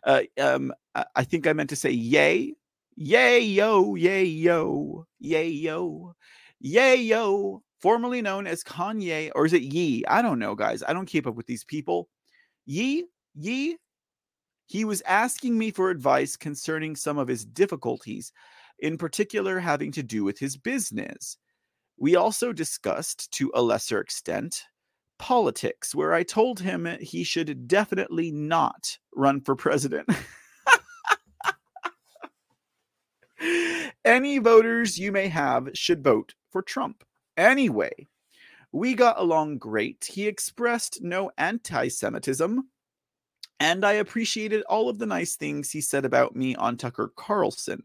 Uh, 0.03 0.23
um, 0.37 0.73
I 1.15 1.23
think 1.23 1.47
I 1.47 1.53
meant 1.53 1.69
to 1.69 1.77
say 1.77 1.91
yay. 1.91 2.53
Yay, 2.97 3.39
yo, 3.39 3.95
yay, 3.95 4.25
yo, 4.25 5.07
yay, 5.19 5.47
yo, 5.47 6.13
yay, 6.59 6.97
yo. 6.97 7.63
Formerly 7.79 8.21
known 8.21 8.47
as 8.47 8.65
Kanye, 8.65 9.31
or 9.33 9.45
is 9.45 9.53
it 9.53 9.61
Ye? 9.61 10.03
I 10.09 10.21
don't 10.21 10.39
know, 10.39 10.55
guys. 10.55 10.83
I 10.85 10.91
don't 10.91 11.05
keep 11.05 11.25
up 11.25 11.35
with 11.35 11.45
these 11.45 11.63
people. 11.63 12.09
Ye, 12.65 13.05
Ye, 13.33 13.77
he 14.65 14.85
was 14.85 15.01
asking 15.05 15.57
me 15.57 15.71
for 15.71 15.89
advice 15.89 16.35
concerning 16.35 16.95
some 16.95 17.17
of 17.17 17.27
his 17.27 17.45
difficulties, 17.45 18.31
in 18.79 18.97
particular 18.97 19.59
having 19.59 19.91
to 19.93 20.03
do 20.03 20.23
with 20.23 20.39
his 20.39 20.57
business. 20.57 21.37
We 21.97 22.15
also 22.15 22.51
discussed, 22.51 23.31
to 23.33 23.51
a 23.53 23.61
lesser 23.61 23.99
extent, 23.99 24.63
politics, 25.17 25.95
where 25.95 26.13
I 26.13 26.23
told 26.23 26.59
him 26.59 26.87
he 26.99 27.23
should 27.23 27.67
definitely 27.67 28.31
not 28.31 28.97
run 29.13 29.41
for 29.41 29.55
president. 29.55 30.09
Any 34.05 34.39
voters 34.39 34.97
you 34.99 35.11
may 35.11 35.27
have 35.27 35.69
should 35.73 36.03
vote 36.03 36.33
for 36.51 36.61
Trump. 36.61 37.03
Anyway, 37.37 38.07
we 38.71 38.93
got 38.93 39.19
along 39.19 39.57
great. 39.57 40.05
He 40.05 40.27
expressed 40.27 41.01
no 41.01 41.31
anti 41.37 41.87
Semitism, 41.87 42.67
and 43.59 43.85
I 43.85 43.93
appreciated 43.93 44.63
all 44.63 44.89
of 44.89 44.99
the 44.99 45.05
nice 45.05 45.35
things 45.35 45.71
he 45.71 45.81
said 45.81 46.05
about 46.05 46.35
me 46.35 46.55
on 46.55 46.77
Tucker 46.77 47.11
Carlson. 47.15 47.83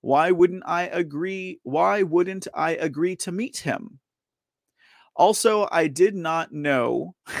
Why 0.00 0.30
wouldn't 0.30 0.64
I 0.66 0.84
agree? 0.84 1.60
Why 1.62 2.02
wouldn't 2.02 2.48
I 2.54 2.72
agree 2.72 3.16
to 3.16 3.32
meet 3.32 3.58
him? 3.58 4.00
Also, 5.14 5.68
I 5.70 5.86
did 5.88 6.14
not 6.14 6.52
know 6.52 7.14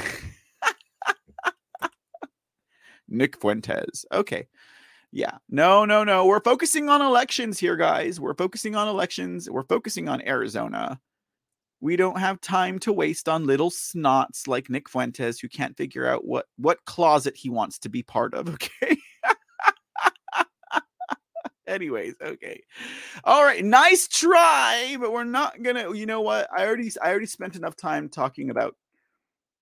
Nick 3.08 3.40
Fuentes. 3.40 4.04
Okay. 4.12 4.46
Yeah. 5.10 5.38
No, 5.48 5.84
no, 5.84 6.04
no. 6.04 6.26
We're 6.26 6.40
focusing 6.40 6.88
on 6.88 7.02
elections 7.02 7.58
here, 7.58 7.76
guys. 7.76 8.20
We're 8.20 8.34
focusing 8.34 8.74
on 8.76 8.88
elections. 8.88 9.50
We're 9.50 9.64
focusing 9.64 10.08
on 10.08 10.22
Arizona. 10.22 11.00
We 11.82 11.96
don't 11.96 12.18
have 12.20 12.40
time 12.40 12.78
to 12.80 12.92
waste 12.92 13.28
on 13.28 13.44
little 13.44 13.68
snots 13.68 14.46
like 14.46 14.70
Nick 14.70 14.88
Fuentes 14.88 15.40
who 15.40 15.48
can't 15.48 15.76
figure 15.76 16.06
out 16.06 16.24
what 16.24 16.46
what 16.56 16.84
closet 16.84 17.36
he 17.36 17.50
wants 17.50 17.80
to 17.80 17.88
be 17.88 18.04
part 18.04 18.34
of, 18.34 18.48
okay? 18.54 18.96
Anyways, 21.66 22.14
okay. 22.22 22.62
All 23.24 23.44
right, 23.44 23.64
nice 23.64 24.06
try, 24.06 24.96
but 25.00 25.12
we're 25.12 25.24
not 25.24 25.60
gonna. 25.60 25.92
You 25.92 26.06
know 26.06 26.20
what? 26.20 26.48
I 26.56 26.64
already, 26.64 26.88
I 27.02 27.10
already 27.10 27.26
spent 27.26 27.56
enough 27.56 27.74
time 27.74 28.08
talking 28.08 28.50
about 28.50 28.76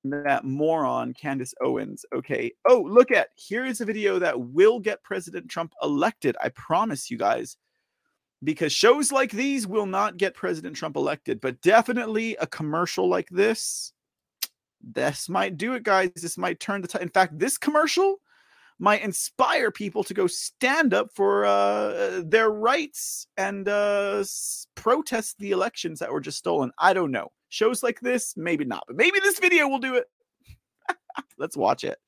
that 0.04 0.44
moron 0.44 1.14
Candace 1.14 1.54
Owens. 1.62 2.04
Okay. 2.14 2.52
Oh, 2.68 2.82
look 2.86 3.10
at 3.10 3.28
here 3.36 3.64
is 3.64 3.80
a 3.80 3.86
video 3.86 4.18
that 4.18 4.38
will 4.38 4.78
get 4.78 5.02
President 5.02 5.48
Trump 5.48 5.72
elected. 5.82 6.36
I 6.42 6.50
promise 6.50 7.10
you 7.10 7.16
guys 7.16 7.56
because 8.42 8.72
shows 8.72 9.12
like 9.12 9.32
these 9.32 9.66
will 9.66 9.86
not 9.86 10.16
get 10.16 10.34
President 10.34 10.76
Trump 10.76 10.96
elected, 10.96 11.40
but 11.40 11.60
definitely 11.60 12.36
a 12.36 12.46
commercial 12.46 13.08
like 13.08 13.28
this, 13.28 13.92
this 14.82 15.28
might 15.28 15.56
do 15.56 15.74
it, 15.74 15.82
guys. 15.82 16.10
This 16.16 16.38
might 16.38 16.60
turn 16.60 16.80
the 16.80 16.88
tide. 16.88 17.02
In 17.02 17.10
fact, 17.10 17.38
this 17.38 17.58
commercial 17.58 18.20
might 18.78 19.02
inspire 19.02 19.70
people 19.70 20.02
to 20.04 20.14
go 20.14 20.26
stand 20.26 20.94
up 20.94 21.10
for 21.14 21.44
uh, 21.44 22.22
their 22.24 22.50
rights 22.50 23.26
and 23.36 23.68
uh, 23.68 24.24
protest 24.74 25.38
the 25.38 25.50
elections 25.50 25.98
that 25.98 26.10
were 26.10 26.20
just 26.20 26.38
stolen. 26.38 26.72
I 26.78 26.94
don't 26.94 27.10
know. 27.10 27.28
Shows 27.50 27.82
like 27.82 28.00
this, 28.00 28.34
maybe 28.36 28.64
not, 28.64 28.84
but 28.86 28.96
maybe 28.96 29.20
this 29.20 29.38
video 29.38 29.68
will 29.68 29.80
do 29.80 29.96
it. 29.96 30.06
Let's 31.38 31.56
watch 31.56 31.84
it. 31.84 31.98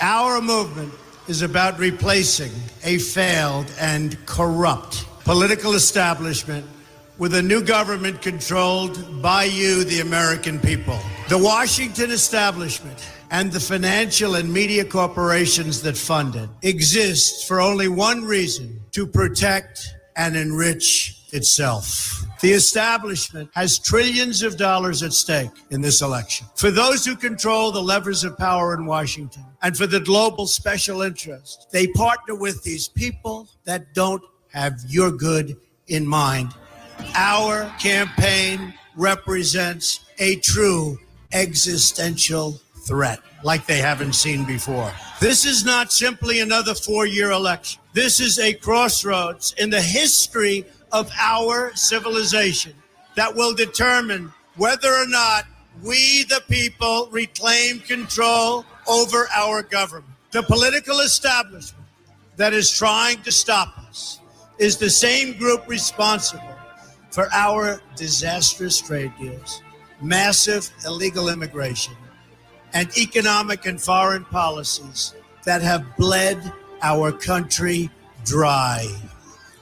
Our 0.00 0.40
movement 0.40 0.94
is 1.30 1.42
about 1.42 1.78
replacing 1.78 2.50
a 2.82 2.98
failed 2.98 3.72
and 3.78 4.16
corrupt 4.26 5.06
political 5.22 5.74
establishment 5.74 6.66
with 7.18 7.34
a 7.34 7.40
new 7.40 7.62
government 7.62 8.20
controlled 8.20 9.22
by 9.22 9.44
you, 9.44 9.84
the 9.84 10.00
American 10.00 10.58
people. 10.58 10.98
The 11.28 11.38
Washington 11.38 12.10
establishment 12.10 12.98
and 13.30 13.52
the 13.52 13.60
financial 13.60 14.34
and 14.34 14.52
media 14.52 14.84
corporations 14.84 15.82
that 15.82 15.96
fund 15.96 16.34
it 16.34 16.48
exist 16.62 17.46
for 17.46 17.60
only 17.60 17.86
one 17.86 18.24
reason 18.24 18.80
to 18.90 19.06
protect 19.06 19.86
and 20.16 20.36
enrich 20.36 21.16
itself. 21.32 22.24
The 22.40 22.52
establishment 22.52 23.50
has 23.54 23.78
trillions 23.78 24.42
of 24.42 24.56
dollars 24.56 25.02
at 25.02 25.12
stake 25.12 25.50
in 25.70 25.82
this 25.82 26.00
election. 26.00 26.46
For 26.54 26.70
those 26.70 27.04
who 27.04 27.14
control 27.14 27.70
the 27.70 27.82
levers 27.82 28.24
of 28.24 28.38
power 28.38 28.72
in 28.74 28.86
Washington 28.86 29.44
and 29.62 29.76
for 29.76 29.86
the 29.86 30.00
global 30.00 30.46
special 30.46 31.02
interest, 31.02 31.68
they 31.70 31.88
partner 31.88 32.34
with 32.34 32.62
these 32.62 32.88
people 32.88 33.46
that 33.64 33.92
don't 33.92 34.22
have 34.52 34.80
your 34.88 35.10
good 35.10 35.54
in 35.88 36.06
mind. 36.06 36.54
Our 37.14 37.70
campaign 37.78 38.72
represents 38.96 40.00
a 40.18 40.36
true 40.36 40.98
existential 41.32 42.58
threat 42.86 43.20
like 43.42 43.66
they 43.66 43.78
haven't 43.78 44.14
seen 44.14 44.44
before. 44.44 44.92
This 45.20 45.44
is 45.44 45.64
not 45.64 45.92
simply 45.92 46.40
another 46.40 46.74
four 46.74 47.06
year 47.06 47.30
election. 47.32 47.82
This 47.92 48.20
is 48.20 48.38
a 48.38 48.54
crossroads 48.54 49.54
in 49.58 49.68
the 49.68 49.80
history 49.80 50.64
of 50.92 51.10
our 51.18 51.74
civilization 51.74 52.74
that 53.16 53.34
will 53.34 53.54
determine 53.54 54.32
whether 54.56 54.92
or 54.92 55.06
not 55.06 55.44
we, 55.82 56.24
the 56.24 56.42
people, 56.48 57.08
reclaim 57.10 57.80
control 57.80 58.64
over 58.88 59.28
our 59.34 59.62
government. 59.62 60.14
The 60.32 60.42
political 60.42 61.00
establishment 61.00 61.86
that 62.36 62.52
is 62.52 62.70
trying 62.70 63.22
to 63.22 63.32
stop 63.32 63.78
us 63.78 64.20
is 64.58 64.76
the 64.76 64.90
same 64.90 65.36
group 65.38 65.66
responsible 65.68 66.56
for 67.10 67.28
our 67.32 67.80
disastrous 67.96 68.80
trade 68.80 69.12
deals, 69.18 69.62
massive 70.00 70.70
illegal 70.84 71.28
immigration, 71.28 71.94
and 72.72 72.88
economic 72.96 73.66
and 73.66 73.80
foreign 73.80 74.24
policies 74.26 75.14
that 75.44 75.62
have 75.62 75.96
bled 75.96 76.52
our 76.82 77.10
country 77.10 77.90
dry. 78.24 78.86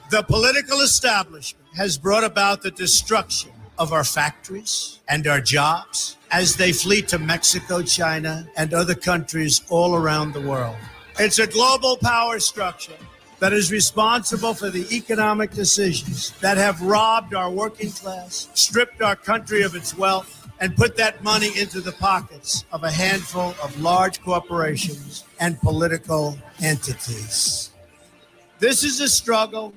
The 0.09 0.23
political 0.23 0.81
establishment 0.81 1.67
has 1.75 1.95
brought 1.95 2.23
about 2.23 2.63
the 2.63 2.71
destruction 2.71 3.51
of 3.77 3.93
our 3.93 4.03
factories 4.03 5.01
and 5.07 5.27
our 5.27 5.39
jobs 5.39 6.17
as 6.31 6.55
they 6.55 6.71
flee 6.71 7.03
to 7.03 7.19
Mexico, 7.19 7.83
China, 7.83 8.49
and 8.57 8.73
other 8.73 8.95
countries 8.95 9.61
all 9.69 9.95
around 9.95 10.33
the 10.33 10.41
world. 10.41 10.77
It's 11.19 11.37
a 11.37 11.45
global 11.45 11.95
power 11.97 12.39
structure 12.39 12.97
that 13.37 13.53
is 13.53 13.71
responsible 13.71 14.55
for 14.55 14.71
the 14.71 14.87
economic 14.91 15.51
decisions 15.51 16.31
that 16.39 16.57
have 16.57 16.81
robbed 16.81 17.35
our 17.35 17.51
working 17.51 17.91
class, 17.91 18.49
stripped 18.55 19.03
our 19.03 19.15
country 19.15 19.61
of 19.61 19.75
its 19.75 19.95
wealth, 19.95 20.49
and 20.59 20.75
put 20.75 20.97
that 20.97 21.23
money 21.23 21.51
into 21.55 21.81
the 21.81 21.91
pockets 21.91 22.65
of 22.71 22.83
a 22.83 22.91
handful 22.91 23.53
of 23.61 23.79
large 23.79 24.23
corporations 24.23 25.23
and 25.39 25.61
political 25.61 26.35
entities. 26.63 27.69
This 28.57 28.83
is 28.83 28.99
a 29.01 29.07
struggle 29.07 29.71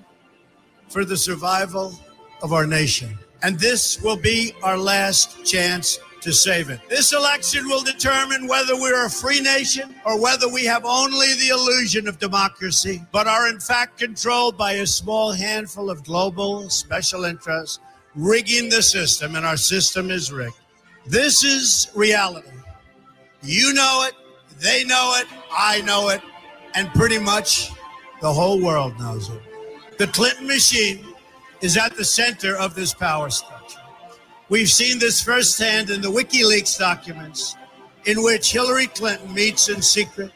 for 0.92 1.04
the 1.04 1.16
survival 1.16 1.98
of 2.42 2.52
our 2.52 2.66
nation. 2.66 3.18
And 3.42 3.58
this 3.58 4.00
will 4.02 4.16
be 4.16 4.52
our 4.62 4.76
last 4.76 5.44
chance 5.44 5.98
to 6.20 6.32
save 6.32 6.70
it. 6.70 6.80
This 6.88 7.12
election 7.12 7.66
will 7.66 7.82
determine 7.82 8.46
whether 8.46 8.76
we're 8.76 9.06
a 9.06 9.10
free 9.10 9.40
nation 9.40 9.94
or 10.06 10.20
whether 10.20 10.48
we 10.48 10.64
have 10.66 10.84
only 10.84 11.34
the 11.34 11.48
illusion 11.48 12.06
of 12.06 12.18
democracy, 12.18 13.02
but 13.10 13.26
are 13.26 13.48
in 13.48 13.58
fact 13.58 13.98
controlled 13.98 14.56
by 14.56 14.72
a 14.74 14.86
small 14.86 15.32
handful 15.32 15.90
of 15.90 16.04
global 16.04 16.70
special 16.70 17.24
interests 17.24 17.80
rigging 18.14 18.68
the 18.68 18.82
system, 18.82 19.36
and 19.36 19.46
our 19.46 19.56
system 19.56 20.10
is 20.10 20.30
rigged. 20.30 20.60
This 21.06 21.42
is 21.42 21.90
reality. 21.94 22.48
You 23.42 23.72
know 23.72 24.06
it, 24.06 24.14
they 24.60 24.84
know 24.84 25.14
it, 25.16 25.26
I 25.50 25.80
know 25.82 26.10
it, 26.10 26.20
and 26.74 26.88
pretty 26.90 27.18
much 27.18 27.72
the 28.20 28.32
whole 28.32 28.62
world 28.62 28.96
knows 29.00 29.28
it. 29.28 29.40
The 29.98 30.06
Clinton 30.08 30.46
machine 30.46 31.04
is 31.60 31.76
at 31.76 31.96
the 31.96 32.04
center 32.04 32.56
of 32.56 32.74
this 32.74 32.94
power 32.94 33.30
structure. 33.30 33.78
We've 34.48 34.70
seen 34.70 34.98
this 34.98 35.22
firsthand 35.22 35.90
in 35.90 36.00
the 36.00 36.10
WikiLeaks 36.10 36.78
documents, 36.78 37.56
in 38.04 38.22
which 38.22 38.52
Hillary 38.52 38.88
Clinton 38.88 39.32
meets 39.32 39.68
in 39.68 39.80
secret 39.80 40.32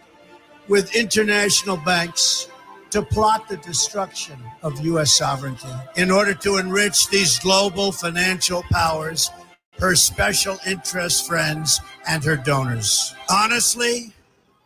with 0.68 0.94
international 0.94 1.76
banks 1.78 2.48
to 2.90 3.02
plot 3.02 3.48
the 3.48 3.56
destruction 3.58 4.38
of 4.62 4.78
U.S. 4.84 5.12
sovereignty 5.12 5.68
in 5.96 6.10
order 6.10 6.34
to 6.34 6.58
enrich 6.58 7.08
these 7.08 7.38
global 7.38 7.92
financial 7.92 8.62
powers, 8.70 9.30
her 9.78 9.94
special 9.94 10.58
interest 10.66 11.26
friends, 11.26 11.80
and 12.06 12.22
her 12.24 12.36
donors. 12.36 13.14
Honestly, 13.28 14.14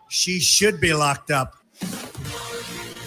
she 0.08 0.40
should 0.40 0.80
be 0.80 0.92
locked 0.92 1.30
up. 1.30 1.54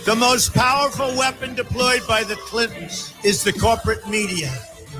The 0.06 0.16
most 0.18 0.54
powerful 0.54 1.16
weapon 1.18 1.56
deployed 1.56 2.06
by 2.06 2.26
the 2.26 2.36
Clintons 2.36 3.14
is 3.24 3.42
the 3.42 3.54
corporate 3.54 4.06
media, 4.06 4.52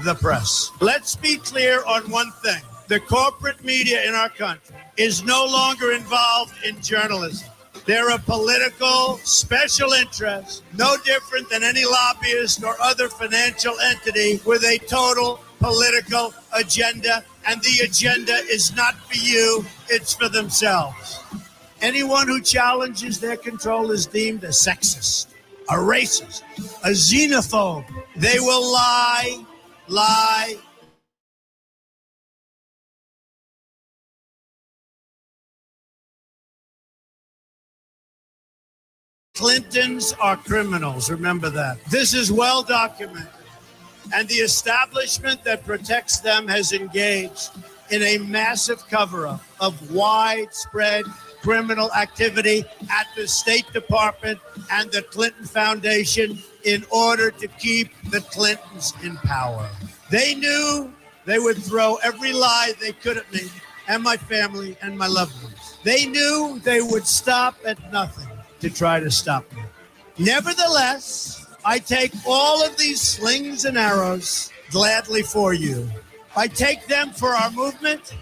the 0.06 0.16
press. 0.16 0.72
Let's 0.80 1.18
be 1.18 1.36
clear 1.36 1.84
on 1.86 2.10
one 2.10 2.32
thing 2.42 2.62
the 2.88 3.02
corporate 3.02 3.62
media 3.66 4.08
in 4.08 4.14
our 4.16 4.30
country 4.30 4.78
is 4.96 5.22
no 5.22 5.46
longer 5.46 5.92
involved 5.92 6.54
in 6.64 6.82
journalism. 6.82 7.50
They're 7.86 8.12
a 8.12 8.18
political 8.18 9.18
special 9.26 9.92
interest, 9.92 10.64
no 10.78 10.96
different 11.04 11.50
than 11.50 11.64
any 11.64 11.84
lobbyist 11.84 12.64
or 12.64 12.80
other 12.82 13.10
financial 13.10 13.78
entity 13.82 14.40
with 14.46 14.64
a 14.64 14.78
total 14.88 15.42
political 15.60 16.34
agenda. 16.54 17.26
And 17.46 17.62
the 17.62 17.84
agenda 17.84 18.36
is 18.50 18.74
not 18.74 18.96
for 19.10 19.18
you, 19.18 19.66
it's 19.90 20.14
for 20.14 20.30
themselves. 20.30 21.20
Anyone 21.84 22.28
who 22.28 22.40
challenges 22.40 23.20
their 23.20 23.36
control 23.36 23.92
is 23.92 24.06
deemed 24.06 24.46
a 24.46 24.48
sexist, 24.48 25.28
a 25.70 25.74
racist, 25.74 26.42
a 26.86 26.92
xenophobe. 26.92 27.86
They 28.16 28.40
will 28.40 28.72
lie, 28.72 29.46
lie, 29.90 30.56
Clintons 39.36 40.14
are 40.22 40.38
criminals. 40.38 41.10
Remember 41.10 41.50
that. 41.50 41.84
This 41.86 42.14
is 42.14 42.32
well 42.32 42.64
documented. 42.64 43.28
And 44.14 44.28
the 44.30 44.36
establishment 44.36 45.44
that 45.44 45.66
protects 45.66 46.20
them 46.20 46.48
has 46.48 46.72
engaged 46.72 47.50
in 47.90 48.04
a 48.04 48.20
massive 48.20 48.88
cover 48.88 49.28
up 49.28 49.44
of 49.60 49.92
widespread 49.92 51.04
criminal 51.44 51.92
activity 51.94 52.64
at 52.90 53.06
the 53.16 53.28
State 53.28 53.72
Department 53.74 54.40
and 54.72 54.90
the 54.92 55.02
Clinton 55.04 55.46
Foundation 55.46 56.40
in 56.64 56.86
order 56.90 57.30
to 57.32 57.48
keep 57.48 57.90
the 58.10 58.22
Clintons 58.22 58.94
in 59.04 59.18
power. 59.18 59.70
They 60.10 60.36
knew 60.36 60.92
they 61.26 61.40
would 61.40 61.58
throw 61.58 61.98
every 61.98 62.32
lie 62.32 62.72
they 62.80 62.94
could 62.94 63.18
at 63.18 63.32
me 63.32 63.42
and 63.88 64.02
my 64.02 64.16
family 64.16 64.78
and 64.82 64.98
my 64.98 65.08
loved 65.08 65.36
ones. 65.44 65.78
They 65.84 66.06
knew 66.06 66.62
they 66.64 66.82
would 66.82 67.06
stop 67.06 67.56
at 67.66 67.92
nothing 67.92 68.28
to 68.62 68.70
try 68.70 69.02
to 69.02 69.12
stop 69.12 69.52
me. 69.54 69.62
Nevertheless, 70.18 71.46
I 71.66 71.80
take 71.80 72.14
all 72.26 72.66
of 72.66 72.78
these 72.78 73.02
slings 73.02 73.66
and 73.66 73.78
arrows 73.78 74.50
gladly 74.72 75.24
for 75.24 75.54
you. 75.54 75.90
I 76.38 76.48
take 76.48 76.88
them 76.88 77.12
for 77.12 77.30
our 77.30 77.52
movement 77.52 78.16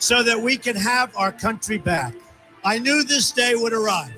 so 0.00 0.22
that 0.24 0.40
we 0.40 0.56
can 0.56 0.74
have 0.74 1.14
our 1.16 1.30
country 1.30 1.78
back. 1.78 2.14
I 2.68 2.78
knew 2.78 3.02
this 3.02 3.32
day 3.32 3.54
would 3.54 3.72
arrive. 3.72 4.14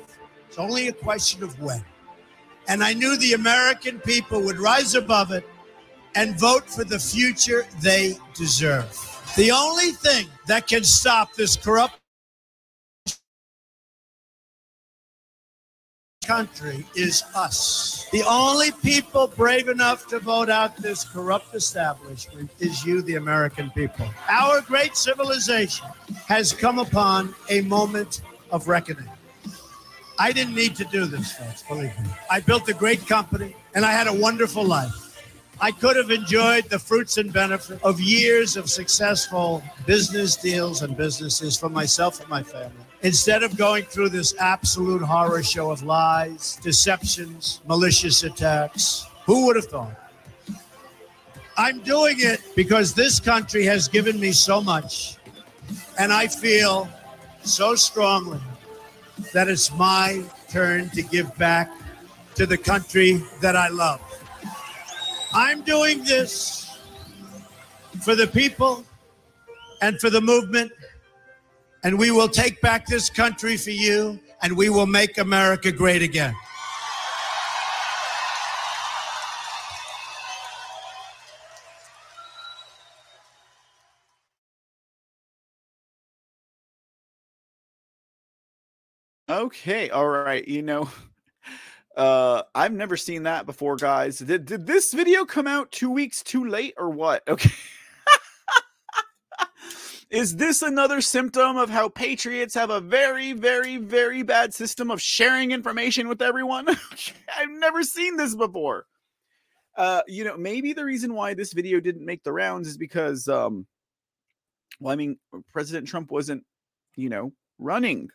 It's 0.48 0.58
only 0.58 0.88
a 0.88 0.92
question 0.92 1.44
of 1.44 1.60
when. 1.60 1.84
And 2.66 2.82
I 2.82 2.94
knew 2.94 3.16
the 3.16 3.34
American 3.34 4.00
people 4.00 4.42
would 4.42 4.58
rise 4.58 4.96
above 4.96 5.30
it 5.30 5.48
and 6.16 6.36
vote 6.36 6.68
for 6.68 6.82
the 6.82 6.98
future 6.98 7.64
they 7.80 8.18
deserve. 8.34 8.90
The 9.36 9.52
only 9.52 9.92
thing 9.92 10.26
that 10.48 10.66
can 10.66 10.82
stop 10.82 11.32
this 11.34 11.56
corrupt 11.56 11.94
country 16.24 16.84
is 16.96 17.22
us. 17.36 18.08
The 18.10 18.24
only 18.24 18.72
people 18.72 19.28
brave 19.28 19.68
enough 19.68 20.08
to 20.08 20.18
vote 20.18 20.50
out 20.50 20.76
this 20.76 21.04
corrupt 21.04 21.54
establishment 21.54 22.50
is 22.58 22.84
you, 22.84 23.00
the 23.02 23.14
American 23.14 23.70
people. 23.70 24.08
Our 24.28 24.60
great 24.62 24.96
civilization 24.96 25.86
has 26.26 26.52
come 26.52 26.80
upon 26.80 27.32
a 27.48 27.60
moment 27.60 28.22
of 28.50 28.68
reckoning. 28.68 29.08
I 30.18 30.32
didn't 30.32 30.54
need 30.54 30.76
to 30.76 30.84
do 30.84 31.06
this, 31.06 31.32
folks, 31.32 31.62
believe 31.62 31.98
me. 32.00 32.10
I 32.30 32.40
built 32.40 32.68
a 32.68 32.74
great 32.74 33.06
company 33.06 33.56
and 33.74 33.84
I 33.84 33.92
had 33.92 34.06
a 34.06 34.12
wonderful 34.12 34.64
life. 34.64 35.10
I 35.62 35.70
could 35.72 35.96
have 35.96 36.10
enjoyed 36.10 36.64
the 36.70 36.78
fruits 36.78 37.18
and 37.18 37.32
benefits 37.32 37.82
of 37.82 38.00
years 38.00 38.56
of 38.56 38.70
successful 38.70 39.62
business 39.86 40.36
deals 40.36 40.82
and 40.82 40.96
businesses 40.96 41.58
for 41.58 41.68
myself 41.68 42.20
and 42.20 42.28
my 42.28 42.42
family. 42.42 42.84
Instead 43.02 43.42
of 43.42 43.56
going 43.56 43.84
through 43.84 44.08
this 44.10 44.34
absolute 44.38 45.02
horror 45.02 45.42
show 45.42 45.70
of 45.70 45.82
lies, 45.82 46.58
deceptions, 46.62 47.60
malicious 47.66 48.22
attacks, 48.22 49.06
who 49.26 49.46
would 49.46 49.56
have 49.56 49.66
thought? 49.66 49.96
I'm 51.56 51.80
doing 51.80 52.16
it 52.18 52.40
because 52.56 52.94
this 52.94 53.20
country 53.20 53.64
has 53.64 53.86
given 53.86 54.18
me 54.18 54.32
so 54.32 54.62
much. 54.62 55.16
And 55.98 56.10
I 56.10 56.26
feel 56.26 56.88
so 57.42 57.74
strongly 57.74 58.40
that 59.32 59.48
it's 59.48 59.72
my 59.74 60.22
turn 60.50 60.88
to 60.90 61.02
give 61.02 61.36
back 61.36 61.70
to 62.34 62.46
the 62.46 62.56
country 62.56 63.22
that 63.40 63.56
I 63.56 63.68
love. 63.68 64.00
I'm 65.32 65.62
doing 65.62 66.02
this 66.04 66.78
for 68.02 68.14
the 68.14 68.26
people 68.26 68.84
and 69.80 70.00
for 70.00 70.10
the 70.10 70.20
movement. 70.20 70.72
And 71.82 71.98
we 71.98 72.10
will 72.10 72.28
take 72.28 72.60
back 72.60 72.86
this 72.86 73.08
country 73.08 73.56
for 73.56 73.70
you, 73.70 74.20
and 74.42 74.56
we 74.56 74.68
will 74.68 74.86
make 74.86 75.16
America 75.18 75.72
great 75.72 76.02
again. 76.02 76.34
Okay, 89.40 89.88
all 89.88 90.06
right. 90.06 90.46
You 90.46 90.60
know, 90.60 90.90
uh, 91.96 92.42
I've 92.54 92.74
never 92.74 92.98
seen 92.98 93.22
that 93.22 93.46
before, 93.46 93.76
guys. 93.76 94.18
Did 94.18 94.44
did 94.44 94.66
this 94.66 94.92
video 94.92 95.24
come 95.24 95.46
out 95.46 95.72
two 95.72 95.90
weeks 95.90 96.22
too 96.22 96.46
late 96.46 96.74
or 96.76 96.90
what? 96.90 97.26
Okay. 97.26 97.50
Is 100.10 100.36
this 100.36 100.60
another 100.60 101.00
symptom 101.00 101.56
of 101.56 101.70
how 101.70 101.88
patriots 101.88 102.54
have 102.54 102.68
a 102.68 102.82
very, 102.82 103.32
very, 103.32 103.78
very 103.78 104.22
bad 104.22 104.52
system 104.52 104.90
of 104.90 105.00
sharing 105.00 105.52
information 105.52 106.06
with 106.06 106.20
everyone? 106.20 106.68
I've 107.38 107.50
never 107.50 107.82
seen 107.82 108.18
this 108.18 108.34
before. 108.34 108.84
Uh, 109.74 110.02
you 110.06 110.24
know, 110.24 110.36
maybe 110.36 110.74
the 110.74 110.84
reason 110.84 111.14
why 111.14 111.32
this 111.32 111.54
video 111.54 111.80
didn't 111.80 112.04
make 112.04 112.24
the 112.24 112.32
rounds 112.32 112.68
is 112.68 112.76
because, 112.76 113.26
um, 113.28 113.66
well, 114.80 114.92
I 114.92 114.96
mean, 114.96 115.18
President 115.50 115.88
Trump 115.88 116.10
wasn't, 116.10 116.44
you 116.96 117.08
know, 117.08 117.32
running 117.58 118.10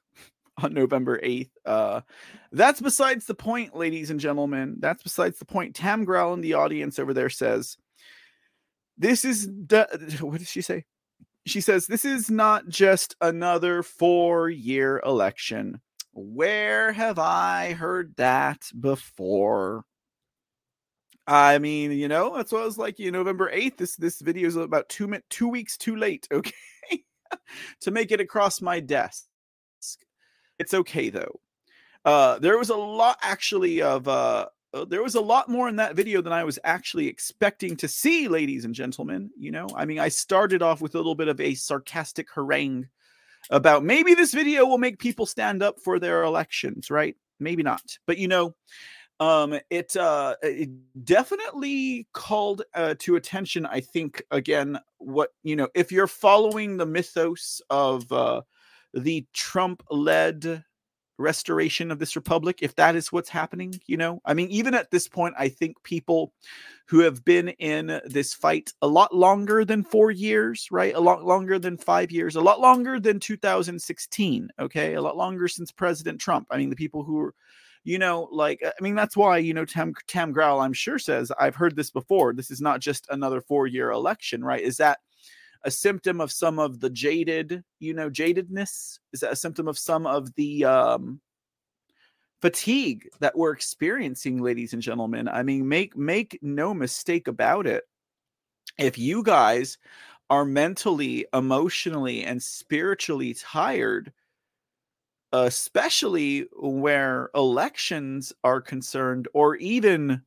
on 0.62 0.74
November 0.74 1.20
8th. 1.20 1.50
Uh, 1.66 2.02
that's 2.52 2.82
besides 2.82 3.26
the 3.26 3.36
point, 3.36 3.76
ladies 3.76 4.10
and 4.10 4.20
gentlemen. 4.20 4.78
That's 4.80 5.04
besides 5.04 5.40
the 5.40 5.46
point. 5.46 5.76
Tam 5.76 6.06
Growl 6.06 6.34
in 6.34 6.42
the 6.42 6.54
audience 6.54 7.00
over 7.00 7.14
there 7.14 7.30
says, 7.30 7.78
This 8.98 9.26
is, 9.26 9.50
what 10.20 10.40
did 10.40 10.48
she 10.48 10.62
say? 10.62 10.86
She 11.46 11.62
says, 11.62 11.88
This 11.88 12.06
is 12.06 12.30
not 12.30 12.68
just 12.68 13.16
another 13.22 13.84
four 13.84 14.50
year 14.50 15.02
election. 15.06 15.82
Where 16.14 16.94
have 16.94 17.20
I 17.20 17.74
heard 17.74 18.16
that 18.18 18.70
before? 18.80 19.84
I 21.28 21.58
mean, 21.58 21.92
you 21.92 22.08
know, 22.08 22.36
that's 22.36 22.52
what 22.52 22.62
I 22.62 22.66
was 22.66 22.78
like. 22.78 23.00
You 23.00 23.12
know, 23.12 23.20
November 23.20 23.52
8th. 23.52 23.78
This 23.78 23.96
this 23.96 24.22
video 24.22 24.48
is 24.48 24.56
about 24.56 24.88
two 24.90 25.12
two 25.30 25.50
weeks 25.50 25.76
too 25.76 25.96
late, 25.96 26.28
okay? 26.34 26.54
to 27.82 27.92
make 27.92 28.12
it 28.12 28.22
across 28.22 28.62
my 28.62 28.80
desk. 28.80 29.26
It's 30.60 30.74
okay 30.74 31.10
though. 31.10 31.40
Uh, 32.04 32.40
there 32.40 32.58
was 32.58 32.70
a 32.70 32.76
lot 32.76 33.18
actually 33.22 33.82
of 33.82 34.08
uh, 34.08 34.48
uh, 34.74 34.86
there 34.86 35.02
was 35.02 35.16
a 35.16 35.22
lot 35.22 35.50
more 35.50 35.70
in 35.70 35.78
that 35.78 35.96
video 35.96 36.22
than 36.22 36.34
I 36.34 36.44
was 36.44 36.60
actually 36.64 37.08
expecting 37.08 37.78
to 37.78 37.88
see, 37.88 38.28
ladies 38.28 38.66
and 38.66 38.76
gentlemen. 38.76 39.32
You 39.38 39.52
know, 39.52 39.68
I 39.76 39.86
mean, 39.86 40.00
I 40.00 40.10
started 40.10 40.62
off 40.62 40.82
with 40.82 40.96
a 40.96 40.98
little 40.98 41.16
bit 41.16 41.30
of 41.30 41.40
a 41.40 41.56
sarcastic 41.56 42.30
harangue 42.30 42.88
about 43.50 43.84
maybe 43.84 44.14
this 44.14 44.34
video 44.34 44.66
will 44.66 44.78
make 44.78 45.00
people 45.00 45.26
stand 45.26 45.64
up 45.64 45.80
for 45.80 45.98
their 45.98 46.24
elections, 46.24 46.92
right? 46.92 47.16
Maybe 47.40 47.64
not, 47.64 47.82
but 48.06 48.18
you 48.18 48.28
know, 48.28 48.56
um, 49.20 49.58
it 49.70 49.96
uh, 49.96 50.36
it 50.44 50.70
definitely 51.06 52.08
called 52.14 52.64
uh, 52.74 52.96
to 53.00 53.16
attention. 53.16 53.66
I 53.66 53.80
think 53.80 54.22
again, 54.30 54.78
what 54.98 55.30
you 55.44 55.56
know, 55.56 55.70
if 55.74 55.92
you're 55.92 56.08
following 56.08 56.78
the 56.78 56.86
mythos 56.86 57.62
of 57.70 58.12
uh, 58.12 58.42
the 58.96 59.26
Trump-led 59.34 60.64
restoration 61.18 61.92
of 61.92 62.00
this 62.00 62.18
republic 62.18 62.60
if 62.62 62.76
that 62.76 62.94
is 62.94 63.10
what's 63.12 63.30
happening 63.30 63.74
you 63.88 63.96
know? 63.96 64.20
I 64.26 64.34
mean 64.34 64.50
even 64.50 64.74
at 64.74 64.92
this 64.92 65.08
point 65.08 65.34
i 65.38 65.48
think 65.48 65.82
people 65.84 66.34
who 66.88 67.00
have 67.00 67.24
been 67.24 67.50
in 67.50 68.02
this 68.06 68.34
fight 68.34 68.74
a 68.82 68.88
lot 68.88 69.16
longer 69.16 69.64
than 69.64 69.84
4 69.84 70.12
years 70.12 70.68
right? 70.72 70.94
A 70.94 71.00
lot 71.00 71.24
longer 71.24 71.58
than 71.58 71.78
5 71.78 72.12
years 72.12 72.36
a 72.36 72.42
lot 72.42 72.60
longer 72.60 73.00
than 73.00 73.20
2016 73.22 74.50
okay? 74.60 74.96
A 74.96 75.02
lot 75.02 75.16
longer 75.16 75.48
since 75.48 75.72
president 75.72 76.20
trump. 76.20 76.48
I 76.52 76.58
mean 76.58 76.70
the 76.70 76.76
people 76.76 77.04
who 77.04 77.20
are 77.22 77.34
you 77.86 77.98
know 77.98 78.28
like 78.32 78.60
i 78.66 78.74
mean 78.84 78.96
that's 78.96 79.16
why 79.16 79.38
you 79.38 79.54
know 79.54 79.64
tam 79.64 79.94
tam 80.08 80.34
growl 80.34 80.60
i'm 80.60 80.74
sure 80.74 81.00
says 81.00 81.32
i've 81.40 81.56
heard 81.56 81.78
this 81.78 81.92
before. 81.92 82.34
This 82.34 82.52
is 82.52 82.60
not 82.60 82.82
just 82.82 83.08
another 83.10 83.40
4 83.40 83.68
year 83.68 83.92
election 83.92 84.44
right? 84.44 84.62
Is 84.62 84.76
that 84.78 85.00
a 85.66 85.72
symptom 85.72 86.22
of 86.22 86.32
some 86.32 86.60
of 86.60 86.80
the 86.80 86.90
jaded, 86.90 87.64
you 87.80 87.94
know, 87.94 88.10
jadedness? 88.10 89.00
Is 89.12 89.20
that 89.22 89.34
a 89.34 89.36
symptom 89.36 89.68
of 89.68 89.78
some 89.78 90.06
of 90.06 90.34
the 90.36 90.64
um, 90.64 91.20
fatigue 92.42 93.10
that 93.20 93.36
we're 93.36 93.52
experiencing, 93.52 94.42
ladies 94.42 94.74
and 94.74 94.82
gentlemen? 94.82 95.28
I 95.28 95.44
mean, 95.44 95.68
make 95.68 95.98
make 95.98 96.40
no 96.42 96.74
mistake 96.74 97.28
about 97.28 97.66
it. 97.68 97.84
If 98.78 98.98
you 98.98 99.24
guys 99.24 99.78
are 100.30 100.46
mentally, 100.46 101.26
emotionally, 101.34 102.24
and 102.24 102.42
spiritually 102.42 103.34
tired, 103.34 104.14
especially 105.34 106.48
where 106.54 107.30
elections 107.36 108.34
are 108.44 108.62
concerned, 108.62 109.28
or 109.34 109.56
even 109.56 110.22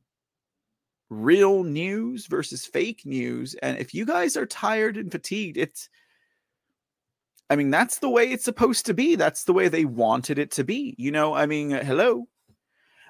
real 1.09 1.63
news 1.63 2.27
versus 2.27 2.65
fake 2.65 3.05
news. 3.05 3.55
And 3.55 3.77
if 3.77 3.93
you 3.93 4.05
guys 4.05 4.37
are 4.37 4.45
tired 4.45 4.97
and 4.97 5.11
fatigued, 5.11 5.57
it's, 5.57 5.89
I 7.49 7.55
mean, 7.55 7.71
that's 7.71 7.99
the 7.99 8.09
way 8.09 8.31
it's 8.31 8.45
supposed 8.45 8.85
to 8.85 8.93
be. 8.93 9.15
That's 9.15 9.43
the 9.43 9.53
way 9.53 9.67
they 9.67 9.85
wanted 9.85 10.37
it 10.37 10.51
to 10.51 10.63
be. 10.63 10.95
You 10.97 11.11
know, 11.11 11.33
I 11.33 11.45
mean, 11.45 11.73
uh, 11.73 11.83
hello. 11.83 12.27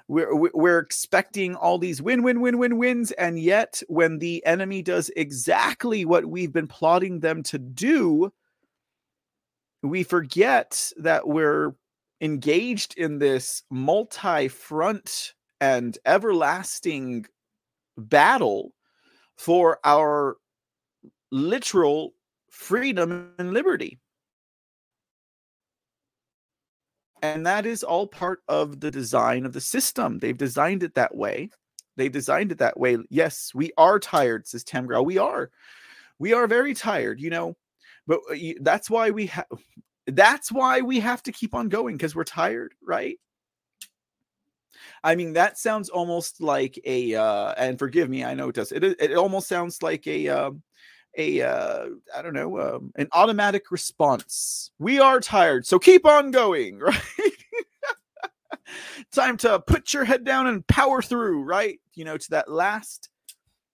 We're, 0.08 0.34
we're 0.34 0.80
expecting 0.80 1.54
all 1.54 1.78
these 1.78 2.02
win, 2.02 2.22
win, 2.22 2.40
win, 2.40 2.58
win, 2.58 2.78
wins. 2.78 3.12
And 3.12 3.38
yet, 3.38 3.80
when 3.86 4.18
the 4.18 4.44
enemy 4.44 4.82
does 4.82 5.10
exactly 5.14 6.04
what 6.04 6.26
we've 6.26 6.52
been 6.52 6.66
plotting 6.66 7.20
them 7.20 7.44
to 7.44 7.58
do, 7.58 8.32
we 9.82 10.02
forget 10.02 10.90
that 10.96 11.28
we're 11.28 11.74
engaged 12.20 12.94
in 12.98 13.18
this 13.18 13.62
multi 13.70 14.48
front 14.48 15.34
and 15.60 15.96
everlasting 16.04 17.26
battle 18.00 18.72
for 19.36 19.78
our 19.84 20.36
literal 21.30 22.12
freedom 22.50 23.32
and 23.38 23.52
liberty. 23.52 23.98
And 27.22 27.46
that 27.46 27.66
is 27.66 27.82
all 27.82 28.06
part 28.06 28.40
of 28.48 28.80
the 28.80 28.90
design 28.90 29.44
of 29.44 29.52
the 29.52 29.60
system. 29.60 30.18
They've 30.18 30.36
designed 30.36 30.82
it 30.82 30.94
that 30.94 31.14
way. 31.14 31.50
They've 31.96 32.10
designed 32.10 32.50
it 32.50 32.58
that 32.58 32.80
way. 32.80 32.96
Yes, 33.10 33.50
we 33.54 33.72
are 33.76 33.98
tired, 33.98 34.46
says 34.46 34.64
Tam 34.64 34.86
Growl. 34.86 35.04
We 35.04 35.18
are. 35.18 35.50
We 36.18 36.32
are 36.32 36.46
very 36.46 36.74
tired, 36.74 37.20
you 37.20 37.30
know, 37.30 37.56
but 38.06 38.20
uh, 38.30 38.36
that's 38.60 38.90
why 38.90 39.10
we 39.10 39.26
have 39.26 39.46
that's 40.06 40.50
why 40.50 40.80
we 40.80 41.00
have 41.00 41.22
to 41.24 41.32
keep 41.32 41.54
on 41.54 41.68
going 41.68 41.96
because 41.96 42.14
we're 42.14 42.24
tired, 42.24 42.74
right? 42.82 43.18
I 45.04 45.14
mean, 45.14 45.32
that 45.34 45.58
sounds 45.58 45.88
almost 45.88 46.40
like 46.40 46.78
a, 46.84 47.14
uh, 47.14 47.54
and 47.56 47.78
forgive 47.78 48.08
me, 48.08 48.24
I 48.24 48.34
know 48.34 48.48
it 48.48 48.54
does. 48.54 48.72
It, 48.72 48.84
it 48.84 49.14
almost 49.16 49.48
sounds 49.48 49.82
like 49.82 50.06
a, 50.06 50.28
um, 50.28 50.62
a, 51.16 51.42
uh, 51.42 51.86
I 52.16 52.22
don't 52.22 52.34
know, 52.34 52.60
um, 52.60 52.92
an 52.96 53.08
automatic 53.12 53.70
response. 53.70 54.70
We 54.78 55.00
are 55.00 55.20
tired, 55.20 55.66
so 55.66 55.78
keep 55.78 56.06
on 56.06 56.30
going, 56.30 56.78
right? 56.80 57.00
Time 59.12 59.36
to 59.38 59.58
put 59.60 59.92
your 59.92 60.04
head 60.04 60.24
down 60.24 60.46
and 60.46 60.66
power 60.66 61.02
through, 61.02 61.42
right? 61.42 61.78
You 61.94 62.04
know, 62.04 62.16
to 62.16 62.30
that 62.30 62.50
last, 62.50 63.08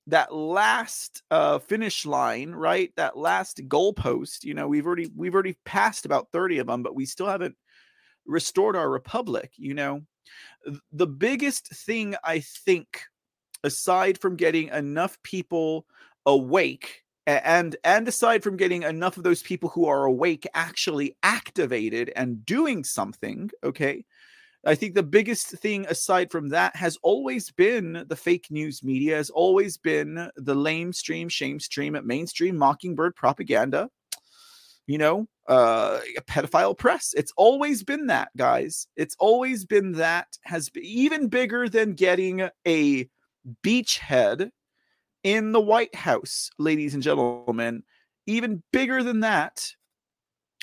that 0.06 0.34
last 0.34 1.22
uh, 1.30 1.58
finish 1.58 2.06
line, 2.06 2.52
right? 2.52 2.92
That 2.96 3.16
last 3.18 3.60
goalpost. 3.68 4.44
You 4.44 4.54
know, 4.54 4.68
we've 4.68 4.86
already 4.86 5.10
we've 5.14 5.34
already 5.34 5.56
passed 5.64 6.06
about 6.06 6.28
thirty 6.32 6.58
of 6.58 6.66
them, 6.66 6.82
but 6.82 6.94
we 6.94 7.04
still 7.04 7.26
haven't 7.26 7.56
restored 8.24 8.76
our 8.76 8.88
republic. 8.88 9.52
You 9.56 9.74
know, 9.74 10.02
the 10.92 11.06
biggest 11.06 11.68
thing 11.68 12.16
I 12.24 12.40
think, 12.40 13.02
aside 13.64 14.18
from 14.18 14.36
getting 14.36 14.68
enough 14.68 15.20
people 15.22 15.86
awake 16.24 17.02
and 17.26 17.76
and 17.82 18.06
aside 18.06 18.42
from 18.42 18.56
getting 18.56 18.82
enough 18.82 19.16
of 19.16 19.24
those 19.24 19.42
people 19.42 19.68
who 19.70 19.86
are 19.86 20.04
awake 20.04 20.46
actually 20.54 21.16
activated 21.22 22.12
and 22.14 22.44
doing 22.46 22.84
something 22.84 23.50
okay 23.64 24.04
I 24.66 24.74
think 24.74 24.94
the 24.94 25.02
biggest 25.04 25.50
thing 25.50 25.86
aside 25.86 26.32
from 26.32 26.48
that 26.48 26.74
has 26.74 26.98
always 27.02 27.52
been 27.52 28.04
the 28.08 28.16
fake 28.16 28.48
news 28.50 28.82
media, 28.82 29.14
has 29.14 29.30
always 29.30 29.76
been 29.76 30.28
the 30.34 30.56
lame 30.56 30.92
stream, 30.92 31.28
shame 31.28 31.60
stream, 31.60 31.96
mainstream 32.04 32.56
mockingbird 32.56 33.14
propaganda. 33.14 33.88
You 34.86 34.98
know, 34.98 35.28
uh, 35.48 36.00
a 36.16 36.22
pedophile 36.22 36.76
press. 36.76 37.12
It's 37.16 37.32
always 37.36 37.82
been 37.82 38.06
that, 38.06 38.28
guys. 38.36 38.86
It's 38.96 39.16
always 39.18 39.64
been 39.64 39.92
that. 39.92 40.28
Has 40.42 40.68
been 40.68 40.84
even 40.84 41.28
bigger 41.28 41.68
than 41.68 41.94
getting 41.94 42.48
a 42.66 43.08
beachhead 43.64 44.50
in 45.22 45.52
the 45.52 45.60
White 45.60 45.94
House, 45.94 46.50
ladies 46.58 46.94
and 46.94 47.02
gentlemen. 47.02 47.82
Even 48.26 48.62
bigger 48.72 49.02
than 49.02 49.20
that 49.20 49.72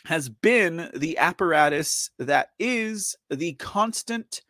has 0.05 0.30
been 0.30 0.89
the 0.93 1.17
apparatus 1.17 2.09
that 2.19 2.49
is 2.59 3.15
the 3.30 3.53
constant, 3.53 4.41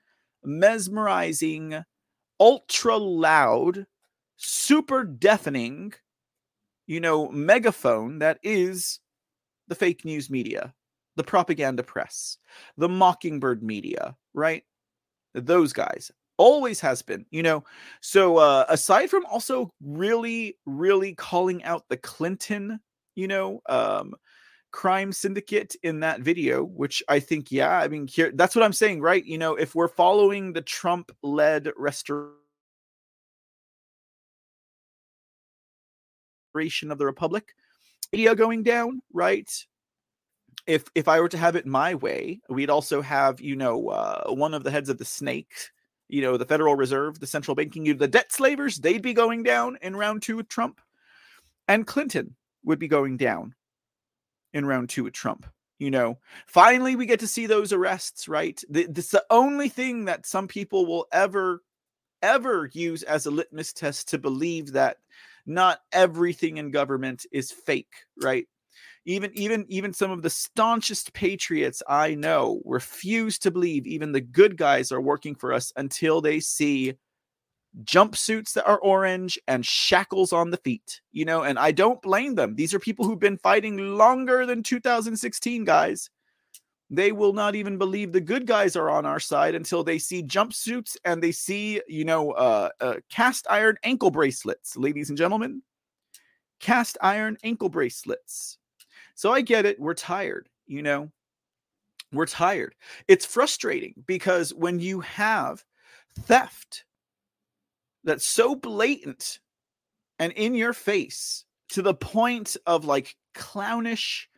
mesmerizing, 0.44 1.84
ultra 2.40 2.98
loud, 2.98 3.86
super 4.38 5.04
deafening, 5.04 5.94
you 6.88 7.00
know, 7.00 7.30
megaphone 7.30 8.20
that 8.20 8.40
is 8.44 9.00
the 9.68 9.76
fake 9.76 10.06
news 10.06 10.30
media, 10.30 10.74
the 11.16 11.24
propaganda 11.24 11.84
press, 11.84 12.38
the 12.78 12.90
mockingbird 12.90 13.64
media, 13.64 14.16
right? 14.34 14.64
Those 15.34 15.74
guys 15.74 16.12
always 16.38 16.80
has 16.80 17.02
been, 17.02 17.26
you 17.32 17.44
know. 17.44 17.64
So, 18.02 18.38
uh, 18.38 18.66
aside 18.70 19.10
from 19.10 19.26
also 19.26 19.72
really, 19.82 20.58
really 20.66 21.14
calling 21.14 21.64
out 21.64 21.86
the 21.90 21.98
Clinton, 21.98 22.80
you 23.16 23.28
know, 23.28 23.62
um, 23.68 24.16
crime 24.74 25.14
syndicate 25.14 25.76
in 25.84 26.00
that 26.00 26.20
video 26.22 26.64
which 26.64 27.04
i 27.08 27.20
think 27.20 27.52
yeah 27.52 27.78
i 27.78 27.88
mean 27.88 28.08
here 28.08 28.32
that's 28.34 28.56
what 28.56 28.66
i'm 28.66 28.74
saying 28.74 29.00
right 29.00 29.24
you 29.24 29.38
know 29.38 29.54
if 29.54 29.76
we're 29.76 29.88
following 29.88 30.52
the 30.52 30.64
trump 30.64 31.12
led 31.22 31.70
restoration 31.78 32.34
of 36.90 36.98
the 36.98 37.06
republic 37.06 37.54
media 38.14 38.36
going 38.36 38.64
down 38.64 39.02
right 39.12 39.66
if 40.68 40.86
if 40.96 41.08
i 41.08 41.20
were 41.20 41.30
to 41.30 41.38
have 41.38 41.56
it 41.56 41.66
my 41.66 41.96
way 41.96 42.40
we'd 42.48 42.70
also 42.70 43.02
have 43.02 43.42
you 43.42 43.56
know 43.56 43.90
uh, 43.90 44.24
one 44.28 44.54
of 44.54 44.64
the 44.64 44.72
heads 44.72 44.90
of 44.90 44.98
the 44.98 45.06
snake 45.06 45.54
you 46.08 46.22
know 46.22 46.38
the 46.38 46.46
federal 46.46 46.76
reserve 46.76 47.20
the 47.20 47.28
central 47.28 47.56
banking 47.56 47.86
you 47.86 47.94
the 47.94 48.08
debt 48.08 48.32
slavers 48.32 48.78
they'd 48.78 49.02
be 49.02 49.14
going 49.14 49.44
down 49.44 49.78
in 49.82 49.96
round 49.96 50.22
two 50.22 50.38
with 50.38 50.48
trump 50.48 50.80
and 51.68 51.88
clinton 51.88 52.36
would 52.64 52.80
be 52.80 52.88
going 52.88 53.18
down 53.18 53.54
in 54.54 54.66
round 54.66 54.90
two 54.90 55.04
with 55.04 55.14
Trump. 55.14 55.46
You 55.80 55.92
know, 55.92 56.20
finally 56.48 56.96
we 56.96 57.06
get 57.06 57.20
to 57.22 57.28
see 57.28 57.46
those 57.46 57.74
arrests, 57.74 58.28
right? 58.28 58.62
This 58.70 59.10
the 59.10 59.26
only 59.30 59.68
thing 59.68 60.06
that 60.06 60.26
some 60.26 60.48
people 60.48 60.86
will 60.86 61.08
ever, 61.12 61.62
ever 62.22 62.70
use 62.72 63.04
as 63.04 63.26
a 63.26 63.32
litmus 63.32 63.74
test 63.74 64.08
to 64.10 64.18
believe 64.18 64.72
that 64.74 64.98
not 65.46 65.80
everything 65.92 66.58
in 66.58 66.72
government 66.72 67.26
is 67.32 67.52
fake, 67.52 67.94
right? 68.22 68.48
Even 69.06 69.32
even 69.34 69.66
even 69.68 69.94
some 69.94 70.12
of 70.12 70.22
the 70.22 70.30
staunchest 70.30 71.14
patriots 71.14 71.84
I 71.88 72.16
know 72.16 72.62
refuse 72.66 73.38
to 73.40 73.52
believe 73.52 73.86
even 73.86 74.14
the 74.14 74.22
good 74.22 74.56
guys 74.56 74.92
are 74.92 75.02
working 75.02 75.36
for 75.36 75.52
us 75.52 75.74
until 75.76 76.22
they 76.22 76.40
see 76.40 76.94
jumpsuits 77.84 78.54
that 78.54 78.68
are 78.68 78.80
orange 78.80 79.38
and 79.48 79.66
shackles 79.66 80.32
on 80.32 80.52
the 80.52 80.58
feet, 80.58 81.02
you 81.12 81.26
know, 81.26 81.44
and 81.44 81.58
I 81.58 81.72
don't 81.72 82.02
blame 82.02 82.36
them. 82.36 82.56
These 82.56 82.74
are 82.74 82.80
people 82.80 83.06
who've 83.06 83.20
been 83.20 83.38
fighting 83.38 83.78
longer 83.98 84.46
than 84.46 84.64
2016, 84.64 85.66
guys. 85.66 86.10
They 86.94 87.12
will 87.12 87.34
not 87.34 87.56
even 87.56 87.80
believe 87.80 88.12
the 88.12 88.22
good 88.22 88.46
guys 88.46 88.76
are 88.76 88.88
on 88.88 89.04
our 89.04 89.20
side 89.20 89.56
until 89.56 89.84
they 89.84 89.98
see 89.98 90.22
jumpsuits 90.22 90.96
and 91.04 91.24
they 91.24 91.32
see, 91.32 91.82
you 91.88 92.06
know, 92.06 92.34
uh, 92.34 92.70
uh, 92.80 92.96
cast 93.10 93.48
iron 93.50 93.78
ankle 93.82 94.12
bracelets, 94.12 94.78
ladies 94.78 95.10
and 95.10 95.18
gentlemen. 95.18 95.64
Cast 96.60 97.00
iron 97.02 97.36
ankle 97.44 97.70
bracelets. 97.70 98.60
So 99.16 99.34
I 99.34 99.42
get 99.42 99.66
it. 99.66 99.80
We're 99.80 99.96
tired, 99.96 100.50
you 100.68 100.84
know. 100.84 101.10
We're 102.12 102.28
tired. 102.28 102.76
It's 103.08 103.26
frustrating 103.26 103.96
because 104.06 104.54
when 104.54 104.80
you 104.80 105.00
have 105.00 105.66
theft 106.20 106.86
that's 108.04 108.24
so 108.24 108.54
blatant 108.54 109.40
and 110.20 110.32
in 110.34 110.54
your 110.54 110.74
face 110.74 111.44
to 111.70 111.82
the 111.82 111.96
point 111.96 112.56
of 112.68 112.86
like 112.86 113.16
clownish 113.34 114.30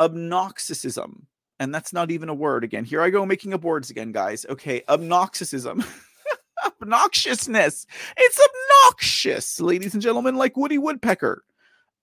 obnoxism. 0.00 1.28
And 1.60 1.74
that's 1.74 1.92
not 1.92 2.10
even 2.10 2.28
a 2.28 2.34
word 2.34 2.64
again. 2.64 2.84
Here 2.84 3.00
I 3.00 3.10
go 3.10 3.24
making 3.24 3.54
up 3.54 3.62
words 3.62 3.90
again, 3.90 4.12
guys. 4.12 4.44
Okay, 4.48 4.82
obnoxism. 4.88 5.86
Obnoxiousness. 6.64 7.86
It's 8.16 8.40
obnoxious, 8.40 9.60
ladies 9.60 9.92
and 9.92 10.02
gentlemen, 10.02 10.36
like 10.36 10.56
Woody 10.56 10.78
Woodpecker. 10.78 11.44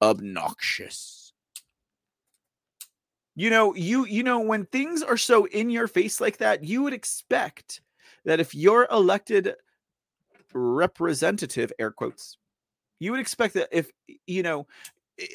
Obnoxious. 0.02 1.34
You 3.36 3.50
know, 3.50 3.74
you 3.76 4.06
you 4.06 4.24
know 4.24 4.40
when 4.40 4.66
things 4.66 5.02
are 5.02 5.18
so 5.18 5.46
in 5.46 5.70
your 5.70 5.88
face 5.88 6.22
like 6.22 6.38
that, 6.38 6.64
you 6.64 6.84
would 6.84 6.94
expect 6.94 7.82
that 8.26 8.40
if 8.40 8.54
you're 8.54 8.88
elected 8.92 9.56
representative 10.54 11.72
air 11.80 11.92
quotes 11.92 12.38
you 13.02 13.12
would 13.12 13.20
expect 13.20 13.56
that 13.56 13.68
if 13.72 13.92
you 14.28 14.44
know 14.44 14.68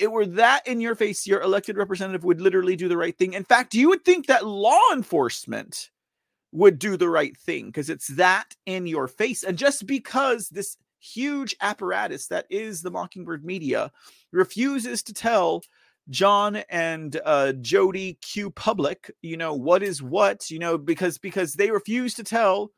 it 0.00 0.10
were 0.10 0.26
that 0.26 0.66
in 0.66 0.80
your 0.80 0.94
face 0.94 1.26
your 1.26 1.40
elected 1.40 1.76
representative 1.76 2.24
would 2.24 2.40
literally 2.40 2.76
do 2.76 2.88
the 2.88 2.96
right 2.96 3.16
thing 3.16 3.32
in 3.32 3.44
fact 3.44 3.74
you 3.74 3.88
would 3.88 4.04
think 4.04 4.26
that 4.26 4.46
law 4.46 4.80
enforcement 4.92 5.90
would 6.52 6.78
do 6.78 6.96
the 6.96 7.08
right 7.08 7.36
thing 7.36 7.66
because 7.66 7.90
it's 7.90 8.08
that 8.08 8.54
in 8.66 8.86
your 8.86 9.08
face 9.08 9.42
and 9.42 9.58
just 9.58 9.86
because 9.86 10.48
this 10.48 10.76
huge 10.98 11.54
apparatus 11.60 12.26
that 12.28 12.46
is 12.50 12.82
the 12.82 12.90
mockingbird 12.90 13.44
media 13.44 13.90
refuses 14.32 15.02
to 15.02 15.12
tell 15.12 15.62
john 16.08 16.56
and 16.68 17.20
uh 17.24 17.52
jody 17.60 18.18
q 18.22 18.50
public 18.50 19.10
you 19.22 19.36
know 19.36 19.54
what 19.54 19.82
is 19.82 20.02
what 20.02 20.50
you 20.50 20.58
know 20.58 20.78
because 20.78 21.18
because 21.18 21.54
they 21.54 21.70
refuse 21.70 22.14
to 22.14 22.24
tell 22.24 22.70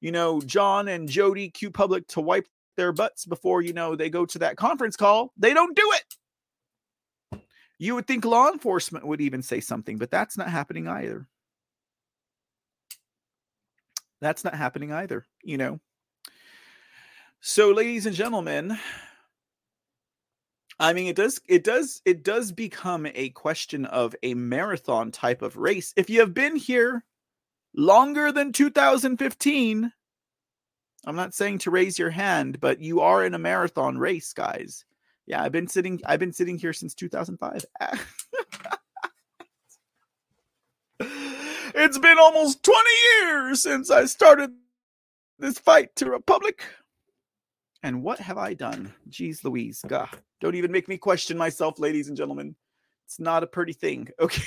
you 0.00 0.12
know, 0.12 0.40
John 0.40 0.88
and 0.88 1.08
Jody 1.08 1.50
Q 1.50 1.70
Public 1.70 2.06
to 2.08 2.20
wipe 2.20 2.46
their 2.76 2.92
butts 2.92 3.24
before, 3.24 3.62
you 3.62 3.72
know, 3.72 3.96
they 3.96 4.10
go 4.10 4.26
to 4.26 4.38
that 4.40 4.56
conference 4.56 4.96
call. 4.96 5.32
They 5.36 5.54
don't 5.54 5.74
do 5.74 5.90
it. 5.94 6.16
You 7.78 7.94
would 7.94 8.06
think 8.06 8.24
law 8.24 8.50
enforcement 8.50 9.06
would 9.06 9.20
even 9.20 9.42
say 9.42 9.60
something, 9.60 9.98
but 9.98 10.10
that's 10.10 10.38
not 10.38 10.48
happening 10.48 10.88
either. 10.88 11.26
That's 14.20 14.44
not 14.44 14.54
happening 14.54 14.92
either, 14.92 15.26
you 15.42 15.58
know. 15.58 15.78
So, 17.40 17.70
ladies 17.70 18.06
and 18.06 18.16
gentlemen, 18.16 18.78
I 20.80 20.94
mean, 20.94 21.06
it 21.06 21.16
does, 21.16 21.40
it 21.46 21.64
does, 21.64 22.00
it 22.04 22.24
does 22.24 22.50
become 22.50 23.06
a 23.14 23.28
question 23.30 23.84
of 23.84 24.16
a 24.22 24.34
marathon 24.34 25.12
type 25.12 25.42
of 25.42 25.56
race. 25.56 25.92
If 25.96 26.08
you 26.08 26.20
have 26.20 26.32
been 26.32 26.56
here 26.56 27.04
longer 27.76 28.32
than 28.32 28.52
2015. 28.52 29.92
I'm 31.06 31.16
not 31.16 31.34
saying 31.34 31.58
to 31.58 31.70
raise 31.70 31.98
your 31.98 32.10
hand, 32.10 32.58
but 32.58 32.80
you 32.80 33.00
are 33.00 33.24
in 33.24 33.34
a 33.34 33.38
marathon 33.38 33.98
race, 33.98 34.32
guys. 34.32 34.84
Yeah, 35.26 35.42
I've 35.42 35.52
been 35.52 35.68
sitting 35.68 36.00
I've 36.06 36.20
been 36.20 36.32
sitting 36.32 36.58
here 36.58 36.72
since 36.72 36.94
2005. 36.94 37.64
it's 41.74 41.98
been 41.98 42.18
almost 42.18 42.62
20 42.62 42.80
years 43.20 43.62
since 43.62 43.90
I 43.90 44.04
started 44.06 44.50
this 45.38 45.58
fight 45.58 45.94
to 45.96 46.10
Republic. 46.10 46.62
And 47.82 48.02
what 48.02 48.18
have 48.20 48.38
I 48.38 48.54
done? 48.54 48.94
Jeez 49.10 49.44
Louise. 49.44 49.84
God, 49.86 50.08
don't 50.40 50.54
even 50.54 50.72
make 50.72 50.88
me 50.88 50.96
question 50.96 51.36
myself, 51.36 51.78
ladies 51.78 52.08
and 52.08 52.16
gentlemen. 52.16 52.56
It's 53.04 53.20
not 53.20 53.42
a 53.42 53.46
pretty 53.46 53.72
thing. 53.72 54.08
Okay. 54.20 54.42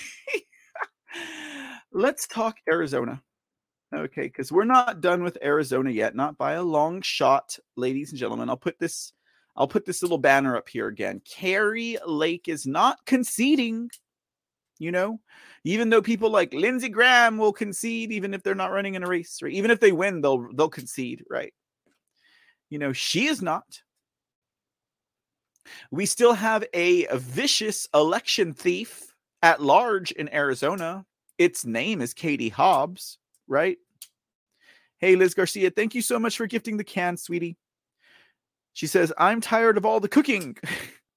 Let's 1.91 2.27
talk 2.27 2.57
Arizona. 2.71 3.23
Okay, 3.95 4.23
because 4.23 4.51
we're 4.51 4.65
not 4.65 5.01
done 5.01 5.23
with 5.23 5.39
Arizona 5.41 5.89
yet, 5.89 6.15
not 6.15 6.37
by 6.37 6.53
a 6.53 6.61
long 6.61 7.01
shot, 7.01 7.57
ladies 7.75 8.11
and 8.11 8.19
gentlemen. 8.19 8.47
I'll 8.47 8.57
put 8.57 8.77
this, 8.77 9.13
I'll 9.59 9.67
put 9.67 9.85
this 9.85 10.01
little 10.01 10.17
banner 10.17 10.57
up 10.57 10.67
here 10.67 10.87
again. 10.87 11.21
Kari 11.29 11.97
Lake 12.07 12.47
is 12.47 12.65
not 12.65 12.97
conceding. 13.05 13.91
You 14.79 14.91
know, 14.91 15.19
even 15.65 15.89
though 15.89 16.01
people 16.01 16.29
like 16.29 16.53
Lindsey 16.53 16.87
Graham 16.87 17.37
will 17.37 17.51
concede, 17.51 18.13
even 18.13 18.33
if 18.33 18.41
they're 18.41 18.55
not 18.55 18.71
running 18.71 18.95
in 18.95 19.03
a 19.03 19.07
race, 19.07 19.39
right? 19.43 19.51
Even 19.51 19.71
if 19.71 19.81
they 19.81 19.91
win, 19.91 20.21
they'll 20.21 20.47
they'll 20.53 20.69
concede, 20.69 21.25
right? 21.29 21.53
You 22.69 22.79
know, 22.79 22.93
she 22.93 23.27
is 23.27 23.41
not. 23.41 23.65
We 25.91 26.05
still 26.05 26.33
have 26.33 26.63
a 26.73 27.07
vicious 27.17 27.87
election 27.93 28.53
thief 28.53 29.13
at 29.43 29.61
large 29.61 30.11
in 30.11 30.33
Arizona 30.33 31.05
its 31.39 31.65
name 31.65 32.01
is 32.01 32.13
Katie 32.13 32.49
Hobbs, 32.49 33.17
right? 33.47 33.77
Hey, 34.99 35.15
Liz 35.15 35.33
Garcia, 35.33 35.71
thank 35.71 35.95
you 35.95 36.01
so 36.01 36.19
much 36.19 36.35
for 36.35 36.45
gifting 36.45 36.75
the 36.75 36.83
can, 36.83 37.15
sweetie. 37.15 37.57
She 38.79 38.87
says, 38.87 39.11
I'm 39.17 39.41
tired 39.41 39.75
of 39.75 39.85
all 39.85 39.99
the 39.99 40.07
cooking. 40.07 40.55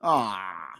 Ah, 0.04 0.72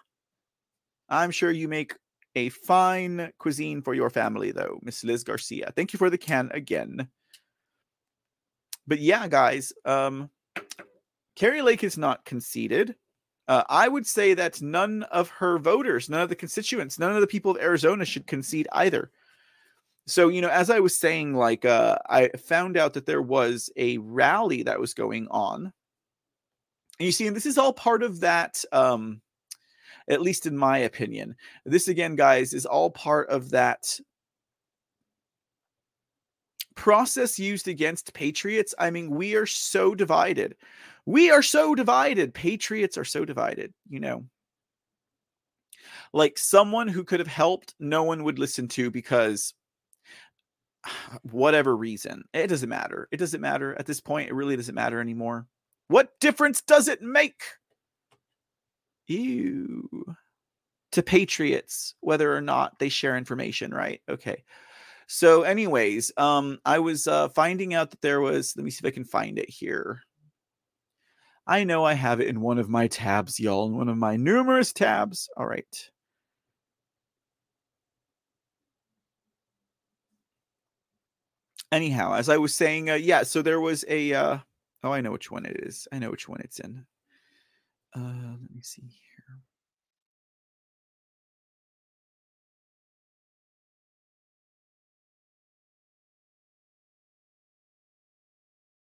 I'm 1.08 1.30
sure 1.30 1.52
you 1.52 1.68
make 1.68 1.94
a 2.34 2.48
fine 2.48 3.32
cuisine 3.38 3.80
for 3.80 3.94
your 3.94 4.10
family, 4.10 4.50
though, 4.50 4.80
Miss 4.82 5.04
Liz 5.04 5.22
Garcia. 5.22 5.72
Thank 5.76 5.92
you 5.92 5.96
for 5.96 6.10
the 6.10 6.18
can 6.18 6.50
again. 6.52 7.06
but 8.88 8.98
yeah, 8.98 9.28
guys, 9.28 9.72
um, 9.84 10.28
Kari 11.36 11.62
Lake 11.62 11.84
is 11.84 11.96
not 11.96 12.24
conceded. 12.24 12.96
Uh, 13.46 13.62
I 13.68 13.86
would 13.86 14.08
say 14.08 14.34
that 14.34 14.60
none 14.60 15.04
of 15.04 15.28
her 15.28 15.60
voters, 15.60 16.10
none 16.10 16.22
of 16.22 16.30
the 16.30 16.34
constituents, 16.34 16.98
none 16.98 17.14
of 17.14 17.20
the 17.20 17.28
people 17.28 17.52
of 17.52 17.62
Arizona 17.62 18.04
should 18.04 18.26
concede 18.26 18.66
either. 18.72 19.12
So, 20.08 20.30
you 20.30 20.40
know, 20.40 20.50
as 20.50 20.68
I 20.68 20.80
was 20.80 20.96
saying, 20.96 21.34
like, 21.34 21.64
uh, 21.64 21.98
I 22.10 22.30
found 22.30 22.76
out 22.76 22.94
that 22.94 23.06
there 23.06 23.22
was 23.22 23.70
a 23.76 23.98
rally 23.98 24.64
that 24.64 24.80
was 24.80 24.94
going 24.94 25.28
on. 25.30 25.72
And 26.98 27.06
you 27.06 27.12
see, 27.12 27.26
and 27.26 27.36
this 27.36 27.46
is 27.46 27.58
all 27.58 27.72
part 27.72 28.02
of 28.02 28.20
that, 28.20 28.64
um, 28.72 29.20
at 30.08 30.22
least 30.22 30.46
in 30.46 30.56
my 30.56 30.78
opinion. 30.78 31.36
This, 31.64 31.88
again, 31.88 32.16
guys, 32.16 32.52
is 32.52 32.66
all 32.66 32.90
part 32.90 33.28
of 33.28 33.50
that 33.50 33.98
process 36.74 37.38
used 37.38 37.68
against 37.68 38.14
patriots. 38.14 38.74
I 38.78 38.90
mean, 38.90 39.10
we 39.10 39.36
are 39.36 39.46
so 39.46 39.94
divided. 39.94 40.56
We 41.06 41.30
are 41.30 41.42
so 41.42 41.74
divided. 41.74 42.34
Patriots 42.34 42.96
are 42.96 43.04
so 43.04 43.24
divided, 43.24 43.72
you 43.88 44.00
know. 44.00 44.24
Like 46.12 46.38
someone 46.38 46.88
who 46.88 47.04
could 47.04 47.20
have 47.20 47.28
helped, 47.28 47.74
no 47.78 48.04
one 48.04 48.24
would 48.24 48.38
listen 48.38 48.68
to 48.68 48.90
because 48.90 49.54
whatever 51.22 51.76
reason. 51.76 52.24
It 52.32 52.48
doesn't 52.48 52.68
matter. 52.68 53.08
It 53.10 53.16
doesn't 53.16 53.40
matter 53.40 53.74
at 53.78 53.86
this 53.86 54.00
point. 54.00 54.28
It 54.28 54.34
really 54.34 54.56
doesn't 54.56 54.74
matter 54.74 55.00
anymore. 55.00 55.46
What 55.92 56.18
difference 56.20 56.62
does 56.62 56.88
it 56.88 57.02
make? 57.02 57.42
Ew. 59.08 60.16
To 60.92 61.02
patriots, 61.02 61.96
whether 62.00 62.34
or 62.34 62.40
not 62.40 62.78
they 62.78 62.88
share 62.88 63.18
information, 63.18 63.74
right? 63.74 64.00
Okay. 64.08 64.42
So, 65.06 65.42
anyways, 65.42 66.10
um, 66.16 66.60
I 66.64 66.78
was 66.78 67.06
uh, 67.06 67.28
finding 67.28 67.74
out 67.74 67.90
that 67.90 68.00
there 68.00 68.22
was. 68.22 68.54
Let 68.56 68.64
me 68.64 68.70
see 68.70 68.80
if 68.82 68.86
I 68.86 68.94
can 68.94 69.04
find 69.04 69.38
it 69.38 69.50
here. 69.50 70.00
I 71.46 71.64
know 71.64 71.84
I 71.84 71.92
have 71.92 72.22
it 72.22 72.28
in 72.28 72.40
one 72.40 72.58
of 72.58 72.70
my 72.70 72.86
tabs, 72.86 73.38
y'all, 73.38 73.66
in 73.66 73.76
one 73.76 73.90
of 73.90 73.98
my 73.98 74.16
numerous 74.16 74.72
tabs. 74.72 75.28
All 75.36 75.44
right. 75.44 75.90
Anyhow, 81.70 82.14
as 82.14 82.30
I 82.30 82.38
was 82.38 82.54
saying, 82.54 82.88
uh, 82.88 82.94
yeah, 82.94 83.24
so 83.24 83.42
there 83.42 83.60
was 83.60 83.84
a. 83.88 84.14
Uh, 84.14 84.38
oh, 84.84 84.92
I 84.92 85.00
know 85.00 85.12
which 85.12 85.30
one 85.30 85.46
it 85.46 85.56
is. 85.64 85.88
I 85.92 85.98
know 85.98 86.10
which 86.10 86.28
one 86.28 86.40
it's 86.40 86.60
in. 86.60 86.86
Uh, 87.94 88.00
let 88.00 88.54
me 88.54 88.62
see 88.62 88.82
here. 88.82 89.38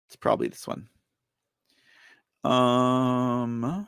It's 0.07 0.15
probably 0.15 0.47
this 0.47 0.67
one. 0.67 0.89
Um. 2.43 3.87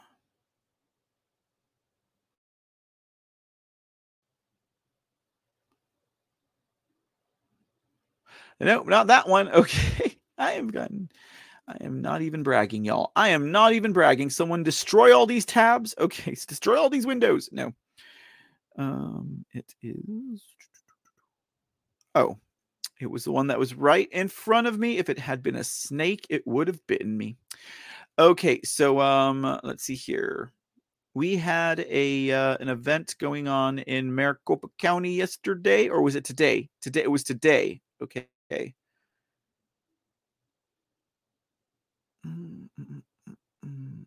No, 8.60 8.84
not 8.84 9.08
that 9.08 9.28
one. 9.28 9.48
Okay. 9.54 10.18
I 10.38 10.54
am 10.54 10.70
gotten. 10.70 11.10
I 11.72 11.85
am 11.85 12.02
not 12.02 12.22
even 12.22 12.43
bragging, 12.43 12.84
y'all. 12.84 13.11
I 13.15 13.30
am 13.30 13.52
not 13.52 13.73
even 13.73 13.93
bragging. 13.93 14.30
Someone 14.30 14.64
destroy 14.64 15.15
all 15.15 15.26
these 15.26 15.45
tabs. 15.45 15.95
Okay, 15.98 16.35
destroy 16.48 16.77
all 16.77 16.89
these 16.89 17.06
windows. 17.06 17.49
No. 17.52 17.73
Um, 18.77 19.45
it 19.53 19.73
is. 19.81 20.43
Oh, 22.14 22.38
it 22.99 23.10
was 23.10 23.23
the 23.23 23.31
one 23.31 23.48
that 23.48 23.57
was 23.57 23.73
right 23.73 24.10
in 24.11 24.27
front 24.27 24.68
of 24.68 24.77
me. 24.77 24.98
If 24.98 25.10
it 25.10 25.18
had 25.18 25.41
been 25.41 25.56
a 25.56 25.64
snake, 25.64 26.27
it 26.30 26.45
would 26.45 26.68
have 26.68 26.85
bitten 26.88 27.18
me. 27.18 27.38
Okay, 28.19 28.60
so 28.65 28.99
um, 28.99 29.60
let's 29.64 29.84
see 29.84 29.95
here. 29.95 30.52
We 31.14 31.38
had 31.38 31.85
a 31.89 32.31
uh, 32.31 32.57
an 32.60 32.68
event 32.68 33.15
going 33.18 33.48
on 33.48 33.80
in 33.80 34.14
Maricopa 34.14 34.68
County 34.77 35.14
yesterday, 35.14 35.88
or 35.88 36.02
was 36.02 36.15
it 36.15 36.26
today? 36.26 36.69
Today 36.81 37.03
it 37.03 37.11
was 37.11 37.23
today. 37.23 37.80
Okay. 38.03 38.27
Mm, 42.27 42.69
mm, 42.80 43.03
mm, 43.65 44.06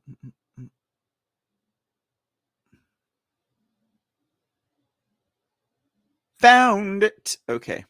Found 6.41 7.05
it. 7.05 7.39
Okay. 7.49 7.85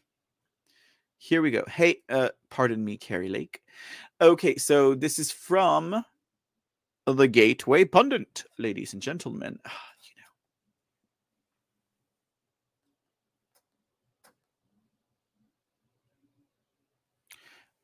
Here 1.17 1.41
we 1.41 1.51
go. 1.51 1.63
Hey, 1.67 1.97
uh, 2.09 2.29
pardon 2.49 2.85
me, 2.85 2.97
Kari 2.97 3.29
Lake. 3.29 3.61
Okay, 4.21 4.57
so 4.57 4.95
this 4.95 5.19
is 5.19 5.31
from 5.31 6.05
the 7.07 7.27
Gateway 7.27 7.85
Pundit, 7.85 8.45
ladies 8.59 8.93
and 8.93 9.01
gentlemen. 9.01 9.59
Ah, 9.65 9.81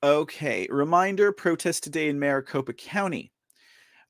Okay, 0.04 0.68
reminder 0.72 1.32
protest 1.32 1.84
today 1.84 2.10
in 2.10 2.20
Maricopa 2.20 2.74
County. 2.74 3.32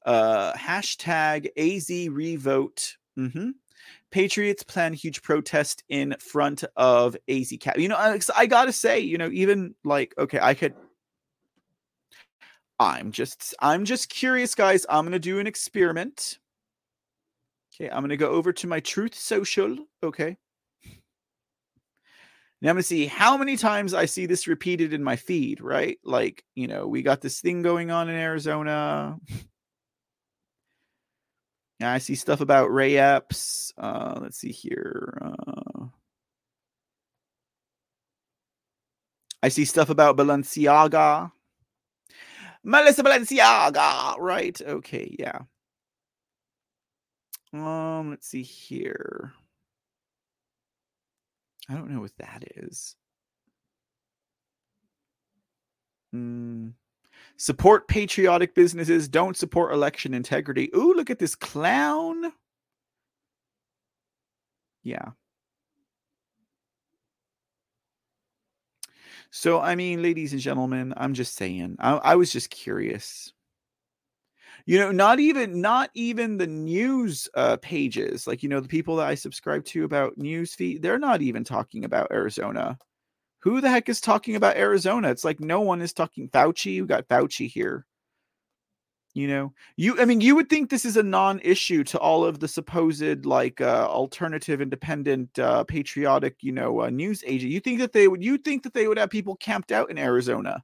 Uh, 0.05 0.53
hashtag 0.53 1.49
AZ 1.57 1.89
revote. 2.09 2.95
Mm-hmm. 3.19 3.49
Patriots 4.09 4.63
plan 4.63 4.93
huge 4.93 5.22
protest 5.22 5.84
in 5.89 6.15
front 6.19 6.63
of 6.77 7.18
AZ 7.27 7.53
Cap. 7.59 7.77
You 7.77 7.89
know, 7.89 7.97
I, 7.97 8.18
I 8.38 8.45
gotta 8.45 8.72
say, 8.72 8.99
you 8.99 9.18
know, 9.18 9.30
even 9.34 9.76
like, 9.84 10.13
okay, 10.18 10.39
I 10.41 10.53
could. 10.53 10.76
I'm 12.80 13.11
just, 13.11 13.53
I'm 13.59 13.84
just 13.84 14.09
curious, 14.09 14.55
guys. 14.55 14.85
I'm 14.89 15.03
gonna 15.03 15.19
do 15.19 15.39
an 15.39 15.47
experiment. 15.47 16.39
Okay, 17.76 17.89
I'm 17.89 18.01
gonna 18.01 18.15
go 18.15 18.30
over 18.30 18.53
to 18.53 18.68
my 18.68 18.80
Truth 18.80 19.15
Social. 19.15 19.76
Okay. 20.01 20.38
Now 22.61 22.69
I'm 22.69 22.75
going 22.75 22.83
to 22.83 22.88
see 22.88 23.07
how 23.07 23.38
many 23.38 23.57
times 23.57 23.93
I 23.95 24.05
see 24.05 24.27
this 24.27 24.47
repeated 24.47 24.93
in 24.93 25.03
my 25.03 25.15
feed, 25.15 25.61
right? 25.61 25.97
Like, 26.03 26.43
you 26.53 26.67
know, 26.67 26.88
we 26.88 27.01
got 27.01 27.21
this 27.21 27.41
thing 27.41 27.63
going 27.63 27.89
on 27.89 28.07
in 28.07 28.15
Arizona. 28.15 29.17
I 31.81 31.97
see 31.97 32.13
stuff 32.13 32.41
about 32.41 32.71
Ray 32.71 32.97
Epps. 32.97 33.73
Uh, 33.77 34.19
let's 34.21 34.38
see 34.38 34.51
here. 34.51 35.17
Uh, 35.21 35.85
I 39.41 39.49
see 39.49 39.65
stuff 39.65 39.89
about 39.89 40.17
Balenciaga. 40.17 41.31
Melissa 42.63 43.01
Balenciaga, 43.01 44.19
right? 44.19 44.61
Okay, 44.61 45.15
yeah. 45.17 45.39
Um, 47.53 48.11
let's 48.11 48.27
see 48.27 48.43
here. 48.43 49.33
I 51.72 51.76
don't 51.76 51.89
know 51.89 52.02
what 52.02 52.11
that 52.18 52.43
is. 52.57 52.95
Mm. 56.14 56.73
Support 57.38 57.88
patriotic 57.88 58.53
businesses. 58.53 59.07
Don't 59.07 59.38
support 59.38 59.72
election 59.73 60.14
integrity. 60.14 60.69
Ooh, 60.76 60.93
look 60.93 61.10
at 61.10 61.19
this 61.19 61.35
clown. 61.35 62.34
Yeah. 64.84 65.11
So, 69.30 69.61
I 69.61 69.76
mean, 69.76 70.02
ladies 70.02 70.34
and 70.34 70.41
gentlemen, 70.41 70.93
I'm 70.98 71.14
just 71.14 71.35
saying, 71.35 71.77
I, 71.80 71.93
I 71.93 72.15
was 72.15 72.34
just 72.34 72.49
curious 72.49 73.31
you 74.65 74.77
know 74.77 74.91
not 74.91 75.19
even 75.19 75.61
not 75.61 75.89
even 75.93 76.38
the 76.38 76.47
news 76.47 77.27
uh, 77.35 77.57
pages 77.57 78.27
like 78.27 78.43
you 78.43 78.49
know 78.49 78.59
the 78.59 78.67
people 78.67 78.95
that 78.95 79.07
i 79.07 79.15
subscribe 79.15 79.63
to 79.65 79.83
about 79.83 80.17
news 80.17 80.53
feed 80.53 80.81
they're 80.81 80.99
not 80.99 81.21
even 81.21 81.43
talking 81.43 81.85
about 81.85 82.11
arizona. 82.11 82.77
Who 83.39 83.59
the 83.59 83.69
heck 83.71 83.89
is 83.89 83.99
talking 83.99 84.35
about 84.35 84.55
arizona? 84.55 85.09
It's 85.09 85.23
like 85.23 85.39
no 85.39 85.61
one 85.61 85.81
is 85.81 85.93
talking 85.93 86.29
fauci 86.29 86.73
you 86.73 86.85
got 86.85 87.07
fauci 87.07 87.49
here. 87.49 87.85
You 89.13 89.27
know 89.27 89.53
you 89.75 89.99
i 89.99 90.05
mean 90.05 90.21
you 90.21 90.35
would 90.35 90.49
think 90.49 90.69
this 90.69 90.85
is 90.85 90.95
a 90.95 91.03
non-issue 91.03 91.83
to 91.85 91.99
all 91.99 92.23
of 92.23 92.39
the 92.39 92.47
supposed 92.47 93.25
like 93.25 93.59
uh, 93.59 93.88
alternative 93.89 94.61
independent 94.61 95.38
uh, 95.38 95.65
patriotic 95.65 96.38
you 96.41 96.53
know 96.53 96.81
uh, 96.81 96.89
news 96.89 97.23
agent. 97.27 97.51
You 97.51 97.59
think 97.59 97.79
that 97.79 97.91
they 97.91 98.07
would 98.07 98.23
you 98.23 98.38
think 98.38 98.63
that 98.63 98.73
they 98.73 98.88
would 98.88 98.97
have 98.97 99.09
people 99.09 99.35
camped 99.35 99.71
out 99.71 99.91
in 99.91 99.97
arizona 99.97 100.63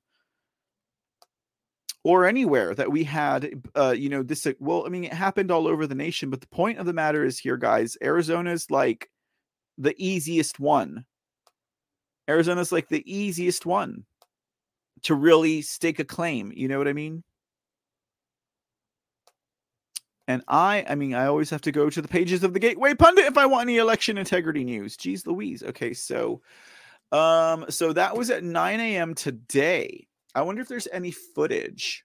or 2.07 2.25
anywhere 2.25 2.73
that 2.73 2.89
we 2.89 3.03
had 3.03 3.61
uh 3.75 3.91
you 3.91 4.07
know 4.07 4.23
this 4.23 4.47
well 4.59 4.85
i 4.85 4.89
mean 4.89 5.03
it 5.03 5.11
happened 5.11 5.51
all 5.51 5.67
over 5.67 5.85
the 5.85 5.93
nation 5.93 6.29
but 6.29 6.39
the 6.39 6.47
point 6.47 6.79
of 6.79 6.85
the 6.85 6.93
matter 6.93 7.25
is 7.25 7.37
here 7.37 7.57
guys 7.57 7.97
arizona's 8.01 8.71
like 8.71 9.09
the 9.77 9.95
easiest 9.97 10.59
one. 10.59 11.05
Arizona's 12.29 12.71
like 12.71 12.89
the 12.89 13.03
easiest 13.05 13.65
one 13.65 14.05
to 15.03 15.15
really 15.15 15.61
stake 15.61 15.99
a 15.99 16.05
claim 16.05 16.51
you 16.55 16.67
know 16.67 16.77
what 16.77 16.87
i 16.87 16.93
mean? 16.93 17.23
And 20.27 20.43
i 20.47 20.85
i 20.89 20.95
mean 20.95 21.13
i 21.13 21.25
always 21.25 21.49
have 21.49 21.61
to 21.61 21.71
go 21.71 21.89
to 21.89 22.01
the 22.01 22.07
pages 22.07 22.43
of 22.43 22.53
the 22.53 22.59
gateway 22.59 22.93
pundit 22.93 23.25
if 23.25 23.37
i 23.37 23.45
want 23.45 23.63
any 23.63 23.77
election 23.77 24.17
integrity 24.17 24.63
news. 24.63 24.95
Jeez 24.97 25.25
louise. 25.27 25.61
Okay 25.61 25.93
so 25.93 26.41
um 27.11 27.65
so 27.69 27.93
that 27.93 28.17
was 28.17 28.29
at 28.29 28.43
9 28.43 28.79
a.m 28.79 29.13
today 29.13 30.07
I 30.37 30.41
wonder 30.41 30.61
if 30.61 30.67
there's 30.67 30.87
any 30.93 31.09
footage. 31.09 32.03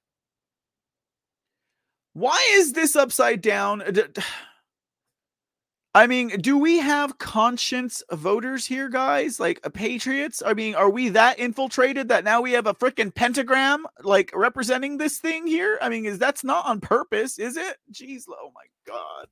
Why 2.15 2.43
is 2.53 2.73
this 2.73 2.97
upside 2.97 3.43
down? 3.43 3.83
I 5.95 6.07
mean, 6.07 6.29
do 6.41 6.57
we 6.57 6.79
have 6.79 7.19
conscience 7.19 8.03
voters 8.11 8.65
here, 8.65 8.89
guys? 8.89 9.39
Like 9.39 9.61
uh, 9.65 9.69
patriots? 9.69 10.43
I 10.45 10.55
mean, 10.55 10.75
are 10.75 10.89
we 10.89 11.11
that 11.11 11.39
infiltrated 11.39 12.09
that 12.09 12.25
now 12.25 12.41
we 12.41 12.53
have 12.53 12.67
a 12.67 12.73
freaking 12.73 13.15
pentagram 13.15 13.85
like 14.03 14.31
representing 14.35 14.97
this 14.97 15.19
thing 15.19 15.47
here? 15.47 15.79
I 15.83 15.91
mean, 15.91 16.07
is 16.07 16.19
that's 16.19 16.43
not 16.43 16.65
on 16.65 16.81
purpose, 16.81 17.39
is 17.39 17.59
it? 17.59 17.77
Jeez, 17.93 18.23
oh 18.31 18.51
my 18.55 18.65
god. 18.87 19.27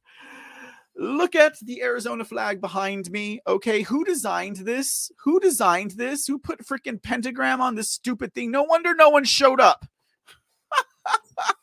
Look 1.01 1.35
at 1.35 1.59
the 1.61 1.81
Arizona 1.81 2.27
flag 2.27 2.61
behind 2.61 3.11
me. 3.11 3.41
Okay, 3.47 3.81
who 3.81 4.05
designed 4.05 4.57
this? 4.57 5.11
Who 5.25 5.41
designed 5.41 5.93
this? 5.93 6.27
Who 6.27 6.39
put 6.39 6.67
freaking 6.67 7.03
pentagram 7.03 7.63
on 7.63 7.75
this 7.75 7.91
stupid 7.91 8.35
thing? 8.35 8.51
No 8.51 8.65
wonder 8.65 8.95
no 8.95 9.09
one 9.09 9.25
showed 9.25 9.63
up. 9.63 9.87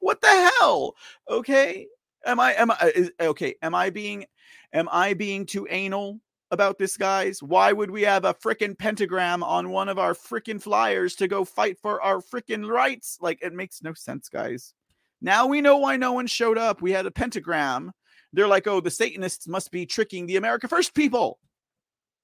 what 0.00 0.20
the 0.20 0.50
hell? 0.58 0.96
Okay, 1.30 1.86
am 2.26 2.40
I 2.40 2.54
am 2.54 2.72
I 2.72 2.76
uh, 2.80 2.90
is, 2.92 3.12
okay? 3.20 3.54
Am 3.62 3.72
I 3.72 3.88
being 3.90 4.24
am 4.72 4.88
I 4.90 5.14
being 5.14 5.46
too 5.46 5.68
anal 5.70 6.18
about 6.50 6.76
this, 6.76 6.96
guys? 6.96 7.40
Why 7.44 7.72
would 7.72 7.92
we 7.92 8.02
have 8.02 8.24
a 8.24 8.34
freaking 8.34 8.76
pentagram 8.76 9.44
on 9.44 9.70
one 9.70 9.88
of 9.88 10.00
our 10.00 10.12
freaking 10.12 10.60
flyers 10.60 11.14
to 11.16 11.28
go 11.28 11.44
fight 11.44 11.78
for 11.80 12.02
our 12.02 12.20
freaking 12.20 12.68
rights? 12.68 13.16
Like 13.20 13.38
it 13.42 13.52
makes 13.52 13.80
no 13.80 13.94
sense, 13.94 14.28
guys. 14.28 14.74
Now 15.22 15.46
we 15.46 15.60
know 15.60 15.76
why 15.76 15.96
no 15.96 16.14
one 16.14 16.26
showed 16.26 16.58
up. 16.58 16.82
We 16.82 16.90
had 16.90 17.06
a 17.06 17.12
pentagram. 17.12 17.92
They're 18.32 18.48
like, 18.48 18.66
oh, 18.66 18.80
the 18.80 18.90
Satanists 18.90 19.48
must 19.48 19.70
be 19.70 19.86
tricking 19.86 20.26
the 20.26 20.36
America 20.36 20.68
First 20.68 20.94
people. 20.94 21.38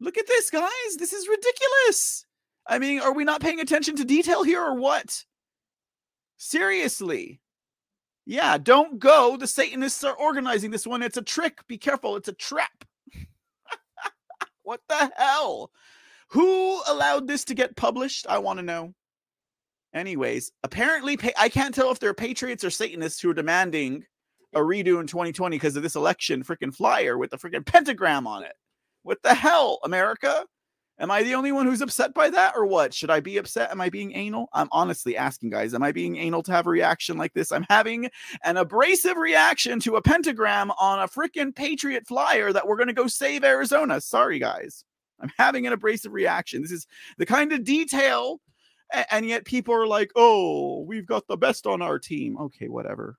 Look 0.01 0.19
at 0.19 0.27
this, 0.27 0.51
guys. 0.51 0.97
This 0.99 1.13
is 1.13 1.29
ridiculous. 1.29 2.27
I 2.67 2.79
mean, 2.79 3.01
are 3.01 3.15
we 3.15 3.25
not 3.25 3.41
paying 3.41 3.61
attention 3.61 3.97
to 3.97 4.05
detail 4.05 4.43
here 4.43 4.63
or 4.63 4.75
what? 4.75 5.25
Seriously. 6.37 7.41
Yeah, 8.27 8.59
don't 8.59 8.99
go. 8.99 9.37
The 9.37 9.47
Satanists 9.47 10.05
are 10.05 10.15
organizing 10.15 10.71
this 10.71 10.87
one. 10.87 11.03
It's 11.03 11.17
a 11.17 11.23
trick. 11.23 11.67
Be 11.69 11.79
careful. 11.79 12.17
It's 12.17 12.29
a 12.29 12.33
trap. 12.33 12.85
what 14.63 14.81
the 14.89 15.11
hell? 15.17 15.71
Who 16.31 16.81
allowed 16.89 17.29
this 17.29 17.45
to 17.45 17.55
get 17.55 17.77
published? 17.77 18.27
I 18.29 18.39
want 18.39 18.59
to 18.59 18.65
know. 18.65 18.95
Anyways, 19.95 20.53
apparently, 20.65 21.19
I 21.39 21.49
can't 21.49 21.75
tell 21.75 21.91
if 21.91 22.01
they're 22.01 22.13
patriots 22.13 22.65
or 22.65 22.71
Satanists 22.71 23.21
who 23.21 23.31
are 23.31 23.35
demanding 23.35 24.05
a 24.57 24.61
redo 24.61 25.01
in 25.01 25.07
2020 25.07 25.55
because 25.57 25.77
of 25.77 25.83
this 25.83 25.97
election 25.97 26.43
freaking 26.43 26.75
flyer 26.75 27.19
with 27.19 27.31
the 27.31 27.37
freaking 27.37 27.65
pentagram 27.65 28.27
on 28.27 28.43
it. 28.43 28.55
What 29.03 29.23
the 29.23 29.35
hell, 29.35 29.79
America? 29.85 30.47
Am 30.99 31.11
I 31.11 31.23
the 31.23 31.35
only 31.35 31.53
one 31.53 31.67
who's 31.67 31.83
upset 31.83 32.15
by 32.15 32.31
that 32.31 32.55
or 32.57 32.65
what? 32.65 32.95
Should 32.95 33.11
I 33.11 33.21
be 33.21 33.37
upset? 33.37 33.71
Am 33.71 33.83
I 33.83 33.91
being 33.91 34.17
anal? 34.17 34.49
I'm 34.55 34.69
honestly 34.73 35.15
asking, 35.15 35.51
guys. 35.51 35.75
Am 35.75 35.83
I 35.83 35.93
being 35.93 36.17
anal 36.17 36.43
to 36.45 36.53
have 36.53 36.67
a 36.67 36.71
reaction 36.71 37.19
like 37.19 37.35
this? 37.35 37.53
I'm 37.53 37.67
having 37.69 38.09
an 38.45 38.57
abrasive 38.57 39.19
reaction 39.19 39.79
to 39.81 39.97
a 39.97 40.03
pentagram 40.03 40.71
on 40.81 41.01
a 41.01 41.09
freaking 41.09 41.55
Patriot 41.55 42.07
flyer 42.07 42.51
that 42.51 42.67
we're 42.67 42.79
going 42.79 42.89
to 42.89 42.95
go 42.95 43.09
save 43.09 43.45
Arizona. 43.45 44.01
Sorry, 44.01 44.39
guys. 44.39 44.85
I'm 45.21 45.31
having 45.37 45.67
an 45.67 45.75
abrasive 45.75 46.15
reaction. 46.15 46.63
This 46.63 46.73
is 46.73 46.87
the 47.19 47.27
kind 47.27 47.53
of 47.53 47.63
detail, 47.63 48.41
and 49.11 49.27
yet 49.27 49.45
people 49.45 49.75
are 49.75 49.87
like, 49.87 50.11
oh, 50.17 50.81
we've 50.83 51.07
got 51.07 51.27
the 51.27 51.37
best 51.37 51.67
on 51.67 51.83
our 51.83 51.99
team. 51.99 52.39
Okay, 52.39 52.69
whatever. 52.69 53.19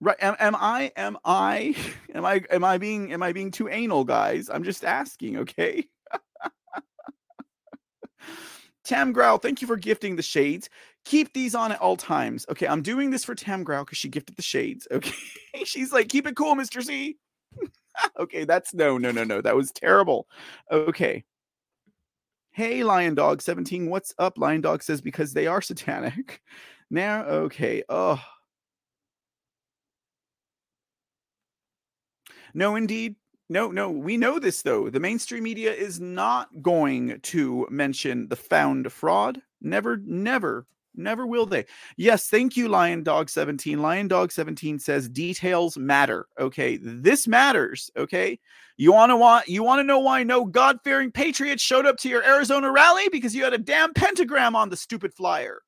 Right. 0.00 0.16
Am, 0.20 0.36
am 0.38 0.56
I 0.56 0.92
am 0.96 1.18
I 1.24 1.74
am 2.14 2.24
I 2.24 2.42
am 2.50 2.64
I 2.64 2.78
being 2.78 3.12
am 3.12 3.22
I 3.22 3.32
being 3.32 3.50
too 3.50 3.68
anal, 3.68 4.04
guys? 4.04 4.48
I'm 4.48 4.64
just 4.64 4.84
asking, 4.84 5.38
okay? 5.38 5.86
Tam 8.84 9.12
Growl, 9.12 9.38
thank 9.38 9.60
you 9.60 9.68
for 9.68 9.76
gifting 9.76 10.16
the 10.16 10.22
shades. 10.22 10.68
Keep 11.04 11.32
these 11.32 11.54
on 11.54 11.72
at 11.72 11.80
all 11.80 11.96
times. 11.96 12.46
Okay, 12.50 12.66
I'm 12.66 12.82
doing 12.82 13.10
this 13.10 13.24
for 13.24 13.34
Tam 13.34 13.62
Growl 13.62 13.84
because 13.84 13.98
she 13.98 14.08
gifted 14.08 14.36
the 14.36 14.42
shades. 14.42 14.86
Okay. 14.92 15.12
She's 15.64 15.92
like, 15.92 16.08
keep 16.08 16.26
it 16.26 16.36
cool, 16.36 16.54
Mr. 16.54 16.82
C. 16.82 17.16
okay, 18.18 18.44
that's 18.44 18.72
no, 18.72 18.98
no, 18.98 19.10
no, 19.10 19.24
no. 19.24 19.40
That 19.40 19.56
was 19.56 19.72
terrible. 19.72 20.28
Okay. 20.70 21.24
Hey, 22.52 22.84
Lion 22.84 23.14
Dog 23.14 23.42
17. 23.42 23.90
What's 23.90 24.14
up? 24.18 24.38
Lion 24.38 24.60
Dog 24.60 24.82
says 24.82 25.00
because 25.00 25.32
they 25.32 25.46
are 25.46 25.60
satanic. 25.60 26.40
Now, 26.90 27.24
okay. 27.24 27.82
Oh, 27.88 28.22
No, 32.54 32.76
indeed. 32.76 33.16
No, 33.48 33.72
no, 33.72 33.90
we 33.90 34.16
know 34.16 34.38
this 34.38 34.62
though. 34.62 34.90
The 34.90 35.00
mainstream 35.00 35.42
media 35.42 35.74
is 35.74 35.98
not 35.98 36.62
going 36.62 37.18
to 37.22 37.66
mention 37.68 38.28
the 38.28 38.36
found 38.36 38.92
fraud. 38.92 39.42
Never, 39.60 39.96
never, 40.04 40.66
never 40.94 41.26
will 41.26 41.46
they. 41.46 41.66
Yes, 41.96 42.28
thank 42.28 42.56
you, 42.56 42.68
Lion 42.68 43.02
Dog 43.02 43.28
17. 43.28 43.82
Lion 43.82 44.06
Dog 44.06 44.30
17 44.30 44.78
says 44.78 45.08
details 45.08 45.76
matter. 45.76 46.28
Okay, 46.38 46.78
this 46.80 47.26
matters. 47.26 47.90
Okay, 47.96 48.38
you 48.76 48.92
want 48.92 49.10
to 49.10 49.16
want 49.16 49.48
you 49.48 49.64
want 49.64 49.80
to 49.80 49.84
know 49.84 49.98
why 49.98 50.22
no 50.22 50.44
God 50.44 50.78
fearing 50.84 51.10
patriots 51.10 51.62
showed 51.62 51.86
up 51.86 51.96
to 51.98 52.08
your 52.08 52.24
Arizona 52.24 52.70
rally 52.70 53.08
because 53.10 53.34
you 53.34 53.42
had 53.42 53.52
a 53.52 53.58
damn 53.58 53.92
pentagram 53.94 54.54
on 54.54 54.68
the 54.68 54.76
stupid 54.76 55.12
flyer. 55.12 55.60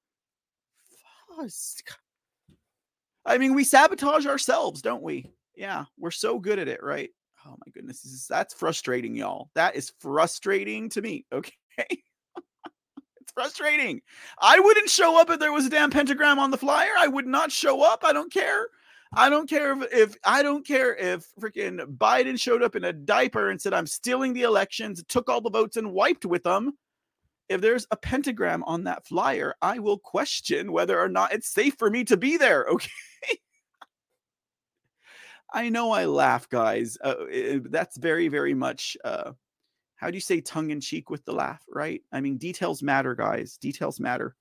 I 3.24 3.38
mean, 3.38 3.54
we 3.54 3.64
sabotage 3.64 4.26
ourselves, 4.26 4.82
don't 4.82 5.02
we? 5.02 5.30
Yeah, 5.54 5.84
we're 5.98 6.10
so 6.10 6.38
good 6.38 6.58
at 6.58 6.68
it, 6.68 6.82
right? 6.82 7.10
Oh 7.46 7.56
my 7.64 7.70
goodness, 7.72 8.04
is, 8.04 8.26
that's 8.28 8.54
frustrating, 8.54 9.14
y'all. 9.14 9.50
That 9.54 9.76
is 9.76 9.92
frustrating 10.00 10.88
to 10.90 11.02
me. 11.02 11.26
Okay. 11.32 12.02
it's 13.20 13.32
frustrating. 13.34 14.00
I 14.40 14.60
wouldn't 14.60 14.90
show 14.90 15.20
up 15.20 15.30
if 15.30 15.40
there 15.40 15.52
was 15.52 15.66
a 15.66 15.70
damn 15.70 15.90
pentagram 15.90 16.38
on 16.38 16.50
the 16.50 16.58
flyer. 16.58 16.92
I 16.98 17.08
would 17.08 17.26
not 17.26 17.50
show 17.50 17.82
up. 17.82 18.04
I 18.04 18.12
don't 18.12 18.32
care. 18.32 18.68
I 19.14 19.28
don't 19.28 19.48
care 19.48 19.72
if, 19.72 19.92
if 19.92 20.16
I 20.24 20.42
don't 20.42 20.66
care 20.66 20.94
if 20.94 21.26
freaking 21.40 21.80
Biden 21.96 22.38
showed 22.38 22.62
up 22.62 22.76
in 22.76 22.84
a 22.84 22.92
diaper 22.92 23.50
and 23.50 23.60
said 23.60 23.74
I'm 23.74 23.86
stealing 23.86 24.32
the 24.32 24.42
elections, 24.42 25.02
took 25.08 25.28
all 25.28 25.40
the 25.40 25.50
votes 25.50 25.76
and 25.76 25.92
wiped 25.92 26.24
with 26.24 26.42
them. 26.44 26.72
If 27.48 27.60
there's 27.60 27.86
a 27.90 27.96
pentagram 27.96 28.64
on 28.64 28.84
that 28.84 29.06
flyer, 29.06 29.54
I 29.60 29.80
will 29.80 29.98
question 29.98 30.72
whether 30.72 30.98
or 30.98 31.08
not 31.08 31.32
it's 31.34 31.48
safe 31.48 31.74
for 31.78 31.90
me 31.90 32.04
to 32.04 32.16
be 32.16 32.36
there. 32.36 32.66
Okay. 32.72 32.88
I 35.52 35.68
know 35.68 35.92
I 35.92 36.06
laugh, 36.06 36.48
guys. 36.48 36.96
Uh, 37.02 37.26
it, 37.30 37.70
that's 37.70 37.96
very, 37.96 38.28
very 38.28 38.54
much. 38.54 38.96
Uh, 39.04 39.32
how 39.96 40.10
do 40.10 40.16
you 40.16 40.20
say 40.20 40.40
tongue 40.40 40.70
in 40.70 40.80
cheek 40.80 41.10
with 41.10 41.24
the 41.24 41.32
laugh, 41.32 41.62
right? 41.68 42.02
I 42.10 42.20
mean, 42.20 42.38
details 42.38 42.82
matter, 42.82 43.14
guys. 43.14 43.56
Details 43.58 44.00
matter. 44.00 44.34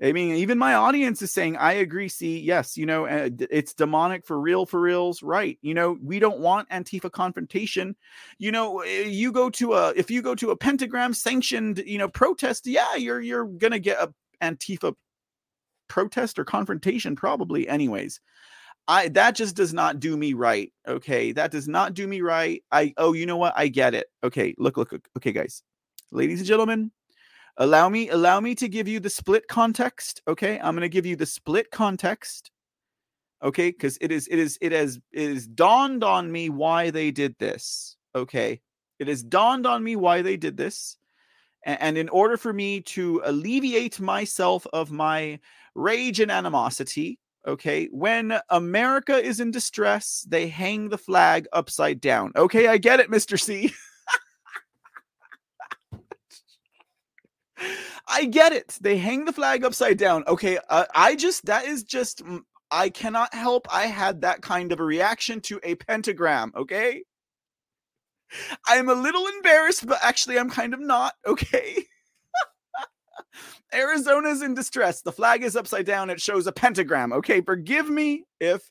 I 0.00 0.12
mean, 0.12 0.36
even 0.36 0.58
my 0.58 0.74
audience 0.74 1.22
is 1.22 1.32
saying, 1.32 1.56
I 1.56 1.72
agree. 1.72 2.08
See, 2.08 2.38
yes, 2.38 2.76
you 2.76 2.86
know, 2.86 3.06
uh, 3.06 3.30
it's 3.50 3.74
demonic 3.74 4.24
for 4.24 4.38
real, 4.38 4.64
for 4.64 4.80
reals, 4.80 5.24
right? 5.24 5.58
You 5.60 5.74
know, 5.74 5.98
we 6.00 6.20
don't 6.20 6.38
want 6.38 6.68
Antifa 6.68 7.10
confrontation. 7.10 7.96
You 8.38 8.52
know, 8.52 8.80
eh, 8.80 9.06
you 9.06 9.32
go 9.32 9.50
to 9.50 9.72
a, 9.72 9.92
if 9.96 10.08
you 10.08 10.22
go 10.22 10.36
to 10.36 10.50
a 10.50 10.56
pentagram 10.56 11.14
sanctioned, 11.14 11.82
you 11.84 11.98
know, 11.98 12.08
protest, 12.08 12.68
yeah, 12.68 12.94
you're, 12.94 13.20
you're 13.20 13.46
to 13.46 13.80
get 13.80 13.98
a 14.00 14.14
Antifa 14.40 14.94
protest 15.88 16.38
or 16.38 16.44
confrontation, 16.44 17.16
probably, 17.16 17.68
anyways. 17.68 18.20
I 18.88 19.08
that 19.08 19.36
just 19.36 19.54
does 19.54 19.74
not 19.74 20.00
do 20.00 20.16
me 20.16 20.32
right. 20.32 20.72
Okay, 20.86 21.32
that 21.32 21.50
does 21.50 21.68
not 21.68 21.92
do 21.92 22.08
me 22.08 22.22
right. 22.22 22.64
I 22.72 22.94
oh, 22.96 23.12
you 23.12 23.26
know 23.26 23.36
what? 23.36 23.52
I 23.54 23.68
get 23.68 23.94
it. 23.94 24.06
Okay, 24.24 24.54
look, 24.56 24.78
look, 24.78 24.92
look. 24.92 25.06
Okay, 25.18 25.30
guys, 25.30 25.62
ladies 26.10 26.40
and 26.40 26.48
gentlemen, 26.48 26.90
allow 27.58 27.90
me 27.90 28.08
allow 28.08 28.40
me 28.40 28.54
to 28.54 28.68
give 28.68 28.88
you 28.88 28.98
the 28.98 29.10
split 29.10 29.46
context. 29.46 30.22
Okay, 30.26 30.58
I'm 30.58 30.74
gonna 30.74 30.88
give 30.88 31.04
you 31.04 31.16
the 31.16 31.26
split 31.26 31.70
context. 31.70 32.50
Okay, 33.42 33.70
because 33.70 33.98
it 34.00 34.10
is 34.10 34.26
it 34.30 34.38
is 34.38 34.58
it 34.62 34.72
has 34.72 34.98
it 35.12 35.30
is 35.30 35.46
dawned 35.46 36.02
on 36.02 36.32
me 36.32 36.48
why 36.48 36.90
they 36.90 37.10
did 37.10 37.36
this. 37.38 37.94
Okay, 38.14 38.62
it 38.98 39.06
has 39.06 39.22
dawned 39.22 39.66
on 39.66 39.84
me 39.84 39.96
why 39.96 40.22
they 40.22 40.38
did 40.38 40.56
this. 40.56 40.96
And 41.64 41.98
in 41.98 42.08
order 42.08 42.36
for 42.36 42.52
me 42.52 42.80
to 42.82 43.20
alleviate 43.24 44.00
myself 44.00 44.66
of 44.72 44.90
my 44.90 45.40
rage 45.74 46.20
and 46.20 46.30
animosity, 46.30 47.18
Okay. 47.46 47.88
When 47.92 48.38
America 48.50 49.16
is 49.16 49.40
in 49.40 49.50
distress, 49.50 50.26
they 50.28 50.48
hang 50.48 50.88
the 50.88 50.98
flag 50.98 51.46
upside 51.52 52.00
down. 52.00 52.32
Okay. 52.36 52.68
I 52.68 52.78
get 52.78 53.00
it, 53.00 53.10
Mr. 53.10 53.40
C. 53.40 53.72
I 58.08 58.24
get 58.24 58.52
it. 58.52 58.78
They 58.80 58.96
hang 58.96 59.24
the 59.24 59.32
flag 59.32 59.64
upside 59.64 59.98
down. 59.98 60.24
Okay. 60.26 60.58
Uh, 60.68 60.84
I 60.94 61.14
just, 61.14 61.46
that 61.46 61.66
is 61.66 61.82
just, 61.84 62.22
I 62.70 62.88
cannot 62.90 63.34
help. 63.34 63.66
I 63.72 63.86
had 63.86 64.20
that 64.22 64.42
kind 64.42 64.72
of 64.72 64.80
a 64.80 64.84
reaction 64.84 65.40
to 65.42 65.60
a 65.62 65.74
pentagram. 65.74 66.52
Okay. 66.56 67.02
I'm 68.66 68.88
a 68.88 68.94
little 68.94 69.26
embarrassed, 69.26 69.86
but 69.86 69.98
actually, 70.02 70.38
I'm 70.38 70.50
kind 70.50 70.74
of 70.74 70.80
not. 70.80 71.14
Okay. 71.26 71.84
Arizona's 73.74 74.42
in 74.42 74.54
distress. 74.54 75.02
The 75.02 75.12
flag 75.12 75.42
is 75.42 75.56
upside 75.56 75.86
down. 75.86 76.10
It 76.10 76.20
shows 76.20 76.46
a 76.46 76.52
pentagram. 76.52 77.12
Okay, 77.12 77.40
forgive 77.40 77.88
me 77.88 78.24
if 78.40 78.70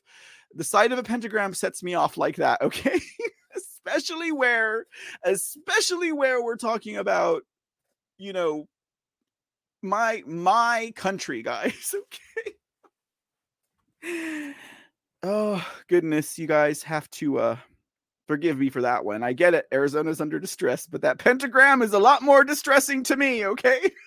the 0.54 0.64
sight 0.64 0.92
of 0.92 0.98
a 0.98 1.02
pentagram 1.02 1.54
sets 1.54 1.82
me 1.82 1.94
off 1.94 2.16
like 2.16 2.36
that. 2.36 2.60
Okay, 2.62 3.00
especially 3.56 4.32
where, 4.32 4.86
especially 5.24 6.12
where 6.12 6.42
we're 6.42 6.56
talking 6.56 6.96
about 6.96 7.42
you 8.18 8.32
know, 8.32 8.68
my 9.82 10.22
my 10.26 10.92
country, 10.94 11.42
guys. 11.42 11.94
Okay. 14.04 14.54
Oh 15.24 15.66
goodness, 15.88 16.38
you 16.38 16.46
guys 16.46 16.84
have 16.84 17.10
to 17.10 17.40
uh 17.40 17.56
forgive 18.28 18.58
me 18.58 18.68
for 18.68 18.82
that 18.82 19.04
one. 19.04 19.24
I 19.24 19.32
get 19.32 19.54
it. 19.54 19.66
Arizona's 19.72 20.20
under 20.20 20.38
distress, 20.38 20.86
but 20.86 21.02
that 21.02 21.18
pentagram 21.18 21.82
is 21.82 21.94
a 21.94 21.98
lot 21.98 22.22
more 22.22 22.44
distressing 22.44 23.02
to 23.04 23.16
me, 23.16 23.46
okay? 23.46 23.90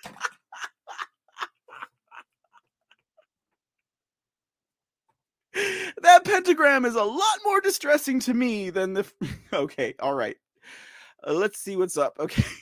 that 6.01 6.23
pentagram 6.23 6.85
is 6.85 6.95
a 6.95 7.03
lot 7.03 7.39
more 7.43 7.59
distressing 7.59 8.21
to 8.21 8.33
me 8.33 8.69
than 8.69 8.93
the 8.93 9.05
okay 9.53 9.93
all 9.99 10.13
right 10.13 10.37
uh, 11.27 11.33
let's 11.33 11.59
see 11.59 11.75
what's 11.75 11.97
up 11.97 12.15
okay 12.19 12.45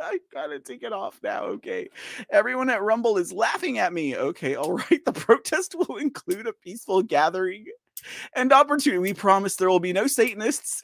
i 0.00 0.18
gotta 0.32 0.60
take 0.60 0.84
it 0.84 0.92
off 0.92 1.18
now 1.22 1.44
okay 1.44 1.88
everyone 2.30 2.70
at 2.70 2.82
rumble 2.82 3.16
is 3.16 3.32
laughing 3.32 3.78
at 3.78 3.92
me 3.92 4.16
okay 4.16 4.54
all 4.54 4.74
right 4.74 5.04
the 5.04 5.12
protest 5.12 5.74
will 5.74 5.96
include 5.96 6.46
a 6.46 6.52
peaceful 6.52 7.02
gathering 7.02 7.64
and 8.34 8.52
opportunity. 8.52 8.98
We 8.98 9.14
promise 9.14 9.56
there 9.56 9.70
will 9.70 9.80
be 9.80 9.92
no 9.92 10.06
satanists. 10.06 10.82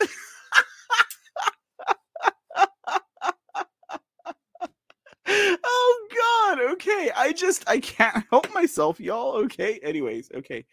Oh 5.33 6.09
god. 6.15 6.73
Okay. 6.73 7.11
I 7.15 7.33
just 7.33 7.69
i 7.69 7.79
can't 7.79 8.25
help 8.31 8.53
myself 8.53 9.01
y'all. 9.01 9.37
Okay. 9.45 9.79
Anyways 9.83 10.31
okay. 10.35 10.65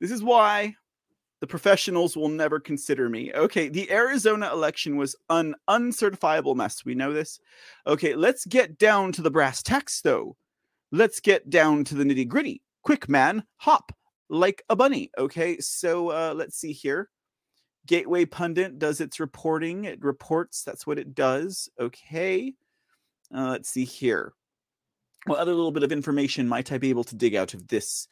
This 0.00 0.10
is 0.10 0.22
why 0.22 0.74
the 1.40 1.46
professionals 1.46 2.16
will 2.16 2.28
never 2.28 2.58
consider 2.58 3.08
me. 3.08 3.32
Okay. 3.34 3.68
The 3.68 3.90
arizona 3.90 4.50
election 4.52 4.96
was 4.96 5.14
an 5.30 5.54
uncertifiable 5.68 6.54
mess. 6.54 6.84
We 6.84 6.94
know 6.94 7.12
this. 7.12 7.40
Okay. 7.86 8.14
Let's 8.14 8.46
get 8.46 8.78
down 8.78 9.12
to 9.12 9.22
the 9.22 9.30
brass 9.30 9.62
tacks 9.62 10.00
though. 10.00 10.36
Let's 10.90 11.20
get 11.20 11.50
down 11.50 11.84
to 11.84 11.94
the 11.94 12.04
nitty 12.04 12.28
gritty 12.28 12.62
quick 12.82 13.08
man. 13.08 13.44
Hop 13.58 13.92
like 14.30 14.62
a 14.68 14.76
bunny 14.76 15.10
okay 15.18 15.58
so 15.58 16.10
uh 16.10 16.34
let's 16.34 16.56
see 16.56 16.72
here 16.72 17.08
gateway 17.86 18.24
pundit 18.24 18.78
does 18.78 19.00
its 19.00 19.18
reporting 19.20 19.84
it 19.84 20.02
reports 20.02 20.62
that's 20.62 20.86
what 20.86 20.98
it 20.98 21.14
does 21.14 21.68
okay 21.80 22.54
uh, 23.34 23.50
let's 23.50 23.68
see 23.68 23.84
here. 23.84 24.32
What 25.26 25.38
other 25.38 25.52
little 25.52 25.72
bit 25.72 25.82
of 25.82 25.92
information 25.92 26.48
might 26.48 26.72
I 26.72 26.78
be 26.78 26.90
able 26.90 27.04
to 27.04 27.16
dig 27.16 27.34
out 27.34 27.54
of 27.54 27.68
this? 27.68 28.08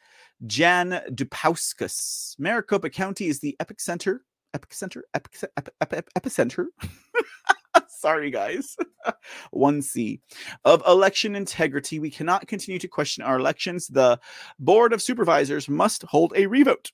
Jan 0.47 1.01
Dupauskas. 1.11 2.39
Maricopa 2.39 2.91
County 2.91 3.29
is 3.29 3.41
the 3.41 3.57
epicenter. 3.61 4.19
Epicenter? 4.55 5.03
Epic, 5.15 5.39
ep, 5.57 5.69
ep, 5.81 5.93
ep, 5.93 6.11
epicenter? 6.19 6.67
Sorry, 7.97 8.31
guys. 8.31 8.77
1C. 9.55 10.21
Of 10.65 10.83
election 10.87 11.35
integrity, 11.35 11.99
we 11.99 12.11
cannot 12.11 12.47
continue 12.47 12.79
to 12.79 12.89
question 12.89 13.25
our 13.25 13.39
elections. 13.39 13.89
The 13.89 14.21
Board 14.59 14.93
of 14.93 15.03
Supervisors 15.03 15.69
must 15.69 16.03
hold 16.03 16.33
a 16.37 16.47
revote. 16.47 16.93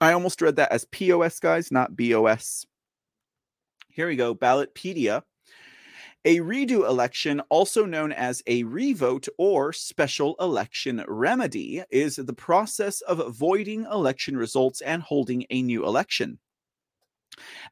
I 0.00 0.12
almost 0.12 0.42
read 0.42 0.56
that 0.56 0.72
as 0.72 0.86
POS, 0.86 1.38
guys, 1.38 1.70
not 1.70 1.96
BOS. 1.96 2.66
Here 3.90 4.08
we 4.08 4.16
go. 4.16 4.34
Ballotpedia. 4.34 5.22
A 6.24 6.38
redo 6.38 6.88
election, 6.88 7.40
also 7.48 7.84
known 7.84 8.12
as 8.12 8.42
a 8.46 8.62
revote 8.62 9.26
or 9.38 9.72
special 9.72 10.36
election 10.38 11.04
remedy, 11.08 11.82
is 11.90 12.16
the 12.16 12.32
process 12.32 13.00
of 13.02 13.36
voiding 13.36 13.86
election 13.90 14.36
results 14.36 14.80
and 14.82 15.02
holding 15.02 15.44
a 15.50 15.62
new 15.62 15.84
election. 15.84 16.38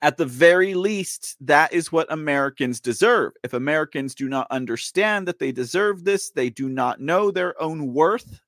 At 0.02 0.16
the 0.16 0.26
very 0.26 0.74
least, 0.74 1.36
that 1.40 1.72
is 1.72 1.92
what 1.92 2.12
Americans 2.12 2.80
deserve. 2.80 3.32
If 3.44 3.52
Americans 3.52 4.14
do 4.14 4.28
not 4.28 4.46
understand 4.50 5.28
that 5.28 5.38
they 5.38 5.52
deserve 5.52 6.04
this, 6.04 6.30
they 6.30 6.50
do 6.50 6.68
not 6.68 7.00
know 7.00 7.30
their 7.30 7.60
own 7.60 7.92
worth, 7.92 8.40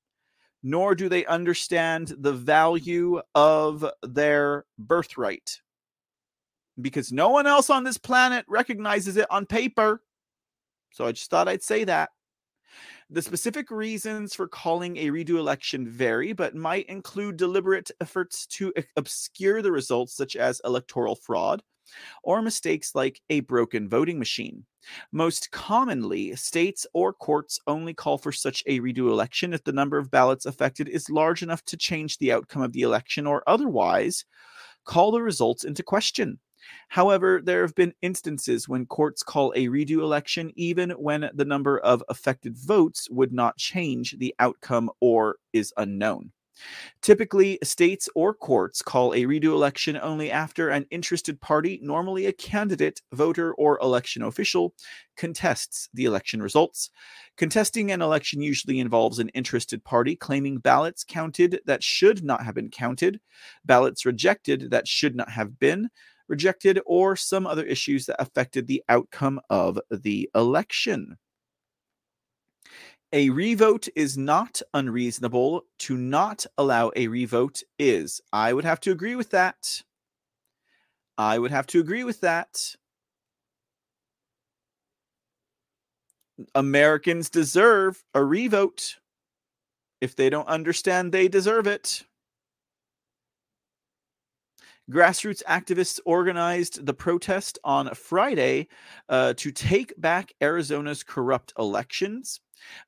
nor 0.63 0.95
do 0.95 1.09
they 1.09 1.25
understand 1.25 2.15
the 2.19 2.33
value 2.33 3.21
of 3.35 3.85
their 4.01 4.65
birthright 4.79 5.61
because 6.81 7.11
no 7.11 7.29
one 7.29 7.47
else 7.47 7.69
on 7.69 7.83
this 7.83 7.97
planet 7.97 8.45
recognizes 8.47 9.17
it 9.17 9.27
on 9.29 9.45
paper. 9.45 10.01
So 10.91 11.05
I 11.05 11.11
just 11.11 11.29
thought 11.29 11.47
I'd 11.47 11.63
say 11.63 11.83
that. 11.85 12.09
The 13.09 13.21
specific 13.21 13.71
reasons 13.71 14.33
for 14.33 14.47
calling 14.47 14.97
a 14.97 15.07
redo 15.07 15.37
election 15.37 15.87
vary, 15.87 16.33
but 16.33 16.55
might 16.55 16.87
include 16.87 17.37
deliberate 17.37 17.91
efforts 18.01 18.45
to 18.47 18.73
obscure 18.95 19.61
the 19.61 19.71
results, 19.71 20.15
such 20.15 20.35
as 20.35 20.61
electoral 20.65 21.15
fraud 21.15 21.61
or 22.23 22.41
mistakes 22.41 22.95
like 22.95 23.21
a 23.29 23.41
broken 23.41 23.87
voting 23.89 24.17
machine. 24.19 24.65
Most 25.11 25.51
commonly, 25.51 26.35
states 26.35 26.85
or 26.93 27.13
courts 27.13 27.59
only 27.67 27.93
call 27.93 28.17
for 28.17 28.31
such 28.31 28.63
a 28.65 28.79
redo 28.79 29.09
election 29.09 29.53
if 29.53 29.63
the 29.63 29.71
number 29.71 29.97
of 29.97 30.11
ballots 30.11 30.45
affected 30.45 30.89
is 30.89 31.09
large 31.09 31.43
enough 31.43 31.63
to 31.65 31.77
change 31.77 32.17
the 32.17 32.31
outcome 32.31 32.61
of 32.61 32.73
the 32.73 32.81
election 32.81 33.27
or 33.27 33.43
otherwise 33.47 34.25
call 34.85 35.11
the 35.11 35.21
results 35.21 35.63
into 35.63 35.83
question. 35.83 36.39
However, 36.89 37.41
there 37.43 37.61
have 37.61 37.75
been 37.75 37.93
instances 38.01 38.67
when 38.67 38.85
courts 38.85 39.23
call 39.23 39.51
a 39.55 39.67
redo 39.67 39.99
election 39.99 40.51
even 40.55 40.91
when 40.91 41.29
the 41.33 41.45
number 41.45 41.79
of 41.79 42.03
affected 42.09 42.57
votes 42.57 43.09
would 43.09 43.33
not 43.33 43.57
change 43.57 44.17
the 44.19 44.35
outcome 44.39 44.89
or 44.99 45.37
is 45.53 45.73
unknown. 45.77 46.31
Typically, 47.01 47.59
states 47.63 48.07
or 48.15 48.33
courts 48.33 48.81
call 48.81 49.13
a 49.13 49.23
redo 49.23 49.45
election 49.45 49.97
only 50.01 50.31
after 50.31 50.69
an 50.69 50.85
interested 50.91 51.39
party, 51.41 51.79
normally 51.81 52.25
a 52.25 52.33
candidate, 52.33 53.01
voter, 53.11 53.53
or 53.55 53.79
election 53.79 54.21
official, 54.23 54.73
contests 55.17 55.89
the 55.93 56.05
election 56.05 56.41
results. 56.41 56.89
Contesting 57.37 57.91
an 57.91 58.01
election 58.01 58.41
usually 58.41 58.79
involves 58.79 59.19
an 59.19 59.29
interested 59.29 59.83
party 59.83 60.15
claiming 60.15 60.57
ballots 60.57 61.03
counted 61.03 61.59
that 61.65 61.83
should 61.83 62.23
not 62.23 62.43
have 62.43 62.55
been 62.55 62.69
counted, 62.69 63.19
ballots 63.65 64.05
rejected 64.05 64.71
that 64.71 64.87
should 64.87 65.15
not 65.15 65.29
have 65.29 65.59
been, 65.59 65.89
rejected, 66.33 66.79
or 66.85 67.15
some 67.15 67.45
other 67.45 67.63
issues 67.63 68.07
that 68.07 68.19
affected 68.19 68.65
the 68.65 68.83
outcome 68.89 69.39
of 69.49 69.79
the 69.91 70.29
election. 70.33 71.17
A 73.13 73.29
revote 73.29 73.87
is 73.95 74.17
not 74.17 74.63
unreasonable. 74.73 75.65
To 75.85 75.95
not 75.95 76.47
allow 76.57 76.91
a 76.95 77.07
revote 77.07 77.61
is. 77.77 78.19
I 78.31 78.53
would 78.53 78.65
have 78.65 78.79
to 78.81 78.91
agree 78.91 79.15
with 79.15 79.29
that. 79.29 79.83
I 81.15 81.37
would 81.37 81.51
have 81.51 81.67
to 81.67 81.79
agree 81.79 82.03
with 82.03 82.21
that. 82.21 82.75
Americans 86.55 87.29
deserve 87.29 88.03
a 88.15 88.23
revote. 88.23 88.97
If 90.01 90.15
they 90.15 90.31
don't 90.31 90.47
understand 90.47 91.11
they 91.11 91.27
deserve 91.27 91.67
it. 91.67 92.03
Grassroots 94.91 95.41
activists 95.47 96.01
organized 96.05 96.85
the 96.85 96.93
protest 96.93 97.57
on 97.63 97.95
Friday 97.95 98.67
uh, 99.07 99.33
to 99.37 99.49
take 99.49 99.93
back 99.97 100.33
Arizona's 100.41 101.03
corrupt 101.03 101.53
elections. 101.57 102.41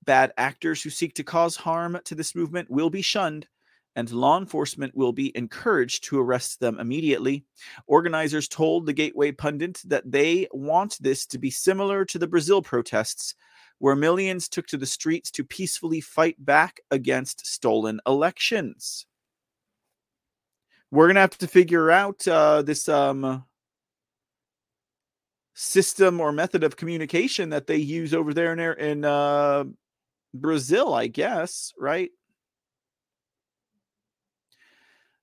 Bad 0.03 0.33
actors 0.37 0.83
who 0.83 0.89
seek 0.89 1.13
to 1.15 1.23
cause 1.23 1.55
harm 1.55 1.97
to 2.03 2.13
this 2.13 2.35
movement 2.35 2.69
will 2.69 2.89
be 2.89 3.01
shunned, 3.01 3.47
and 3.95 4.11
law 4.11 4.37
enforcement 4.37 4.93
will 4.93 5.13
be 5.13 5.35
encouraged 5.37 6.03
to 6.05 6.19
arrest 6.19 6.59
them 6.59 6.81
immediately. 6.81 7.45
Organizers 7.87 8.49
told 8.49 8.85
the 8.85 8.93
Gateway 8.93 9.31
Pundit 9.31 9.81
that 9.85 10.11
they 10.11 10.49
want 10.51 10.97
this 10.99 11.25
to 11.27 11.37
be 11.37 11.49
similar 11.49 12.03
to 12.03 12.19
the 12.19 12.27
Brazil 12.27 12.61
protests, 12.61 13.35
where 13.79 13.95
millions 13.95 14.49
took 14.49 14.67
to 14.67 14.77
the 14.77 14.85
streets 14.85 15.31
to 15.31 15.45
peacefully 15.45 16.01
fight 16.01 16.35
back 16.43 16.81
against 16.91 17.47
stolen 17.47 18.01
elections 18.05 19.05
we're 20.95 21.07
gonna 21.07 21.19
have 21.19 21.37
to 21.37 21.47
figure 21.47 21.91
out 21.91 22.25
uh, 22.27 22.61
this 22.61 22.87
um, 22.87 23.43
system 25.53 26.21
or 26.21 26.31
method 26.31 26.63
of 26.63 26.77
communication 26.77 27.49
that 27.49 27.67
they 27.67 27.77
use 27.77 28.13
over 28.13 28.33
there 28.33 28.53
in 28.53 28.79
in 28.79 29.05
uh, 29.05 29.65
Brazil, 30.33 30.93
I 30.93 31.07
guess, 31.07 31.73
right? 31.77 32.11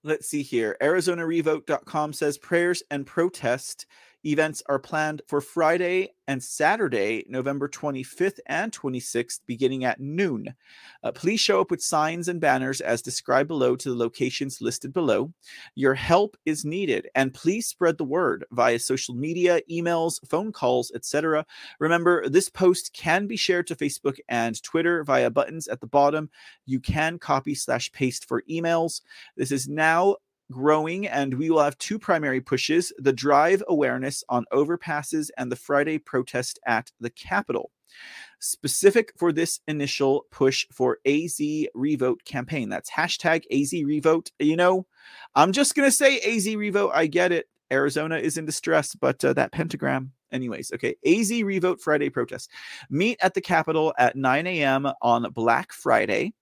Let's 0.04 0.28
see 0.28 0.42
here. 0.42 0.76
ArizonaRevote.com 0.82 2.12
says 2.12 2.36
prayers 2.36 2.82
and 2.90 3.06
protest 3.06 3.86
Events 4.24 4.62
are 4.66 4.78
planned 4.78 5.22
for 5.26 5.40
Friday 5.40 6.10
and 6.28 6.40
Saturday, 6.40 7.24
November 7.28 7.68
25th 7.68 8.38
and 8.46 8.70
26th, 8.70 9.40
beginning 9.46 9.84
at 9.84 9.98
noon. 9.98 10.54
Uh, 11.02 11.10
please 11.10 11.40
show 11.40 11.60
up 11.60 11.72
with 11.72 11.82
signs 11.82 12.28
and 12.28 12.40
banners 12.40 12.80
as 12.80 13.02
described 13.02 13.48
below 13.48 13.74
to 13.74 13.88
the 13.88 13.96
locations 13.96 14.60
listed 14.60 14.92
below. 14.92 15.32
Your 15.74 15.94
help 15.94 16.36
is 16.46 16.64
needed, 16.64 17.08
and 17.16 17.34
please 17.34 17.66
spread 17.66 17.98
the 17.98 18.04
word 18.04 18.44
via 18.52 18.78
social 18.78 19.16
media, 19.16 19.60
emails, 19.68 20.24
phone 20.28 20.52
calls, 20.52 20.92
etc. 20.94 21.44
Remember, 21.80 22.28
this 22.28 22.48
post 22.48 22.92
can 22.92 23.26
be 23.26 23.36
shared 23.36 23.66
to 23.66 23.76
Facebook 23.76 24.18
and 24.28 24.62
Twitter 24.62 25.02
via 25.02 25.30
buttons 25.30 25.66
at 25.66 25.80
the 25.80 25.88
bottom. 25.88 26.30
You 26.64 26.78
can 26.78 27.18
copy 27.18 27.56
slash 27.56 27.90
paste 27.90 28.28
for 28.28 28.42
emails. 28.48 29.00
This 29.36 29.50
is 29.50 29.68
now 29.68 30.16
growing, 30.52 31.08
and 31.08 31.34
we 31.34 31.50
will 31.50 31.62
have 31.62 31.76
two 31.78 31.98
primary 31.98 32.40
pushes 32.40 32.92
the 32.98 33.12
drive 33.12 33.62
awareness 33.68 34.22
on 34.28 34.44
overpasses 34.52 35.30
and 35.36 35.50
the 35.50 35.56
Friday 35.56 35.98
protest 35.98 36.60
at 36.66 36.92
the 37.00 37.10
Capitol. 37.10 37.70
Specific 38.40 39.12
for 39.16 39.32
this 39.32 39.60
initial 39.66 40.26
push 40.30 40.66
for 40.72 40.98
AZ 41.06 41.40
Revote 41.74 42.24
campaign. 42.24 42.68
That's 42.68 42.90
hashtag 42.90 43.44
AZ 43.50 43.72
Revote. 43.72 44.30
You 44.38 44.56
know, 44.56 44.86
I'm 45.34 45.52
just 45.52 45.74
going 45.74 45.88
to 45.88 45.96
say 45.96 46.18
AZ 46.20 46.54
Revote. 46.54 46.92
I 46.94 47.06
get 47.06 47.32
it. 47.32 47.46
Arizona 47.72 48.18
is 48.18 48.36
in 48.36 48.44
distress, 48.44 48.94
but 48.94 49.24
uh, 49.24 49.32
that 49.32 49.52
pentagram. 49.52 50.12
Anyways, 50.30 50.72
okay. 50.74 50.96
AZ 51.06 51.30
Revote 51.42 51.80
Friday 51.80 52.10
protest. 52.10 52.50
Meet 52.90 53.18
at 53.22 53.34
the 53.34 53.40
Capitol 53.40 53.92
at 53.98 54.16
9 54.16 54.46
a.m. 54.46 54.88
on 55.02 55.30
Black 55.32 55.72
Friday 55.72 56.32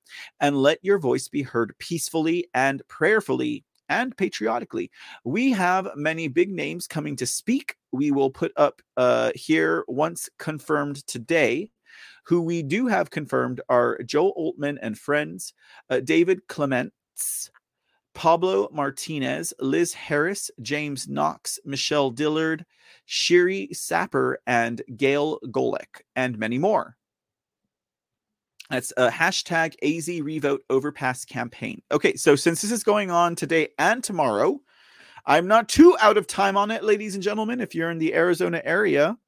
and 0.41 0.57
let 0.57 0.79
your 0.83 0.99
voice 0.99 1.29
be 1.29 1.43
heard 1.43 1.75
peacefully 1.79 2.49
and 2.55 2.83
prayerfully 2.89 3.65
and 3.91 4.17
patriotically. 4.17 4.91
We 5.25 5.51
have 5.51 5.91
many 5.97 6.29
big 6.29 6.51
names 6.51 6.87
coming 6.87 7.17
to 7.17 7.27
speak. 7.27 7.77
We 7.93 8.13
will 8.13 8.31
put 8.31 8.53
up 8.57 8.81
uh, 8.97 9.33
here 9.35 9.85
once 9.89 10.31
confirmed 10.39 11.07
today. 11.07 11.71
Who 12.25 12.41
we 12.41 12.63
do 12.63 12.87
have 12.87 13.11
confirmed 13.11 13.61
are 13.69 13.99
Joel 14.05 14.31
Altman 14.37 14.79
and 14.81 14.97
friends, 14.97 15.53
uh, 15.91 16.01
David 16.01 16.47
Clements, 16.47 17.51
Pablo 18.15 18.69
Martinez, 18.73 19.53
Liz 19.59 19.93
Harris, 19.93 20.51
James 20.63 21.09
Knox, 21.09 21.59
Michelle 21.65 22.11
Dillard, 22.11 22.65
Shiry 23.09 23.71
Sapir, 23.73 24.37
and 24.47 24.83
Gail 24.97 25.41
Golec, 25.47 26.03
and 26.15 26.39
many 26.39 26.59
more. 26.59 26.97
That's 28.71 28.93
uh, 28.97 29.09
a 29.09 29.11
hashtag 29.11 29.75
AZ 29.83 30.09
Revote 30.23 30.63
Overpass 30.71 31.25
campaign. 31.25 31.83
Okay, 31.91 32.15
so 32.15 32.37
since 32.37 32.63
this 32.63 32.71
is 32.71 32.85
going 32.85 33.11
on 33.11 33.35
today 33.35 33.69
and 33.79 34.03
tomorrow, 34.03 34.61
I'm 35.27 35.49
not 35.49 35.69
too 35.69 35.97
out 36.01 36.17
of 36.17 36.29
time 36.29 36.57
on 36.57 36.71
it, 36.71 36.85
ladies 36.85 37.15
and 37.15 37.23
gentlemen. 37.23 37.61
If 37.61 37.75
you're 37.75 37.91
in 37.91 37.99
the 37.99 38.15
Arizona 38.15 38.63
area, 38.65 39.19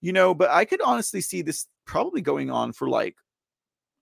you 0.00 0.14
know, 0.14 0.34
but 0.34 0.50
I 0.50 0.64
could 0.64 0.80
honestly 0.80 1.20
see 1.20 1.42
this 1.42 1.66
probably 1.84 2.22
going 2.22 2.50
on 2.50 2.72
for 2.72 2.88
like, 2.88 3.16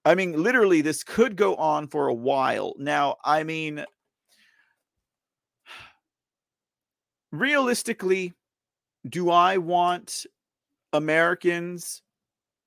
I 0.04 0.14
mean, 0.14 0.40
literally, 0.40 0.80
this 0.80 1.02
could 1.02 1.36
go 1.36 1.56
on 1.56 1.88
for 1.88 2.06
a 2.06 2.14
while. 2.14 2.74
Now, 2.78 3.16
I 3.24 3.42
mean, 3.42 3.84
realistically, 7.32 8.32
do 9.08 9.28
I 9.30 9.58
want 9.58 10.24
Americans 10.92 12.02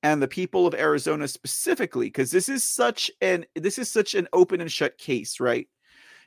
and 0.03 0.21
the 0.21 0.27
people 0.27 0.67
of 0.67 0.75
Arizona 0.75 1.27
specifically 1.27 2.07
because 2.07 2.29
this 2.29 2.49
is 2.49 2.63
such 2.63 3.09
an 3.21 3.45
this 3.55 3.79
is 3.79 3.89
such 3.89 4.13
an 4.13 4.27
open 4.33 4.61
and 4.61 4.71
shut 4.71 4.97
case, 4.97 5.39
right? 5.39 5.67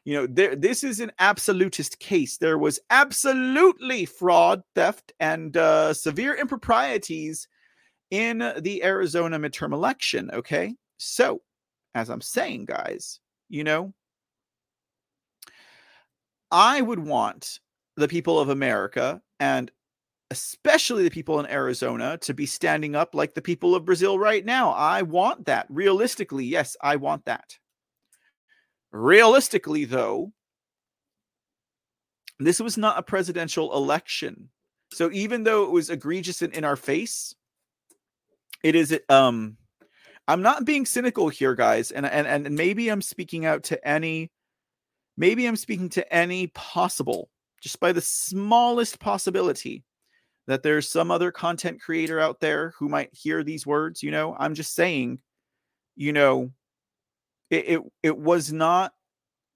You 0.05 0.15
know, 0.15 0.27
there 0.27 0.57
this 0.57 0.83
is 0.83 1.01
an 1.01 1.13
absolutist 1.19 1.99
case. 2.01 2.39
There 2.39 2.59
was 2.59 2.81
absolutely 2.91 4.07
fraud, 4.07 4.63
theft, 4.75 5.13
and 5.21 5.57
uh, 5.57 5.93
severe 5.93 6.35
improprieties 6.35 7.47
in 8.11 8.39
the 8.61 8.83
Arizona 8.83 9.39
midterm 9.39 9.73
election. 9.73 10.31
Okay, 10.33 10.75
so 10.97 11.43
as 11.95 12.09
I'm 12.09 12.23
saying, 12.23 12.65
guys, 12.65 13.21
you 13.49 13.63
know, 13.63 13.93
I 16.51 16.81
would 16.81 17.01
want 17.01 17.61
the 17.97 18.09
people 18.09 18.39
of 18.39 18.49
America 18.49 19.21
and 19.41 19.71
especially 20.31 21.05
the 21.05 21.11
people 21.11 21.39
in 21.41 21.47
Arizona, 21.47 22.19
to 22.19 22.35
be 22.35 22.47
standing 22.47 22.95
up 22.97 23.15
like 23.15 23.35
the 23.35 23.43
people 23.43 23.75
of 23.75 23.85
Brazil 23.85 24.19
right 24.19 24.45
now. 24.45 24.71
I 24.73 25.03
want 25.03 25.47
that. 25.47 25.67
Realistically, 25.69 26.45
yes, 26.45 26.77
I 26.81 26.97
want 26.97 27.25
that. 27.27 27.59
Realistically, 28.93 29.85
though, 29.85 30.33
this 32.39 32.61
was 32.61 32.77
not 32.77 32.99
a 32.99 33.03
presidential 33.03 33.75
election. 33.75 34.51
So 34.93 35.11
even 35.13 35.45
though 35.45 35.65
it 35.65 35.71
was 35.71 35.91
egregious 35.91 36.43
and 36.43 36.53
in 36.53 36.65
our 36.65 36.77
face, 36.77 37.35
it 38.63 38.75
is 38.75 38.99
um 39.09 39.57
I'm 40.29 40.43
not 40.43 40.65
being 40.65 40.87
cynical 40.87 41.29
here, 41.29 41.55
guys, 41.55 41.93
and 41.93 42.05
and 42.05 42.27
and 42.27 42.57
maybe 42.57 42.89
I'm 42.89 43.03
speaking 43.03 43.47
out 43.47 43.65
to 43.65 43.89
any 43.89 44.31
maybe 45.17 45.47
I'm 45.47 45.57
speaking 45.57 45.89
to 45.91 46.13
any 46.13 46.49
possible, 46.49 47.31
just 47.61 47.81
by 47.81 47.93
the 47.93 48.01
smallest 48.01 48.99
possibility 48.99 49.85
that 50.47 50.63
there's 50.63 50.89
some 50.89 51.11
other 51.11 51.31
content 51.31 51.81
creator 51.81 52.21
out 52.21 52.41
there 52.41 52.73
who 52.79 52.89
might 52.89 53.13
hear 53.13 53.43
these 53.43 53.67
words 53.67 54.03
you 54.03 54.11
know? 54.11 54.37
I'm 54.39 54.55
just 54.55 54.75
saying 54.75 55.21
you 55.97 56.13
know 56.13 56.51
it 57.51 57.69
it, 57.69 57.83
it 58.03 58.19
was 58.19 58.53
not 58.53 58.93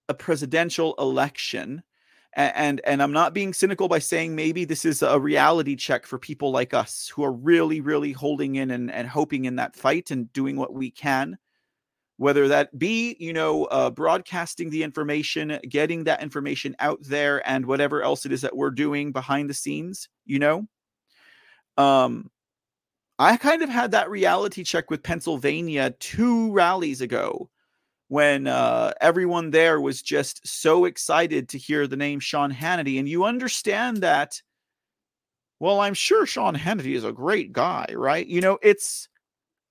a 0.08 0.14
presidential 0.14 0.94
election 0.98 1.82
and, 2.34 2.52
and 2.56 2.80
and 2.84 3.02
i'm 3.02 3.12
not 3.12 3.34
being 3.34 3.52
cynical 3.52 3.88
by 3.88 3.98
saying 3.98 4.34
maybe 4.34 4.64
this 4.64 4.84
is 4.84 5.02
a 5.02 5.18
reality 5.18 5.76
check 5.76 6.06
for 6.06 6.18
people 6.18 6.50
like 6.50 6.74
us 6.74 7.10
who 7.14 7.22
are 7.22 7.32
really 7.32 7.80
really 7.80 8.12
holding 8.12 8.56
in 8.56 8.70
and, 8.70 8.90
and 8.90 9.08
hoping 9.08 9.44
in 9.44 9.56
that 9.56 9.76
fight 9.76 10.10
and 10.10 10.32
doing 10.32 10.56
what 10.56 10.72
we 10.72 10.90
can. 10.90 11.38
Whether 12.16 12.48
that 12.48 12.78
be 12.78 13.16
you 13.18 13.32
know 13.32 13.64
uh, 13.64 13.88
broadcasting 13.88 14.68
the 14.68 14.82
information 14.82 15.58
getting 15.68 16.04
that 16.04 16.22
information 16.22 16.76
out 16.78 16.98
there 17.02 17.46
and 17.48 17.64
whatever 17.64 18.02
else 18.02 18.26
it 18.26 18.32
is 18.32 18.42
that 18.42 18.54
we're 18.54 18.70
doing 18.70 19.10
behind 19.10 19.48
the 19.48 19.54
scenes 19.54 20.06
you 20.26 20.38
know 20.38 20.68
um, 21.76 22.30
I 23.18 23.36
kind 23.36 23.62
of 23.62 23.68
had 23.68 23.90
that 23.90 24.10
reality 24.10 24.64
check 24.64 24.90
with 24.90 25.02
Pennsylvania 25.02 25.90
two 26.00 26.52
rallies 26.52 27.00
ago 27.00 27.50
when 28.08 28.46
uh, 28.46 28.92
everyone 29.00 29.50
there 29.50 29.80
was 29.80 30.02
just 30.02 30.44
so 30.46 30.84
excited 30.84 31.48
to 31.50 31.58
hear 31.58 31.86
the 31.86 31.96
name 31.96 32.18
Sean 32.18 32.52
Hannity. 32.52 32.98
And 32.98 33.08
you 33.08 33.24
understand 33.24 33.98
that, 33.98 34.42
well, 35.60 35.80
I'm 35.80 35.94
sure 35.94 36.26
Sean 36.26 36.56
Hannity 36.56 36.96
is 36.96 37.04
a 37.04 37.12
great 37.12 37.52
guy, 37.52 37.86
right? 37.94 38.26
You 38.26 38.40
know, 38.40 38.58
it's 38.62 39.08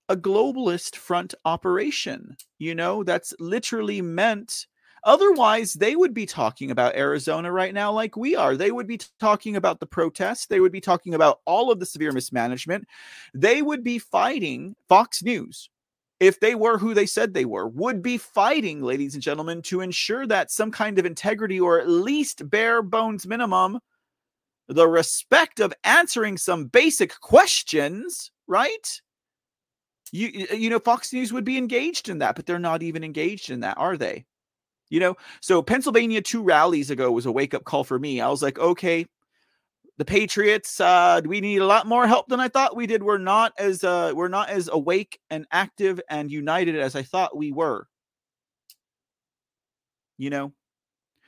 a 0.07 0.15
globalist 0.15 0.95
front 0.95 1.35
operation, 1.43 2.37
you 2.59 2.73
know, 2.73 3.03
that's 3.03 3.33
literally 3.39 4.01
meant 4.01 4.67
Otherwise, 5.03 5.73
they 5.73 5.95
would 5.95 6.13
be 6.13 6.25
talking 6.25 6.71
about 6.71 6.95
Arizona 6.95 7.51
right 7.51 7.73
now 7.73 7.91
like 7.91 8.15
we 8.17 8.35
are. 8.35 8.55
They 8.55 8.71
would 8.71 8.87
be 8.87 8.99
talking 9.19 9.55
about 9.55 9.79
the 9.79 9.85
protests. 9.85 10.45
They 10.45 10.59
would 10.59 10.71
be 10.71 10.81
talking 10.81 11.13
about 11.13 11.39
all 11.45 11.71
of 11.71 11.79
the 11.79 11.85
severe 11.85 12.11
mismanagement. 12.11 12.87
They 13.33 13.61
would 13.61 13.83
be 13.83 13.99
fighting 13.99 14.75
Fox 14.87 15.23
News. 15.23 15.69
If 16.19 16.41
they 16.41 16.53
were 16.53 16.77
who 16.77 16.93
they 16.93 17.05
said 17.05 17.33
they 17.33 17.45
were, 17.45 17.67
would 17.67 18.01
be 18.01 18.17
fighting, 18.17 18.81
ladies 18.81 19.13
and 19.13 19.23
gentlemen, 19.23 19.61
to 19.63 19.79
ensure 19.79 20.27
that 20.27 20.51
some 20.51 20.69
kind 20.69 20.99
of 20.99 21.05
integrity 21.05 21.61
or 21.61 21.79
at 21.79 21.87
least 21.87 22.49
bare 22.49 22.81
bones 22.81 23.25
minimum, 23.25 23.79
the 24.67 24.87
respect 24.87 25.61
of 25.61 25.73
answering 25.85 26.37
some 26.37 26.65
basic 26.65 27.17
questions, 27.21 28.31
right? 28.47 29.01
You, 30.11 30.47
you 30.53 30.69
know, 30.69 30.79
Fox 30.79 31.13
News 31.13 31.31
would 31.31 31.45
be 31.45 31.57
engaged 31.57 32.09
in 32.09 32.17
that, 32.19 32.35
but 32.35 32.45
they're 32.45 32.59
not 32.59 32.83
even 32.83 33.03
engaged 33.03 33.49
in 33.49 33.61
that, 33.61 33.77
are 33.77 33.95
they? 33.95 34.25
You 34.89 34.99
know, 34.99 35.15
so 35.41 35.61
Pennsylvania 35.61 36.21
two 36.21 36.41
rallies 36.41 36.89
ago 36.89 37.11
was 37.11 37.25
a 37.25 37.31
wake 37.31 37.53
up 37.53 37.63
call 37.63 37.83
for 37.83 37.99
me. 37.99 38.21
I 38.21 38.29
was 38.29 38.41
like, 38.41 38.57
okay, 38.57 39.05
the 39.97 40.05
Patriots, 40.05 40.79
uh, 40.79 41.21
we 41.25 41.41
need 41.41 41.57
a 41.57 41.65
lot 41.65 41.85
more 41.85 42.07
help 42.07 42.27
than 42.29 42.39
I 42.39 42.47
thought 42.47 42.75
we 42.75 42.87
did. 42.87 43.03
We're 43.03 43.17
not 43.17 43.53
as 43.59 43.83
uh, 43.83 44.13
we're 44.15 44.29
not 44.29 44.49
as 44.49 44.69
awake 44.71 45.19
and 45.29 45.45
active 45.51 45.99
and 46.09 46.31
united 46.31 46.75
as 46.75 46.95
I 46.95 47.03
thought 47.03 47.37
we 47.37 47.51
were. 47.51 47.87
You 50.17 50.29
know, 50.29 50.53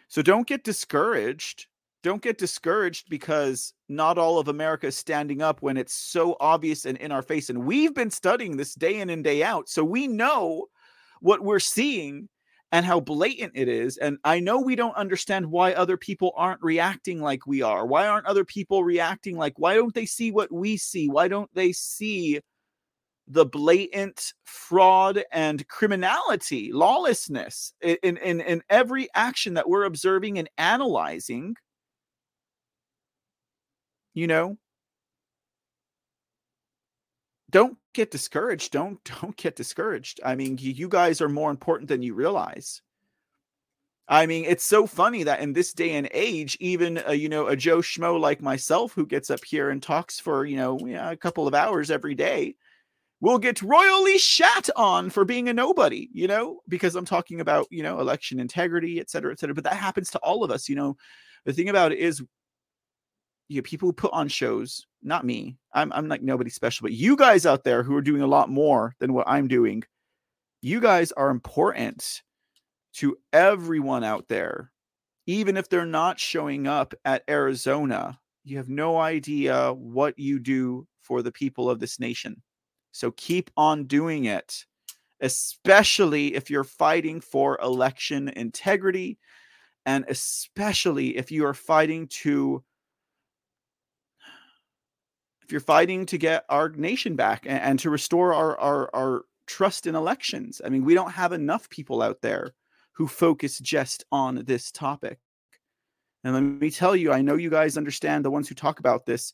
so 0.07 0.21
don't 0.21 0.47
get 0.47 0.63
discouraged. 0.63 1.67
Don't 2.03 2.21
get 2.21 2.37
discouraged 2.37 3.09
because 3.09 3.73
not 3.87 4.17
all 4.17 4.39
of 4.39 4.47
America 4.47 4.87
is 4.87 4.97
standing 4.97 5.41
up 5.41 5.61
when 5.61 5.77
it's 5.77 5.93
so 5.93 6.35
obvious 6.39 6.85
and 6.85 6.97
in 6.97 7.11
our 7.11 7.21
face. 7.21 7.49
And 7.49 7.65
we've 7.65 7.93
been 7.93 8.09
studying 8.09 8.57
this 8.57 8.73
day 8.73 8.99
in 8.99 9.09
and 9.09 9.23
day 9.23 9.43
out. 9.43 9.69
So 9.69 9.83
we 9.83 10.07
know 10.07 10.65
what 11.19 11.41
we're 11.43 11.59
seeing 11.59 12.27
and 12.71 12.85
how 12.85 12.99
blatant 12.99 13.51
it 13.55 13.67
is. 13.67 13.97
And 13.97 14.17
I 14.23 14.39
know 14.39 14.59
we 14.59 14.75
don't 14.75 14.95
understand 14.95 15.45
why 15.45 15.73
other 15.73 15.97
people 15.97 16.33
aren't 16.35 16.61
reacting 16.61 17.21
like 17.21 17.45
we 17.45 17.61
are. 17.61 17.85
Why 17.85 18.07
aren't 18.07 18.27
other 18.27 18.45
people 18.45 18.83
reacting 18.83 19.37
like, 19.37 19.53
why 19.57 19.75
don't 19.75 19.93
they 19.93 20.05
see 20.05 20.31
what 20.31 20.51
we 20.51 20.77
see? 20.77 21.09
Why 21.09 21.27
don't 21.27 21.53
they 21.53 21.73
see 21.73 22.39
the 23.27 23.45
blatant 23.45 24.33
fraud 24.45 25.23
and 25.31 25.67
criminality, 25.67 26.71
lawlessness 26.71 27.73
in, 27.81 28.17
in, 28.17 28.41
in 28.41 28.61
every 28.69 29.09
action 29.15 29.55
that 29.55 29.69
we're 29.69 29.83
observing 29.83 30.39
and 30.39 30.49
analyzing? 30.57 31.55
You 34.13 34.27
know, 34.27 34.57
don't 37.51 37.77
get 37.93 38.11
discouraged. 38.11 38.71
Don't 38.71 39.03
don't 39.21 39.35
get 39.35 39.55
discouraged. 39.55 40.19
I 40.25 40.35
mean, 40.35 40.57
you 40.59 40.87
guys 40.89 41.21
are 41.21 41.29
more 41.29 41.51
important 41.51 41.89
than 41.89 42.01
you 42.01 42.13
realize. 42.13 42.81
I 44.07 44.25
mean, 44.25 44.43
it's 44.45 44.65
so 44.65 44.87
funny 44.87 45.23
that 45.23 45.39
in 45.39 45.53
this 45.53 45.71
day 45.73 45.91
and 45.91 46.09
age, 46.11 46.57
even 46.59 47.01
uh, 47.07 47.11
you 47.11 47.29
know 47.29 47.47
a 47.47 47.55
Joe 47.55 47.79
Schmo 47.79 48.19
like 48.19 48.41
myself, 48.41 48.93
who 48.93 49.05
gets 49.05 49.29
up 49.29 49.43
here 49.45 49.69
and 49.69 49.81
talks 49.81 50.19
for 50.19 50.45
you 50.45 50.57
know 50.57 50.79
a 50.97 51.15
couple 51.15 51.47
of 51.47 51.53
hours 51.53 51.91
every 51.91 52.15
day, 52.15 52.55
will 53.21 53.37
get 53.37 53.61
royally 53.61 54.17
shat 54.17 54.69
on 54.75 55.09
for 55.09 55.23
being 55.23 55.47
a 55.47 55.53
nobody, 55.53 56.09
you 56.11 56.27
know, 56.27 56.59
because 56.67 56.95
I'm 56.95 57.05
talking 57.05 57.39
about, 57.39 57.67
you 57.69 57.83
know, 57.83 57.99
election 57.99 58.39
integrity, 58.39 58.99
et 58.99 59.09
cetera, 59.09 59.31
et 59.31 59.39
cetera. 59.39 59.53
But 59.53 59.63
that 59.65 59.75
happens 59.75 60.09
to 60.11 60.19
all 60.19 60.43
of 60.43 60.51
us, 60.51 60.67
you 60.67 60.75
know. 60.75 60.97
The 61.45 61.53
thing 61.53 61.69
about 61.69 61.91
it 61.91 61.99
is, 61.99 62.21
you 63.51 63.57
know, 63.57 63.63
people 63.63 63.89
who 63.89 63.93
put 63.93 64.13
on 64.13 64.29
shows, 64.29 64.87
not 65.03 65.25
me, 65.25 65.57
I'm, 65.73 65.91
I'm 65.91 66.07
like 66.07 66.21
nobody 66.21 66.49
special, 66.49 66.85
but 66.85 66.93
you 66.93 67.17
guys 67.17 67.45
out 67.45 67.65
there 67.65 67.83
who 67.83 67.93
are 67.97 68.01
doing 68.01 68.21
a 68.21 68.27
lot 68.27 68.49
more 68.49 68.95
than 68.99 69.13
what 69.13 69.27
I'm 69.27 69.49
doing, 69.49 69.83
you 70.61 70.79
guys 70.79 71.11
are 71.11 71.29
important 71.29 72.21
to 72.93 73.17
everyone 73.33 74.05
out 74.05 74.29
there. 74.29 74.71
Even 75.27 75.57
if 75.57 75.67
they're 75.67 75.85
not 75.85 76.17
showing 76.17 76.65
up 76.65 76.93
at 77.03 77.23
Arizona, 77.29 78.17
you 78.45 78.55
have 78.55 78.69
no 78.69 78.97
idea 78.97 79.73
what 79.73 80.17
you 80.17 80.39
do 80.39 80.87
for 81.01 81.21
the 81.21 81.31
people 81.31 81.69
of 81.69 81.79
this 81.79 81.99
nation. 81.99 82.41
So 82.93 83.11
keep 83.11 83.51
on 83.57 83.83
doing 83.83 84.25
it, 84.25 84.65
especially 85.19 86.35
if 86.35 86.49
you're 86.49 86.63
fighting 86.63 87.19
for 87.19 87.59
election 87.61 88.29
integrity 88.29 89.19
and 89.85 90.05
especially 90.07 91.17
if 91.17 91.31
you 91.31 91.45
are 91.45 91.53
fighting 91.53 92.07
to 92.07 92.63
if 95.51 95.53
you're 95.53 95.59
fighting 95.59 96.05
to 96.05 96.17
get 96.17 96.45
our 96.47 96.69
nation 96.69 97.17
back 97.17 97.45
and, 97.45 97.59
and 97.59 97.79
to 97.79 97.89
restore 97.89 98.33
our, 98.33 98.57
our 98.57 98.89
our 98.95 99.25
trust 99.47 99.85
in 99.85 99.95
elections. 99.95 100.61
I 100.63 100.69
mean, 100.69 100.85
we 100.85 100.93
don't 100.93 101.11
have 101.11 101.33
enough 101.33 101.69
people 101.69 102.01
out 102.01 102.21
there 102.21 102.53
who 102.93 103.05
focus 103.05 103.59
just 103.59 104.05
on 104.13 104.45
this 104.45 104.71
topic. 104.71 105.19
And 106.23 106.33
let 106.33 106.39
me 106.39 106.71
tell 106.71 106.95
you, 106.95 107.11
I 107.11 107.21
know 107.21 107.35
you 107.35 107.49
guys 107.49 107.75
understand 107.75 108.23
the 108.23 108.31
ones 108.31 108.47
who 108.47 108.55
talk 108.55 108.79
about 108.79 109.05
this. 109.05 109.33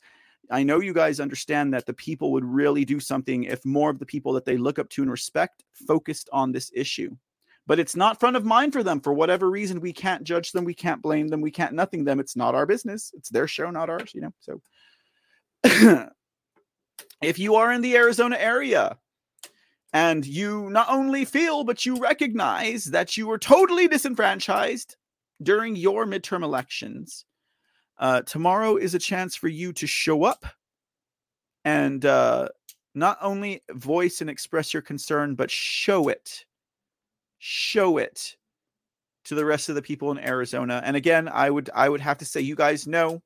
I 0.50 0.64
know 0.64 0.80
you 0.80 0.92
guys 0.92 1.20
understand 1.20 1.72
that 1.76 1.86
the 1.86 1.94
people 1.94 2.32
would 2.32 2.46
really 2.46 2.84
do 2.84 3.00
something 3.00 3.44
if 3.44 3.64
more 3.64 3.92
of 3.92 4.00
the 4.00 4.06
people 4.08 4.34
that 4.34 4.46
they 4.46 4.58
look 4.58 4.80
up 4.80 4.90
to 4.90 5.04
and 5.04 5.12
respect 5.12 5.64
focused 5.72 6.30
on 6.34 6.52
this 6.52 6.72
issue. 6.74 7.16
But 7.68 7.78
it's 7.78 7.96
not 7.96 8.20
front 8.20 8.38
of 8.38 8.44
mind 8.44 8.74
for 8.74 8.82
them 8.82 9.02
for 9.02 9.14
whatever 9.14 9.52
reason. 9.52 9.82
We 9.82 9.94
can't 9.94 10.24
judge 10.24 10.52
them. 10.52 10.66
We 10.66 10.74
can't 10.74 11.04
blame 11.04 11.28
them. 11.28 11.42
We 11.42 11.52
can't 11.52 11.74
nothing 11.74 12.06
them. 12.06 12.20
It's 12.20 12.36
not 12.36 12.56
our 12.56 12.66
business. 12.66 13.14
It's 13.16 13.30
their 13.30 13.48
show, 13.48 13.70
not 13.70 13.92
ours, 13.92 14.16
you 14.16 14.22
know. 14.22 14.34
So 14.40 14.62
if 17.22 17.38
you 17.38 17.56
are 17.56 17.74
in 17.74 17.82
the 17.82 17.96
Arizona 17.96 18.38
area 18.38 18.98
and 19.94 20.26
you 20.26 20.70
not 20.70 20.88
only 20.90 21.26
feel, 21.26 21.64
but 21.64 21.86
you 21.86 21.98
recognize 21.98 22.86
that 22.86 23.18
you 23.18 23.28
were 23.28 23.38
totally 23.38 23.88
disenfranchised 23.88 24.96
during 25.44 25.76
your 25.76 26.06
midterm 26.06 26.44
elections, 26.44 27.26
uh, 28.00 28.22
tomorrow 28.22 28.78
is 28.78 28.96
a 28.96 29.00
chance 29.00 29.36
for 29.36 29.48
you 29.48 29.74
to 29.74 29.88
show 29.88 30.24
up 30.24 30.46
and 31.66 32.06
uh, 32.06 32.48
not 32.96 33.18
only 33.22 33.62
voice 33.72 34.22
and 34.22 34.30
express 34.30 34.74
your 34.74 34.82
concern, 34.82 35.36
but 35.36 35.52
show 35.52 36.08
it. 36.08 36.46
Show 37.40 37.98
it 37.98 38.38
to 39.28 39.36
the 39.36 39.46
rest 39.46 39.70
of 39.70 39.76
the 39.76 39.82
people 39.82 40.12
in 40.12 40.20
Arizona. 40.20 40.82
And 40.84 40.96
again, 40.96 41.28
I 41.28 41.50
would 41.50 41.70
I 41.74 41.90
would 41.90 42.02
have 42.02 42.18
to 42.20 42.26
say 42.26 42.42
you 42.42 42.56
guys 42.56 42.88
know 42.88 43.22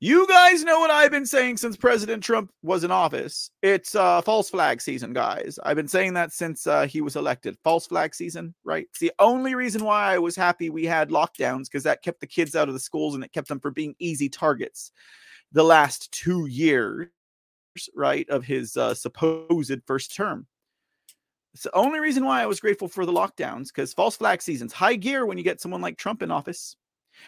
you 0.00 0.26
guys 0.26 0.64
know 0.64 0.80
what 0.80 0.90
I've 0.90 1.10
been 1.10 1.26
saying 1.26 1.58
since 1.58 1.76
President 1.76 2.22
Trump 2.22 2.50
was 2.62 2.84
in 2.84 2.90
office. 2.90 3.50
It's 3.62 3.94
uh, 3.94 4.22
false 4.22 4.50
flag 4.50 4.80
season, 4.80 5.12
guys. 5.12 5.58
I've 5.62 5.76
been 5.76 5.88
saying 5.88 6.14
that 6.14 6.32
since 6.32 6.66
uh, 6.66 6.86
he 6.86 7.00
was 7.00 7.16
elected. 7.16 7.56
False 7.62 7.86
flag 7.86 8.14
season, 8.14 8.54
right? 8.64 8.86
It's 8.90 8.98
the 8.98 9.12
only 9.18 9.54
reason 9.54 9.84
why 9.84 10.14
I 10.14 10.18
was 10.18 10.36
happy 10.36 10.70
we 10.70 10.86
had 10.86 11.10
lockdowns 11.10 11.64
because 11.64 11.84
that 11.84 12.02
kept 12.02 12.20
the 12.20 12.26
kids 12.26 12.56
out 12.56 12.68
of 12.68 12.74
the 12.74 12.80
schools 12.80 13.14
and 13.14 13.24
it 13.24 13.32
kept 13.32 13.48
them 13.48 13.60
from 13.60 13.74
being 13.74 13.94
easy 13.98 14.28
targets. 14.28 14.92
The 15.52 15.64
last 15.64 16.10
two 16.12 16.46
years, 16.46 17.08
right, 17.94 18.28
of 18.30 18.44
his 18.44 18.76
uh, 18.76 18.94
supposed 18.94 19.80
first 19.86 20.14
term. 20.14 20.46
It's 21.54 21.64
the 21.64 21.74
only 21.74 22.00
reason 22.00 22.24
why 22.24 22.42
I 22.42 22.46
was 22.46 22.60
grateful 22.60 22.88
for 22.88 23.04
the 23.04 23.12
lockdowns 23.12 23.68
because 23.68 23.92
false 23.92 24.16
flag 24.16 24.40
season's 24.40 24.72
high 24.72 24.94
gear 24.94 25.26
when 25.26 25.36
you 25.36 25.44
get 25.44 25.60
someone 25.60 25.80
like 25.80 25.98
Trump 25.98 26.22
in 26.22 26.30
office. 26.30 26.76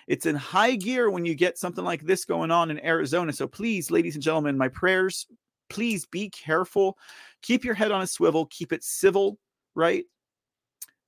It's 0.07 0.27
in 0.27 0.37
high 0.37 0.77
gear 0.77 1.11
when 1.11 1.25
you 1.25 1.35
get 1.35 1.59
something 1.59 1.85
like 1.85 2.03
this 2.03 2.25
going 2.25 2.51
on 2.51 2.71
in 2.71 2.85
Arizona. 2.85 3.33
So 3.33 3.47
please, 3.49 3.91
ladies 3.91 4.15
and 4.15 4.23
gentlemen, 4.23 4.57
my 4.57 4.69
prayers, 4.69 5.27
please 5.69 6.07
be 6.07 6.31
careful. 6.31 6.97
Keep 7.43 7.65
your 7.65 7.75
head 7.75 7.91
on 7.91 8.03
a 8.03 8.07
swivel, 8.07 8.47
keep 8.47 8.73
it 8.73 8.85
civil, 8.85 9.39
right? 9.75 10.05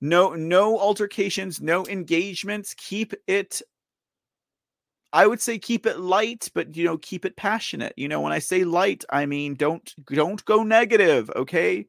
No 0.01 0.35
no 0.35 0.78
altercations, 0.78 1.61
no 1.61 1.86
engagements. 1.86 2.74
Keep 2.77 3.15
it 3.27 3.62
I 5.12 5.28
would 5.28 5.41
say 5.41 5.61
keep 5.61 5.86
it 5.86 6.01
light, 6.01 6.51
but 6.55 6.77
you 6.77 6.85
know, 6.85 6.99
keep 6.99 7.24
it 7.24 7.36
passionate. 7.36 7.95
You 7.97 8.09
know, 8.09 8.20
when 8.20 8.32
I 8.32 8.41
say 8.41 8.65
light, 8.65 9.05
I 9.11 9.27
mean 9.27 9.55
don't 9.55 9.95
don't 10.07 10.45
go 10.45 10.65
negative, 10.65 11.31
okay? 11.36 11.86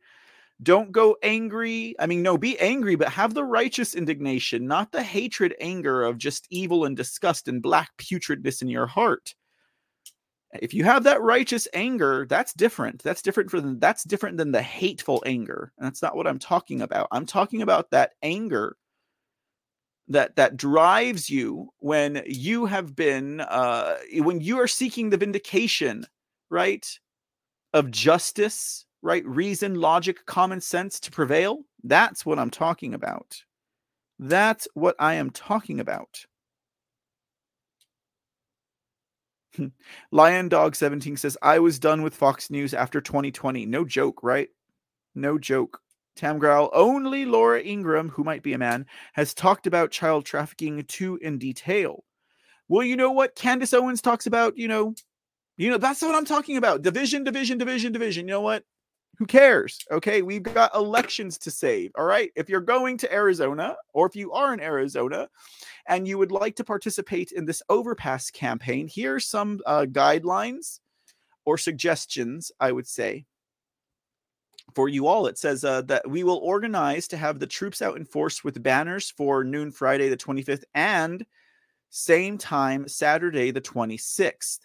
Don't 0.64 0.92
go 0.92 1.18
angry. 1.22 1.96
I 2.00 2.06
mean, 2.06 2.22
no, 2.22 2.38
be 2.38 2.58
angry, 2.60 2.96
but 2.96 3.10
have 3.10 3.34
the 3.34 3.44
righteous 3.44 3.94
indignation, 3.94 4.68
not 4.68 4.92
the 4.92 5.04
hatred 5.04 5.54
anger 5.60 6.04
of 6.04 6.18
just 6.18 6.48
evil 6.50 6.86
and 6.86 6.96
disgust 6.96 7.48
and 7.48 7.62
black 7.62 7.92
putridness 7.98 8.62
in 8.62 8.70
your 8.70 8.88
heart. 8.88 9.36
If 10.62 10.74
you 10.74 10.86
have 10.86 11.04
that 11.04 11.22
righteous 11.22 11.68
anger, 11.74 12.26
that's 12.30 12.54
different. 12.54 13.04
That's 13.04 13.22
different 13.22 13.52
for. 13.52 13.60
That's 13.60 14.06
different 14.06 14.38
than 14.38 14.52
the 14.52 14.62
hateful 14.62 15.22
anger. 15.26 15.74
And 15.78 15.86
that's 15.86 16.02
not 16.02 16.16
what 16.16 16.28
I'm 16.28 16.40
talking 16.40 16.82
about. 16.82 17.10
I'm 17.12 17.26
talking 17.26 17.62
about 17.62 17.92
that 17.92 18.12
anger 18.24 18.78
that 20.08 20.36
that 20.36 20.56
drives 20.56 21.30
you 21.30 21.70
when 21.80 22.22
you 22.28 22.66
have 22.68 22.96
been 22.96 23.42
uh 23.42 23.98
when 24.18 24.40
you 24.40 24.60
are 24.60 24.68
seeking 24.68 25.10
the 25.10 25.18
vindication, 25.18 26.06
right? 26.50 26.88
Of 27.74 27.92
justice 27.92 28.85
right? 29.02 29.26
Reason, 29.26 29.76
logic, 29.76 30.26
common 30.26 30.62
sense 30.62 31.00
to 31.02 31.12
prevail. 31.12 31.64
That's 31.84 32.26
what 32.26 32.40
I'm 32.40 32.50
talking 32.50 32.94
about. 32.94 33.44
That's 34.20 34.68
what 34.74 34.96
I 35.00 35.16
am 35.16 35.30
talking 35.30 35.80
about. 35.80 36.26
Hmm. 39.56 39.68
Lion 40.12 40.50
Dog 40.50 40.76
17 40.76 41.18
says, 41.18 41.38
I 41.42 41.60
was 41.60 41.80
done 41.80 42.02
with 42.02 42.16
Fox 42.16 42.50
News 42.50 42.74
after 42.74 43.00
2020. 43.00 43.66
No 43.66 43.86
joke, 43.86 44.22
right? 44.24 44.50
No 45.14 45.38
joke. 45.38 45.80
Tam 46.16 46.40
Growl, 46.40 46.70
only 46.74 47.26
Laura 47.26 47.62
Ingraham, 47.62 48.10
who 48.10 48.24
might 48.24 48.42
be 48.42 48.54
a 48.54 48.58
man, 48.58 48.86
has 49.14 49.34
talked 49.34 49.68
about 49.68 49.92
child 49.92 50.26
trafficking 50.26 50.84
too 50.86 51.18
in 51.22 51.38
detail. 51.38 52.04
Well, 52.68 52.86
you 52.86 52.96
know 52.96 53.12
what? 53.12 53.36
Candace 53.36 53.74
Owens 53.74 54.02
talks 54.02 54.26
about, 54.26 54.58
you 54.58 54.68
know, 54.68 54.96
you 55.58 55.70
know, 55.70 55.78
that's 55.78 56.02
what 56.02 56.16
I'm 56.16 56.26
talking 56.26 56.58
about. 56.58 56.82
Division, 56.82 57.24
division, 57.24 57.58
division, 57.58 57.92
division. 57.92 58.28
You 58.28 58.34
know 58.34 58.42
what? 58.42 58.64
Who 59.18 59.26
cares? 59.26 59.80
Okay, 59.92 60.22
we've 60.22 60.44
got 60.44 60.76
elections 60.76 61.38
to 61.40 61.52
save. 61.52 61.92
All 61.96 62.06
right. 62.06 62.32
If 62.36 62.50
you're 62.50 62.62
going 62.62 62.98
to 63.00 63.14
Arizona, 63.14 63.76
or 63.94 64.06
if 64.06 64.16
you 64.16 64.32
are 64.34 64.54
in 64.54 64.60
Arizona 64.60 65.30
and 65.88 66.08
you 66.08 66.18
would 66.18 66.32
like 66.32 66.56
to 66.58 66.64
participate 66.64 67.32
in 67.32 67.46
this 67.46 67.64
overpass 67.70 68.30
campaign, 68.30 68.88
here 68.88 69.16
are 69.16 69.20
some 69.20 69.62
uh, 69.66 69.86
guidelines 69.90 70.80
or 71.46 71.58
suggestions, 71.58 72.52
I 72.60 72.72
would 72.72 72.88
say. 72.88 73.26
For 74.74 74.90
you 74.90 75.08
all, 75.08 75.28
it 75.28 75.38
says 75.38 75.64
uh, 75.64 75.84
that 75.84 76.10
we 76.10 76.24
will 76.24 76.38
organize 76.38 77.08
to 77.10 77.18
have 77.18 77.40
the 77.40 77.48
troops 77.48 77.82
out 77.82 77.98
in 77.98 78.04
force 78.04 78.44
with 78.44 78.62
banners 78.62 79.12
for 79.12 79.44
noon 79.44 79.72
Friday, 79.72 80.10
the 80.10 80.18
25th, 80.18 80.64
and 80.74 81.26
same 81.92 82.38
time 82.38 82.88
Saturday, 82.88 83.52
the 83.52 83.62
26th. 83.62 84.60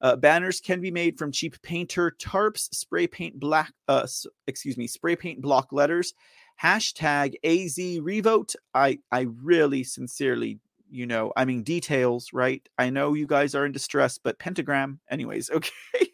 Uh, 0.00 0.16
banners 0.16 0.60
can 0.60 0.80
be 0.80 0.90
made 0.90 1.18
from 1.18 1.32
cheap 1.32 1.60
painter 1.62 2.14
tarps, 2.20 2.72
spray 2.74 3.06
paint 3.06 3.38
black, 3.38 3.72
uh, 3.88 4.06
excuse 4.46 4.76
me, 4.76 4.86
spray 4.86 5.16
paint 5.16 5.40
block 5.40 5.72
letters. 5.72 6.14
Hashtag 6.62 7.34
AZ 7.44 8.00
Revote. 8.00 8.54
I 8.74 8.98
I 9.10 9.26
really 9.42 9.84
sincerely, 9.84 10.58
you 10.90 11.06
know, 11.06 11.32
I 11.36 11.44
mean 11.44 11.62
details, 11.62 12.30
right? 12.32 12.66
I 12.78 12.90
know 12.90 13.14
you 13.14 13.26
guys 13.26 13.54
are 13.54 13.66
in 13.66 13.72
distress, 13.72 14.18
but 14.18 14.38
pentagram, 14.38 15.00
anyways, 15.10 15.50
okay. 15.50 16.12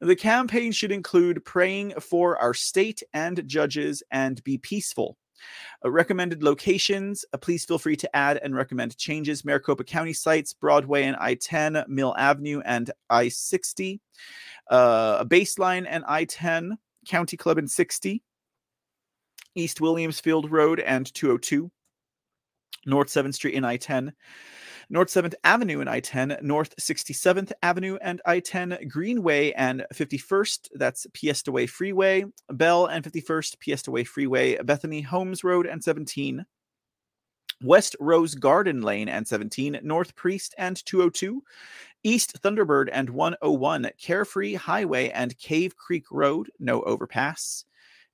the 0.00 0.16
campaign 0.16 0.72
should 0.72 0.92
include 0.92 1.44
praying 1.44 1.94
for 2.00 2.38
our 2.38 2.54
state 2.54 3.02
and 3.12 3.46
judges 3.46 4.02
and 4.10 4.42
be 4.44 4.58
peaceful. 4.58 5.16
Uh, 5.84 5.90
recommended 5.90 6.42
locations, 6.42 7.24
uh, 7.32 7.38
please 7.38 7.64
feel 7.64 7.78
free 7.78 7.96
to 7.96 8.16
add 8.16 8.38
and 8.42 8.54
recommend 8.54 8.96
changes. 8.96 9.44
Maricopa 9.44 9.84
County 9.84 10.12
sites, 10.12 10.52
Broadway 10.52 11.04
and 11.04 11.16
I 11.16 11.34
10, 11.34 11.84
Mill 11.88 12.14
Avenue 12.16 12.60
and 12.64 12.90
I 13.10 13.28
60, 13.28 14.00
uh, 14.70 15.24
Baseline 15.24 15.86
and 15.88 16.04
I 16.06 16.24
10, 16.24 16.78
County 17.06 17.36
Club 17.36 17.58
and 17.58 17.70
60, 17.70 18.22
East 19.54 19.78
Williamsfield 19.78 20.50
Road 20.50 20.80
and 20.80 21.12
202, 21.14 21.70
North 22.86 23.08
7th 23.08 23.34
Street 23.34 23.54
and 23.54 23.66
I 23.66 23.76
10. 23.76 24.12
North 24.90 25.08
7th 25.08 25.34
Avenue 25.44 25.80
and 25.80 25.88
I 25.88 26.00
10, 26.00 26.38
North 26.42 26.74
67th 26.76 27.52
Avenue 27.62 27.96
and 28.00 28.20
I 28.26 28.40
10, 28.40 28.88
Greenway 28.88 29.52
and 29.52 29.86
51st, 29.94 30.68
that's 30.74 31.06
Piestewa 31.12 31.68
Freeway, 31.68 32.24
Bell 32.50 32.86
and 32.86 33.04
51st, 33.04 33.56
Piestewa 33.58 34.06
Freeway, 34.06 34.56
Bethany 34.62 35.00
Holmes 35.00 35.42
Road 35.44 35.66
and 35.66 35.82
17, 35.82 36.44
West 37.62 37.96
Rose 37.98 38.34
Garden 38.34 38.82
Lane 38.82 39.08
and 39.08 39.26
17, 39.26 39.80
North 39.82 40.14
Priest 40.14 40.54
and 40.58 40.84
202, 40.84 41.42
East 42.02 42.42
Thunderbird 42.42 42.88
and 42.92 43.08
101, 43.10 43.90
Carefree 43.98 44.54
Highway 44.54 45.08
and 45.10 45.38
Cave 45.38 45.76
Creek 45.76 46.04
Road, 46.10 46.50
no 46.58 46.82
overpass. 46.82 47.64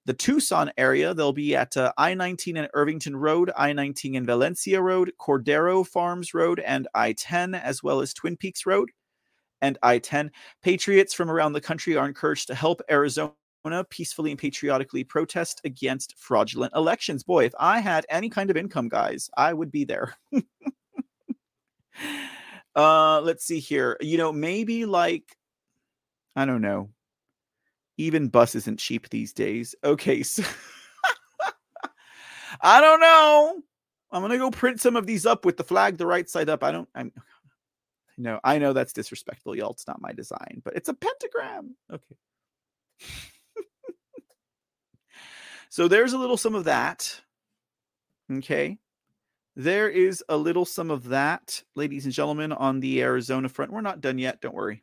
The 0.07 0.15
Tucson 0.15 0.73
area, 0.79 1.13
they'll 1.13 1.33
be 1.33 1.55
at 1.55 1.77
uh, 1.77 1.93
I 1.99 2.15
19 2.15 2.57
and 2.57 2.69
Irvington 2.75 3.17
Road, 3.17 3.51
I 3.57 3.73
19 3.73 4.15
and 4.17 4.27
Valencia 4.27 4.81
Road, 4.81 5.13
Cortaro 5.21 5.87
Farms 5.87 6.33
Road, 6.33 6.59
and 6.61 6.89
I 6.95 7.13
10, 7.13 7.55
as 7.55 7.83
well 7.83 8.01
as 8.01 8.15
Twin 8.15 8.37
Peaks 8.37 8.65
Road 8.65 8.91
and 9.61 9.79
I 9.83 9.99
10. 9.99 10.31
Patriots 10.63 11.15
from 11.15 11.31
around 11.31 11.53
the 11.53 11.61
country 11.61 11.97
are 11.97 12.07
encouraged 12.07 12.47
to 12.49 12.55
help 12.55 12.81
Arizona 12.91 13.35
peacefully 13.91 14.31
and 14.31 14.41
patriotically 14.41 15.05
protest 15.05 15.61
against 15.65 16.15
fraudulent 16.19 16.73
elections. 16.75 17.23
Boy, 17.23 17.45
if 17.45 17.53
I 17.59 17.81
had 17.81 18.07
any 18.09 18.31
kind 18.31 18.51
of 18.51 18.57
income, 18.57 18.89
guys, 18.89 19.29
I 19.37 19.53
would 19.53 19.71
be 19.71 19.85
there. 19.85 20.15
uh, 22.75 23.21
let's 23.21 23.45
see 23.45 23.61
here. 23.61 23.97
You 24.01 24.17
know, 24.19 24.33
maybe 24.33 24.87
like, 24.87 25.37
I 26.35 26.47
don't 26.47 26.63
know. 26.63 26.91
Even 28.01 28.29
bus 28.29 28.55
isn't 28.55 28.79
cheap 28.79 29.11
these 29.11 29.35
days. 29.35 29.75
Okay, 29.85 30.23
so 30.25 30.43
I 32.63 32.81
don't 32.81 33.01
know. 33.01 33.63
I'm 34.11 34.23
gonna 34.23 34.39
go 34.39 34.51
print 34.51 34.81
some 34.81 34.97
of 34.97 35.07
these 35.07 35.27
up 35.27 35.45
with 35.45 35.59
the 35.59 35.65
flag 35.65 35.99
the 35.99 36.07
right 36.07 36.29
side 36.29 36.49
up. 36.49 36.65
I 36.65 36.73
don't. 36.73 36.89
I'm. 36.95 37.13
No, 38.19 38.39
I 38.45 38.59
know 38.59 38.75
that's 38.75 38.93
disrespectful, 38.93 39.57
y'all. 39.57 39.71
It's 39.71 39.87
not 39.87 40.03
my 40.03 40.13
design, 40.13 40.61
but 40.63 40.77
it's 40.77 40.91
a 40.91 40.95
pentagram. 40.95 41.75
Okay. 41.91 42.17
so 45.71 45.89
there's 45.89 46.13
a 46.13 46.19
little 46.19 46.37
some 46.37 46.55
of 46.55 46.65
that. 46.65 47.19
Okay. 48.31 48.77
There 49.57 49.89
is 49.89 50.23
a 50.29 50.37
little 50.37 50.67
some 50.67 50.91
of 50.91 51.09
that, 51.09 51.63
ladies 51.75 52.05
and 52.05 52.13
gentlemen, 52.13 52.53
on 52.53 52.81
the 52.81 53.01
Arizona 53.01 53.49
front. 53.49 53.73
We're 53.73 53.81
not 53.81 54.03
done 54.03 54.19
yet. 54.19 54.43
Don't 54.43 54.55
worry. 54.55 54.83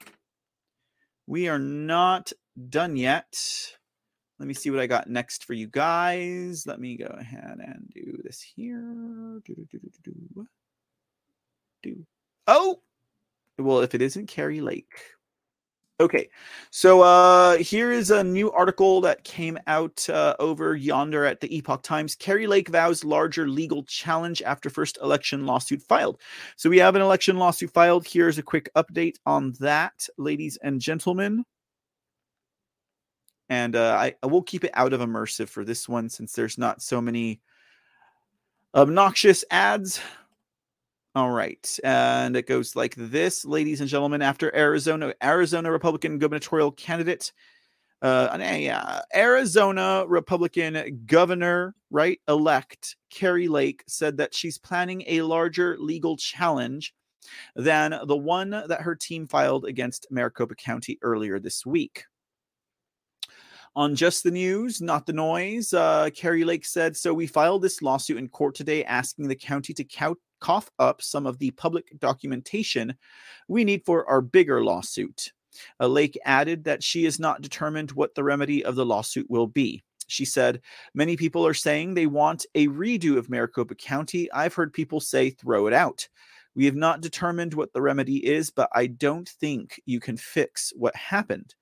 We 1.28 1.48
are 1.48 1.60
not 1.60 2.34
done 2.70 2.96
yet. 2.96 3.38
Let 4.40 4.48
me 4.48 4.54
see 4.54 4.70
what 4.70 4.80
I 4.80 4.88
got 4.88 5.10
next 5.10 5.46
for 5.46 5.54
you 5.54 5.68
guys. 5.68 6.68
Let 6.68 6.80
me 6.80 6.96
go 6.96 7.08
ahead 7.08 7.58
and 7.60 7.92
do 7.94 8.20
this 8.24 8.42
here. 8.42 9.42
Do, 9.46 9.56
do, 9.56 9.66
do, 9.72 9.80
do, 9.80 9.90
do. 10.04 10.48
do. 11.82 12.06
Oh, 12.46 12.82
well, 13.58 13.82
if 13.82 13.96
it 13.96 14.02
isn't 14.02 14.28
Kari 14.28 14.62
Lake. 14.62 14.94
Okay, 16.00 16.30
so 16.70 17.02
uh, 17.02 17.58
here 17.58 17.92
is 17.92 18.12
a 18.12 18.24
new 18.24 18.52
article 18.52 19.02
that 19.02 19.24
came 19.24 19.58
out 19.66 20.08
uh, 20.10 20.36
over 20.38 20.76
yonder 20.76 21.26
at 21.26 21.42
the 21.42 21.58
Epoch 21.58 21.82
Times. 21.82 22.14
Kari 22.14 22.46
Lake 22.46 22.70
vows 22.70 23.04
larger 23.04 23.48
legal 23.48 23.82
challenge 23.86 24.44
after 24.44 24.70
first 24.70 25.00
election 25.02 25.48
lawsuit 25.48 25.82
filed. 25.82 26.22
So 26.56 26.70
we 26.70 26.78
have 26.78 26.96
an 26.96 27.02
election 27.02 27.38
lawsuit 27.38 27.72
filed. 27.72 28.06
Here's 28.06 28.38
a 28.38 28.44
quick 28.44 28.70
update 28.76 29.16
on 29.26 29.54
that, 29.60 30.08
ladies 30.20 30.60
and 30.62 30.80
gentlemen. 30.80 31.44
And 33.50 33.76
uh, 33.76 33.98
I, 34.00 34.16
I 34.22 34.28
will 34.28 34.44
keep 34.44 34.64
it 34.64 34.72
out 34.74 34.94
of 34.94 35.02
immersive 35.02 35.50
for 35.50 35.64
this 35.64 35.88
one 35.88 36.10
since 36.10 36.34
there's 36.34 36.58
not 36.58 36.82
so 36.82 37.00
many 37.00 37.42
obnoxious 38.76 39.46
ads. 39.50 40.02
All 41.16 41.32
right. 41.32 41.80
And 41.84 42.36
it 42.36 42.46
goes 42.46 42.76
like 42.76 42.94
this, 42.96 43.44
ladies 43.46 43.82
and 43.82 43.90
gentlemen. 43.90 44.22
After 44.22 44.56
Arizona, 44.56 45.14
Arizona 45.24 45.72
Republican 45.72 46.20
gubernatorial 46.20 46.72
candidate, 46.72 47.32
uh, 48.04 48.38
yeah, 48.40 49.02
Arizona 49.16 50.06
Republican 50.08 51.04
governor, 51.08 51.74
right, 51.90 52.20
elect 52.28 52.96
Kari 53.10 53.48
Lake 53.48 53.84
said 53.88 54.18
that 54.18 54.36
she's 54.36 54.60
planning 54.60 55.04
a 55.08 55.24
larger 55.24 55.76
legal 55.80 56.18
challenge 56.18 56.94
than 57.56 58.00
the 58.06 58.16
one 58.16 58.52
that 58.52 58.82
her 58.82 58.96
team 58.96 59.26
filed 59.26 59.66
against 59.66 60.06
Maricopa 60.12 60.54
County 60.54 61.00
earlier 61.02 61.40
this 61.40 61.66
week. 61.66 62.04
On 63.78 63.94
Just 63.94 64.24
the 64.24 64.32
News, 64.32 64.82
Not 64.82 65.06
the 65.06 65.14
Noise, 65.14 65.72
uh, 65.72 66.10
Kari 66.16 66.44
Lake 66.44 66.66
said, 66.66 66.98
So 66.98 67.14
we 67.14 67.28
filed 67.28 67.62
this 67.62 67.84
lawsuit 67.84 68.18
in 68.18 68.28
court 68.28 68.56
today 68.56 68.84
asking 68.84 69.28
the 69.28 69.36
county 69.36 69.72
to 69.76 69.84
count, 69.84 70.18
cough 70.40 70.72
up 70.80 71.00
some 71.00 71.28
of 71.28 71.38
the 71.38 71.52
public 71.52 71.94
documentation 72.00 72.96
we 73.48 73.64
need 73.64 73.86
for 73.86 74.04
our 74.10 74.20
bigger 74.20 74.64
lawsuit. 74.64 75.32
Uh, 75.80 75.86
Lake 75.86 76.18
added 76.26 76.64
that 76.64 76.82
she 76.82 77.06
is 77.06 77.20
not 77.20 77.44
determined 77.44 77.92
what 77.92 78.16
the 78.16 78.24
remedy 78.24 78.66
of 78.66 78.74
the 78.74 78.86
lawsuit 78.86 79.30
will 79.30 79.46
be. 79.46 79.84
She 80.08 80.26
said, 80.26 80.60
Many 80.96 81.16
people 81.16 81.46
are 81.46 81.54
saying 81.54 81.94
they 81.94 82.08
want 82.08 82.48
a 82.56 82.70
redo 82.70 83.16
of 83.16 83.30
Maricopa 83.30 83.76
County. 83.76 84.28
I've 84.32 84.56
heard 84.56 84.74
people 84.74 85.00
say 85.00 85.30
throw 85.30 85.68
it 85.68 85.74
out. 85.74 86.08
We 86.56 86.66
have 86.66 86.76
not 86.76 87.02
determined 87.02 87.54
what 87.54 87.74
the 87.74 87.84
remedy 87.84 88.26
is, 88.26 88.50
but 88.50 88.72
I 88.74 88.88
don't 88.88 89.30
think 89.30 89.80
you 89.86 90.00
can 90.00 90.18
fix 90.18 90.74
what 90.76 90.96
happened. 90.96 91.54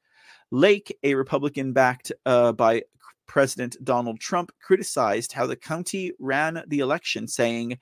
Lake, 0.52 0.98
a 1.04 1.16
Republican 1.16 1.74
backed 1.74 2.12
uh, 2.26 2.52
by 2.52 2.84
President 3.28 3.76
Donald 3.84 4.20
Trump, 4.20 4.52
criticized 4.62 5.32
how 5.32 5.46
the 5.46 5.56
county 5.56 6.12
ran 6.20 6.64
the 6.68 6.80
election, 6.80 7.28
saying 7.28 7.78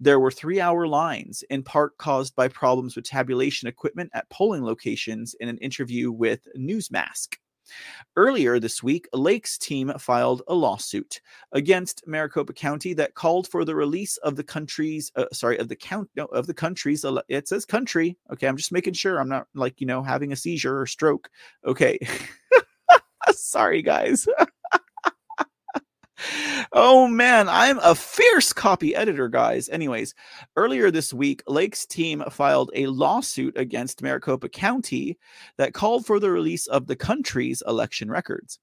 there 0.00 0.20
were 0.20 0.30
three 0.30 0.60
hour 0.60 0.86
lines, 0.86 1.42
in 1.50 1.62
part 1.62 1.96
caused 1.98 2.34
by 2.34 2.48
problems 2.48 2.96
with 2.96 3.04
tabulation 3.04 3.68
equipment 3.68 4.10
at 4.12 4.28
polling 4.30 4.64
locations, 4.64 5.34
in 5.34 5.48
an 5.48 5.58
interview 5.58 6.10
with 6.10 6.46
Newsmax. 6.56 7.28
Earlier 8.16 8.58
this 8.58 8.82
week, 8.82 9.08
Lake's 9.12 9.58
team 9.58 9.92
filed 9.98 10.42
a 10.48 10.54
lawsuit 10.54 11.20
against 11.52 12.06
Maricopa 12.06 12.52
County 12.52 12.92
that 12.94 13.14
called 13.14 13.48
for 13.48 13.64
the 13.64 13.74
release 13.74 14.16
of 14.18 14.36
the 14.36 14.44
country's, 14.44 15.12
uh, 15.16 15.26
sorry, 15.32 15.58
of 15.58 15.68
the 15.68 15.76
count, 15.76 16.10
no, 16.16 16.24
of 16.26 16.46
the 16.46 16.54
country's. 16.54 17.04
It 17.28 17.48
says 17.48 17.64
country. 17.64 18.16
Okay, 18.32 18.46
I'm 18.46 18.56
just 18.56 18.72
making 18.72 18.94
sure 18.94 19.20
I'm 19.20 19.28
not 19.28 19.46
like 19.54 19.80
you 19.80 19.86
know 19.86 20.02
having 20.02 20.32
a 20.32 20.36
seizure 20.36 20.80
or 20.80 20.86
stroke. 20.86 21.30
Okay, 21.64 21.98
sorry 23.32 23.82
guys. 23.82 24.26
oh 26.72 27.06
man, 27.06 27.48
I'm 27.48 27.78
a 27.78 27.94
fierce 27.94 28.52
copy 28.52 28.94
editor, 28.94 29.28
guys. 29.28 29.68
Anyways, 29.68 30.14
earlier 30.56 30.90
this 30.90 31.12
week, 31.12 31.42
Lake's 31.46 31.86
team 31.86 32.22
filed 32.30 32.70
a 32.74 32.86
lawsuit 32.86 33.56
against 33.56 34.02
Maricopa 34.02 34.48
County 34.48 35.18
that 35.56 35.74
called 35.74 36.06
for 36.06 36.20
the 36.20 36.30
release 36.30 36.66
of 36.66 36.86
the 36.86 36.96
country's 36.96 37.62
election 37.66 38.10
records. 38.10 38.58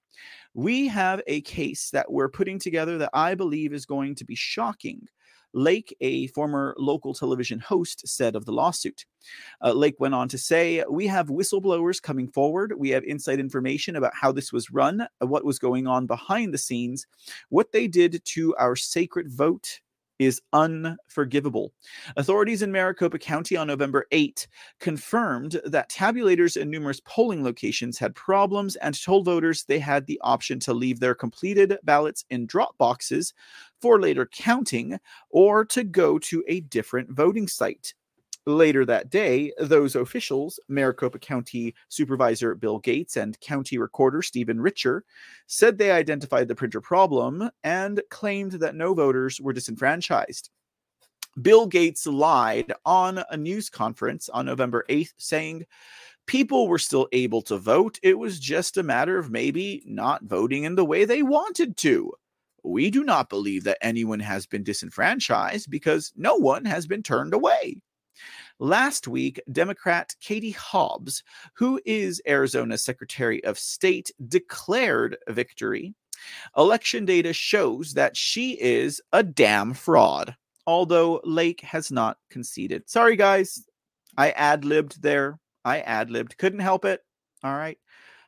We 0.54 0.88
have 0.88 1.22
a 1.28 1.42
case 1.42 1.90
that 1.92 2.12
we're 2.12 2.30
putting 2.30 2.60
together 2.60 2.98
that 2.98 3.10
I 3.14 3.36
believe 3.36 3.74
is 3.74 3.86
going 3.86 4.16
to 4.16 4.26
be 4.26 4.36
shocking. 4.36 5.08
Lake, 5.56 5.96
a 6.02 6.28
former 6.28 6.76
local 6.78 7.14
television 7.14 7.60
host, 7.60 8.08
said 8.08 8.36
of 8.36 8.46
the 8.46 8.52
lawsuit. 8.52 9.06
Uh, 9.64 9.72
Lake 9.72 9.96
went 10.00 10.14
on 10.14 10.28
to 10.28 10.38
say, 10.38 10.84
We 10.90 11.08
have 11.08 11.28
whistleblowers 11.30 12.02
coming 12.02 12.28
forward. 12.28 12.74
We 12.78 12.90
have 12.90 13.06
inside 13.06 13.40
information 13.40 13.96
about 13.96 14.14
how 14.14 14.32
this 14.32 14.52
was 14.52 14.70
run, 14.70 15.02
uh, 15.02 15.26
what 15.26 15.46
was 15.46 15.58
going 15.58 15.88
on 15.88 16.06
behind 16.06 16.54
the 16.54 16.58
scenes, 16.58 17.08
what 17.50 17.72
they 17.72 17.88
did 17.88 18.22
to 18.26 18.56
our 18.58 18.76
sacred 18.76 19.32
vote, 19.32 19.80
is 20.20 20.42
unforgivable. 20.54 21.74
Authorities 22.18 22.62
in 22.62 22.72
Maricopa 22.72 23.20
County 23.20 23.58
on 23.58 23.68
November 23.68 24.06
8 24.12 24.48
confirmed 24.80 25.60
that 25.66 25.90
tabulators 25.90 26.58
in 26.58 26.70
numerous 26.70 27.02
polling 27.06 27.44
locations 27.44 27.98
had 27.98 28.16
problems 28.16 28.76
and 28.78 29.02
told 29.02 29.26
voters 29.26 29.64
they 29.64 29.80
had 29.80 30.06
the 30.06 30.20
option 30.24 30.60
to 30.62 30.74
leave 30.74 31.00
their 31.00 31.16
completed 31.16 31.78
ballots 31.84 32.26
in 32.30 32.46
drop 32.46 32.78
boxes 32.78 33.34
for 33.82 34.00
later 34.00 34.26
counting 34.26 34.98
or 35.30 35.66
to 35.66 35.84
go 35.84 36.18
to 36.20 36.44
a 36.48 36.62
different 36.62 37.12
voting 37.12 37.48
site. 37.48 37.94
Later 38.48 38.86
that 38.86 39.10
day, 39.10 39.52
those 39.58 39.96
officials, 39.96 40.60
Maricopa 40.68 41.18
County 41.18 41.74
Supervisor 41.90 42.54
Bill 42.54 42.78
Gates 42.78 43.18
and 43.18 43.40
County 43.40 43.80
Recorder 43.80 44.22
Stephen 44.22 44.62
Richer, 44.62 45.04
said 45.48 45.78
they 45.78 45.92
identified 45.92 46.48
the 46.48 46.54
printer 46.54 46.80
problem 46.80 47.50
and 47.64 48.04
claimed 48.12 48.52
that 48.54 48.76
no 48.76 48.94
voters 48.94 49.42
were 49.42 49.54
disenfranchised. 49.54 50.52
Bill 51.42 51.66
Gates 51.66 52.06
lied 52.06 52.72
on 52.86 53.24
a 53.32 53.36
news 53.36 53.70
conference 53.70 54.30
on 54.30 54.46
November 54.46 54.86
8th, 54.90 55.14
saying 55.18 55.66
people 56.28 56.68
were 56.68 56.80
still 56.80 57.08
able 57.14 57.42
to 57.44 57.58
vote. 57.58 58.00
It 58.04 58.18
was 58.18 58.40
just 58.40 58.78
a 58.78 58.84
matter 58.84 59.18
of 59.18 59.32
maybe 59.32 59.82
not 59.88 60.24
voting 60.24 60.66
in 60.66 60.76
the 60.76 60.86
way 60.86 61.06
they 61.06 61.24
wanted 61.24 61.78
to. 61.78 62.14
We 62.64 62.90
do 62.90 63.04
not 63.04 63.30
believe 63.30 63.64
that 63.66 63.80
anyone 63.82 64.20
has 64.22 64.46
been 64.46 64.64
disenfranchised 64.64 65.70
because 65.70 66.14
no 66.16 66.36
one 66.36 66.64
has 66.66 66.88
been 66.88 67.04
turned 67.04 67.34
away. 67.34 67.82
Last 68.60 69.08
week, 69.08 69.42
Democrat 69.52 70.16
Katie 70.22 70.52
Hobbs, 70.52 71.24
who 71.54 71.80
is 71.86 72.22
Arizona's 72.28 72.84
Secretary 72.84 73.44
of 73.44 73.60
State, 73.60 74.12
declared 74.28 75.18
victory. 75.30 75.94
Election 76.58 77.06
data 77.06 77.34
shows 77.34 77.94
that 77.94 78.16
she 78.16 78.52
is 78.62 79.02
a 79.12 79.22
damn 79.22 79.74
fraud, 79.74 80.36
although 80.66 81.22
Lake 81.24 81.62
has 81.62 81.92
not 81.92 82.18
conceded. 82.30 82.90
Sorry, 82.90 83.16
guys. 83.16 83.66
I 84.18 84.32
ad 84.32 84.64
libbed 84.64 85.02
there. 85.02 85.40
I 85.66 85.82
ad 85.82 86.10
libbed. 86.10 86.38
Couldn't 86.38 86.60
help 86.60 86.86
it. 86.86 87.02
All 87.44 87.54
right. 87.54 87.78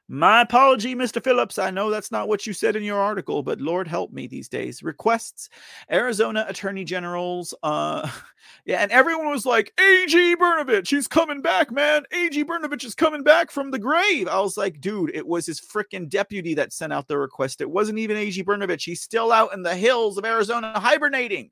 My 0.09 0.41
apology, 0.41 0.95
Mr. 0.95 1.21
Phillips. 1.21 1.59
I 1.59 1.69
know 1.69 1.89
that's 1.89 2.11
not 2.11 2.29
what 2.29 2.47
you 2.47 2.53
said 2.53 2.77
in 2.77 2.84
your 2.84 2.99
article, 2.99 3.43
but 3.43 3.59
Lord 3.59 3.89
help 3.89 4.13
me 4.13 4.25
these 4.25 4.47
days. 4.47 4.81
Requests 4.81 5.49
Arizona 5.91 6.45
Attorney 6.47 6.85
General's 6.85 7.53
uh 7.61 8.09
yeah, 8.65 8.81
and 8.81 8.89
everyone 8.91 9.29
was 9.29 9.45
like, 9.45 9.73
AG 9.77 10.35
Brnovich, 10.38 10.88
he's 10.88 11.09
coming 11.09 11.41
back, 11.41 11.71
man. 11.71 12.03
AG 12.13 12.41
Brnovich 12.45 12.85
is 12.85 12.95
coming 12.95 13.21
back 13.21 13.51
from 13.51 13.69
the 13.69 13.79
grave. 13.79 14.29
I 14.29 14.39
was 14.39 14.55
like, 14.55 14.79
dude, 14.79 15.11
it 15.13 15.27
was 15.27 15.45
his 15.45 15.59
freaking 15.59 16.07
deputy 16.07 16.53
that 16.53 16.71
sent 16.71 16.93
out 16.93 17.09
the 17.09 17.17
request. 17.17 17.59
It 17.59 17.69
wasn't 17.69 17.99
even 17.99 18.15
AG 18.15 18.41
Brnovich. 18.45 18.85
He's 18.85 19.01
still 19.01 19.34
out 19.34 19.53
in 19.53 19.61
the 19.61 19.75
hills 19.75 20.17
of 20.17 20.23
Arizona 20.23 20.79
hibernating. 20.79 21.51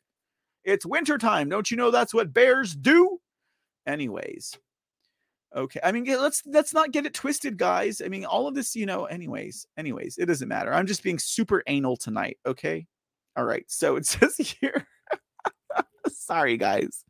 It's 0.64 0.86
wintertime. 0.86 1.50
Don't 1.50 1.70
you 1.70 1.76
know 1.76 1.92
that's 1.92 2.14
what 2.14 2.32
bears 2.32 2.74
do? 2.74 3.20
Anyways, 3.86 4.58
Okay. 5.56 5.80
I 5.84 5.92
mean, 5.94 6.06
let's 6.06 6.44
let's 6.46 6.74
not 6.74 6.92
get 6.92 7.06
it 7.06 7.14
twisted, 7.14 7.58
guys. 7.58 8.02
I 8.04 8.10
mean, 8.10 8.26
all 8.26 8.48
of 8.48 8.56
this, 8.56 8.76
you 8.76 8.86
know, 8.86 9.06
anyways, 9.06 9.66
anyways, 9.78 10.18
it 10.18 10.26
doesn't 10.26 10.50
matter. 10.50 10.74
I'm 10.74 10.86
just 10.86 11.04
being 11.04 11.18
super 11.18 11.64
anal 11.68 11.96
tonight, 11.96 12.38
okay? 12.46 12.86
All 13.38 13.46
right. 13.46 13.66
So 13.68 13.96
it 13.96 14.06
says 14.06 14.38
here. 14.38 14.86
Sorry, 16.10 16.58
guys. 16.58 17.06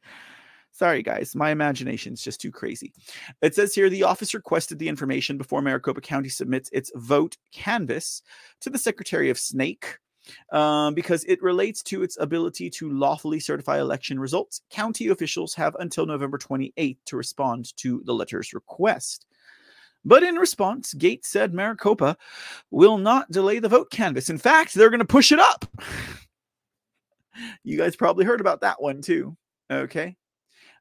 Sorry, 0.71 1.01
guys. 1.01 1.35
My 1.35 1.51
imagination's 1.51 2.21
just 2.21 2.41
too 2.41 2.51
crazy. 2.51 2.93
It 3.41 3.55
says 3.55 3.73
here 3.73 3.89
the 3.89 4.03
office 4.03 4.33
requested 4.33 4.77
the 4.77 4.89
information 4.89 5.37
before 5.37 5.61
Maricopa 5.61 6.01
County 6.01 6.29
submits 6.29 6.69
its 6.73 6.91
vote 6.95 7.37
canvass 7.53 8.21
to 8.59 8.69
the 8.69 8.77
Secretary 8.77 9.29
of 9.29 9.39
Snake 9.39 9.97
um, 10.51 10.93
because 10.93 11.23
it 11.25 11.41
relates 11.41 11.81
to 11.83 12.03
its 12.03 12.17
ability 12.19 12.69
to 12.71 12.91
lawfully 12.91 13.39
certify 13.39 13.79
election 13.79 14.19
results. 14.19 14.61
County 14.69 15.09
officials 15.09 15.53
have 15.53 15.75
until 15.79 16.05
November 16.05 16.37
28th 16.37 16.97
to 17.05 17.17
respond 17.17 17.75
to 17.77 18.01
the 18.05 18.13
letter's 18.13 18.53
request. 18.53 19.25
But 20.03 20.23
in 20.23 20.35
response, 20.35 20.93
Gates 20.93 21.29
said 21.29 21.53
Maricopa 21.53 22.15
will 22.69 22.97
not 22.97 23.31
delay 23.31 23.59
the 23.59 23.69
vote 23.69 23.89
canvass. 23.89 24.29
In 24.29 24.37
fact, 24.37 24.73
they're 24.73 24.91
going 24.91 24.99
to 24.99 25.05
push 25.05 25.31
it 25.31 25.39
up. 25.39 25.65
you 27.63 27.77
guys 27.77 27.95
probably 27.95 28.23
heard 28.23 28.41
about 28.41 28.61
that 28.61 28.81
one 28.81 29.01
too. 29.01 29.35
Okay. 29.71 30.15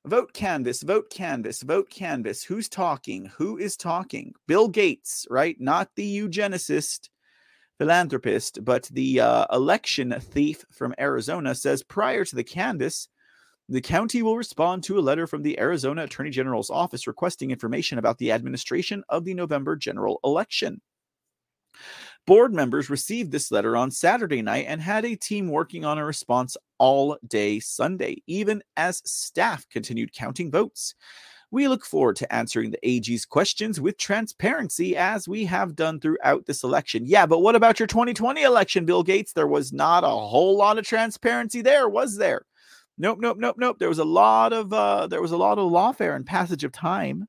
Vote 0.06 0.34
canvass, 0.34 0.82
vote 0.82 1.08
canvass, 1.08 1.62
vote 1.62 1.88
canvass. 1.88 2.42
Who's 2.42 2.68
talking? 2.68 3.30
Who 3.38 3.56
is 3.56 3.74
talking? 3.74 4.34
Bill 4.46 4.68
Gates, 4.68 5.26
right? 5.30 5.58
Not 5.58 5.88
the 5.96 6.18
eugenicist 6.18 7.08
philanthropist, 7.84 8.64
but 8.64 8.84
the 8.92 9.20
uh, 9.20 9.44
election 9.52 10.16
thief 10.18 10.64
from 10.70 10.94
Arizona 10.98 11.54
says 11.54 11.82
prior 11.82 12.24
to 12.24 12.34
the 12.34 12.42
canvass, 12.42 13.08
the 13.68 13.82
county 13.82 14.22
will 14.22 14.38
respond 14.38 14.82
to 14.82 14.98
a 14.98 15.02
letter 15.04 15.26
from 15.26 15.42
the 15.42 15.60
Arizona 15.60 16.04
Attorney 16.04 16.30
General's 16.30 16.70
office 16.70 17.06
requesting 17.06 17.50
information 17.50 17.98
about 17.98 18.16
the 18.16 18.32
administration 18.32 19.04
of 19.10 19.26
the 19.26 19.34
November 19.34 19.76
general 19.76 20.18
election. 20.24 20.80
Board 22.26 22.54
members 22.54 22.88
received 22.88 23.30
this 23.30 23.50
letter 23.50 23.76
on 23.76 23.90
Saturday 23.90 24.40
night 24.40 24.64
and 24.66 24.80
had 24.80 25.04
a 25.04 25.14
team 25.14 25.50
working 25.50 25.84
on 25.84 25.98
a 25.98 26.06
response 26.06 26.56
all 26.78 27.18
day 27.28 27.60
Sunday, 27.60 28.22
even 28.26 28.62
as 28.78 29.02
staff 29.04 29.68
continued 29.68 30.10
counting 30.14 30.50
votes. 30.50 30.94
We 31.54 31.68
look 31.68 31.84
forward 31.84 32.16
to 32.16 32.34
answering 32.34 32.72
the 32.72 32.80
AG's 32.82 33.24
questions 33.24 33.80
with 33.80 33.96
transparency 33.96 34.96
as 34.96 35.28
we 35.28 35.44
have 35.44 35.76
done 35.76 36.00
throughout 36.00 36.46
this 36.46 36.64
election. 36.64 37.06
Yeah, 37.06 37.26
but 37.26 37.42
what 37.42 37.54
about 37.54 37.78
your 37.78 37.86
2020 37.86 38.42
election, 38.42 38.84
Bill 38.84 39.04
Gates? 39.04 39.32
There 39.32 39.46
was 39.46 39.72
not 39.72 40.02
a 40.02 40.08
whole 40.08 40.56
lot 40.56 40.78
of 40.78 40.84
transparency 40.84 41.62
there, 41.62 41.88
was 41.88 42.16
there? 42.16 42.44
Nope, 42.98 43.18
nope, 43.20 43.36
nope, 43.38 43.54
nope. 43.56 43.78
There 43.78 43.88
was 43.88 44.00
a 44.00 44.04
lot 44.04 44.52
of 44.52 44.72
uh 44.72 45.06
there 45.06 45.22
was 45.22 45.30
a 45.30 45.36
lot 45.36 45.60
of 45.60 45.70
lawfare 45.70 46.16
and 46.16 46.26
passage 46.26 46.64
of 46.64 46.72
time. 46.72 47.28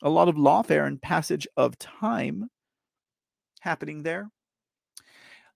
A 0.00 0.08
lot 0.08 0.28
of 0.28 0.36
lawfare 0.36 0.86
and 0.86 1.02
passage 1.02 1.48
of 1.56 1.76
time 1.80 2.48
happening 3.58 4.04
there. 4.04 4.30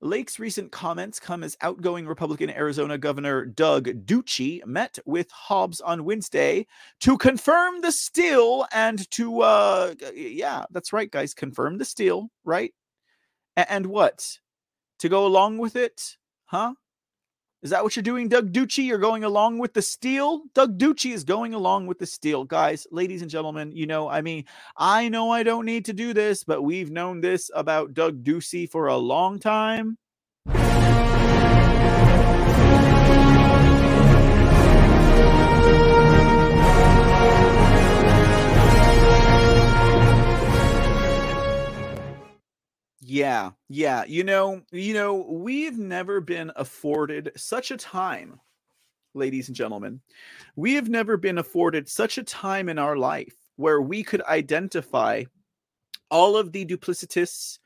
Lake's 0.01 0.39
recent 0.39 0.71
comments 0.71 1.19
come 1.19 1.43
as 1.43 1.57
outgoing 1.63 2.07
Republican 2.07 2.51
Arizona 2.51 2.99
Governor 2.99 3.47
Doug 3.47 3.87
Ducey 4.07 4.65
met 4.67 4.99
with 5.07 5.31
Hobbs 5.31 5.81
on 5.81 6.05
Wednesday 6.05 6.67
to 7.01 7.17
confirm 7.17 7.81
the 7.81 7.93
steal 7.93 8.67
and 8.73 9.11
to, 9.13 9.41
uh, 9.41 9.95
yeah, 10.15 10.65
that's 10.71 10.93
right, 10.93 11.11
guys, 11.11 11.33
confirm 11.33 11.79
the 11.79 11.85
steal, 11.85 12.29
right? 12.45 12.75
A- 13.57 13.73
and 13.73 13.87
what? 13.87 14.39
To 15.01 15.09
go 15.09 15.27
along 15.27 15.59
with 15.59 15.77
it? 15.77 16.17
Huh? 16.45 16.75
Is 17.63 17.71
that 17.71 17.83
what 17.83 17.97
you're 17.97 18.03
doing, 18.03 18.29
Doug 18.29 18.53
Ducey? 18.53 18.85
You're 18.85 18.99
going 18.99 19.25
along 19.25 19.59
with 19.59 19.73
the 19.73 19.81
steal? 19.81 20.43
Doug 20.55 20.79
Ducey 20.79 21.13
is 21.13 21.25
going 21.25 21.55
along 21.55 21.87
with 21.87 21.99
the 21.99 22.07
steal. 22.07 22.45
Guys, 22.45 22.87
ladies 22.91 23.23
and 23.23 23.31
gentlemen, 23.31 23.73
you 23.73 23.87
know, 23.87 24.09
I 24.09 24.21
mean, 24.21 24.45
I 24.77 25.09
know 25.09 25.31
I 25.31 25.43
don't 25.43 25.65
need 25.65 25.87
to 25.87 25.95
do 25.95 26.13
this, 26.13 26.45
but 26.45 26.63
we've 26.63 26.91
known 26.91 27.23
this 27.23 27.51
about 27.55 27.95
Doug 27.95 28.23
Ducey 28.23 28.71
for 28.71 28.89
a 28.89 28.97
long 28.97 29.39
time. 29.39 29.97
Yeah, 43.09 43.53
yeah. 43.69 44.05
You 44.05 44.25
know, 44.25 44.63
you 44.73 44.93
know, 44.93 45.15
we've 45.15 45.79
never 45.79 46.21
been 46.21 46.51
afforded 46.57 47.31
such 47.37 47.71
a 47.71 47.77
time, 47.77 48.41
ladies 49.15 49.47
and 49.47 49.57
gentlemen. 49.57 50.01
We 50.57 50.75
have 50.75 50.89
never 50.89 51.17
been 51.17 51.39
afforded 51.39 51.89
such 51.89 52.19
a 52.19 52.25
time 52.25 52.69
in 52.69 52.81
our 52.81 52.97
life 52.97 53.33
where 53.55 53.81
we 53.81 54.03
could 54.03 54.23
identify 54.23 55.23
all 56.11 56.37
of 56.37 56.51
the 56.51 56.67
duplicitous 56.67 57.61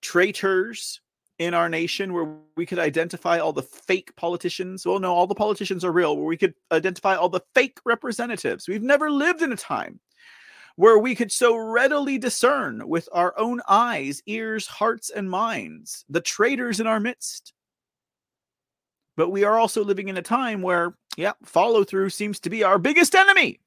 traitors 0.00 1.00
in 1.40 1.54
our 1.54 1.68
nation 1.68 2.12
where 2.12 2.36
we 2.56 2.64
could 2.64 2.78
identify 2.78 3.40
all 3.40 3.52
the 3.52 3.62
fake 3.62 4.14
politicians. 4.14 4.86
Well, 4.86 5.00
no, 5.00 5.12
all 5.12 5.26
the 5.26 5.34
politicians 5.34 5.84
are 5.84 5.90
real, 5.90 6.16
where 6.16 6.24
we 6.26 6.36
could 6.36 6.54
identify 6.70 7.16
all 7.16 7.28
the 7.28 7.42
fake 7.52 7.78
representatives. 7.84 8.68
We've 8.68 8.80
never 8.80 9.10
lived 9.10 9.42
in 9.42 9.52
a 9.52 9.56
time 9.56 9.98
where 10.76 10.98
we 10.98 11.14
could 11.14 11.30
so 11.30 11.56
readily 11.56 12.18
discern 12.18 12.86
with 12.88 13.08
our 13.12 13.34
own 13.38 13.60
eyes, 13.68 14.22
ears, 14.26 14.66
hearts, 14.66 15.10
and 15.10 15.30
minds 15.30 16.04
the 16.08 16.20
traitors 16.20 16.80
in 16.80 16.86
our 16.86 17.00
midst. 17.00 17.52
But 19.16 19.30
we 19.30 19.44
are 19.44 19.58
also 19.58 19.84
living 19.84 20.08
in 20.08 20.16
a 20.16 20.22
time 20.22 20.62
where, 20.62 20.96
yeah, 21.16 21.34
follow 21.44 21.84
through 21.84 22.10
seems 22.10 22.40
to 22.40 22.50
be 22.50 22.64
our 22.64 22.78
biggest 22.78 23.14
enemy. 23.14 23.60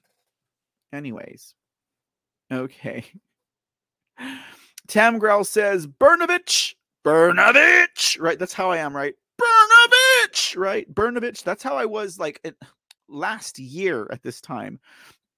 Anyways, 0.92 1.54
okay. 2.52 3.06
Tam 4.88 5.20
Growl 5.20 5.46
says, 5.46 5.88
Brnovich, 5.88 6.76
Brnovich, 7.06 8.20
right? 8.20 8.40
That's 8.40 8.54
how 8.54 8.72
I 8.72 8.78
am, 8.78 8.96
right? 8.96 9.16
Brnovich, 9.42 10.58
right? 10.58 10.94
Brnovich, 10.94 11.44
that's 11.44 11.64
how 11.64 11.78
I 11.78 11.86
was 11.86 12.20
like 12.20 12.42
last 13.08 13.60
year 13.60 14.08
at 14.12 14.24
this 14.24 14.42
time. 14.42 14.80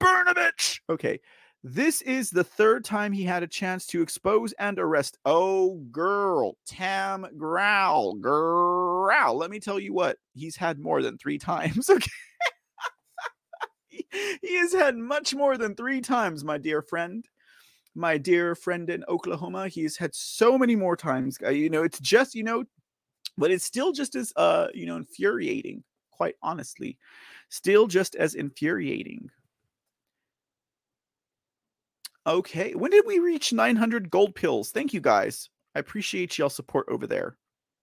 Brnovich. 0.00 0.80
Okay. 0.88 1.20
This 1.62 2.00
is 2.02 2.30
the 2.30 2.44
third 2.44 2.86
time 2.86 3.12
he 3.12 3.22
had 3.22 3.42
a 3.42 3.46
chance 3.46 3.86
to 3.88 4.00
expose 4.00 4.52
and 4.54 4.78
arrest. 4.78 5.18
Oh, 5.26 5.76
girl, 5.90 6.56
Tam 6.66 7.26
Growl, 7.36 8.14
growl. 8.14 9.36
Let 9.36 9.50
me 9.50 9.60
tell 9.60 9.78
you 9.78 9.92
what, 9.92 10.16
he's 10.32 10.56
had 10.56 10.78
more 10.78 11.02
than 11.02 11.18
three 11.18 11.38
times. 11.38 11.90
Okay. 12.00 12.10
he 14.42 14.56
has 14.56 14.72
had 14.72 14.96
much 14.96 15.34
more 15.34 15.56
than 15.56 15.74
three 15.74 16.00
times, 16.00 16.42
my 16.44 16.58
dear 16.58 16.82
friend. 16.82 17.28
My 17.94 18.18
dear 18.18 18.54
friend 18.54 18.88
in 18.88 19.04
Oklahoma, 19.08 19.68
he's 19.68 19.96
had 19.96 20.14
so 20.14 20.56
many 20.56 20.74
more 20.74 20.96
times. 20.96 21.38
Uh, 21.44 21.50
you 21.50 21.70
know, 21.70 21.82
it's 21.82 22.00
just, 22.00 22.34
you 22.34 22.42
know, 22.42 22.64
but 23.36 23.50
it's 23.50 23.64
still 23.64 23.92
just 23.92 24.16
as, 24.16 24.32
uh, 24.36 24.68
you 24.74 24.86
know, 24.86 24.96
infuriating, 24.96 25.84
quite 26.10 26.34
honestly. 26.42 26.98
Still 27.50 27.86
just 27.86 28.14
as 28.14 28.34
infuriating 28.34 29.28
Okay. 32.26 32.74
When 32.74 32.90
did 32.90 33.06
we 33.06 33.18
reach 33.18 33.52
900 33.52 34.10
gold 34.10 34.34
pills? 34.34 34.70
Thank 34.70 34.92
you 34.92 35.00
guys. 35.00 35.48
I 35.74 35.78
appreciate 35.78 36.36
y'all 36.38 36.50
support 36.50 36.86
over 36.88 37.06
there. 37.06 37.36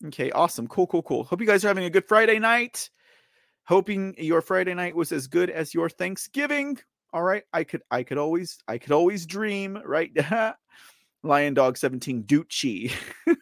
Okay, 0.06 0.32
awesome. 0.32 0.68
Cool, 0.68 0.88
cool, 0.88 1.02
cool. 1.02 1.24
Hope 1.24 1.42
you 1.42 1.48
guys 1.48 1.66
are 1.66 1.70
having 1.70 1.86
a 1.86 1.90
good 1.90 2.06
Friday 2.06 2.38
night. 2.38 2.90
Hoping 3.66 4.14
your 4.18 4.42
Friday 4.42 4.74
night 4.74 4.96
was 4.96 5.12
as 5.12 5.28
good 5.28 5.50
as 5.50 5.74
your 5.74 5.90
Thanksgiving. 5.90 6.78
All 7.14 7.24
right. 7.24 7.44
I 7.52 7.64
could 7.64 7.82
I 7.90 8.04
could 8.04 8.18
always 8.18 8.60
I 8.68 8.78
could 8.78 8.92
always 8.92 9.26
dream, 9.26 9.80
right? 9.84 10.12
Lion 11.24 11.54
Dog 11.54 11.78
17 11.78 12.24
Ducey. 12.24 12.92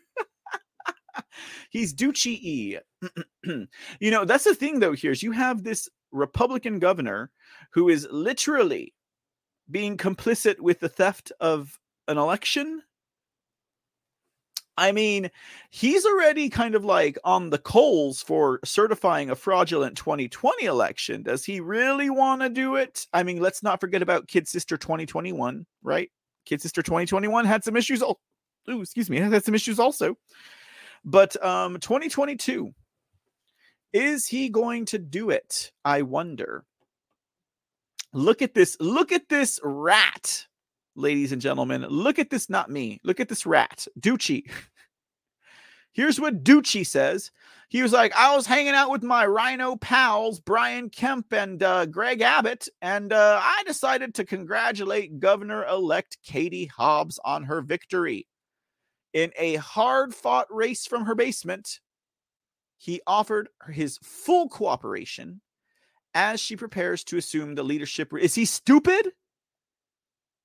He's 1.70 1.94
Ducey. 1.94 2.80
you 3.44 3.68
know, 4.12 4.26
that's 4.26 4.46
the 4.46 4.56
thing 4.56 4.80
though 4.80 4.94
here 4.94 5.12
is 5.12 5.22
you 5.22 5.32
have 5.32 5.64
this 5.64 5.90
Republican 6.12 6.80
governor 6.80 7.32
who 7.74 7.90
is 7.90 8.08
literally 8.10 8.94
being 9.70 9.98
complicit 9.98 10.60
with 10.60 10.80
the 10.80 10.90
theft 10.90 11.32
of 11.40 11.80
an 12.08 12.18
election. 12.18 12.82
I 14.78 14.92
mean, 14.92 15.32
he's 15.70 16.06
already 16.06 16.50
kind 16.50 16.76
of 16.76 16.84
like 16.84 17.18
on 17.24 17.50
the 17.50 17.58
coals 17.58 18.22
for 18.22 18.60
certifying 18.66 19.30
a 19.30 19.36
fraudulent 19.36 19.96
2020 19.98 20.66
election. 20.66 21.24
Does 21.24 21.46
he 21.46 21.62
really 21.62 22.10
want 22.10 22.42
to 22.42 22.50
do 22.50 22.76
it? 22.76 23.08
I 23.14 23.24
mean, 23.24 23.42
let's 23.42 23.64
not 23.64 23.80
forget 23.80 24.02
about 24.02 24.28
Kid 24.28 24.48
Sister 24.48 24.78
2021, 24.78 25.66
right? 25.82 26.12
Kid 26.46 26.62
Sister 26.62 26.82
2021 26.82 27.46
had 27.46 27.64
some 27.64 27.78
issues. 27.78 28.04
Oh, 28.04 28.18
ooh, 28.70 28.82
excuse 28.82 29.10
me, 29.10 29.18
had 29.18 29.46
some 29.46 29.56
issues 29.56 29.80
also. 29.80 30.18
But 31.06 31.42
um, 31.44 31.80
2022, 31.80 32.74
is 33.94 34.28
he 34.28 34.50
going 34.50 34.86
to 34.86 35.00
do 35.00 35.30
it? 35.30 35.72
I 35.86 36.02
wonder. 36.02 36.66
Look 38.16 38.42
at 38.42 38.54
this. 38.54 38.78
Look 38.80 39.12
at 39.12 39.28
this 39.28 39.60
rat, 39.62 40.48
ladies 40.96 41.34
and 41.34 41.42
gentlemen. 41.42 41.86
Look 41.90 42.18
at 42.18 42.30
this, 42.30 42.50
not 42.50 42.72
me. 42.72 43.02
Look 43.04 43.20
at 43.20 43.28
this 43.28 43.46
rat, 43.46 43.86
Ducey. 44.00 44.50
Here's 45.92 46.18
what 46.18 46.42
Ducey 46.42 46.88
says. 46.88 47.32
He 47.68 47.84
was 47.84 47.92
like, 47.92 48.16
I 48.16 48.34
was 48.34 48.46
hanging 48.46 48.74
out 48.74 48.90
with 48.90 49.04
my 49.04 49.26
RINO 49.26 49.76
pals, 49.76 50.40
Brian 50.40 50.90
Kemp 50.90 51.34
and 51.34 51.62
uh, 51.62 51.88
Greg 51.88 52.22
Abbott, 52.22 52.70
and 52.82 53.12
uh, 53.12 53.42
I 53.44 53.64
decided 53.68 54.16
to 54.16 54.24
congratulate 54.24 55.20
Governor 55.20 55.66
elect 55.66 56.18
Katie 56.24 56.68
Hobbs 56.68 57.20
on 57.26 57.44
her 57.44 57.60
victory. 57.60 58.28
In 59.12 59.34
a 59.38 59.56
hard 59.56 60.16
fought 60.16 60.48
race 60.50 60.86
from 60.86 61.04
her 61.04 61.16
basement, 61.16 61.82
he 62.78 63.02
offered 63.06 63.50
his 63.68 64.00
full 64.02 64.48
cooperation 64.48 65.42
as 66.16 66.40
she 66.40 66.56
prepares 66.56 67.04
to 67.04 67.18
assume 67.18 67.54
the 67.54 67.64
leadership. 67.64 68.12
Is 68.20 68.34
he 68.34 68.46
stupid? 68.46 69.12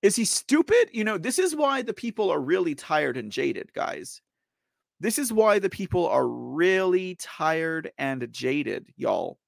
Is 0.02 0.16
he 0.16 0.24
stupid? 0.24 0.90
You 0.92 1.04
know, 1.04 1.16
this 1.16 1.38
is 1.38 1.54
why 1.54 1.82
the 1.82 1.94
people 1.94 2.30
are 2.30 2.40
really 2.40 2.74
tired 2.74 3.16
and 3.16 3.30
jaded, 3.30 3.72
guys. 3.72 4.20
This 4.98 5.18
is 5.18 5.32
why 5.32 5.60
the 5.60 5.70
people 5.70 6.08
are 6.08 6.26
really 6.28 7.14
tired 7.14 7.92
and 7.96 8.26
jaded, 8.30 8.86
y'all. 8.96 9.38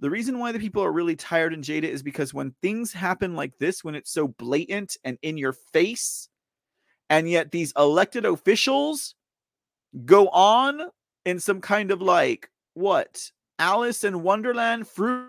The 0.00 0.10
reason 0.10 0.40
why 0.40 0.50
the 0.50 0.58
people 0.58 0.82
are 0.82 0.90
really 0.90 1.14
tired 1.14 1.52
and 1.52 1.62
jaded 1.62 1.90
is 1.90 2.02
because 2.02 2.34
when 2.34 2.54
things 2.62 2.92
happen 2.92 3.36
like 3.36 3.58
this, 3.58 3.84
when 3.84 3.94
it's 3.94 4.10
so 4.10 4.26
blatant 4.26 4.96
and 5.04 5.18
in 5.22 5.36
your 5.36 5.52
face, 5.52 6.28
and 7.10 7.28
yet 7.28 7.52
these 7.52 7.72
elected 7.76 8.24
officials 8.24 9.14
go 10.04 10.28
on 10.28 10.80
in 11.24 11.38
some 11.38 11.60
kind 11.60 11.90
of 11.90 12.02
like, 12.02 12.50
what? 12.74 13.30
Alice 13.58 14.02
in 14.02 14.22
Wonderland 14.22 14.88
fruit 14.88 15.28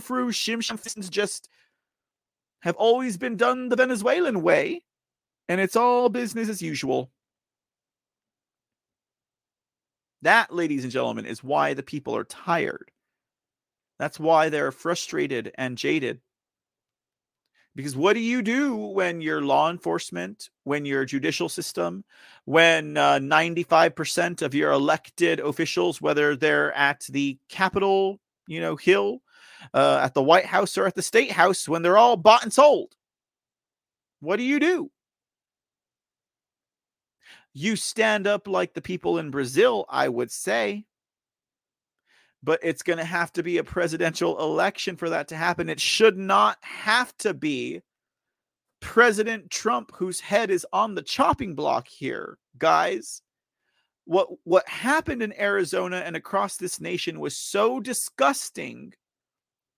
frou 0.00 0.30
shim 0.30 0.58
shim 0.58 1.10
just 1.10 1.48
have 2.60 2.76
always 2.76 3.16
been 3.16 3.36
done 3.36 3.68
the 3.68 3.76
Venezuelan 3.76 4.42
way 4.42 4.82
and 5.48 5.60
it's 5.60 5.76
all 5.76 6.08
business 6.08 6.48
as 6.48 6.62
usual. 6.62 7.10
That, 10.22 10.54
ladies 10.54 10.84
and 10.84 10.92
gentlemen, 10.92 11.26
is 11.26 11.44
why 11.44 11.74
the 11.74 11.82
people 11.82 12.16
are 12.16 12.24
tired. 12.24 12.90
That's 13.98 14.18
why 14.18 14.48
they're 14.48 14.72
frustrated 14.72 15.52
and 15.56 15.76
jaded. 15.76 16.20
Because 17.76 17.96
what 17.96 18.14
do 18.14 18.20
you 18.20 18.40
do 18.40 18.76
when 18.76 19.20
your 19.20 19.42
law 19.42 19.68
enforcement, 19.68 20.48
when 20.62 20.84
your 20.84 21.04
judicial 21.04 21.48
system, 21.48 22.04
when 22.44 22.96
uh, 22.96 23.18
95% 23.18 24.42
of 24.42 24.54
your 24.54 24.70
elected 24.70 25.40
officials, 25.40 26.00
whether 26.00 26.36
they're 26.36 26.72
at 26.72 27.04
the 27.10 27.36
Capitol, 27.48 28.20
you 28.46 28.60
know, 28.60 28.76
Hill, 28.76 29.20
uh, 29.72 30.00
at 30.02 30.14
the 30.14 30.22
White 30.22 30.46
House, 30.46 30.76
or 30.76 30.86
at 30.86 30.94
the 30.94 31.02
State 31.02 31.32
House, 31.32 31.68
when 31.68 31.82
they're 31.82 31.98
all 31.98 32.16
bought 32.16 32.42
and 32.42 32.52
sold? 32.52 32.94
What 34.20 34.36
do 34.36 34.42
you 34.42 34.60
do? 34.60 34.90
you 37.54 37.76
stand 37.76 38.26
up 38.26 38.48
like 38.48 38.74
the 38.74 38.82
people 38.82 39.18
in 39.18 39.30
Brazil, 39.30 39.86
I 39.88 40.08
would 40.08 40.30
say. 40.30 40.84
But 42.42 42.60
it's 42.62 42.82
going 42.82 42.98
to 42.98 43.04
have 43.04 43.32
to 43.34 43.42
be 43.42 43.56
a 43.56 43.64
presidential 43.64 44.38
election 44.38 44.96
for 44.96 45.08
that 45.08 45.28
to 45.28 45.36
happen. 45.36 45.70
It 45.70 45.80
should 45.80 46.18
not 46.18 46.58
have 46.60 47.16
to 47.18 47.32
be 47.32 47.80
President 48.80 49.50
Trump 49.50 49.92
whose 49.94 50.20
head 50.20 50.50
is 50.50 50.66
on 50.72 50.94
the 50.94 51.00
chopping 51.00 51.54
block 51.54 51.88
here, 51.88 52.36
guys. 52.58 53.22
What 54.04 54.28
what 54.42 54.68
happened 54.68 55.22
in 55.22 55.40
Arizona 55.40 56.02
and 56.04 56.16
across 56.16 56.58
this 56.58 56.80
nation 56.80 57.18
was 57.18 57.34
so 57.34 57.80
disgusting. 57.80 58.92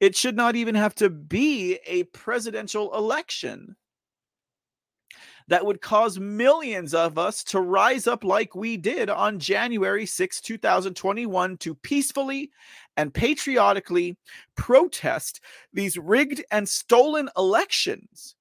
It 0.00 0.14
should 0.14 0.36
not 0.36 0.56
even 0.56 0.74
have 0.74 0.94
to 0.96 1.08
be 1.08 1.78
a 1.86 2.04
presidential 2.04 2.94
election 2.94 3.76
that 5.48 5.64
would 5.64 5.80
cause 5.80 6.18
millions 6.18 6.92
of 6.92 7.18
us 7.18 7.44
to 7.44 7.60
rise 7.60 8.06
up 8.06 8.24
like 8.24 8.54
we 8.54 8.76
did 8.76 9.08
on 9.08 9.38
January 9.38 10.04
6, 10.04 10.40
2021, 10.40 11.56
to 11.58 11.74
peacefully 11.74 12.50
and 12.96 13.14
patriotically 13.14 14.16
protest 14.56 15.40
these 15.72 15.96
rigged 15.96 16.44
and 16.50 16.68
stolen 16.68 17.28
elections. 17.36 18.34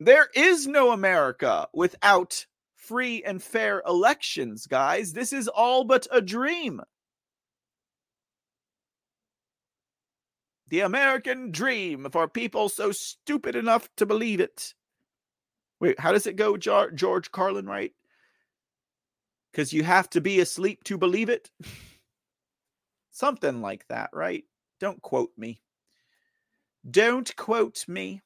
There 0.00 0.28
is 0.34 0.66
no 0.66 0.92
America 0.92 1.66
without 1.72 2.46
free 2.76 3.22
and 3.24 3.42
fair 3.42 3.82
elections, 3.86 4.66
guys. 4.66 5.12
This 5.12 5.32
is 5.32 5.48
all 5.48 5.84
but 5.84 6.06
a 6.12 6.20
dream. 6.20 6.82
The 10.68 10.80
American 10.80 11.50
dream 11.50 12.08
for 12.10 12.28
people 12.28 12.68
so 12.68 12.92
stupid 12.92 13.56
enough 13.56 13.88
to 13.96 14.04
believe 14.04 14.40
it. 14.40 14.74
Wait, 15.80 15.98
how 15.98 16.12
does 16.12 16.26
it 16.26 16.36
go, 16.36 16.56
George 16.56 17.32
Carlin, 17.32 17.66
right? 17.66 17.92
Because 19.50 19.72
you 19.72 19.82
have 19.84 20.10
to 20.10 20.20
be 20.20 20.40
asleep 20.40 20.84
to 20.84 20.98
believe 20.98 21.30
it. 21.30 21.50
Something 23.10 23.62
like 23.62 23.86
that, 23.88 24.10
right? 24.12 24.44
Don't 24.78 25.00
quote 25.00 25.32
me. 25.38 25.62
Don't 26.88 27.34
quote 27.36 27.84
me. 27.88 28.20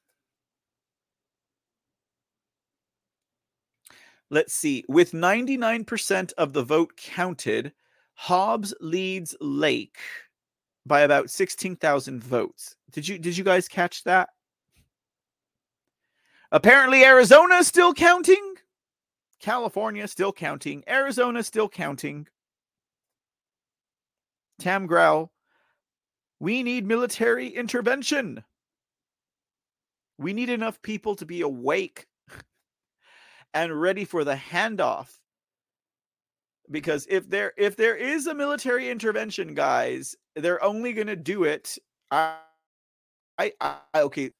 Let's 4.30 4.54
see. 4.54 4.84
With 4.88 5.12
99% 5.12 6.32
of 6.38 6.54
the 6.54 6.62
vote 6.62 6.96
counted, 6.96 7.72
Hobbs 8.14 8.74
leads 8.80 9.36
Lake 9.40 9.98
by 10.84 11.00
about 11.02 11.30
16,000 11.30 12.22
votes. 12.22 12.76
Did 12.90 13.06
you 13.08 13.18
did 13.18 13.36
you 13.36 13.44
guys 13.44 13.68
catch 13.68 14.04
that? 14.04 14.30
Apparently, 16.50 17.04
Arizona 17.04 17.56
is 17.56 17.66
still 17.66 17.94
counting. 17.94 18.54
California 19.40 20.06
still 20.06 20.32
counting. 20.32 20.84
Arizona 20.88 21.42
still 21.42 21.68
counting. 21.68 22.28
Tam 24.58 24.86
Growl, 24.86 25.32
we 26.38 26.62
need 26.62 26.86
military 26.86 27.48
intervention. 27.48 28.44
We 30.18 30.32
need 30.32 30.50
enough 30.50 30.80
people 30.82 31.16
to 31.16 31.26
be 31.26 31.40
awake 31.40 32.06
and 33.54 33.80
ready 33.80 34.04
for 34.04 34.22
the 34.22 34.36
handoff. 34.36 35.08
Because 36.70 37.06
if 37.10 37.28
there 37.28 37.52
if 37.56 37.76
there 37.76 37.96
is 37.96 38.26
a 38.26 38.34
military 38.34 38.90
intervention, 38.90 39.54
guys, 39.54 40.14
they're 40.36 40.62
only 40.62 40.92
going 40.92 41.06
to 41.08 41.16
do 41.16 41.44
it. 41.44 41.76
I, 42.10 42.36
I, 43.38 43.52
I, 43.60 43.76
okay. 43.94 44.30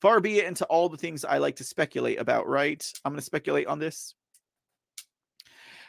Far 0.00 0.20
be 0.20 0.38
it 0.38 0.46
into 0.46 0.64
all 0.66 0.88
the 0.88 0.96
things 0.96 1.24
I 1.24 1.38
like 1.38 1.56
to 1.56 1.64
speculate 1.64 2.18
about, 2.18 2.48
right? 2.48 2.82
I'm 3.04 3.12
going 3.12 3.18
to 3.18 3.24
speculate 3.24 3.66
on 3.66 3.78
this. 3.78 4.14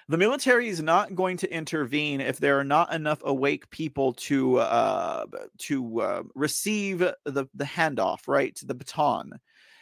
The 0.09 0.17
military 0.17 0.67
is 0.67 0.81
not 0.81 1.15
going 1.15 1.37
to 1.37 1.53
intervene 1.53 2.19
if 2.19 2.37
there 2.37 2.59
are 2.59 2.65
not 2.65 2.93
enough 2.93 3.21
awake 3.23 3.69
people 3.69 4.11
to 4.13 4.57
uh, 4.57 5.25
to 5.59 6.01
uh, 6.01 6.23
receive 6.35 6.99
the 6.99 7.47
the 7.53 7.63
handoff, 7.63 8.27
right? 8.27 8.59
The 8.61 8.73
baton, 8.73 9.39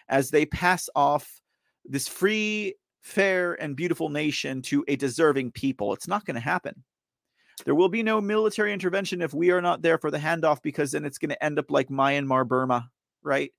as 0.07 0.29
they 0.29 0.45
pass 0.45 0.87
off 0.95 1.41
this 1.83 2.07
free, 2.07 2.75
fair, 3.01 3.53
and 3.59 3.75
beautiful 3.75 4.09
nation 4.09 4.61
to 4.63 4.85
a 4.87 4.95
deserving 4.95 5.51
people. 5.51 5.93
It's 5.93 6.07
not 6.07 6.25
going 6.25 6.35
to 6.35 6.41
happen. 6.41 6.83
There 7.65 7.75
will 7.75 7.89
be 7.89 8.03
no 8.03 8.21
military 8.21 8.73
intervention 8.73 9.21
if 9.21 9.33
we 9.33 9.51
are 9.51 9.61
not 9.61 9.81
there 9.81 9.97
for 9.97 10.11
the 10.11 10.17
handoff, 10.17 10.61
because 10.61 10.91
then 10.91 11.05
it's 11.05 11.17
going 11.17 11.29
to 11.29 11.43
end 11.43 11.59
up 11.59 11.69
like 11.69 11.89
Myanmar, 11.89 12.47
Burma, 12.47 12.89
right? 13.23 13.51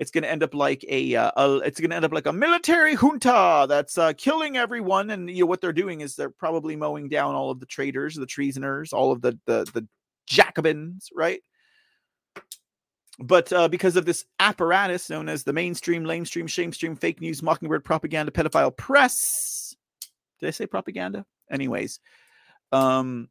it's 0.00 0.10
going 0.10 0.22
to 0.22 0.30
end 0.30 0.42
up 0.42 0.54
like 0.54 0.82
a, 0.88 1.14
uh, 1.14 1.30
a 1.36 1.56
it's 1.58 1.78
going 1.78 1.90
to 1.90 1.96
end 1.96 2.06
up 2.06 2.12
like 2.12 2.26
a 2.26 2.32
military 2.32 2.94
junta 2.96 3.66
that's 3.68 3.98
uh, 3.98 4.14
killing 4.16 4.56
everyone 4.56 5.10
and 5.10 5.28
you 5.30 5.40
know 5.40 5.46
what 5.46 5.60
they're 5.60 5.74
doing 5.74 6.00
is 6.00 6.16
they're 6.16 6.30
probably 6.30 6.74
mowing 6.74 7.08
down 7.08 7.34
all 7.34 7.50
of 7.50 7.60
the 7.60 7.66
traitors 7.66 8.14
the 8.14 8.26
treasoners 8.26 8.94
all 8.94 9.12
of 9.12 9.20
the 9.20 9.38
the, 9.44 9.70
the 9.74 9.86
jacobins 10.26 11.10
right? 11.14 11.42
But 13.22 13.52
uh, 13.52 13.68
because 13.68 13.96
of 13.96 14.06
this 14.06 14.24
apparatus 14.38 15.10
known 15.10 15.28
as 15.28 15.44
the 15.44 15.52
mainstream 15.52 16.04
lamestream 16.04 16.44
shamestream 16.44 16.98
fake 16.98 17.20
news 17.20 17.42
mockingbird 17.42 17.84
propaganda 17.84 18.32
pedophile 18.32 18.74
press. 18.74 19.76
Did 20.40 20.46
i 20.46 20.50
say 20.50 20.66
propaganda? 20.66 21.26
Anyways 21.50 22.00
um 22.72 23.28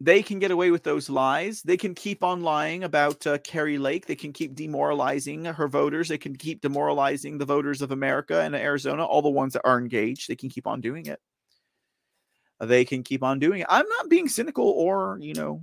they 0.00 0.22
can 0.22 0.38
get 0.38 0.50
away 0.50 0.70
with 0.70 0.82
those 0.82 1.08
lies. 1.08 1.62
They 1.62 1.78
can 1.78 1.94
keep 1.94 2.22
on 2.22 2.42
lying 2.42 2.84
about 2.84 3.26
uh, 3.26 3.38
Kari 3.38 3.78
Lake. 3.78 4.06
They 4.06 4.14
can 4.14 4.32
keep 4.32 4.54
demoralizing 4.54 5.46
her 5.46 5.68
voters. 5.68 6.08
They 6.08 6.18
can 6.18 6.36
keep 6.36 6.60
demoralizing 6.60 7.38
the 7.38 7.46
voters 7.46 7.80
of 7.80 7.92
America 7.92 8.42
and 8.42 8.54
Arizona, 8.54 9.04
all 9.04 9.22
the 9.22 9.30
ones 9.30 9.54
that 9.54 9.62
are 9.64 9.78
engaged. 9.78 10.28
They 10.28 10.36
can 10.36 10.50
keep 10.50 10.66
on 10.66 10.82
doing 10.82 11.06
it. 11.06 11.18
They 12.60 12.84
can 12.84 13.02
keep 13.02 13.22
on 13.22 13.38
doing 13.38 13.60
it. 13.60 13.66
I'm 13.70 13.88
not 13.88 14.10
being 14.10 14.28
cynical 14.28 14.68
or, 14.68 15.18
you 15.20 15.34
know, 15.34 15.62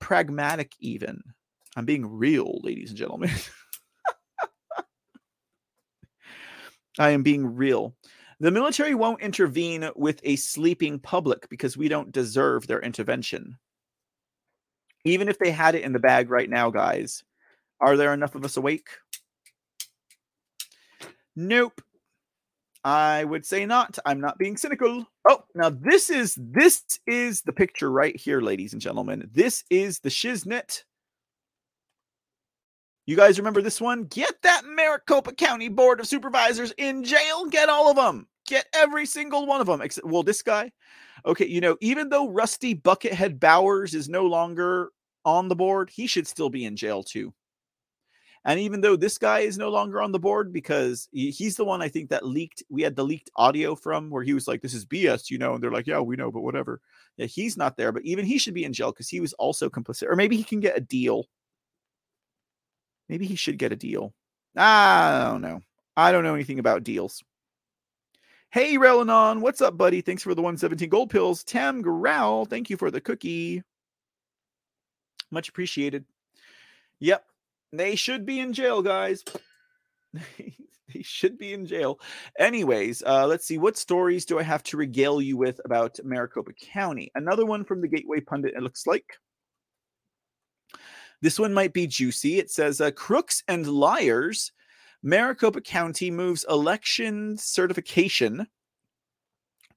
pragmatic, 0.00 0.72
even. 0.78 1.20
I'm 1.76 1.84
being 1.84 2.06
real, 2.06 2.60
ladies 2.62 2.90
and 2.90 2.98
gentlemen. 2.98 3.30
I 6.98 7.10
am 7.10 7.22
being 7.22 7.56
real. 7.56 7.96
The 8.38 8.50
military 8.50 8.94
won't 8.94 9.22
intervene 9.22 9.88
with 9.94 10.20
a 10.24 10.36
sleeping 10.36 10.98
public 10.98 11.48
because 11.48 11.76
we 11.76 11.88
don't 11.88 12.12
deserve 12.12 12.66
their 12.66 12.80
intervention. 12.80 13.56
Even 15.04 15.28
if 15.28 15.38
they 15.38 15.50
had 15.50 15.74
it 15.74 15.82
in 15.82 15.92
the 15.92 15.98
bag 15.98 16.30
right 16.30 16.48
now, 16.48 16.70
guys, 16.70 17.24
are 17.80 17.96
there 17.96 18.14
enough 18.14 18.34
of 18.34 18.44
us 18.44 18.56
awake? 18.56 18.88
Nope. 21.34 21.80
I 22.84 23.24
would 23.24 23.46
say 23.46 23.64
not. 23.64 23.98
I'm 24.04 24.20
not 24.20 24.38
being 24.38 24.56
cynical. 24.56 25.06
Oh, 25.28 25.44
now 25.54 25.70
this 25.70 26.10
is 26.10 26.36
this 26.36 26.82
is 27.06 27.42
the 27.42 27.52
picture 27.52 27.90
right 27.90 28.16
here, 28.16 28.40
ladies 28.40 28.72
and 28.72 28.82
gentlemen. 28.82 29.28
This 29.32 29.64
is 29.70 30.00
the 30.00 30.08
Shiznit. 30.08 30.82
You 33.06 33.16
guys 33.16 33.38
remember 33.38 33.62
this 33.62 33.80
one? 33.80 34.04
Get 34.04 34.34
that 34.42 34.64
Maricopa 34.64 35.32
County 35.32 35.68
Board 35.68 36.00
of 36.00 36.06
Supervisors 36.06 36.72
in 36.76 37.04
jail. 37.04 37.46
Get 37.46 37.68
all 37.68 37.90
of 37.90 37.96
them. 37.96 38.26
Get 38.46 38.66
every 38.74 39.06
single 39.06 39.46
one 39.46 39.60
of 39.60 39.66
them. 39.66 39.80
Except, 39.80 40.06
well, 40.06 40.22
this 40.22 40.42
guy. 40.42 40.72
Okay, 41.24 41.46
you 41.46 41.60
know, 41.60 41.76
even 41.80 42.08
though 42.08 42.28
Rusty 42.28 42.74
Buckethead 42.74 43.38
Bowers 43.38 43.94
is 43.94 44.08
no 44.08 44.26
longer 44.26 44.90
on 45.24 45.48
the 45.48 45.56
board, 45.56 45.90
he 45.90 46.06
should 46.06 46.26
still 46.26 46.50
be 46.50 46.64
in 46.64 46.76
jail 46.76 47.02
too. 47.02 47.32
And 48.44 48.58
even 48.58 48.80
though 48.80 48.96
this 48.96 49.18
guy 49.18 49.40
is 49.40 49.56
no 49.56 49.68
longer 49.68 50.02
on 50.02 50.10
the 50.10 50.18
board 50.18 50.52
because 50.52 51.08
he's 51.12 51.54
the 51.54 51.64
one 51.64 51.80
I 51.80 51.88
think 51.88 52.10
that 52.10 52.26
leaked, 52.26 52.64
we 52.68 52.82
had 52.82 52.96
the 52.96 53.04
leaked 53.04 53.30
audio 53.36 53.76
from 53.76 54.10
where 54.10 54.24
he 54.24 54.34
was 54.34 54.48
like, 54.48 54.62
This 54.62 54.74
is 54.74 54.84
BS, 54.84 55.30
you 55.30 55.38
know, 55.38 55.54
and 55.54 55.62
they're 55.62 55.70
like, 55.70 55.86
Yeah, 55.86 56.00
we 56.00 56.16
know, 56.16 56.32
but 56.32 56.40
whatever. 56.42 56.80
Yeah, 57.16 57.26
he's 57.26 57.56
not 57.56 57.76
there, 57.76 57.92
but 57.92 58.04
even 58.04 58.24
he 58.24 58.38
should 58.38 58.54
be 58.54 58.64
in 58.64 58.72
jail 58.72 58.90
because 58.90 59.08
he 59.08 59.20
was 59.20 59.32
also 59.34 59.70
complicit, 59.70 60.08
or 60.10 60.16
maybe 60.16 60.36
he 60.36 60.42
can 60.42 60.58
get 60.58 60.76
a 60.76 60.80
deal. 60.80 61.26
Maybe 63.08 63.26
he 63.26 63.36
should 63.36 63.58
get 63.58 63.72
a 63.72 63.76
deal. 63.76 64.12
I 64.56 65.28
don't 65.30 65.42
know. 65.42 65.60
I 65.96 66.10
don't 66.10 66.24
know 66.24 66.34
anything 66.34 66.58
about 66.58 66.82
deals. 66.82 67.22
Hey, 68.52 68.76
Relanon, 68.76 69.40
what's 69.40 69.62
up, 69.62 69.78
buddy? 69.78 70.02
Thanks 70.02 70.22
for 70.22 70.34
the 70.34 70.42
117 70.42 70.90
gold 70.90 71.08
pills. 71.08 71.42
Tam 71.42 71.80
Growl, 71.80 72.44
thank 72.44 72.68
you 72.68 72.76
for 72.76 72.90
the 72.90 73.00
cookie. 73.00 73.62
Much 75.30 75.48
appreciated. 75.48 76.04
Yep, 77.00 77.24
they 77.72 77.96
should 77.96 78.26
be 78.26 78.40
in 78.40 78.52
jail, 78.52 78.82
guys. 78.82 79.24
they 80.12 81.00
should 81.00 81.38
be 81.38 81.54
in 81.54 81.64
jail. 81.64 81.98
Anyways, 82.38 83.02
uh, 83.06 83.26
let's 83.26 83.46
see. 83.46 83.56
What 83.56 83.78
stories 83.78 84.26
do 84.26 84.38
I 84.38 84.42
have 84.42 84.62
to 84.64 84.76
regale 84.76 85.22
you 85.22 85.38
with 85.38 85.58
about 85.64 85.98
Maricopa 86.04 86.52
County? 86.52 87.10
Another 87.14 87.46
one 87.46 87.64
from 87.64 87.80
the 87.80 87.88
Gateway 87.88 88.20
Pundit, 88.20 88.52
it 88.54 88.62
looks 88.62 88.86
like. 88.86 89.16
This 91.22 91.38
one 91.38 91.54
might 91.54 91.72
be 91.72 91.86
juicy. 91.86 92.38
It 92.38 92.50
says 92.50 92.82
uh, 92.82 92.90
Crooks 92.90 93.42
and 93.48 93.66
Liars. 93.66 94.52
Maricopa 95.02 95.60
County 95.60 96.10
moves 96.10 96.44
election 96.48 97.36
certification 97.36 98.46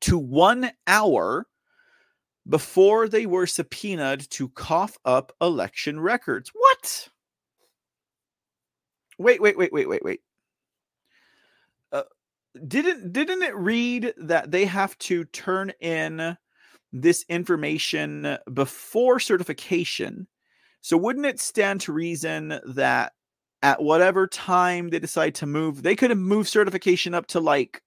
to 0.01 0.17
one 0.17 0.71
hour 0.87 1.47
before 2.47 3.07
they 3.07 3.25
were 3.25 3.47
subpoenaed 3.47 4.29
to 4.29 4.49
cough 4.49 4.97
up 5.03 5.31
election 5.41 5.99
records. 5.99 6.51
What? 6.53 7.09
Wait, 9.17 9.41
wait, 9.41 9.57
wait, 9.57 9.73
wait, 9.73 9.89
wait, 9.89 10.03
wait. 10.03 10.21
Uh, 11.91 12.03
didn't 12.67 13.11
didn't 13.13 13.41
it 13.41 13.55
read 13.55 14.13
that 14.17 14.51
they 14.51 14.65
have 14.65 14.97
to 14.99 15.25
turn 15.25 15.71
in 15.79 16.37
this 16.91 17.25
information 17.29 18.37
before 18.53 19.19
certification? 19.19 20.27
So 20.81 20.97
wouldn't 20.97 21.25
it 21.25 21.39
stand 21.39 21.81
to 21.81 21.93
reason 21.93 22.59
that 22.67 23.13
at 23.61 23.81
whatever 23.81 24.27
time 24.27 24.89
they 24.89 24.99
decide 24.99 25.35
to 25.35 25.45
move, 25.45 25.81
they 25.81 25.95
could 25.95 26.09
have 26.09 26.19
moved 26.19 26.49
certification 26.49 27.13
up 27.13 27.27
to 27.27 27.39
like 27.39 27.81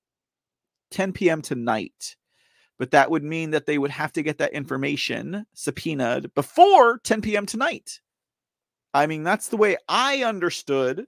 10 0.91 1.13
p.m. 1.13 1.43
tonight. 1.43 2.17
But 2.79 2.93
that 2.93 3.11
would 3.11 3.25
mean 3.25 3.51
that 3.51 3.67
they 3.67 3.79
would 3.79 3.91
have 3.91 4.13
to 4.13 4.23
get 4.23 4.39
that 4.39 4.53
information 4.53 5.47
subpoenaed 5.55 6.33
before 6.35 6.99
10 6.99 7.23
p.m. 7.23 7.47
tonight. 7.47 8.01
I 8.95 9.07
mean, 9.07 9.23
that's 9.23 9.49
the 9.49 9.57
way 9.57 9.77
I 9.89 10.23
understood 10.23 11.07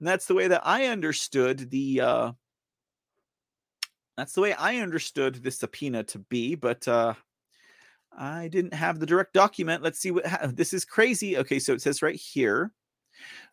that's 0.00 0.26
the 0.26 0.34
way 0.34 0.48
that 0.48 0.62
I 0.64 0.86
understood 0.86 1.70
the 1.70 2.00
uh 2.00 2.32
that's 4.16 4.32
the 4.32 4.40
way 4.40 4.52
I 4.52 4.76
understood 4.76 5.36
the 5.36 5.50
subpoena 5.50 6.04
to 6.04 6.18
be, 6.18 6.54
but 6.54 6.86
uh 6.86 7.14
I 8.16 8.48
didn't 8.48 8.74
have 8.74 8.98
the 8.98 9.06
direct 9.06 9.32
document. 9.32 9.82
Let's 9.82 9.98
see 9.98 10.10
what 10.10 10.26
ha- 10.26 10.50
this 10.52 10.72
is 10.72 10.84
crazy. 10.84 11.36
Okay, 11.38 11.58
so 11.58 11.72
it 11.72 11.82
says 11.82 12.02
right 12.02 12.16
here. 12.16 12.72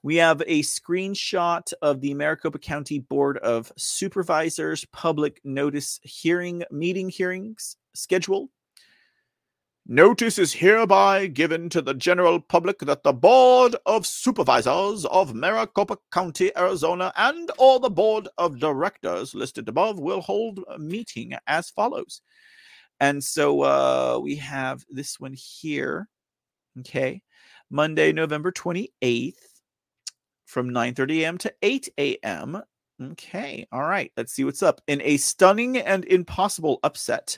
We 0.03 0.17
have 0.17 0.41
a 0.41 0.61
screenshot 0.61 1.73
of 1.81 2.01
the 2.01 2.13
Maricopa 2.13 2.59
County 2.59 2.99
Board 2.99 3.37
of 3.39 3.71
Supervisors 3.75 4.85
public 4.91 5.41
notice 5.43 5.99
hearing 6.03 6.63
meeting 6.71 7.09
hearings 7.09 7.77
schedule. 7.93 8.49
Notice 9.87 10.39
is 10.39 10.51
hereby 10.51 11.27
given 11.27 11.69
to 11.69 11.81
the 11.81 11.93
general 11.93 12.39
public 12.39 12.79
that 12.79 13.03
the 13.03 13.13
Board 13.13 13.75
of 13.85 14.07
Supervisors 14.07 15.05
of 15.05 15.35
Maricopa 15.35 15.97
County, 16.11 16.51
Arizona, 16.57 17.13
and 17.15 17.51
or 17.59 17.79
the 17.79 17.91
Board 17.91 18.27
of 18.39 18.59
Directors 18.59 19.35
listed 19.35 19.69
above 19.69 19.99
will 19.99 20.21
hold 20.21 20.59
a 20.67 20.79
meeting 20.79 21.33
as 21.45 21.69
follows. 21.69 22.21
And 22.99 23.23
so 23.23 23.61
uh, 23.61 24.19
we 24.21 24.37
have 24.37 24.83
this 24.89 25.19
one 25.19 25.33
here. 25.33 26.09
Okay. 26.79 27.21
Monday, 27.69 28.11
November 28.11 28.51
28th 28.51 29.54
from 30.45 30.69
9:30 30.69 31.21
a.m. 31.21 31.37
to 31.39 31.53
8 31.61 31.89
a.m. 31.97 32.61
Okay. 33.01 33.67
All 33.71 33.83
right. 33.83 34.11
Let's 34.15 34.33
see 34.33 34.43
what's 34.43 34.63
up. 34.63 34.81
In 34.87 35.01
a 35.01 35.17
stunning 35.17 35.77
and 35.77 36.05
impossible 36.05 36.79
upset, 36.83 37.37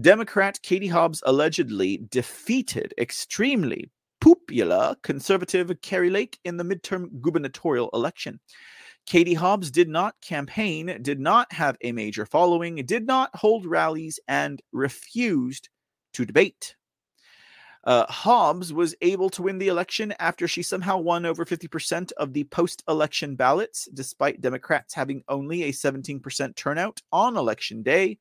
Democrat 0.00 0.58
Katie 0.62 0.88
Hobbs 0.88 1.22
allegedly 1.26 2.04
defeated 2.10 2.94
extremely 2.98 3.90
popular 4.20 4.96
conservative 5.02 5.70
Kari 5.82 6.10
Lake 6.10 6.38
in 6.44 6.56
the 6.56 6.64
midterm 6.64 7.20
gubernatorial 7.20 7.90
election. 7.92 8.40
Katie 9.06 9.34
Hobbs 9.34 9.70
did 9.70 9.88
not 9.88 10.14
campaign, 10.20 10.98
did 11.02 11.18
not 11.18 11.52
have 11.52 11.76
a 11.82 11.92
major 11.92 12.24
following, 12.24 12.76
did 12.86 13.06
not 13.06 13.34
hold 13.34 13.66
rallies, 13.66 14.20
and 14.28 14.62
refused 14.72 15.68
to 16.14 16.24
debate. 16.24 16.76
Uh, 17.84 18.06
Hobbs 18.06 18.72
was 18.72 18.94
able 19.00 19.28
to 19.30 19.42
win 19.42 19.58
the 19.58 19.68
election 19.68 20.14
after 20.20 20.46
she 20.46 20.62
somehow 20.62 20.98
won 20.98 21.26
over 21.26 21.44
50% 21.44 22.12
of 22.12 22.32
the 22.32 22.44
post 22.44 22.82
election 22.88 23.34
ballots, 23.34 23.88
despite 23.92 24.40
Democrats 24.40 24.94
having 24.94 25.24
only 25.28 25.64
a 25.64 25.72
17% 25.72 26.54
turnout 26.54 27.02
on 27.10 27.36
election 27.36 27.82
day. 27.82 28.18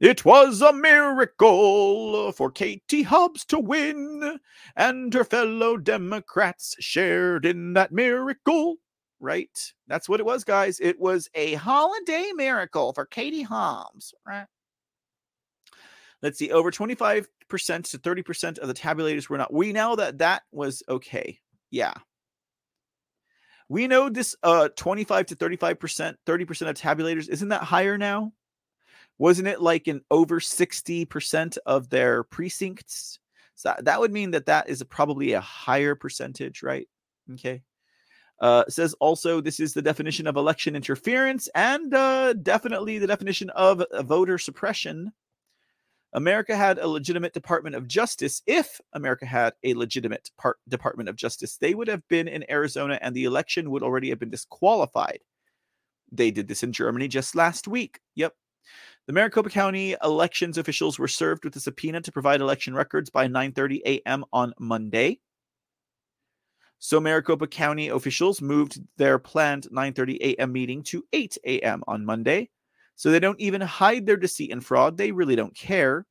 It 0.00 0.24
was 0.24 0.60
a 0.62 0.72
miracle 0.72 2.32
for 2.32 2.50
Katie 2.50 3.02
Hobbs 3.04 3.44
to 3.44 3.60
win, 3.60 4.40
and 4.74 5.14
her 5.14 5.22
fellow 5.22 5.76
Democrats 5.76 6.74
shared 6.80 7.46
in 7.46 7.74
that 7.74 7.92
miracle. 7.92 8.78
Right? 9.20 9.72
That's 9.86 10.08
what 10.08 10.18
it 10.18 10.26
was, 10.26 10.42
guys. 10.42 10.80
It 10.80 10.98
was 10.98 11.30
a 11.36 11.54
holiday 11.54 12.32
miracle 12.34 12.92
for 12.92 13.06
Katie 13.06 13.42
Hobbs. 13.42 14.12
Right? 14.26 14.46
Let's 16.22 16.38
see, 16.38 16.52
over 16.52 16.70
25% 16.70 17.26
to 17.48 17.98
30% 17.98 18.58
of 18.58 18.68
the 18.68 18.74
tabulators 18.74 19.28
were 19.28 19.38
not. 19.38 19.52
We 19.52 19.72
know 19.72 19.96
that 19.96 20.18
that 20.18 20.42
was 20.52 20.82
okay. 20.88 21.40
Yeah. 21.70 21.94
We 23.68 23.88
know 23.88 24.08
this 24.08 24.36
uh 24.42 24.68
25 24.76 25.26
to 25.26 25.36
35%, 25.36 26.14
30% 26.26 26.68
of 26.68 26.76
tabulators. 26.76 27.28
Isn't 27.28 27.48
that 27.48 27.62
higher 27.62 27.98
now? 27.98 28.32
wasn't 29.18 29.46
it 29.46 29.62
like 29.62 29.88
in 29.88 30.00
over 30.10 30.40
60% 30.40 31.58
of 31.66 31.88
their 31.90 32.24
precincts 32.24 33.18
so 33.54 33.74
that 33.80 34.00
would 34.00 34.12
mean 34.12 34.32
that 34.32 34.46
that 34.46 34.68
is 34.68 34.80
a, 34.80 34.84
probably 34.84 35.32
a 35.32 35.40
higher 35.40 35.94
percentage 35.94 36.62
right 36.62 36.88
okay 37.32 37.62
uh, 38.40 38.64
says 38.68 38.94
also 38.94 39.40
this 39.40 39.60
is 39.60 39.72
the 39.72 39.82
definition 39.82 40.26
of 40.26 40.36
election 40.36 40.74
interference 40.74 41.48
and 41.54 41.94
uh, 41.94 42.32
definitely 42.32 42.98
the 42.98 43.06
definition 43.06 43.50
of 43.50 43.84
voter 44.00 44.38
suppression 44.38 45.12
america 46.14 46.56
had 46.56 46.78
a 46.78 46.86
legitimate 46.86 47.32
department 47.32 47.74
of 47.74 47.88
justice 47.88 48.42
if 48.46 48.80
america 48.94 49.26
had 49.26 49.52
a 49.64 49.74
legitimate 49.74 50.30
part, 50.38 50.58
department 50.68 51.08
of 51.08 51.16
justice 51.16 51.56
they 51.56 51.74
would 51.74 51.88
have 51.88 52.06
been 52.08 52.28
in 52.28 52.48
arizona 52.50 52.98
and 53.02 53.14
the 53.14 53.24
election 53.24 53.70
would 53.70 53.82
already 53.82 54.08
have 54.08 54.18
been 54.18 54.30
disqualified 54.30 55.20
they 56.10 56.30
did 56.30 56.48
this 56.48 56.62
in 56.62 56.72
germany 56.72 57.08
just 57.08 57.34
last 57.34 57.66
week 57.66 58.00
yep 58.14 58.34
the 59.06 59.12
Maricopa 59.12 59.50
County 59.50 59.96
elections 60.02 60.58
officials 60.58 60.98
were 60.98 61.08
served 61.08 61.44
with 61.44 61.56
a 61.56 61.60
subpoena 61.60 62.00
to 62.02 62.12
provide 62.12 62.40
election 62.40 62.74
records 62.74 63.10
by 63.10 63.26
9:30 63.26 63.80
a.m. 63.84 64.24
on 64.32 64.54
Monday. 64.60 65.20
So 66.78 67.00
Maricopa 67.00 67.46
County 67.48 67.88
officials 67.88 68.40
moved 68.40 68.80
their 68.96 69.18
planned 69.18 69.68
9:30 69.72 70.18
a.m. 70.20 70.52
meeting 70.52 70.82
to 70.84 71.04
8 71.12 71.38
a.m. 71.44 71.82
on 71.88 72.04
Monday. 72.04 72.50
So 72.96 73.10
they 73.10 73.20
don't 73.20 73.40
even 73.40 73.60
hide 73.60 74.06
their 74.06 74.16
deceit 74.16 74.52
and 74.52 74.64
fraud. 74.64 74.96
They 74.96 75.12
really 75.12 75.36
don't 75.36 75.54
care. 75.54 76.06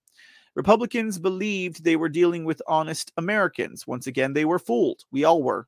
Republicans 0.55 1.17
believed 1.17 1.83
they 1.83 1.95
were 1.95 2.09
dealing 2.09 2.43
with 2.43 2.61
honest 2.67 3.11
Americans. 3.17 3.87
Once 3.87 4.07
again, 4.07 4.33
they 4.33 4.45
were 4.45 4.59
fooled. 4.59 5.03
We 5.11 5.23
all 5.23 5.41
were. 5.41 5.67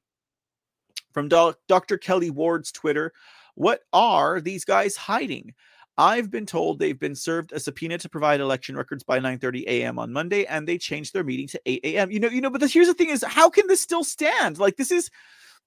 From 1.14 1.30
Dr. 1.30 1.98
Kelli 1.98 2.31
Ward's 2.31 2.72
Twitter, 2.72 3.14
What 3.56 3.81
are 3.94 4.41
these 4.41 4.65
guys 4.65 4.95
hiding? 4.95 5.53
I've 5.98 6.31
been 6.31 6.48
told 6.48 6.80
they've 6.80 6.99
been 6.99 7.15
served 7.15 7.52
a 7.52 7.60
subpoena 7.60 7.99
to 7.99 8.10
provide 8.10 8.41
election 8.41 8.76
records 8.76 9.03
by 9.03 9.19
9:30 9.19 9.64
a.m. 9.68 9.99
on 9.99 10.11
Monday, 10.11 10.45
and 10.45 10.68
they 10.68 10.77
changed 10.77 11.14
their 11.14 11.23
meeting 11.23 11.48
to 11.49 11.61
8 11.65 11.81
a.m. 11.84 12.11
You 12.11 12.19
know, 12.19 12.30
you 12.30 12.41
know, 12.41 12.49
but 12.49 12.61
this, 12.61 12.73
here's 12.73 12.88
the 12.88 12.95
thing: 12.95 13.10
is 13.10 13.23
how 13.23 13.49
can 13.49 13.68
this 13.68 13.81
still 13.81 14.03
stand? 14.03 14.57
Like 14.57 14.76
this 14.76 14.91
is 14.91 15.11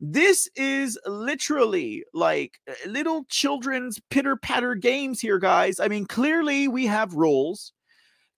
this 0.00 0.48
is 0.56 0.98
literally 1.06 2.04
like 2.12 2.58
uh, 2.68 2.74
little 2.88 3.24
children's 3.28 4.00
pitter 4.10 4.36
patter 4.36 4.74
games 4.74 5.20
here, 5.20 5.38
guys. 5.38 5.80
I 5.80 5.88
mean, 5.88 6.06
clearly 6.06 6.68
we 6.68 6.86
have 6.86 7.14
rules. 7.14 7.72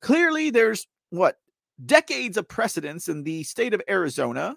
Clearly, 0.00 0.50
there's 0.50 0.86
what 1.10 1.36
decades 1.84 2.36
of 2.36 2.48
precedence 2.48 3.08
in 3.08 3.24
the 3.24 3.42
state 3.42 3.74
of 3.74 3.82
Arizona. 3.88 4.56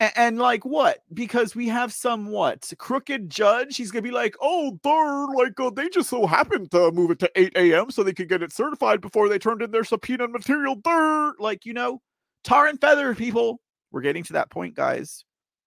And, 0.00 0.12
and 0.16 0.38
like 0.38 0.64
what? 0.64 0.98
Because 1.14 1.54
we 1.54 1.68
have 1.68 1.92
some 1.92 2.26
what 2.26 2.72
crooked 2.78 3.30
judge. 3.30 3.76
He's 3.76 3.92
gonna 3.92 4.02
be 4.02 4.10
like, 4.10 4.34
oh, 4.40 4.78
they're 4.82 5.26
like 5.44 5.60
uh, 5.60 5.70
they 5.70 5.88
just 5.88 6.10
so 6.10 6.26
happened 6.26 6.72
to 6.72 6.90
move 6.90 7.12
it 7.12 7.20
to 7.20 7.30
8 7.36 7.52
a.m. 7.56 7.90
so 7.90 8.02
they 8.02 8.12
could 8.12 8.28
get 8.28 8.42
it 8.42 8.52
certified 8.52 9.00
before 9.00 9.28
they 9.28 9.38
turned 9.38 9.62
in 9.62 9.70
their 9.70 9.84
subpoena 9.84 10.26
material. 10.26 10.76
They're 10.84 11.32
like, 11.38 11.64
you 11.64 11.72
know, 11.72 12.00
tar 12.42 12.66
and 12.66 12.80
feather 12.80 13.14
people. 13.14 13.60
We're 13.92 14.00
getting 14.02 14.24
to 14.24 14.32
that 14.34 14.50
point, 14.50 14.74
guys. 14.74 15.24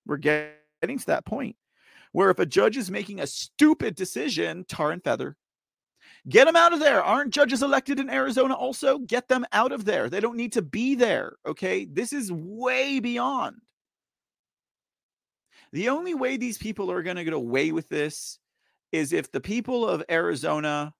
We're 0.10 0.18
getting 0.18 0.98
to 0.98 1.06
that 1.06 1.26
point 1.26 1.56
where 2.12 2.32
if 2.32 2.40
a 2.40 2.46
judge 2.46 2.78
is 2.78 2.90
making 2.90 3.20
a 3.20 3.28
stupid 3.28 3.96
decision, 3.96 4.66
tar 4.68 4.92
and 4.92 5.04
feather. 5.04 5.38
Get 6.28 6.46
them 6.46 6.56
out 6.56 6.74
of 6.74 6.80
there. 6.80 7.04
Aren't 7.04 7.34
judges 7.34 7.62
elected 7.62 8.00
in 8.00 8.10
Arizona 8.10 8.56
also? 8.56 8.98
Get 8.98 9.28
them 9.28 9.46
out 9.52 9.72
of 9.72 9.86
there. 9.86 10.10
They 10.10 10.20
don't 10.20 10.36
need 10.36 10.54
to 10.54 10.64
be 10.64 10.96
there. 10.96 11.34
Okay. 11.46 11.86
This 11.86 12.12
is 12.12 12.32
way 12.32 13.00
beyond. 13.00 13.58
The 15.72 15.90
only 15.90 16.16
way 16.16 16.38
these 16.38 16.58
people 16.58 16.92
are 16.92 17.04
going 17.04 17.18
to 17.18 17.24
get 17.24 17.34
away 17.34 17.72
with 17.72 17.88
this 17.90 18.40
is 18.92 19.14
if 19.14 19.32
the 19.32 19.40
people 19.40 19.88
of 19.88 20.04
Arizona 20.10 20.96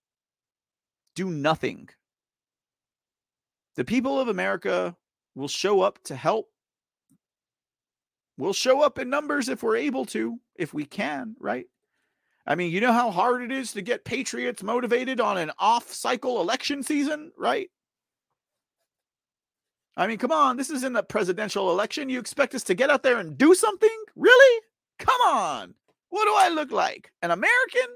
do 1.16 1.28
nothing. 1.28 1.88
The 3.74 3.84
people 3.84 4.20
of 4.20 4.28
America 4.28 4.96
will 5.34 5.48
show 5.48 5.80
up 5.80 5.98
to 6.04 6.14
help 6.14 6.49
We'll 8.40 8.54
show 8.54 8.80
up 8.80 8.98
in 8.98 9.10
numbers 9.10 9.50
if 9.50 9.62
we're 9.62 9.76
able 9.76 10.06
to, 10.06 10.40
if 10.56 10.72
we 10.72 10.86
can, 10.86 11.36
right? 11.38 11.66
I 12.46 12.54
mean, 12.54 12.72
you 12.72 12.80
know 12.80 12.92
how 12.92 13.10
hard 13.10 13.42
it 13.42 13.52
is 13.52 13.72
to 13.72 13.82
get 13.82 14.02
patriots 14.02 14.62
motivated 14.62 15.20
on 15.20 15.36
an 15.36 15.52
off 15.58 15.92
cycle 15.92 16.40
election 16.40 16.82
season, 16.82 17.32
right? 17.36 17.70
I 19.94 20.06
mean, 20.06 20.16
come 20.16 20.32
on, 20.32 20.56
this 20.56 20.70
is 20.70 20.84
in 20.84 20.96
a 20.96 21.02
presidential 21.02 21.70
election. 21.70 22.08
You 22.08 22.18
expect 22.18 22.54
us 22.54 22.62
to 22.64 22.74
get 22.74 22.88
out 22.88 23.02
there 23.02 23.18
and 23.18 23.36
do 23.36 23.54
something? 23.54 24.04
Really? 24.16 24.62
Come 24.98 25.20
on. 25.20 25.74
What 26.08 26.24
do 26.24 26.32
I 26.34 26.48
look 26.48 26.72
like? 26.72 27.12
An 27.20 27.32
American? 27.32 27.94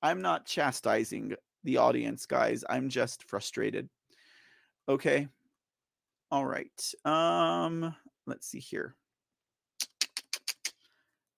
I'm 0.00 0.22
not 0.22 0.46
chastising 0.46 1.34
the 1.64 1.76
audience, 1.76 2.24
guys. 2.24 2.64
I'm 2.66 2.88
just 2.88 3.28
frustrated. 3.28 3.90
Okay. 4.88 5.28
All 6.30 6.46
right. 6.46 6.94
Um 7.04 7.94
Let's 8.26 8.46
see 8.46 8.60
here. 8.60 8.94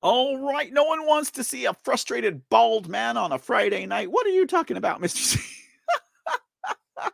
All 0.05 0.39
right. 0.39 0.71
No 0.71 0.85
one 0.85 1.07
wants 1.07 1.31
to 1.33 1.43
see 1.43 1.65
a 1.65 1.73
frustrated 1.83 2.47
bald 2.51 2.89
man 2.89 3.17
on 3.17 3.33
a 3.33 3.39
Friday 3.39 3.87
night. 3.87 4.11
What 4.11 4.27
are 4.27 4.31
you 4.31 4.47
talking 4.47 4.77
about, 4.77 5.01
Mr. 5.01 5.17
C? 5.17 5.41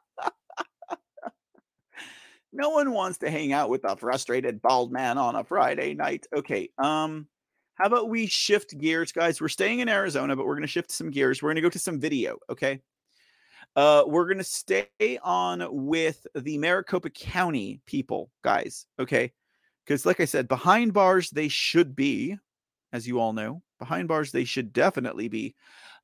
no 2.52 2.70
one 2.70 2.90
wants 2.90 3.18
to 3.18 3.30
hang 3.30 3.52
out 3.52 3.70
with 3.70 3.84
a 3.84 3.96
frustrated 3.96 4.60
bald 4.60 4.90
man 4.90 5.18
on 5.18 5.36
a 5.36 5.44
Friday 5.44 5.94
night. 5.94 6.26
Okay. 6.34 6.70
Um, 6.78 7.28
how 7.74 7.86
about 7.86 8.08
we 8.08 8.26
shift 8.26 8.76
gears, 8.76 9.12
guys? 9.12 9.40
We're 9.40 9.46
staying 9.46 9.78
in 9.78 9.88
Arizona, 9.88 10.34
but 10.34 10.44
we're 10.44 10.56
going 10.56 10.62
to 10.62 10.68
shift 10.68 10.90
some 10.90 11.10
gears. 11.10 11.40
We're 11.40 11.50
going 11.50 11.56
to 11.56 11.62
go 11.62 11.70
to 11.70 11.78
some 11.78 12.00
video. 12.00 12.38
Okay. 12.50 12.80
Uh, 13.76 14.02
we're 14.04 14.26
going 14.26 14.38
to 14.38 14.44
stay 14.44 14.88
on 15.22 15.64
with 15.86 16.26
the 16.34 16.58
Maricopa 16.58 17.10
County 17.10 17.80
people, 17.86 18.30
guys. 18.42 18.84
Okay. 18.98 19.32
Because, 19.84 20.06
like 20.06 20.20
I 20.20 20.24
said, 20.24 20.48
behind 20.48 20.92
bars, 20.92 21.30
they 21.30 21.48
should 21.48 21.96
be, 21.96 22.36
as 22.92 23.06
you 23.06 23.20
all 23.20 23.32
know, 23.32 23.62
behind 23.78 24.08
bars, 24.08 24.32
they 24.32 24.44
should 24.44 24.72
definitely 24.72 25.28
be. 25.28 25.54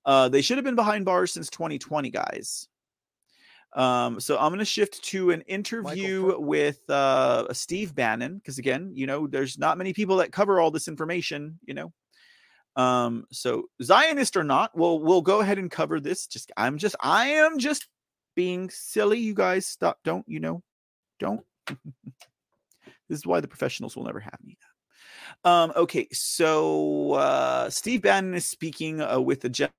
Uh, 0.04 0.28
they 0.28 0.42
should 0.42 0.56
have 0.56 0.64
been 0.64 0.76
behind 0.76 1.04
bars 1.04 1.32
since 1.32 1.50
2020, 1.50 2.10
guys. 2.10 2.68
Um, 3.76 4.20
so 4.20 4.38
I'm 4.38 4.48
going 4.48 4.60
to 4.60 4.64
shift 4.64 5.02
to 5.04 5.30
an 5.32 5.42
interview 5.42 6.38
with 6.38 6.88
uh, 6.88 7.52
Steve 7.52 7.94
Bannon 7.94 8.38
because 8.38 8.58
again, 8.58 8.90
you 8.94 9.06
know, 9.06 9.26
there's 9.26 9.58
not 9.58 9.76
many 9.76 9.92
people 9.92 10.16
that 10.16 10.32
cover 10.32 10.60
all 10.60 10.70
this 10.70 10.88
information, 10.88 11.58
you 11.66 11.74
know. 11.74 11.92
Um, 12.76 13.24
so 13.32 13.64
Zionist 13.82 14.36
or 14.36 14.44
not, 14.44 14.76
we'll 14.76 15.00
we'll 15.00 15.22
go 15.22 15.40
ahead 15.40 15.58
and 15.58 15.70
cover 15.70 16.00
this. 16.00 16.26
Just 16.26 16.52
I'm 16.56 16.78
just 16.78 16.96
I 17.00 17.28
am 17.28 17.58
just 17.58 17.86
being 18.34 18.70
silly. 18.70 19.18
You 19.18 19.34
guys 19.34 19.66
stop. 19.66 19.98
Don't 20.04 20.24
you 20.28 20.40
know? 20.40 20.62
Don't. 21.18 21.40
This 23.08 23.18
is 23.18 23.26
why 23.26 23.40
the 23.40 23.48
professionals 23.48 23.96
will 23.96 24.04
never 24.04 24.20
have 24.20 24.38
me. 24.44 24.58
Um, 25.44 25.72
okay, 25.76 26.08
so 26.12 27.12
uh, 27.12 27.70
Steve 27.70 28.02
Bannon 28.02 28.34
is 28.34 28.46
speaking 28.46 29.00
uh, 29.00 29.20
with 29.20 29.44
a 29.44 29.70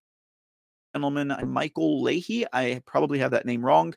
gentleman 0.94 1.36
Michael 1.45 2.02
Leahy. 2.02 2.45
I 2.54 2.82
probably 2.86 3.20
have 3.20 3.32
that 3.32 3.45
name 3.45 3.66
wrong, 3.66 3.94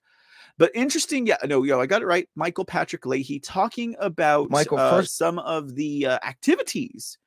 but 0.58 0.70
interesting. 0.74 1.26
Yeah, 1.26 1.36
no, 1.44 1.62
yo, 1.62 1.80
I 1.80 1.86
got 1.86 2.02
it 2.02 2.06
right. 2.06 2.28
Michael 2.34 2.64
Patrick 2.64 3.06
Leahy 3.06 3.40
talking 3.40 3.96
about 4.00 4.50
Michael, 4.50 4.78
uh, 4.78 4.90
first- 4.90 5.16
some 5.16 5.38
of 5.38 5.74
the 5.74 6.06
uh, 6.06 6.18
activities 6.26 7.18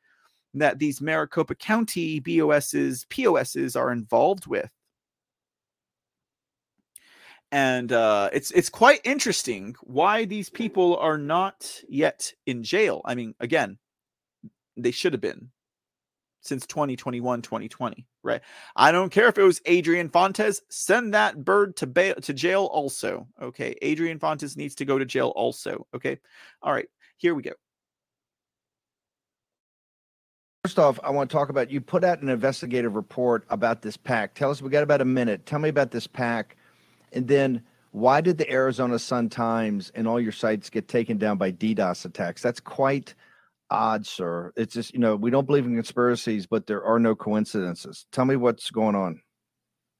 that 0.54 0.78
these 0.80 1.02
Maricopa 1.02 1.56
County 1.56 2.20
BOSs, 2.20 3.06
POSs 3.10 3.76
are 3.76 3.92
involved 3.92 4.46
with 4.46 4.72
and 7.54 7.92
uh, 7.92 8.32
it's 8.34 8.50
it's 8.50 8.70
quite 8.70 9.00
interesting 9.04 9.76
why 9.84 10.26
these 10.26 10.50
people 10.50 10.98
are 10.98 11.20
not 11.20 11.84
yet 11.88 12.34
in 12.48 12.64
jail. 12.64 13.04
I 13.06 13.14
mean, 13.14 13.36
again, 13.40 13.78
they 14.76 14.90
should 14.90 15.14
have 15.14 15.22
been 15.22 15.52
since 16.42 16.66
2021, 16.66 17.44
2020, 17.44 18.08
right? 18.24 18.42
I 18.76 18.92
don't 18.92 19.12
care 19.12 19.28
if 19.28 19.38
it 19.38 19.44
was 19.44 19.62
Adrian 19.68 20.10
Fontes. 20.10 20.64
Send 20.70 21.14
that 21.14 21.46
bird 21.46 21.78
to 21.78 21.86
bail 21.86 22.16
to 22.16 22.34
jail 22.34 22.66
also. 22.66 23.28
Okay, 23.40 23.76
Adrian 23.84 24.18
Fontes 24.18 24.58
needs 24.58 24.74
to 24.76 24.86
go 24.86 24.98
to 24.98 25.06
jail 25.06 25.28
also. 25.36 25.86
Okay, 25.94 26.20
all 26.64 26.74
right, 26.74 26.90
here 27.18 27.36
we 27.36 27.44
go. 27.44 27.54
First 30.66 30.80
off, 30.80 31.00
I 31.04 31.12
want 31.12 31.30
to 31.30 31.36
talk 31.36 31.50
about 31.50 31.70
you 31.70 31.82
put 31.82 32.04
out 32.04 32.24
an 32.24 32.30
investigative 32.30 32.96
report 32.96 33.46
about 33.52 33.84
this 33.84 33.96
PAC. 33.96 34.34
Tell 34.34 34.50
us, 34.50 34.60
we 34.60 34.72
got 34.72 34.82
about 34.82 35.02
a 35.02 35.06
minute. 35.06 35.46
Tell 35.46 35.60
me 35.60 35.70
about 35.70 35.92
this 35.92 36.08
PAC 36.08 36.58
and 37.14 37.28
then 37.28 37.64
why 37.92 38.22
did 38.22 38.38
the 38.38 38.52
Arizona 38.52 38.98
Sun 38.98 39.30
Times 39.30 39.92
and 39.94 40.08
all 40.08 40.20
your 40.20 40.32
sites 40.32 40.70
get 40.70 40.88
taken 40.88 41.18
down 41.18 41.38
by 41.38 41.52
DDoS 41.52 42.06
attacks? 42.06 42.42
That's 42.42 42.60
quite 42.60 43.14
odd, 43.70 44.06
sir. 44.06 44.52
It's 44.56 44.74
just, 44.74 44.94
you 44.94 45.00
know, 45.00 45.16
we 45.16 45.30
don't 45.30 45.46
believe 45.46 45.66
in 45.66 45.76
conspiracies, 45.76 46.48
but 46.48 46.66
there 46.66 46.84
are 46.84 47.00
no 47.00 47.16
coincidences. 47.16 48.08
Tell 48.12 48.26
me 48.26 48.36
what's 48.36 48.72
going 48.72 48.96
on. 48.96 49.22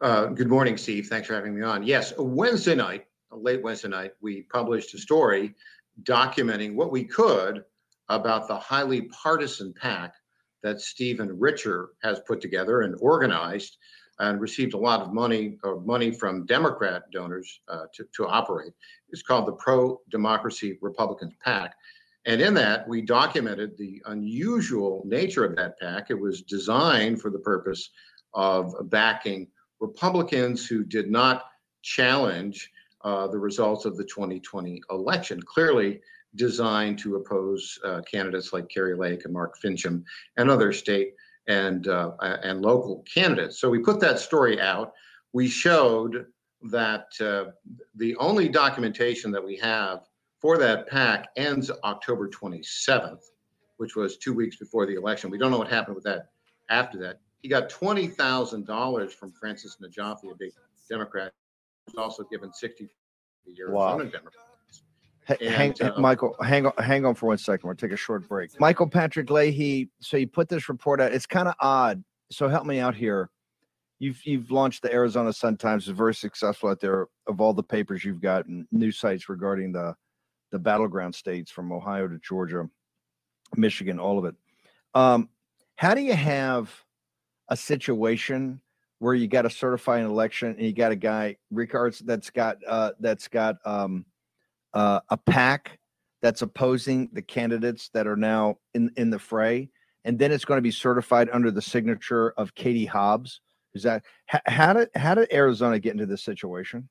Uh, 0.02 0.26
good 0.26 0.50
morning, 0.50 0.76
Steve. 0.76 1.08
Thanks 1.08 1.28
for 1.28 1.36
having 1.36 1.56
me 1.56 1.62
on. 1.62 1.84
Yes, 1.84 2.14
Wednesday 2.18 2.76
night, 2.76 3.06
late 3.32 3.62
Wednesday 3.64 3.90
night, 3.90 4.14
we 4.22 4.42
published 4.42 4.94
a 4.96 4.98
story 4.98 5.54
documenting 6.02 6.74
what 6.74 6.92
we 6.92 7.04
could 7.04 7.64
about 8.10 8.48
the 8.48 8.58
highly 8.58 9.04
partisan 9.04 9.74
PAC 9.74 10.14
that 10.64 10.82
Stephen 10.82 11.40
Richer 11.40 11.90
has 12.02 12.20
put 12.28 12.42
together 12.42 12.82
and 12.82 12.96
organized 13.00 13.78
and 14.20 14.40
received 14.40 14.74
a 14.74 14.78
lot 14.78 15.02
of 15.02 15.14
money 15.14 15.58
money 15.84 16.12
from 16.12 16.46
Democrat 16.46 17.04
donors 17.12 17.62
uh, 17.68 17.86
to, 17.94 18.06
to 18.16 18.28
operate. 18.28 18.74
It's 19.10 19.24
called 19.24 19.48
the 19.48 19.54
Pro 19.54 20.00
Democracy 20.10 20.78
Republicans 20.82 21.34
PAC. 21.44 21.74
And 22.26 22.42
in 22.42 22.54
that, 22.54 22.88
we 22.88 23.02
documented 23.02 23.78
the 23.78 24.02
unusual 24.06 25.04
nature 25.06 25.44
of 25.44 25.56
that 25.58 25.80
PAC. 25.80 26.10
It 26.10 26.20
was 26.20 26.42
designed 26.44 27.22
for 27.22 27.30
the 27.30 27.40
purpose 27.40 27.90
of 28.34 28.74
backing 28.90 29.48
Republicans 29.80 30.66
who 30.66 30.84
did 30.84 31.12
not 31.12 31.44
challenge 31.82 32.72
uh, 33.04 33.28
the 33.28 33.38
results 33.38 33.84
of 33.84 33.98
the 33.98 34.06
2020 34.06 34.82
election. 34.90 35.42
Clearly, 35.42 36.00
designed 36.36 36.98
to 37.00 37.16
oppose 37.18 37.78
uh, 37.84 38.02
candidates 38.10 38.54
like 38.54 38.70
Kari 38.70 38.96
Lake 38.96 39.26
and 39.26 39.34
Mark 39.34 39.56
Finchem 39.64 40.04
and 40.38 40.50
other 40.50 40.72
state 40.72 41.14
and 41.48 41.88
uh, 41.88 42.12
and 42.22 42.62
local 42.62 43.04
candidates. 43.14 43.60
So 43.60 43.70
we 43.70 43.80
put 43.80 44.00
that 44.00 44.20
story 44.20 44.62
out. 44.62 44.94
We 45.34 45.48
showed 45.48 46.26
that 46.72 47.08
uh, 47.20 47.52
the 47.96 48.16
only 48.18 48.48
documentation 48.48 49.32
that 49.32 49.44
we 49.44 49.58
have 49.58 50.02
for 50.40 50.58
that 50.58 50.88
PAC 50.88 51.28
ends 51.36 51.72
October 51.84 52.30
27th, 52.30 53.22
which 53.78 53.96
was 53.96 54.18
two 54.18 54.34
weeks 54.34 54.56
before 54.58 54.86
the 54.86 54.96
election. 54.96 55.30
We 55.30 55.38
don't 55.38 55.52
know 55.52 55.58
what 55.58 55.70
happened 55.70 55.96
with 55.96 56.04
that 56.06 56.28
after 56.70 56.98
that. 57.00 57.20
He 57.42 57.50
got 57.50 57.70
twenty 57.70 58.08
thousand 58.08 58.66
dollars 58.66 59.14
from 59.14 59.32
Francis 59.32 59.78
Najafi, 59.82 60.32
a 60.32 60.36
big 60.38 60.52
Democrat, 60.90 61.34
who's 61.86 61.96
also 61.96 62.24
given 62.32 62.54
sixty 62.54 62.90
years 63.46 63.72
Wow. 63.72 63.98
Democrats. 63.98 64.38
Hang, 65.26 65.74
Michael, 65.98 66.36
hang 66.42 66.66
on, 66.66 66.74
hang 66.78 67.06
on 67.06 67.16
for 67.16 67.28
one 67.28 67.38
second. 67.38 67.68
We'll 67.68 67.76
take 67.76 67.92
a 67.92 67.98
short 67.98 68.28
break. 68.28 68.60
Michael 68.60 68.88
Patrick 68.88 69.30
Leahy. 69.30 69.90
So 70.00 70.18
you 70.18 70.28
put 70.28 70.50
this 70.50 70.68
report 70.68 71.00
out. 71.00 71.14
It's 71.14 71.26
kind 71.26 71.48
of 71.48 71.56
odd. 71.60 72.04
So 72.32 72.48
help 72.48 72.66
me 72.66 72.80
out 72.80 72.96
here. 72.96 73.30
You've 74.00 74.26
you've 74.26 74.52
launched 74.52 74.82
the 74.82 74.92
Arizona 74.92 75.32
Sun 75.32 75.58
Times. 75.58 75.88
It's 75.88 75.98
very 75.98 76.14
successful 76.14 76.70
out 76.70 76.82
there. 76.82 77.08
Of 77.28 77.40
all 77.40 77.54
the 77.54 77.64
papers 77.64 78.04
you've 78.04 78.22
got 78.22 78.48
and 78.48 78.68
news 78.72 79.00
sites 79.00 79.30
regarding 79.30 79.72
the 79.72 79.96
the 80.52 80.60
battleground 80.60 81.16
states 81.16 81.50
from 81.52 81.72
Ohio 81.72 82.08
to 82.08 82.20
Georgia, 82.20 82.70
Michigan, 83.56 84.00
all 84.00 84.20
of 84.20 84.26
it. 84.26 84.36
Um, 84.94 85.30
how 85.76 85.94
do 85.94 86.02
you 86.02 86.14
have 86.14 86.72
a 87.50 87.58
situation 87.58 88.62
where 89.00 89.14
you 89.14 89.28
got 89.28 89.42
to 89.42 89.50
certify 89.50 90.00
an 90.00 90.06
election 90.06 90.50
and 90.50 90.62
you 90.62 90.74
got 90.74 90.92
a 90.92 90.96
guy 90.96 91.36
Rickards 91.52 92.00
that's 92.00 92.30
got 92.30 92.58
uh, 92.68 92.92
that's 93.00 93.28
got 93.28 93.58
um, 93.66 94.06
uh, 94.74 95.02
a 95.10 95.18
PAC 95.18 95.80
that's 96.22 96.42
opposing 96.42 97.10
the 97.14 97.22
candidates 97.22 97.90
that 97.94 98.08
are 98.08 98.16
now 98.16 98.58
in 98.74 98.92
in 98.98 99.10
the 99.10 99.20
fray, 99.20 99.70
and 100.06 100.18
then 100.18 100.32
it's 100.32 100.46
going 100.46 100.58
to 100.58 100.62
be 100.62 100.72
certified 100.72 101.30
under 101.32 101.52
the 101.52 101.62
signature 101.62 102.32
of 102.38 102.56
Katie 102.56 102.86
Hobbs. 102.86 103.42
Is 103.74 103.84
that 103.84 104.04
how 104.28 104.74
did 104.74 104.90
how 104.96 105.16
did 105.16 105.32
Arizona 105.34 105.80
get 105.80 105.94
into 105.94 106.06
this 106.06 106.24
situation? 106.24 106.90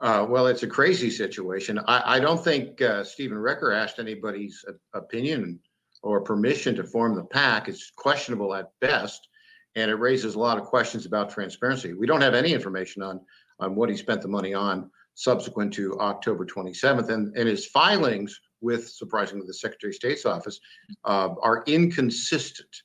Uh, 0.00 0.26
well, 0.28 0.46
it's 0.48 0.64
a 0.64 0.66
crazy 0.66 1.10
situation. 1.10 1.78
I, 1.86 2.16
I 2.16 2.20
don't 2.20 2.42
think 2.42 2.82
uh, 2.82 3.04
Stephen 3.04 3.38
Richer 3.38 3.72
asked 3.72 3.98
anybody's 3.98 4.64
opinion 4.92 5.60
or 6.02 6.20
permission 6.20 6.74
to 6.74 6.84
form 6.84 7.14
the 7.14 7.24
PAC. 7.24 7.68
It's 7.68 7.90
questionable 7.94 8.54
at 8.54 8.72
best, 8.80 9.28
and 9.76 9.90
it 9.90 9.94
raises 9.94 10.34
a 10.34 10.38
lot 10.38 10.58
of 10.58 10.64
questions 10.64 11.06
about 11.06 11.30
transparency. 11.30 11.92
We 11.94 12.06
don't 12.06 12.20
have 12.20 12.34
any 12.34 12.52
information 12.52 13.02
on 13.02 13.20
on 13.60 13.76
what 13.76 13.88
he 13.88 13.96
spent 13.96 14.20
the 14.20 14.28
money 14.28 14.52
on 14.52 14.90
subsequent 15.14 15.72
to 15.74 15.98
October 16.00 16.44
27th, 16.44 17.08
and, 17.08 17.36
and 17.36 17.48
his 17.48 17.66
filings 17.66 18.40
with, 18.60 18.88
surprisingly, 18.88 19.46
the 19.46 19.54
Secretary 19.54 19.90
of 19.90 19.94
State's 19.94 20.26
office 20.26 20.60
uh, 21.04 21.30
are 21.42 21.62
inconsistent. 21.66 22.82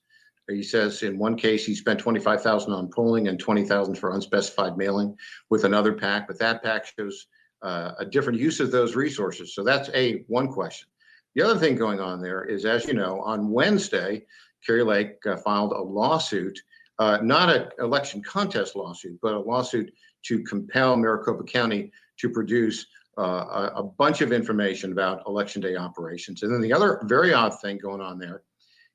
He 0.47 0.63
says 0.63 1.03
in 1.03 1.19
one 1.19 1.35
case 1.35 1.65
he 1.65 1.75
spent 1.75 1.99
25,000 1.99 2.73
on 2.73 2.89
polling 2.89 3.27
and 3.27 3.39
20,000 3.39 3.95
for 3.95 4.15
unspecified 4.15 4.77
mailing 4.77 5.15
with 5.49 5.63
another 5.63 5.93
PAC, 5.93 6.27
but 6.27 6.39
that 6.39 6.63
PAC 6.63 6.87
shows 6.97 7.27
uh, 7.61 7.91
a 7.99 8.05
different 8.05 8.39
use 8.39 8.59
of 8.59 8.71
those 8.71 8.95
resources. 8.95 9.53
So 9.53 9.63
that's 9.63 9.89
a 9.93 10.23
one 10.27 10.47
question. 10.47 10.87
The 11.35 11.43
other 11.43 11.59
thing 11.59 11.75
going 11.75 11.99
on 11.99 12.21
there 12.21 12.45
is, 12.45 12.65
as 12.65 12.85
you 12.85 12.93
know, 12.93 13.21
on 13.21 13.51
Wednesday, 13.51 14.25
Kari 14.65 14.83
Lake 14.83 15.17
uh, 15.25 15.37
filed 15.37 15.73
a 15.73 15.81
lawsuit, 15.81 16.59
uh, 16.97 17.19
not 17.21 17.55
an 17.55 17.69
election 17.79 18.21
contest 18.23 18.75
lawsuit, 18.75 19.19
but 19.21 19.33
a 19.33 19.39
lawsuit 19.39 19.93
to 20.23 20.43
compel 20.43 20.97
Maricopa 20.97 21.43
County 21.43 21.91
to 22.19 22.29
produce 22.29 22.85
uh, 23.17 23.21
a, 23.21 23.71
a 23.77 23.83
bunch 23.83 24.21
of 24.21 24.31
information 24.31 24.91
about 24.91 25.23
election 25.27 25.61
day 25.61 25.75
operations. 25.75 26.43
And 26.43 26.53
then 26.53 26.61
the 26.61 26.73
other 26.73 27.01
very 27.03 27.33
odd 27.33 27.59
thing 27.61 27.77
going 27.77 28.01
on 28.01 28.19
there 28.19 28.43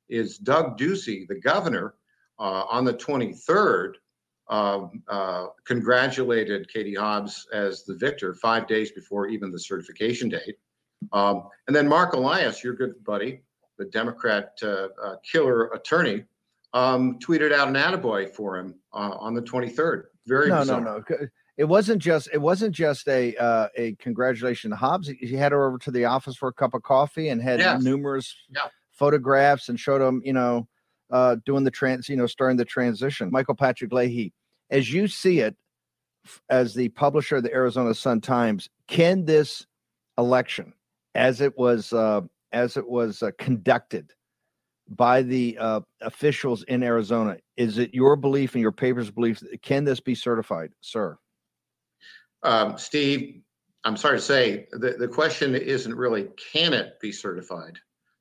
is 0.09 0.39
Doug 0.39 0.79
Ducey, 0.79 1.27
the 1.29 1.41
governor, 1.41 1.95
uh, 2.39 2.65
on 2.71 2.85
the 2.85 2.95
23rd, 2.95 3.95
uh, 4.49 4.87
uh, 5.09 5.47
congratulated 5.67 6.69
Katie 6.73 6.95
Hobbs 6.95 7.47
as 7.53 7.85
the 7.85 7.95
victor 7.95 8.35
five 8.35 8.67
days 8.67 8.91
before 8.93 9.29
even 9.29 9.51
the 9.51 9.59
certification 9.59 10.29
date. 10.29 10.57
Um, 11.13 11.49
and 11.67 11.77
then 11.77 11.89
Marc 11.89 12.15
Elias, 12.15 12.63
your 12.63 12.75
good 12.75 13.03
buddy, 13.05 13.43
the 13.79 13.87
Democrat 13.87 14.53
uh, 14.63 14.89
uh, 15.03 15.17
killer 15.31 15.69
attorney, 15.69 16.25
um, 16.73 17.19
tweeted 17.19 17.53
out 17.53 17.69
an 17.69 17.75
attaboy 17.75 18.29
for 18.29 18.59
him 18.59 18.75
uh, 18.93 19.17
on 19.19 19.35
the 19.35 19.43
23rd. 19.43 20.05
Very 20.27 20.49
no, 20.49 20.61
bizarre. 20.61 20.81
no, 20.81 21.03
no. 21.09 21.29
It 21.57 21.65
wasn't 21.65 22.03
just 22.03 22.29
it 22.33 22.39
wasn't 22.39 22.75
just 22.75 23.07
a 23.09 23.37
uh, 23.37 23.69
a 23.77 23.95
congratulation 23.95 24.71
to 24.71 24.77
Hobbs. 24.77 25.09
He- 25.09 25.35
had 25.35 25.53
her 25.53 25.67
over 25.67 25.79
to 25.79 25.91
the 25.91 26.05
office 26.07 26.37
for 26.37 26.49
a 26.49 26.53
cup 26.53 26.75
of 26.75 26.83
coffee 26.83 27.29
and 27.29 27.41
had 27.41 27.61
Yes. 27.61 27.83
numerous 27.83 28.35
Yeah. 28.51 28.69
photographs 28.91 29.69
and 29.69 29.79
showed 29.79 30.01
him, 30.03 30.21
you 30.25 30.33
know, 30.33 30.67
uh, 31.11 31.37
doing 31.47 31.63
the 31.65 31.71
trans, 31.71 32.09
you 32.09 32.17
know, 32.17 32.27
starting 32.27 32.57
the 32.57 32.65
transition. 32.65 33.31
Michael 33.31 33.55
Patrick 33.55 33.93
Leahy, 33.93 34.33
as 34.71 34.93
you 34.93 35.07
see 35.07 35.41
it, 35.41 35.57
as 36.49 36.75
the 36.75 36.89
publisher 36.91 37.37
of 37.37 37.43
the 37.45 37.53
Arizona 37.53 37.95
Sun 37.95 38.21
Times, 38.23 38.69
can 38.89 39.25
this 39.25 39.67
election, 40.19 40.73
as 41.15 41.41
it 41.41 41.57
was 41.57 41.93
uh, 41.93 42.23
as 42.53 42.77
it 42.77 42.89
was 42.89 43.23
uh, 43.23 43.31
conducted 43.39 44.13
by 44.89 45.23
the 45.23 45.57
uh, 45.59 45.81
officials 46.01 46.63
in 46.65 46.83
Arizona, 46.83 47.37
is 47.57 47.79
it 47.79 47.95
your 47.95 48.17
belief 48.17 48.55
and 48.55 48.63
your 48.63 48.73
paper's 48.73 49.11
belief? 49.11 49.41
that- 49.41 49.63
Can 49.63 49.85
this 49.85 50.01
be 50.01 50.15
certified, 50.15 50.73
sir? 50.81 51.17
Um, 52.45 52.79
Steve, 52.79 53.41
I'm 53.85 53.97
sorry 53.97 54.19
to 54.19 54.23
say, 54.23 54.69
the, 54.73 54.97
the 54.99 55.09
question 55.09 55.55
isn't 55.55 55.95
really, 55.95 56.29
can 56.53 56.73
it 56.73 57.01
be 57.01 57.11
certified? 57.11 57.79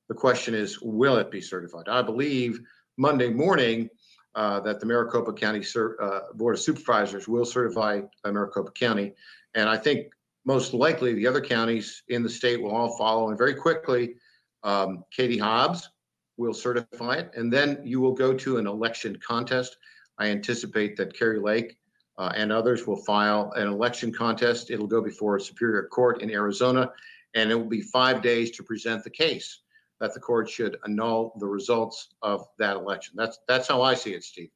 The 0.08 0.14
question 0.14 0.54
is, 0.54 0.80
will 0.80 1.16
it 1.16 1.30
be 1.30 1.40
certified? 1.40 1.88
I 1.88 2.02
believe 2.02 2.60
Monday 2.96 3.30
morning 3.30 3.88
uh, 4.34 4.60
that 4.60 4.80
the 4.80 4.86
Maricopa 4.86 5.32
County 5.32 5.62
Cer- 5.62 6.00
uh, 6.02 6.32
Board 6.34 6.56
of 6.56 6.60
Supervisors 6.60 7.28
will 7.28 7.44
certify 7.44 8.00
Maricopa 8.24 8.72
County. 8.72 9.12
And 9.54 9.68
I 9.68 9.76
think 9.76 10.08
most 10.44 10.74
likely 10.74 11.14
the 11.14 11.26
other 11.26 11.40
counties 11.40 12.02
in 12.08 12.22
the 12.22 12.28
state 12.28 12.60
will 12.60 12.74
all 12.74 12.96
follow. 12.98 13.28
And 13.28 13.38
very 13.38 13.54
quickly, 13.54 14.16
um, 14.62 15.04
Katie 15.10 15.38
Hobbs 15.38 15.88
will 16.36 16.54
certify 16.54 17.14
it. 17.16 17.30
And 17.34 17.52
then 17.52 17.80
you 17.84 18.00
will 18.00 18.12
go 18.12 18.34
to 18.34 18.58
an 18.58 18.66
election 18.66 19.18
contest. 19.26 19.76
I 20.18 20.28
anticipate 20.28 20.96
that 20.96 21.16
Kari 21.16 21.38
Lake 21.40 21.78
uh, 22.18 22.32
and 22.34 22.52
others 22.52 22.86
will 22.86 22.96
file 22.96 23.52
an 23.56 23.66
election 23.66 24.12
contest. 24.12 24.70
It'll 24.70 24.86
go 24.86 25.02
before 25.02 25.36
a 25.36 25.40
superior 25.40 25.88
court 25.88 26.22
in 26.22 26.30
Arizona, 26.30 26.90
and 27.34 27.50
it 27.50 27.54
will 27.54 27.68
be 27.68 27.80
five 27.80 28.22
days 28.22 28.50
to 28.52 28.62
present 28.62 29.02
the 29.04 29.10
case 29.10 29.60
that 30.00 30.14
the 30.14 30.20
court 30.20 30.48
should 30.48 30.76
annul 30.84 31.34
the 31.40 31.46
results 31.46 32.14
of 32.22 32.46
that 32.58 32.76
election. 32.76 33.14
That's 33.16 33.38
that's 33.48 33.68
how 33.68 33.82
I 33.82 33.94
see 33.94 34.12
it, 34.12 34.24
Steve. 34.24 34.50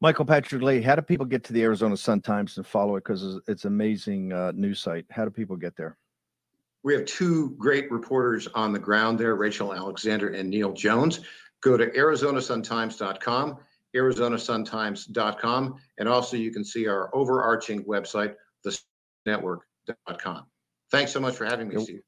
Michael 0.00 0.24
Patrick 0.24 0.62
Leahy, 0.62 0.80
how 0.80 0.94
do 0.94 1.02
people 1.02 1.26
get 1.26 1.44
to 1.44 1.52
the 1.52 1.62
Arizona 1.62 1.94
Sun 1.96 2.22
Times 2.22 2.56
and 2.56 2.66
follow 2.66 2.96
it? 2.96 3.04
Because 3.04 3.22
it's, 3.22 3.48
it's 3.48 3.64
amazing 3.66 4.32
uh, 4.32 4.50
news 4.54 4.80
site. 4.80 5.04
How 5.10 5.24
do 5.24 5.30
people 5.30 5.56
get 5.56 5.76
there? 5.76 5.98
We 6.82 6.94
have 6.94 7.04
two 7.04 7.50
great 7.58 7.90
reporters 7.92 8.48
on 8.54 8.72
the 8.72 8.78
ground 8.78 9.18
there, 9.18 9.34
Rachel 9.34 9.74
Alexander 9.74 10.30
and 10.30 10.48
Neil 10.48 10.72
Jones. 10.72 11.20
Go 11.60 11.76
to 11.76 11.88
arizonasuntimes.com, 11.88 13.58
arizonasuntimes.com, 13.94 15.74
and 15.98 16.08
also 16.08 16.36
you 16.36 16.52
can 16.52 16.64
see 16.64 16.86
our 16.86 17.14
overarching 17.14 17.84
website, 17.84 18.34
thenetwork.com. 19.26 20.46
Thanks 20.90 21.12
so 21.12 21.20
much 21.20 21.36
for 21.36 21.44
having 21.44 21.68
me, 21.68 21.82
Steve. 21.82 22.00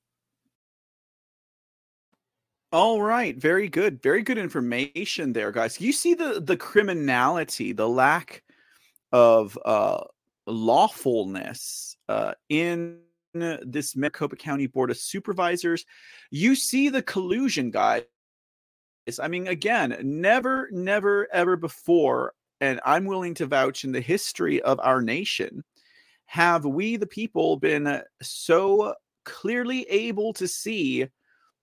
All 2.72 3.02
right, 3.02 3.36
very 3.36 3.68
good. 3.68 4.02
Very 4.02 4.22
good 4.22 4.38
information 4.38 5.34
there, 5.34 5.52
guys. 5.52 5.80
You 5.80 5.92
see 5.92 6.14
the 6.14 6.40
the 6.40 6.56
criminality, 6.56 7.72
the 7.72 7.88
lack 7.88 8.42
of 9.12 9.58
uh 9.64 10.04
lawfulness 10.46 11.96
uh 12.08 12.32
in 12.48 13.00
this 13.34 13.94
Maricopa 13.94 14.36
County 14.36 14.66
Board 14.66 14.90
of 14.90 14.96
Supervisors. 14.96 15.84
You 16.30 16.54
see 16.54 16.88
the 16.88 17.02
collusion, 17.02 17.70
guys. 17.70 18.04
I 19.20 19.28
mean, 19.28 19.48
again, 19.48 19.96
never, 20.02 20.68
never, 20.70 21.28
ever 21.32 21.56
before, 21.56 22.34
and 22.60 22.80
I'm 22.84 23.04
willing 23.04 23.34
to 23.34 23.46
vouch 23.46 23.84
in 23.84 23.92
the 23.92 24.00
history 24.00 24.62
of 24.62 24.78
our 24.80 25.02
nation, 25.02 25.64
have 26.26 26.64
we, 26.64 26.96
the 26.96 27.06
people, 27.06 27.56
been 27.56 28.02
so 28.22 28.94
clearly 29.24 29.82
able 29.88 30.32
to 30.34 30.48
see 30.48 31.06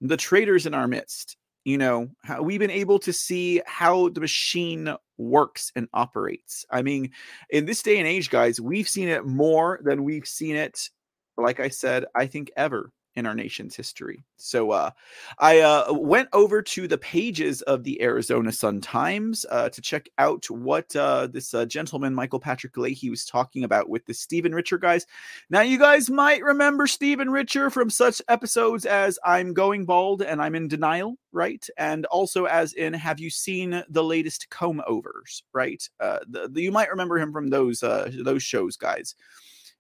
the 0.02 0.18
traitors 0.18 0.66
in 0.66 0.74
our 0.74 0.88
midst. 0.88 1.38
You 1.66 1.78
know, 1.78 2.10
we've 2.42 2.60
been 2.60 2.72
able 2.72 3.00
to 3.00 3.14
see 3.14 3.62
how 3.66 4.10
the 4.10 4.22
machine 4.22 4.94
works 5.18 5.72
and 5.76 5.88
operates. 5.94 6.66
I 6.72 6.82
mean, 6.82 7.12
in 7.50 7.66
this 7.66 7.84
day 7.84 8.00
and 8.00 8.08
age, 8.08 8.30
guys, 8.30 8.62
we've 8.62 8.88
seen 8.88 9.08
it 9.08 9.26
more 9.26 9.80
than 9.84 10.04
we've 10.04 10.28
seen 10.28 10.56
it, 10.56 10.90
like 11.38 11.60
I 11.60 11.70
said, 11.70 12.06
I 12.16 12.28
think 12.28 12.52
ever 12.56 12.92
in 13.20 13.26
our 13.28 13.36
nation's 13.36 13.76
history. 13.76 14.24
So 14.38 14.72
uh, 14.72 14.92
I 15.38 15.60
uh, 15.60 15.94
went 15.94 16.30
over 16.34 16.62
to 16.64 16.88
the 16.88 16.98
pages 16.98 17.62
of 17.64 17.84
the 17.84 18.02
Arizona 18.02 18.52
Sun 18.52 18.82
Times 18.82 19.46
uh, 19.52 19.70
to 19.70 19.82
check 19.82 20.10
out 20.18 20.50
what 20.50 20.96
uh, 20.96 21.28
this 21.28 21.54
uh, 21.54 21.66
gentleman, 21.66 22.16
Michael 22.16 22.40
Patrick 22.40 22.76
Leahy, 22.78 23.10
was 23.10 23.26
talking 23.26 23.64
about 23.64 23.90
with 23.90 24.06
the 24.06 24.14
Stephen 24.14 24.56
Richer 24.56 24.78
guys. 24.78 25.06
Now, 25.50 25.62
you 25.62 25.78
guys 25.78 26.10
might 26.10 26.44
remember 26.44 26.88
Stephen 26.88 27.30
Richer 27.30 27.70
from 27.70 27.90
such 27.90 28.22
episodes 28.28 28.86
as 28.86 29.20
I'm 29.24 29.54
Going 29.54 29.86
Bald 29.86 30.22
and 30.24 30.42
I'm 30.42 30.56
in 30.56 30.68
Denial, 30.68 31.18
right? 31.32 31.66
And 31.78 32.06
also 32.08 32.46
as 32.46 32.74
in 32.74 32.94
Have 32.94 33.20
You 33.20 33.30
Seen 33.30 33.84
the 33.90 34.04
Latest 34.04 34.50
Comb 34.50 34.82
Overs, 34.88 35.44
right? 35.54 35.88
Uh, 36.00 36.20
the, 36.28 36.48
the- 36.48 36.62
you 36.62 36.72
might 36.72 36.90
remember 36.90 37.18
him 37.20 37.32
from 37.34 37.50
those 37.50 37.80
those 37.82 38.44
shows, 38.44 38.78
guys. 38.78 39.16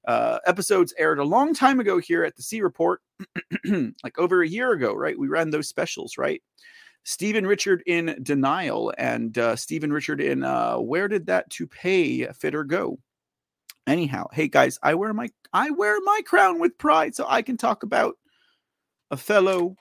Uh, 0.07 0.39
episodes 0.45 0.93
aired 0.97 1.19
a 1.19 1.23
long 1.23 1.53
time 1.53 1.79
ago 1.79 1.97
here 1.97 2.23
at 2.23 2.35
the 2.35 2.41
C 2.41 2.61
Report, 2.61 3.01
like 4.03 4.17
over 4.17 4.41
a 4.41 4.47
year 4.47 4.71
ago, 4.71 4.93
right? 4.93 5.17
We 5.17 5.27
ran 5.27 5.49
those 5.49 5.67
specials, 5.67 6.17
right? 6.17 6.41
Stephen 7.03 7.45
Richer 7.45 7.81
in 7.85 8.17
Denial 8.21 8.93
and 8.97 9.37
uh, 9.37 9.55
Stephen 9.55 9.91
Richer 9.91 10.13
in 10.13 10.43
uh, 10.43 10.77
Where 10.77 11.07
Did 11.07 11.27
That 11.27 11.49
Toupee 11.49 12.27
Fitter 12.33 12.63
Go? 12.63 12.99
Anyhow, 13.87 14.27
hey 14.31 14.47
guys, 14.47 14.77
I 14.83 14.93
wear 14.93 15.13
my 15.13 15.29
I 15.51 15.71
wear 15.71 15.99
my 16.01 16.21
crown 16.25 16.59
with 16.59 16.77
pride 16.77 17.15
so 17.15 17.25
I 17.27 17.41
can 17.41 17.57
talk 17.57 17.83
about 17.83 18.17
a 19.09 19.17
fellow 19.17 19.75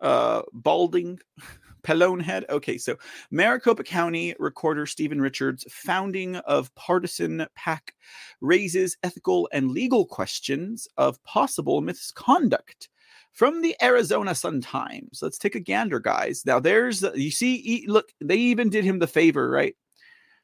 uh 0.00 0.42
balding 0.52 1.18
Pellone 1.82 2.22
head. 2.22 2.44
Okay, 2.48 2.78
so 2.78 2.96
Maricopa 3.30 3.82
County 3.82 4.34
Recorder 4.38 4.86
Stephen 4.86 5.20
Richer's, 5.20 5.64
founding 5.70 6.36
of 6.36 6.74
partisan 6.74 7.46
PAC, 7.54 7.94
raises 8.40 8.96
ethical 9.02 9.48
and 9.52 9.70
legal 9.70 10.06
questions 10.06 10.88
of 10.96 11.22
possible 11.24 11.80
misconduct 11.80 12.88
from 13.32 13.62
the 13.62 13.74
Arizona 13.82 14.34
Sun 14.34 14.60
Times. 14.60 15.20
Let's 15.22 15.38
take 15.38 15.54
a 15.54 15.60
gander, 15.60 15.98
guys. 15.98 16.44
Now, 16.44 16.60
there's 16.60 17.02
you 17.14 17.30
see, 17.30 17.84
look, 17.88 18.12
they 18.20 18.36
even 18.36 18.68
did 18.70 18.84
him 18.84 18.98
the 18.98 19.06
favor, 19.06 19.50
right? 19.50 19.74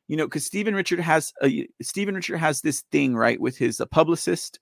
You 0.08 0.16
know, 0.16 0.24
because 0.26 0.46
Stephen 0.46 0.74
Richer 0.74 1.00
has 1.02 1.32
a 1.42 1.68
Stephen 1.82 2.14
Richer 2.14 2.36
has 2.36 2.60
this 2.60 2.80
thing, 2.90 3.14
right, 3.14 3.40
with 3.40 3.56
his 3.56 3.80
uh, 3.80 3.86
publicist. 3.86 4.58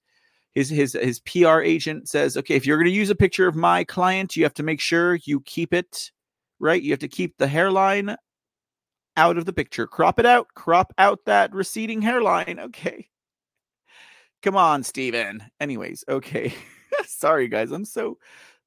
His, 0.54 0.70
his 0.70 0.94
his 0.94 1.20
PR 1.20 1.60
agent 1.60 2.08
says, 2.08 2.36
okay, 2.36 2.54
if 2.54 2.66
you're 2.66 2.78
going 2.78 2.90
to 2.90 2.96
use 2.96 3.10
a 3.10 3.14
picture 3.14 3.46
of 3.46 3.54
my 3.54 3.84
client, 3.84 4.36
you 4.36 4.42
have 4.42 4.54
to 4.54 4.62
make 4.62 4.80
sure 4.80 5.16
you 5.24 5.40
keep 5.40 5.72
it 5.72 6.10
right? 6.60 6.82
You 6.82 6.92
have 6.92 7.00
to 7.00 7.08
keep 7.08 7.36
the 7.36 7.46
hairline 7.46 8.16
out 9.16 9.38
of 9.38 9.44
the 9.44 9.52
picture. 9.52 9.86
Crop 9.86 10.18
it 10.18 10.26
out. 10.26 10.48
Crop 10.54 10.92
out 10.98 11.20
that 11.26 11.54
receding 11.54 12.02
hairline. 12.02 12.58
Okay. 12.58 13.08
Come 14.42 14.56
on, 14.56 14.82
Steven. 14.82 15.42
Anyways, 15.60 16.04
okay. 16.08 16.54
Sorry, 17.06 17.48
guys. 17.48 17.72
I'm 17.72 17.84
so. 17.84 18.18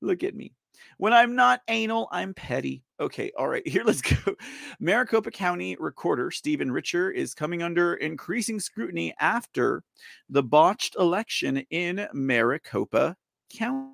Look 0.02 0.24
at 0.24 0.36
me. 0.36 0.54
When 0.98 1.14
I'm 1.14 1.36
not 1.36 1.62
anal, 1.68 2.10
I'm 2.12 2.34
petty. 2.34 2.84
Okay, 3.00 3.32
all 3.38 3.48
right, 3.48 3.66
here 3.68 3.84
let's 3.86 4.02
go. 4.02 4.36
Maricopa 4.80 5.32
County 5.32 5.78
Recorder 5.80 6.32
Stephen 6.32 6.72
Richer 6.72 7.12
is 7.12 7.34
coming 7.34 7.64
under 7.64 7.96
increasing 7.96 8.60
scrutiny 8.60 9.14
after 9.20 9.84
the 10.30 10.44
botched 10.44 10.96
election 10.98 11.64
in 11.70 12.08
Maricopa 12.14 13.16
County 13.50 13.94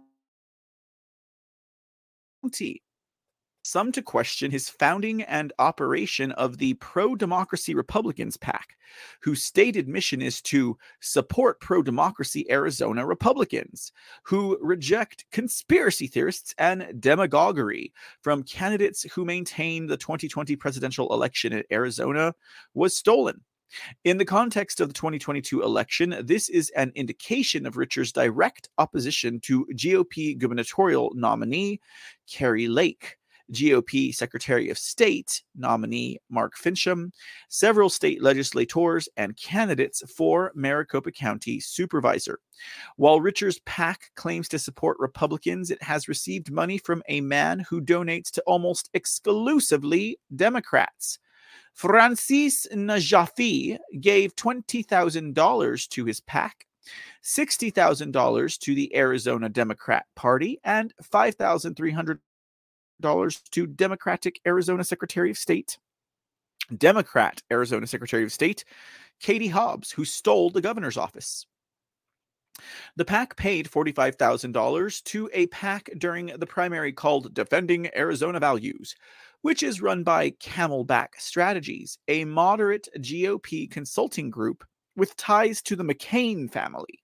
some 3.66 3.92
to 3.92 4.02
question 4.02 4.52
his 4.52 4.70
founding 4.70 5.24
and 5.24 5.52
operation 5.58 6.32
of 6.34 6.60
the 6.60 6.76
Pro 6.76 7.16
Democracy 7.16 7.74
Republicans 7.74 8.38
PAC, 8.38 8.78
whose 9.22 9.44
stated 9.44 9.88
mission 9.88 10.22
is 10.22 10.40
to 10.44 10.78
support 11.00 11.60
pro 11.60 11.82
democracy 11.82 12.46
Arizona 12.52 13.04
Republicans, 13.04 13.92
who 14.24 14.56
reject 14.62 15.26
conspiracy 15.32 16.06
theorists 16.06 16.54
and 16.60 17.02
demagoguery 17.02 17.92
from 18.22 18.44
candidates 18.44 19.02
who 19.12 19.26
maintain 19.26 19.88
the 19.88 19.98
2020 19.98 20.56
presidential 20.56 21.12
election 21.12 21.52
in 21.52 21.64
Arizona 21.72 22.36
was 22.76 22.96
stolen. 22.96 23.42
In 24.04 24.20
the 24.20 24.26
context 24.26 24.80
of 24.80 24.90
the 24.90 24.94
2022 24.94 25.64
election, 25.64 26.16
this 26.24 26.50
is 26.50 26.70
an 26.78 26.92
indication 26.94 27.66
of 27.66 27.78
Richer's 27.78 28.12
direct 28.12 28.70
opposition 28.78 29.40
to 29.42 29.66
GOP 29.74 30.38
gubernatorial 30.38 31.12
nominee 31.16 31.82
Kari 32.30 32.68
Lake 32.68 33.18
GOP 33.52 34.14
Secretary 34.14 34.70
of 34.70 34.78
State 34.78 35.44
nominee 35.56 36.20
Mark 36.30 36.54
Finchem, 36.58 37.12
several 37.50 37.90
state 37.90 38.22
legislators, 38.22 39.08
and 39.18 39.38
candidates 39.38 40.02
for 40.16 40.52
Maricopa 40.56 41.12
County 41.12 41.60
Supervisor. 41.60 42.40
While 42.96 43.22
Richer's 43.22 43.60
PAC 43.60 44.12
claims 44.16 44.48
to 44.50 44.60
support 44.60 44.98
Republicans, 45.00 45.72
it 45.72 45.82
has 45.82 46.08
received 46.08 46.52
money 46.52 46.78
from 46.78 47.04
a 47.08 47.22
man 47.22 47.60
who 47.60 47.82
donates 47.82 48.32
to 48.32 48.44
almost 48.44 48.90
exclusively 48.94 50.20
Democrats. 50.36 51.20
Francis 51.74 52.66
Najafi 52.74 53.78
gave 54.00 54.36
$20,000 54.36 55.90
to 55.90 56.06
his 56.06 56.22
PAC, 56.22 56.66
$60,000 57.24 58.60
to 58.60 58.76
the 58.76 58.96
Arizona 58.96 59.50
Democrat 59.50 60.06
Party, 60.16 60.60
and 60.64 60.94
5,300 61.02 62.06
dollars 62.14 62.22
to 63.02 63.68
Democratic 63.68 64.40
Arizona 64.46 64.84
Secretary 64.84 65.32
of 65.32 65.38
State, 65.38 65.78
Democrat 66.76 67.42
Arizona 67.52 67.88
Secretary 67.88 68.24
of 68.24 68.32
State, 68.32 68.66
Katie 69.20 69.48
Hobbs, 69.48 69.92
who 69.92 70.06
stole 70.06 70.50
the 70.50 70.62
governor's 70.62 70.98
office. 70.98 71.46
The 72.96 73.06
PAC 73.06 73.36
paid 73.36 73.70
$45,000 73.70 75.04
to 75.04 75.30
a 75.34 75.48
PAC 75.48 75.90
during 75.98 76.28
the 76.28 76.46
primary 76.46 76.94
called 76.94 77.34
Defending 77.34 77.90
Arizona 77.96 78.40
Values, 78.40 78.96
which 79.42 79.62
is 79.62 79.82
run 79.82 80.04
by 80.04 80.32
Camelback 80.32 81.10
Strategies, 81.18 81.98
a 82.08 82.26
moderate 82.26 82.88
GOP 82.98 83.70
consulting 83.70 84.30
group 84.30 84.64
with 84.96 85.18
ties 85.18 85.62
to 85.64 85.76
the 85.76 85.84
McCain 85.84 86.50
family 86.50 87.04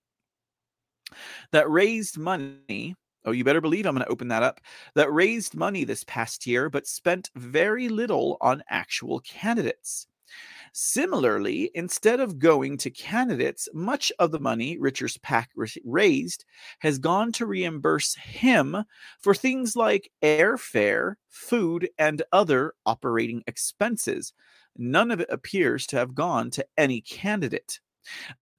that 1.52 1.70
raised 1.70 2.16
money 2.16 2.96
Oh, 3.24 3.32
you 3.32 3.44
better 3.44 3.60
believe 3.60 3.86
I'm 3.86 3.94
going 3.94 4.04
to 4.04 4.12
open 4.12 4.28
that 4.28 4.42
up. 4.42 4.60
That 4.94 5.12
raised 5.12 5.54
money 5.54 5.84
this 5.84 6.04
past 6.04 6.46
year, 6.46 6.68
but 6.68 6.86
spent 6.86 7.30
very 7.36 7.88
little 7.88 8.36
on 8.40 8.62
actual 8.68 9.20
candidates. 9.20 10.06
Similarly, 10.72 11.70
instead 11.74 12.18
of 12.20 12.38
going 12.38 12.78
to 12.78 12.90
candidates, 12.90 13.68
much 13.74 14.10
of 14.18 14.30
the 14.32 14.40
money 14.40 14.78
Richer's 14.78 15.18
PAC 15.18 15.50
raised 15.84 16.44
has 16.80 16.98
gone 16.98 17.32
to 17.32 17.46
reimburse 17.46 18.14
him 18.14 18.84
for 19.20 19.34
things 19.34 19.76
like 19.76 20.10
airfare, 20.22 21.16
food, 21.28 21.90
and 21.98 22.22
other 22.32 22.72
operating 22.86 23.42
expenses. 23.46 24.32
None 24.76 25.10
of 25.10 25.20
it 25.20 25.28
appears 25.30 25.86
to 25.88 25.96
have 25.96 26.14
gone 26.14 26.50
to 26.52 26.66
any 26.78 27.02
candidate. 27.02 27.80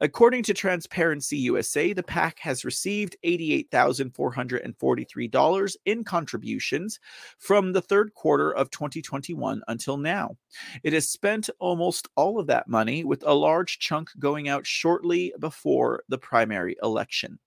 According 0.02 0.44
to 0.44 0.54
Transparency 0.54 1.38
USA, 1.38 1.94
the 1.94 2.04
PAC 2.04 2.38
has 2.40 2.66
received 2.66 3.16
$88,443 3.26 5.76
in 5.86 6.04
contributions 6.04 7.00
from 7.38 7.72
the 7.72 7.82
third 7.82 8.14
quarter 8.14 8.52
of 8.52 8.70
2021 8.72 9.62
until 9.68 9.96
now. 9.98 10.36
It 10.84 10.94
has 10.94 11.10
spent 11.10 11.50
almost 11.60 12.08
all 12.16 12.40
of 12.40 12.48
that 12.48 12.68
money, 12.68 13.04
with 13.04 13.24
a 13.26 13.34
large 13.34 13.80
chunk 13.80 14.10
going 14.20 14.50
out 14.50 14.68
shortly 14.68 15.34
before 15.40 16.04
the 16.10 16.18
primary 16.18 16.76
election. 16.84 17.40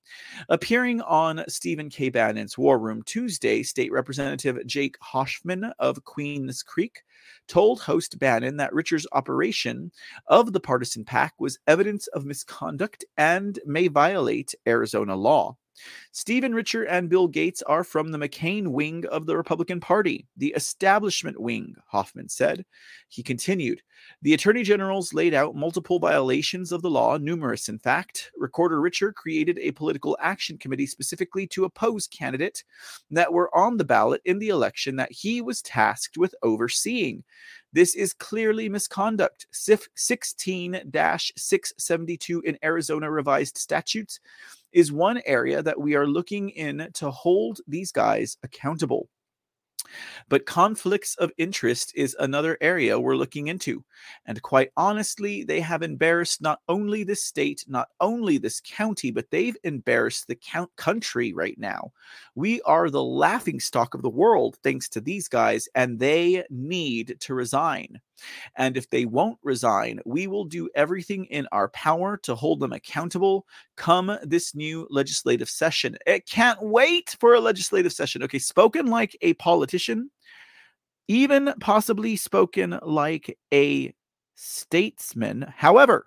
Appearing 0.49 1.01
on 1.03 1.45
Stephen 1.49 1.91
K. 1.91 2.11
Bannon's 2.11 2.57
War 2.57 2.79
Room 2.79 3.03
Tuesday, 3.03 3.63
State 3.63 3.93
Representative 3.93 4.65
Jake 4.67 4.97
Hoffman 5.01 5.73
of 5.79 6.05
Queens 6.05 6.63
Creek 6.63 7.03
told 7.49 7.81
host 7.81 8.19
Bannon 8.19 8.57
that 8.57 8.73
Richer's 8.75 9.07
operation 9.13 9.91
of 10.27 10.53
the 10.53 10.61
partisan 10.61 11.05
pack 11.05 11.35
was 11.39 11.59
evidence 11.67 12.07
of 12.09 12.25
misconduct 12.25 13.05
and 13.17 13.59
may 13.65 13.89
violate 13.89 14.55
Arizona 14.67 15.17
law. 15.17 15.57
Stephen 16.13 16.55
Richer 16.55 16.85
and 16.85 17.09
Bill 17.09 17.29
Gates 17.29 17.63
are 17.63 17.85
from 17.85 18.11
the 18.11 18.19
McCain 18.19 18.69
wing 18.69 19.05
of 19.11 19.27
the 19.27 19.37
Republican 19.37 19.81
Party, 19.81 20.27
the 20.37 20.53
establishment 20.57 21.41
wing, 21.41 21.75
Hoffman 21.87 22.29
said. 22.29 22.65
He 23.09 23.23
continued 23.23 23.83
The 24.23 24.35
attorney 24.35 24.63
generals 24.63 25.13
laid 25.13 25.35
out 25.35 25.55
multiple 25.55 25.99
violations 25.99 26.73
of 26.73 26.83
the 26.83 26.91
law, 26.91 27.17
numerous 27.19 27.69
in 27.69 27.79
fact. 27.79 28.31
Recorder 28.37 28.81
Richer 28.81 29.13
created 29.13 29.59
a 29.59 29.73
political 29.73 30.17
action 30.21 30.59
committee 30.59 30.87
specifically 30.87 31.47
to 31.49 31.65
oppose 31.65 32.07
candidates 32.07 32.65
that 33.11 33.33
were 33.33 33.55
on 33.57 33.77
the 33.77 33.85
ballot 33.85 34.23
in 34.25 34.39
the 34.39 34.49
election 34.49 34.97
that 34.97 35.13
he 35.13 35.41
was 35.41 35.63
tasked 35.63 36.17
with 36.17 36.35
overseeing. 36.43 37.25
This 37.73 37.95
is 37.95 38.15
clearly 38.15 38.71
misconduct. 38.71 39.47
SIF 39.53 39.87
16 39.97 40.81
672 41.37 42.41
in 42.41 42.59
Arizona 42.65 43.11
revised 43.11 43.59
statutes 43.59 44.21
is 44.77 44.93
one 44.93 45.23
area 45.25 45.63
that 45.63 45.81
we 45.81 45.95
are 45.97 46.07
looking 46.07 46.51
in 46.51 46.91
to 46.93 47.11
hold 47.11 47.61
these 47.67 47.91
guys 47.91 48.37
accountable. 48.43 49.09
But 50.29 50.45
conflicts 50.45 51.15
of 51.15 51.33
interest 51.39 51.93
is 51.95 52.15
another 52.19 52.59
area 52.61 53.01
we're 53.01 53.17
looking 53.17 53.49
into. 53.49 53.83
And 54.27 54.43
quite 54.43 54.71
honestly, 54.77 55.45
they 55.45 55.61
have 55.61 55.83
embarrassed 55.83 56.43
not 56.43 56.61
only 56.69 57.05
this 57.05 57.23
state, 57.23 57.65
not 57.67 57.89
only 58.01 58.37
this 58.37 58.61
county, 58.61 59.11
but 59.11 59.31
they've 59.31 59.57
embarrassed 59.65 60.27
the 60.27 60.35
count 60.35 60.71
country 60.77 61.33
right 61.33 61.57
now. 61.57 61.93
We 62.35 62.61
are 62.63 62.91
the 62.91 63.03
laughing 63.03 63.61
stock 63.61 63.95
of 63.95 64.03
the 64.03 64.11
world 64.11 64.59
thanks 64.63 64.91
to 64.91 65.01
these 65.01 65.27
guys, 65.27 65.71
and 65.75 65.99
they 65.99 66.45
need 66.51 67.17
to 67.21 67.35
resign. 67.35 67.99
And 68.57 68.77
if 68.77 68.89
they 68.91 69.05
won't 69.05 69.39
resign, 69.43 70.01
we 70.05 70.27
will 70.27 70.45
do 70.45 70.69
everything 70.75 71.25
in 71.27 71.47
our 71.53 71.69
power 71.69 72.17
to 72.19 72.35
hold 72.35 72.61
them 72.61 72.73
accountable 72.73 73.47
come 73.77 74.19
this 74.23 74.55
new 74.55 74.87
legislative 74.91 75.49
session. 75.49 75.97
It 76.07 76.27
can't 76.27 76.63
wait 76.63 77.17
for 77.21 77.35
a 77.35 77.41
legislative 77.41 77.93
session. 77.93 78.23
Okay, 78.23 78.39
spoken 78.39 78.87
like 78.87 79.17
a 79.21 79.35
politician, 79.35 80.11
even 81.09 81.55
possibly 81.61 82.17
spoken 82.17 82.79
like 82.83 83.39
a 83.53 83.95
statesman. 84.35 85.53
However, 85.57 86.07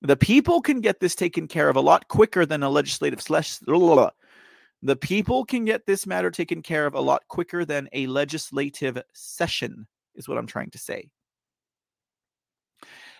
the 0.00 0.16
people 0.16 0.60
can 0.60 0.80
get 0.80 0.98
this 0.98 1.14
taken 1.14 1.46
care 1.46 1.68
of 1.68 1.76
a 1.76 1.80
lot 1.80 2.08
quicker 2.08 2.44
than 2.44 2.62
a 2.62 2.68
legislative 2.68 3.22
slash. 3.22 3.58
The 3.58 4.96
people 4.96 5.44
can 5.44 5.64
get 5.64 5.86
this 5.86 6.08
matter 6.08 6.30
taken 6.30 6.60
care 6.60 6.86
of 6.86 6.94
a 6.94 7.00
lot 7.00 7.22
quicker 7.28 7.64
than 7.64 7.88
a 7.92 8.08
legislative 8.08 9.00
session, 9.12 9.86
is 10.16 10.26
what 10.28 10.38
I'm 10.38 10.46
trying 10.46 10.70
to 10.70 10.78
say. 10.78 11.08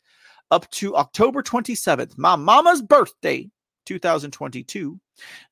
up 0.51 0.69
to 0.71 0.97
October 0.97 1.45
27th, 1.45 2.19
my 2.19 2.35
mama's 2.35 2.83
birthday, 2.83 3.49
2022, 3.87 4.99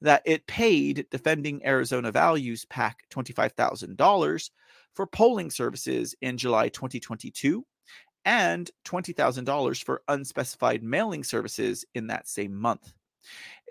that 0.00 0.22
it 0.24 0.44
paid 0.48 1.06
Defending 1.12 1.64
Arizona 1.64 2.10
Values 2.10 2.64
PAC 2.64 2.98
$25,000 3.12 4.50
for 4.96 5.06
polling 5.06 5.50
services 5.52 6.16
in 6.20 6.36
July 6.36 6.68
2022 6.68 7.64
and 8.24 8.70
$20,000 8.84 9.84
for 9.84 10.02
unspecified 10.08 10.82
mailing 10.82 11.24
services 11.24 11.84
in 11.94 12.06
that 12.08 12.28
same 12.28 12.54
month. 12.54 12.92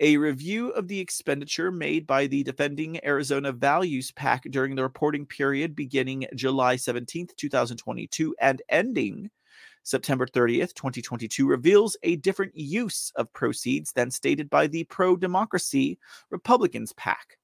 A 0.00 0.16
review 0.16 0.70
of 0.70 0.88
the 0.88 1.00
expenditure 1.00 1.70
made 1.70 2.06
by 2.06 2.26
the 2.26 2.42
Defending 2.42 3.04
Arizona 3.04 3.52
Values 3.52 4.12
PAC 4.12 4.44
during 4.50 4.74
the 4.74 4.82
reporting 4.82 5.26
period 5.26 5.74
beginning 5.74 6.26
July 6.34 6.76
17th, 6.76 7.34
2022, 7.36 8.34
and 8.40 8.62
ending 8.68 9.30
September 9.82 10.26
30th, 10.26 10.74
2022, 10.74 11.46
reveals 11.46 11.96
a 12.02 12.16
different 12.16 12.56
use 12.56 13.12
of 13.16 13.32
proceeds 13.32 13.92
than 13.92 14.10
stated 14.10 14.48
by 14.48 14.66
the 14.66 14.84
pro 14.84 15.16
democracy 15.16 15.98
Republicans 16.30 16.92
PAC. 16.94 17.36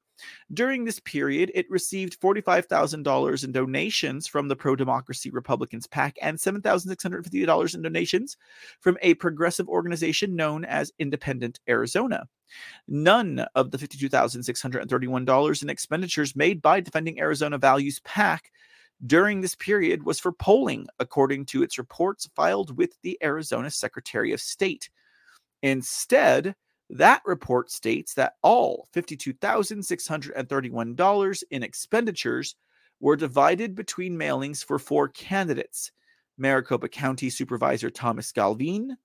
During 0.52 0.84
this 0.84 1.00
period, 1.00 1.50
it 1.54 1.70
received 1.70 2.20
$45,000 2.20 3.44
in 3.44 3.52
donations 3.52 4.26
from 4.26 4.48
the 4.48 4.56
pro 4.56 4.76
democracy 4.76 5.30
Republicans 5.30 5.86
PAC 5.86 6.16
and 6.22 6.38
$7,650 6.38 7.74
in 7.74 7.82
donations 7.82 8.36
from 8.80 8.96
a 9.02 9.14
progressive 9.14 9.68
organization 9.68 10.36
known 10.36 10.64
as 10.64 10.92
Independent 10.98 11.60
Arizona. 11.68 12.28
None 12.88 13.44
of 13.54 13.70
the 13.70 13.78
$52,631 13.78 15.62
in 15.62 15.70
expenditures 15.70 16.36
made 16.36 16.62
by 16.62 16.80
Defending 16.80 17.20
Arizona 17.20 17.58
Values 17.58 18.00
PAC 18.00 18.50
during 19.04 19.40
this 19.40 19.54
period 19.54 20.04
was 20.04 20.18
for 20.18 20.32
polling, 20.32 20.86
according 20.98 21.44
to 21.46 21.62
its 21.62 21.76
reports 21.76 22.28
filed 22.34 22.76
with 22.78 22.98
the 23.02 23.18
Arizona 23.22 23.70
Secretary 23.70 24.32
of 24.32 24.40
State. 24.40 24.88
Instead, 25.62 26.54
that 26.90 27.22
report 27.24 27.70
states 27.70 28.12
that 28.14 28.34
all 28.42 28.88
$52,631 28.94 31.42
in 31.50 31.62
expenditures 31.62 32.56
were 33.00 33.16
divided 33.16 33.74
between 33.74 34.16
mailings 34.16 34.64
for 34.64 34.78
four 34.78 35.08
candidates 35.08 35.90
Maricopa 36.38 36.88
County 36.88 37.30
Supervisor 37.30 37.90
Thomas 37.90 38.30
Galvin, 38.30 38.96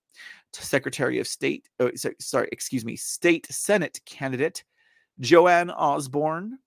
Secretary 0.53 1.17
of 1.19 1.27
State, 1.27 1.69
oh, 1.79 1.89
sorry, 2.19 2.49
excuse 2.51 2.83
me, 2.83 2.97
State 2.97 3.47
Senate 3.49 4.01
candidate 4.05 4.65
Joanne 5.19 5.69
Osborne, 5.69 6.57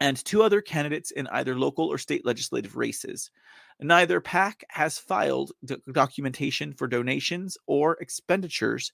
and 0.00 0.22
two 0.24 0.42
other 0.42 0.60
candidates 0.60 1.12
in 1.12 1.26
either 1.28 1.56
local 1.56 1.86
or 1.86 1.98
state 1.98 2.26
legislative 2.26 2.76
races. 2.76 3.30
Neither 3.80 4.20
PAC 4.20 4.64
has 4.68 4.98
filed 4.98 5.52
documentation 5.92 6.72
for 6.72 6.86
donations 6.86 7.56
or 7.66 7.96
expenditures 8.00 8.92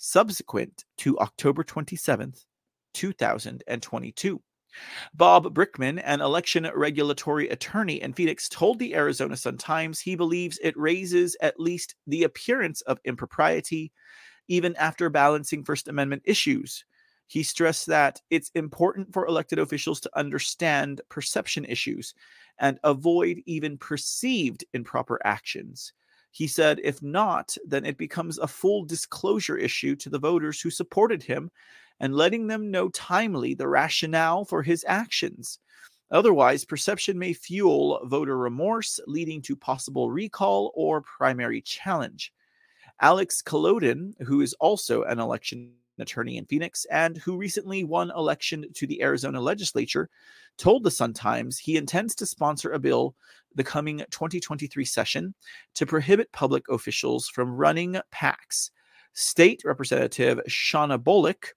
subsequent 0.00 0.86
to 0.96 1.18
October 1.18 1.62
27th, 1.62 2.46
2022. 2.94 4.42
Bob 5.12 5.54
Brickman, 5.54 6.00
an 6.04 6.22
election 6.22 6.66
regulatory 6.74 7.50
attorney 7.50 8.00
in 8.00 8.14
Phoenix, 8.14 8.48
told 8.48 8.78
the 8.78 8.94
Arizona 8.94 9.36
Sun 9.36 9.58
Times 9.58 10.00
he 10.00 10.16
believes 10.16 10.58
it 10.62 10.74
raises 10.78 11.36
at 11.42 11.60
least 11.60 11.96
the 12.06 12.22
appearance 12.22 12.80
of 12.82 12.98
impropriety, 13.04 13.92
even 14.48 14.74
after 14.76 15.10
balancing 15.10 15.64
First 15.64 15.86
Amendment 15.86 16.22
issues. 16.24 16.84
He 17.26 17.42
stressed 17.42 17.86
that 17.86 18.22
it's 18.30 18.50
important 18.54 19.12
for 19.12 19.26
elected 19.26 19.58
officials 19.58 20.00
to 20.00 20.18
understand 20.18 21.02
perception 21.10 21.66
issues 21.66 22.14
and 22.58 22.80
avoid 22.84 23.42
even 23.44 23.76
perceived 23.76 24.64
improper 24.72 25.20
actions. 25.24 25.92
He 26.30 26.46
said, 26.46 26.80
if 26.84 27.02
not, 27.02 27.56
then 27.66 27.84
it 27.84 27.98
becomes 27.98 28.38
a 28.38 28.46
full 28.46 28.84
disclosure 28.84 29.56
issue 29.56 29.96
to 29.96 30.08
the 30.08 30.18
voters 30.18 30.60
who 30.60 30.70
supported 30.70 31.22
him 31.22 31.50
and 31.98 32.14
letting 32.14 32.46
them 32.46 32.70
know 32.70 32.88
timely 32.90 33.54
the 33.54 33.68
rationale 33.68 34.44
for 34.44 34.62
his 34.62 34.84
actions. 34.88 35.58
Otherwise, 36.10 36.64
perception 36.64 37.18
may 37.18 37.32
fuel 37.32 38.00
voter 38.04 38.36
remorse, 38.36 38.98
leading 39.06 39.40
to 39.42 39.54
possible 39.54 40.10
recall 40.10 40.72
or 40.74 41.02
primary 41.02 41.60
challenge. 41.60 42.32
Alex 43.00 43.42
Kolodin, 43.42 44.12
who 44.22 44.40
is 44.40 44.54
also 44.54 45.02
an 45.04 45.18
election 45.18 45.72
attorney 46.00 46.36
in 46.36 46.46
Phoenix 46.46 46.84
and 46.90 47.16
who 47.18 47.36
recently 47.36 47.84
won 47.84 48.10
election 48.10 48.66
to 48.74 48.86
the 48.86 49.02
Arizona 49.02 49.40
legislature, 49.40 50.08
told 50.56 50.84
the 50.84 50.90
Sun 50.90 51.14
Times 51.14 51.58
he 51.58 51.76
intends 51.76 52.14
to 52.16 52.26
sponsor 52.26 52.72
a 52.72 52.78
bill 52.78 53.14
the 53.54 53.64
coming 53.64 53.98
2023 54.10 54.84
session 54.84 55.34
to 55.74 55.86
prohibit 55.86 56.30
public 56.32 56.68
officials 56.68 57.28
from 57.28 57.56
running 57.56 58.00
PACs. 58.12 58.70
State 59.12 59.62
Representative 59.64 60.40
Shawnna 60.48 60.98
Bolick 60.98 61.48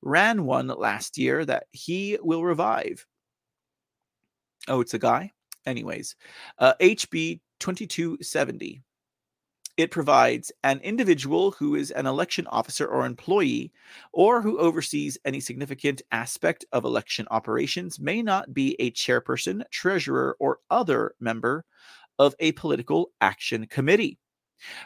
ran 0.00 0.44
one 0.44 0.68
last 0.68 1.18
year 1.18 1.44
that 1.44 1.64
he 1.72 2.18
will 2.22 2.42
revive. 2.42 3.06
Oh, 4.68 4.80
it's 4.80 4.94
a 4.94 4.98
guy? 4.98 5.32
Anyways, 5.66 6.16
uh, 6.58 6.74
HB 6.80 7.40
2270 7.60 8.82
it 9.76 9.90
provides 9.90 10.52
an 10.62 10.80
individual 10.80 11.52
who 11.52 11.74
is 11.74 11.90
an 11.90 12.06
election 12.06 12.46
officer 12.48 12.86
or 12.86 13.06
employee 13.06 13.72
or 14.12 14.42
who 14.42 14.58
oversees 14.58 15.18
any 15.24 15.40
significant 15.40 16.02
aspect 16.12 16.64
of 16.72 16.84
election 16.84 17.26
operations 17.30 17.98
may 17.98 18.22
not 18.22 18.52
be 18.52 18.76
a 18.78 18.90
chairperson, 18.90 19.62
treasurer, 19.70 20.36
or 20.38 20.58
other 20.70 21.14
member 21.20 21.64
of 22.18 22.34
a 22.38 22.52
political 22.52 23.12
action 23.20 23.66
committee. 23.66 24.18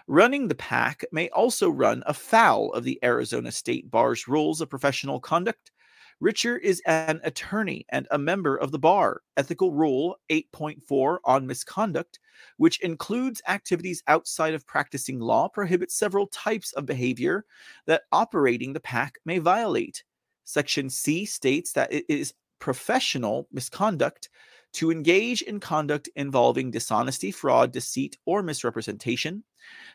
Running 0.07 0.49
the 0.49 0.55
PAC 0.55 1.05
may 1.13 1.29
also 1.31 1.69
run 1.69 2.03
afoul 2.07 2.73
of 2.73 2.85
the 2.85 2.99
Arizona 3.05 3.53
State 3.53 3.91
Bar's 3.91 4.27
rules 4.27 4.61
of 4.61 4.71
professional 4.71 5.21
conduct 5.21 5.71
Richer 6.20 6.56
is 6.56 6.80
an 6.86 7.20
attorney 7.24 7.84
and 7.90 8.09
a 8.10 8.18
member 8.18 8.56
of 8.56 8.72
the 8.72 8.78
bar. 8.78 9.20
Ethical 9.36 9.72
Rule 9.72 10.16
8.4 10.30 11.18
on 11.24 11.47
misconduct, 11.47 12.18
which 12.56 12.80
includes 12.80 13.43
activities 13.48 14.02
outside 14.09 14.55
of 14.55 14.66
practicing 14.66 15.20
law, 15.20 15.48
prohibits 15.48 15.94
several 15.94 16.26
types 16.28 16.72
of 16.72 16.86
behavior 16.86 17.44
that 17.86 18.05
operating 18.12 18.72
the 18.72 18.80
PAC 18.80 19.18
may 19.26 19.38
violate. 19.38 20.05
Section 20.44 20.88
C 20.88 21.26
states 21.26 21.72
that 21.72 21.93
it 21.93 22.05
is 22.09 22.32
professional 22.60 23.47
misconduct 23.52 24.30
to 24.72 24.90
engage 24.90 25.43
in 25.43 25.60
conduct 25.60 26.09
involving 26.16 26.70
dishonesty, 26.70 27.30
fraud, 27.30 27.72
deceit, 27.72 28.16
or 28.24 28.43
misrepresentation, 28.43 29.44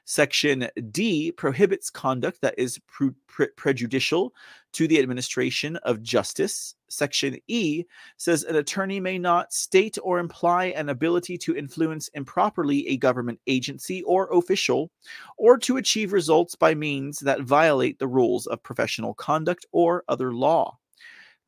Section 0.06 0.68
D 0.92 1.32
prohibits 1.32 1.90
conduct 1.90 2.42
that 2.42 2.56
is 2.58 2.80
pre- 2.88 3.12
pre- 3.28 3.50
prejudicial 3.56 4.34
to 4.74 4.88
the 4.88 5.00
administration 5.00 5.78
of 5.78 6.02
justice. 6.02 6.76
Section 6.90 7.38
E 7.48 7.86
says 8.18 8.44
an 8.44 8.56
attorney 8.56 9.00
may 9.00 9.18
not 9.18 9.54
state 9.54 9.98
or 10.04 10.20
imply 10.20 10.66
an 10.66 10.90
ability 10.90 11.38
to 11.38 11.56
influence 11.56 12.10
improperly 12.10 12.88
a 12.88 12.98
government 12.98 13.40
agency 13.48 14.04
or 14.04 14.28
official, 14.34 14.92
or 15.38 15.58
to 15.60 15.78
achieve 15.78 16.14
results 16.14 16.56
by 16.56 16.74
means 16.74 17.20
that 17.20 17.42
violate 17.42 18.00
the 18.00 18.08
rules 18.08 18.48
of 18.48 18.64
professional 18.64 19.14
conduct 19.14 19.66
or 19.72 20.04
other 20.08 20.34
law. 20.34 20.78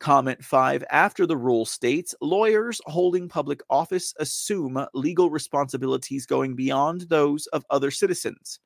Comment 0.03 0.43
5 0.43 0.83
After 0.91 1.25
the 1.25 1.37
rule 1.37 1.65
states 1.65 2.13
lawyers 2.19 2.81
holding 2.87 3.29
public 3.29 3.61
office 3.69 4.13
assume 4.19 4.85
legal 4.93 5.29
responsibilities 5.29 6.25
going 6.25 6.57
beyond 6.57 7.03
those 7.07 7.47
of 7.47 7.63
other 7.69 7.89
citizens. 7.89 8.59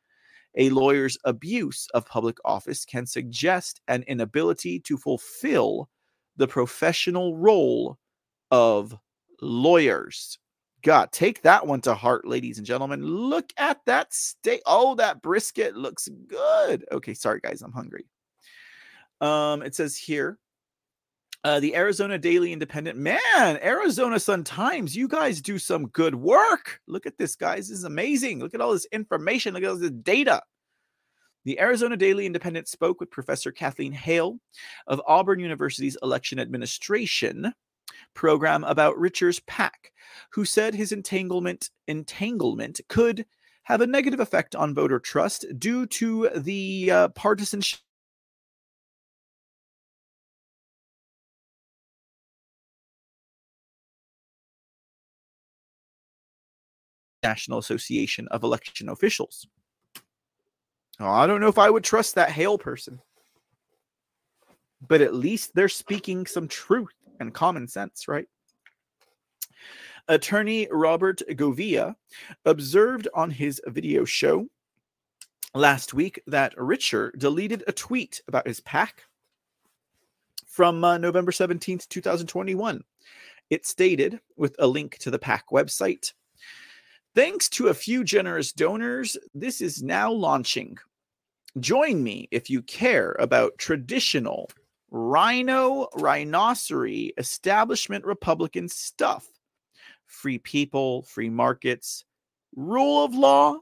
A 0.56 0.72
lawyer's 0.72 1.16
abuse 1.26 1.88
of 1.94 2.08
public 2.08 2.38
office 2.44 2.86
can 2.86 3.06
suggest 3.06 3.82
an 3.88 4.02
inability 4.08 4.80
to 4.80 4.98
fulfill 4.98 5.90
the 6.38 6.48
professional 6.48 7.38
role 7.38 8.00
of 8.50 8.98
lawyers. 9.40 10.40
God, 10.82 11.12
take 11.12 11.44
that 11.44 11.68
one 11.68 11.82
to 11.82 11.94
heart, 11.94 12.28
ladies 12.28 12.58
and 12.58 12.66
gentlemen. 12.66 13.06
Look 13.06 13.54
at 13.58 13.78
that 13.86 14.12
steak. 14.12 14.64
Oh, 14.66 14.96
that 14.96 15.22
brisket 15.22 15.78
looks 15.78 16.08
good. 16.08 16.84
Okay, 16.92 17.14
sorry, 17.14 17.42
guys, 17.42 17.62
I'm 17.62 17.74
hungry. 17.74 18.08
Um, 19.22 19.62
it 19.62 19.76
says 19.76 19.96
here 19.96 20.40
uh, 21.44 21.60
the 21.60 21.76
Arizona 21.76 22.18
Daily 22.18 22.52
Independent. 22.52 22.98
Man, 22.98 23.20
Arizona 23.62 24.20
Sun 24.20 24.44
Times, 24.44 24.96
you 24.96 25.08
guys 25.08 25.42
do 25.42 25.60
some 25.60 25.88
good 25.88 26.16
work. 26.16 26.82
Look 26.88 27.06
at 27.06 27.18
this, 27.18 27.36
guys. 27.36 27.70
This 27.70 27.80
is 27.80 27.84
amazing. 27.84 28.40
Look 28.40 28.54
at 28.54 28.62
all 28.62 28.74
this 28.74 28.88
information. 28.92 29.54
Look 29.54 29.64
at 29.64 29.70
all 29.70 29.78
this 29.78 29.92
data. 29.92 30.42
The 31.46 31.60
Arizona 31.60 31.96
Daily 31.96 32.26
Independent 32.26 32.68
spoke 32.68 33.00
with 33.00 33.10
Professor 33.10 33.52
Kathleen 33.52 33.94
Hale 33.94 34.38
of 34.88 35.02
Auburn 35.08 35.40
University's 35.40 35.98
Election 36.04 36.40
Administration 36.40 37.54
program 38.14 38.64
about 38.66 38.98
Richer's 38.98 39.40
PAC, 39.42 39.94
who 40.32 40.44
said 40.44 40.76
his 40.76 40.92
entanglement 40.92 41.70
entanglement 41.88 42.82
could 42.90 43.26
have 43.64 43.82
a 43.82 43.88
negative 43.88 44.20
effect 44.20 44.56
on 44.56 44.74
voter 44.74 45.00
trust 45.00 45.46
due 45.58 45.86
to 45.86 46.30
the 46.36 46.92
uh, 46.92 47.08
partisanship 47.10 47.80
National 57.24 57.60
Association 57.60 58.28
of 58.30 58.44
Election 58.44 58.90
Officials. 58.90 59.48
Oh, 61.00 61.10
I 61.10 61.28
don't 61.28 61.42
know 61.42 61.48
if 61.48 61.60
I 61.60 61.70
would 61.70 61.84
trust 61.84 62.16
that 62.16 62.32
Hale 62.32 62.58
person, 62.58 63.00
but 64.88 65.02
at 65.02 65.14
least 65.14 65.52
they're 65.54 65.70
speaking 65.70 66.26
some 66.26 66.48
truth 66.48 66.94
and 67.20 67.34
common 67.34 67.68
sense, 67.68 68.08
right? 68.08 68.26
Attorney 70.08 70.68
Robert 70.72 71.22
Gouveia 71.32 71.96
observed 72.46 73.08
on 73.14 73.30
his 73.30 73.62
video 73.68 74.06
show 74.06 74.48
last 75.54 75.94
week 75.94 76.22
that 76.28 76.54
Richer 76.58 77.12
deleted 77.18 77.64
a 77.68 77.74
tweet 77.74 78.22
about 78.28 78.48
his 78.48 78.62
PAC 78.62 79.04
from 80.46 80.84
uh, 80.84 80.98
November 80.98 81.32
17th, 81.32 81.88
2021. 81.90 82.84
It 83.50 83.66
stated, 83.66 84.20
with 84.36 84.56
a 84.60 84.68
link 84.68 84.98
to 85.00 85.12
the 85.12 85.20
PAC 85.20 85.50
website, 85.52 86.14
Thanks 87.18 87.50
to 87.50 87.70
a 87.70 87.74
few 87.74 88.04
generous 88.04 88.54
donors, 88.54 89.18
this 89.34 89.60
is 89.60 89.82
now 89.82 90.12
launching. 90.12 90.78
Join 91.60 92.04
me 92.04 92.28
if 92.30 92.48
you 92.48 92.62
care 92.62 93.16
about 93.18 93.58
traditional 93.58 94.52
rhino, 94.92 95.88
rhinoceros, 95.96 97.10
establishment 97.18 98.06
Republican 98.06 98.70
stuff. 98.70 99.26
Free 100.06 100.38
people, 100.38 101.02
free 101.02 101.32
markets, 101.32 102.06
rule 102.56 103.04
of 103.04 103.16
law. 103.16 103.62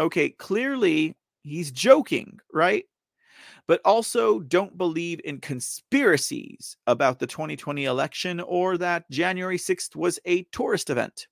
Okay, 0.00 0.30
clearly 0.30 1.14
he's 1.42 1.70
joking, 1.70 2.40
right? 2.50 2.86
But 3.68 3.82
also 3.84 4.40
don't 4.40 4.78
believe 4.78 5.20
in 5.22 5.40
conspiracies 5.40 6.78
about 6.86 7.18
the 7.18 7.26
2020 7.26 7.84
election 7.84 8.40
or 8.40 8.78
that 8.78 9.04
January 9.10 9.58
6th 9.58 9.94
was 9.94 10.18
a 10.24 10.44
tourist 10.44 10.88
event. 10.88 11.26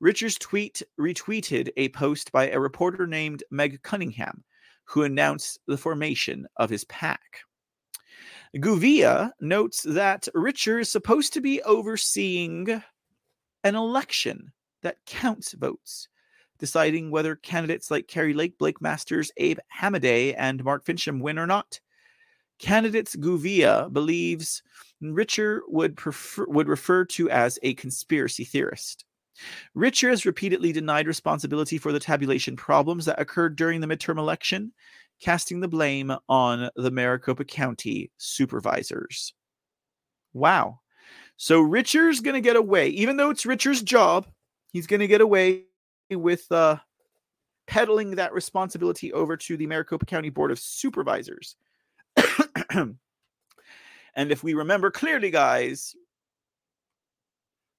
Richer's 0.00 0.36
tweet 0.36 0.82
retweeted 1.00 1.70
a 1.76 1.88
post 1.90 2.30
by 2.32 2.50
a 2.50 2.60
reporter 2.60 3.06
named 3.06 3.42
Meg 3.50 3.82
Cunningham, 3.82 4.44
who 4.84 5.02
announced 5.02 5.58
the 5.66 5.78
formation 5.78 6.46
of 6.56 6.70
his 6.70 6.84
pack. 6.84 7.40
Gouveia 8.56 9.32
notes 9.40 9.82
that 9.82 10.28
Richer 10.34 10.78
is 10.78 10.90
supposed 10.90 11.32
to 11.32 11.40
be 11.40 11.62
overseeing 11.62 12.82
an 13.64 13.74
election 13.74 14.52
that 14.82 15.04
counts 15.06 15.52
votes, 15.52 16.08
deciding 16.58 17.10
whether 17.10 17.34
candidates 17.34 17.90
like 17.90 18.06
Kari 18.06 18.34
Lake, 18.34 18.56
Blake 18.58 18.80
Masters, 18.80 19.30
Abe 19.36 19.58
Hamadeh, 19.80 20.34
and 20.38 20.62
Mark 20.62 20.84
Finchem 20.84 21.20
win 21.20 21.38
or 21.38 21.46
not. 21.46 21.80
Candidates 22.58 23.16
Gouveia 23.16 23.92
believes 23.92 24.62
Richer 25.00 25.62
would 25.68 25.96
prefer 25.96 26.46
would 26.48 26.68
refer 26.68 27.04
to 27.04 27.28
as 27.28 27.58
a 27.62 27.74
conspiracy 27.74 28.44
theorist. 28.44 29.04
Richer 29.74 30.10
has 30.10 30.26
repeatedly 30.26 30.72
denied 30.72 31.06
responsibility 31.06 31.78
for 31.78 31.92
the 31.92 32.00
tabulation 32.00 32.56
problems 32.56 33.04
that 33.04 33.20
occurred 33.20 33.56
during 33.56 33.80
the 33.80 33.86
midterm 33.86 34.18
election, 34.18 34.72
casting 35.20 35.60
the 35.60 35.68
blame 35.68 36.12
on 36.28 36.70
the 36.76 36.90
Maricopa 36.90 37.44
County 37.44 38.10
supervisors. 38.18 39.34
Wow. 40.32 40.80
So 41.36 41.60
Richer's 41.60 42.20
going 42.20 42.34
to 42.34 42.40
get 42.40 42.56
away, 42.56 42.88
even 42.88 43.16
though 43.16 43.30
it's 43.30 43.46
Richer's 43.46 43.82
job, 43.82 44.26
he's 44.72 44.86
going 44.86 45.00
to 45.00 45.06
get 45.06 45.20
away 45.20 45.64
with 46.10 46.50
uh, 46.50 46.76
peddling 47.66 48.12
that 48.12 48.32
responsibility 48.32 49.12
over 49.12 49.36
to 49.36 49.56
the 49.56 49.66
Maricopa 49.66 50.06
County 50.06 50.30
Board 50.30 50.50
of 50.50 50.58
Supervisors. 50.58 51.56
and 52.70 52.96
if 54.16 54.42
we 54.42 54.54
remember 54.54 54.90
clearly, 54.90 55.30
guys, 55.30 55.94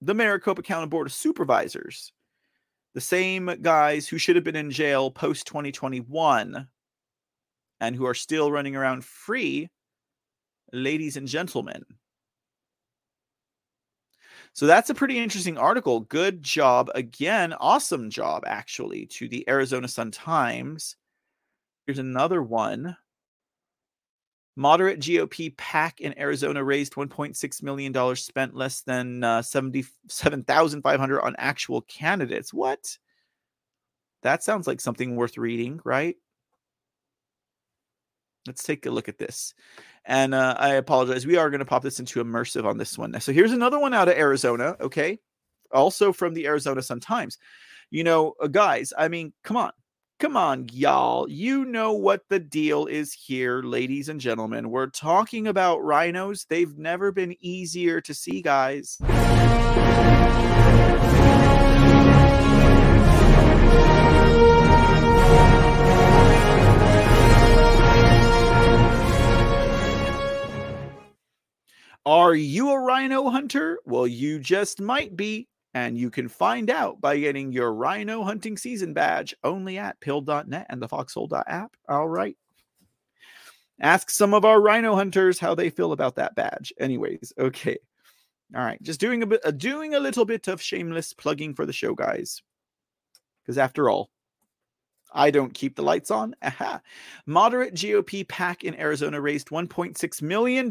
the 0.01 0.13
Maricopa 0.13 0.61
County 0.61 0.87
Board 0.87 1.07
of 1.07 1.13
Supervisors, 1.13 2.11
the 2.93 3.01
same 3.01 3.51
guys 3.61 4.07
who 4.07 4.17
should 4.17 4.35
have 4.35 4.45
been 4.45 4.55
in 4.55 4.71
jail 4.71 5.11
post 5.11 5.47
2021 5.47 6.67
and 7.79 7.95
who 7.95 8.05
are 8.05 8.13
still 8.13 8.51
running 8.51 8.75
around 8.75 9.05
free, 9.05 9.69
ladies 10.71 11.17
and 11.17 11.27
gentlemen. 11.27 11.83
So 14.53 14.65
that's 14.65 14.89
a 14.89 14.95
pretty 14.95 15.19
interesting 15.19 15.57
article. 15.57 15.99
Good 15.99 16.41
job 16.41 16.89
again. 16.95 17.53
Awesome 17.53 18.09
job, 18.09 18.43
actually, 18.47 19.05
to 19.05 19.27
the 19.27 19.47
Arizona 19.47 19.87
Sun 19.87 20.11
Times. 20.11 20.95
Here's 21.85 21.99
another 21.99 22.41
one. 22.41 22.97
Moderate 24.57 24.99
GOP 24.99 25.55
PAC 25.55 26.01
in 26.01 26.17
Arizona 26.17 26.63
raised 26.63 26.95
1.6 26.95 27.63
million 27.63 27.91
dollars, 27.91 28.23
spent 28.23 28.55
less 28.55 28.81
than 28.81 29.23
uh, 29.23 29.43
77,500 29.43 31.21
on 31.21 31.35
actual 31.37 31.81
candidates. 31.81 32.51
What? 32.51 32.97
That 34.23 34.43
sounds 34.43 34.65
like 34.65 34.81
something 34.81 35.15
worth 35.15 35.37
reading, 35.37 35.79
right? 35.85 36.15
Let's 38.47 38.63
take 38.63 38.87
a 38.87 38.89
look 38.91 39.07
at 39.07 39.19
this. 39.19 39.53
And 40.05 40.33
uh, 40.33 40.55
I 40.57 40.73
apologize. 40.73 41.27
We 41.27 41.37
are 41.37 41.51
going 41.51 41.59
to 41.59 41.65
pop 41.65 41.83
this 41.83 41.99
into 41.99 42.23
immersive 42.23 42.65
on 42.65 42.77
this 42.77 42.97
one. 42.97 43.19
So 43.19 43.31
here's 43.31 43.51
another 43.51 43.77
one 43.77 43.93
out 43.93 44.07
of 44.07 44.17
Arizona. 44.17 44.75
Okay. 44.81 45.19
Also 45.71 46.11
from 46.11 46.33
the 46.33 46.47
Arizona 46.47 46.81
Sun 46.81 47.01
Times. 47.01 47.37
You 47.91 48.03
know, 48.03 48.33
uh, 48.41 48.47
guys, 48.47 48.91
I 48.97 49.07
mean, 49.07 49.33
come 49.43 49.57
on. 49.57 49.71
Come 50.19 50.35
on, 50.35 50.65
y'all. 50.73 51.29
You 51.29 51.63
know 51.63 51.93
what 51.93 52.23
the 52.27 52.39
deal 52.39 52.87
is 52.87 53.13
here, 53.13 53.61
ladies 53.61 54.09
and 54.09 54.19
gentlemen. 54.19 54.71
We're 54.71 54.87
talking 54.87 55.45
about 55.45 55.83
rhinos. 55.83 56.47
They've 56.49 56.75
never 56.75 57.11
been 57.11 57.35
easier 57.39 58.01
to 58.01 58.15
see, 58.15 58.41
guys. 58.41 58.97
Are 72.07 72.33
you 72.33 72.71
a 72.71 72.79
rhino 72.79 73.29
hunter? 73.29 73.77
Well, 73.85 74.07
you 74.07 74.39
just 74.39 74.81
might 74.81 75.15
be. 75.15 75.47
And 75.77 75.95
you 75.95 76.09
can 76.09 76.27
find 76.27 76.71
out 76.71 76.99
by 76.99 77.19
getting 77.19 77.51
your 77.51 77.71
rhino 77.71 78.23
hunting 78.23 78.57
season 78.57 78.93
badge 78.93 79.35
only 79.43 79.77
at 79.77 79.99
pill.net 79.99 80.65
and 80.69 80.81
the 80.81 80.87
foxhole 80.87 81.29
app. 81.45 81.77
All 81.87 82.09
right. 82.09 82.35
Ask 83.79 84.09
some 84.09 84.33
of 84.33 84.43
our 84.43 84.59
rhino 84.59 84.95
hunters 84.95 85.37
how 85.37 85.53
they 85.53 85.69
feel 85.69 85.91
about 85.91 86.15
that 86.15 86.33
badge. 86.33 86.73
Anyways, 86.79 87.31
okay. 87.37 87.77
All 88.55 88.63
right, 88.63 88.81
just 88.81 88.99
doing 88.99 89.21
a 89.21 89.27
bit, 89.27 89.41
uh, 89.45 89.51
doing 89.51 89.93
a 89.93 89.99
little 89.99 90.25
bit 90.25 90.47
of 90.47 90.59
shameless 90.59 91.13
plugging 91.13 91.53
for 91.53 91.67
the 91.67 91.73
show, 91.73 91.93
guys. 91.93 92.41
Because 93.43 93.59
after 93.59 93.87
all, 93.87 94.09
I 95.13 95.29
don't 95.29 95.53
keep 95.53 95.75
the 95.75 95.83
lights 95.83 96.09
on. 96.09 96.33
Aha. 96.41 96.81
Moderate 97.27 97.75
GOP 97.75 98.27
PAC 98.27 98.63
in 98.63 98.79
Arizona 98.79 99.21
raised 99.21 99.49
$1.6 99.49 100.21
million, 100.23 100.69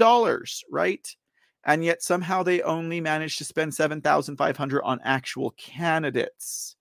right? 0.68 1.16
And 1.66 1.84
yet 1.84 2.00
somehow 2.00 2.44
they 2.44 2.62
only 2.62 3.00
managed 3.00 3.38
to 3.38 3.44
spend 3.44 3.74
7500 3.74 4.82
on 4.82 5.00
actual 5.02 5.50
candidates. 5.58 6.76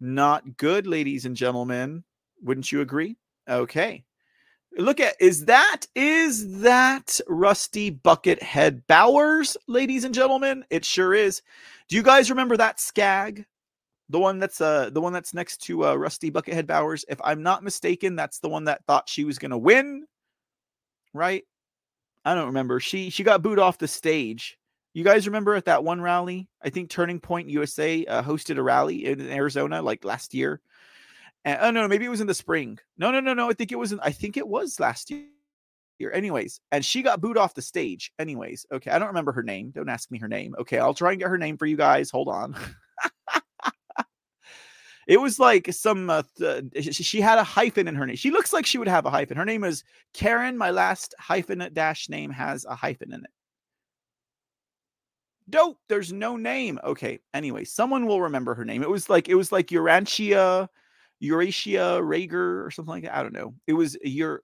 Not 0.00 0.56
good, 0.56 0.88
ladies 0.88 1.24
and 1.24 1.36
gentlemen. 1.36 2.02
Wouldn't 2.42 2.72
you 2.72 2.80
agree? 2.80 3.16
Okay. 3.48 4.04
Look 4.76 4.98
at 4.98 5.14
is 5.20 5.44
that 5.44 5.82
is 5.94 6.62
that 6.62 7.20
Rusty 7.28 7.92
Buckethead 7.92 8.82
Bowers, 8.88 9.56
ladies 9.68 10.02
and 10.02 10.12
gentlemen? 10.12 10.64
It 10.68 10.84
sure 10.84 11.14
is. 11.14 11.40
Do 11.88 11.94
you 11.94 12.02
guys 12.02 12.30
remember 12.30 12.56
that 12.56 12.80
skag? 12.80 13.46
The 14.08 14.18
one 14.18 14.40
that's 14.40 14.60
uh 14.60 14.90
the 14.90 15.00
one 15.00 15.12
that's 15.12 15.32
next 15.32 15.58
to 15.62 15.86
uh, 15.86 15.94
Rusty 15.94 16.28
Buckethead 16.28 16.66
Bowers. 16.66 17.04
If 17.08 17.20
I'm 17.22 17.44
not 17.44 17.62
mistaken, 17.62 18.16
that's 18.16 18.40
the 18.40 18.48
one 18.48 18.64
that 18.64 18.84
thought 18.84 19.08
she 19.08 19.24
was 19.24 19.38
gonna 19.38 19.56
win. 19.56 20.06
Right? 21.12 21.44
I 22.24 22.34
don't 22.34 22.46
remember. 22.46 22.80
She 22.80 23.10
she 23.10 23.22
got 23.22 23.42
booed 23.42 23.58
off 23.58 23.78
the 23.78 23.88
stage. 23.88 24.58
You 24.94 25.02
guys 25.02 25.26
remember 25.26 25.54
at 25.54 25.64
that 25.64 25.82
one 25.82 26.00
rally? 26.00 26.48
I 26.62 26.70
think 26.70 26.88
Turning 26.88 27.20
Point 27.20 27.50
USA 27.50 28.04
uh, 28.06 28.22
hosted 28.22 28.58
a 28.58 28.62
rally 28.62 29.06
in 29.06 29.20
Arizona 29.28 29.82
like 29.82 30.04
last 30.04 30.34
year. 30.34 30.60
And, 31.44 31.58
oh 31.60 31.70
no, 31.72 31.88
maybe 31.88 32.04
it 32.04 32.10
was 32.10 32.20
in 32.20 32.28
the 32.28 32.34
spring. 32.34 32.78
No, 32.96 33.10
no, 33.10 33.20
no, 33.20 33.34
no. 33.34 33.50
I 33.50 33.54
think 33.54 33.72
it 33.72 33.78
was. 33.78 33.92
In, 33.92 34.00
I 34.00 34.10
think 34.10 34.36
it 34.36 34.46
was 34.46 34.78
last 34.80 35.10
year. 35.10 35.26
Anyways, 36.12 36.60
and 36.72 36.84
she 36.84 37.02
got 37.02 37.20
booed 37.20 37.36
off 37.36 37.54
the 37.54 37.62
stage. 37.62 38.12
Anyways, 38.18 38.66
okay. 38.72 38.90
I 38.90 38.98
don't 38.98 39.08
remember 39.08 39.32
her 39.32 39.42
name. 39.42 39.70
Don't 39.70 39.88
ask 39.88 40.10
me 40.10 40.18
her 40.18 40.28
name. 40.28 40.54
Okay, 40.58 40.78
I'll 40.78 40.94
try 40.94 41.12
and 41.12 41.20
get 41.20 41.28
her 41.28 41.38
name 41.38 41.56
for 41.56 41.66
you 41.66 41.76
guys. 41.76 42.10
Hold 42.10 42.28
on. 42.28 42.56
it 45.06 45.20
was 45.20 45.38
like 45.38 45.72
some. 45.72 46.10
Uh, 46.10 46.22
th- 46.38 46.94
she 46.94 47.20
had 47.20 47.38
a 47.38 47.44
hyphen 47.44 47.88
in 47.88 47.94
her 47.94 48.06
name. 48.06 48.16
She 48.16 48.30
looks 48.30 48.52
like 48.52 48.66
she 48.66 48.78
would 48.78 48.88
have 48.88 49.06
a 49.06 49.10
hyphen. 49.10 49.36
Her 49.36 49.44
name 49.44 49.64
is 49.64 49.84
Karen. 50.12 50.56
My 50.56 50.70
last 50.70 51.14
hyphen 51.18 51.68
dash 51.72 52.08
name 52.08 52.30
has 52.30 52.64
a 52.64 52.74
hyphen 52.74 53.12
in 53.12 53.20
it. 53.20 53.30
Dope. 55.50 55.78
There's 55.88 56.12
no 56.12 56.36
name. 56.36 56.78
Okay. 56.84 57.18
Anyway, 57.34 57.64
someone 57.64 58.06
will 58.06 58.22
remember 58.22 58.54
her 58.54 58.64
name. 58.64 58.82
It 58.82 58.90
was 58.90 59.10
like 59.10 59.28
it 59.28 59.34
was 59.34 59.52
like 59.52 59.68
Urantia 59.68 60.68
Eurasia 61.20 62.00
Rager 62.02 62.64
or 62.64 62.70
something 62.70 62.92
like 62.92 63.04
that. 63.04 63.14
I 63.16 63.22
don't 63.22 63.34
know. 63.34 63.54
It 63.66 63.74
was 63.74 63.96
your 64.02 64.42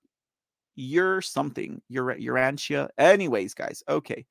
your 0.77 1.21
something, 1.21 1.83
your 1.89 2.15
Urantia. 2.15 2.89
Anyways, 2.99 3.55
guys, 3.55 3.83
okay. 3.89 4.27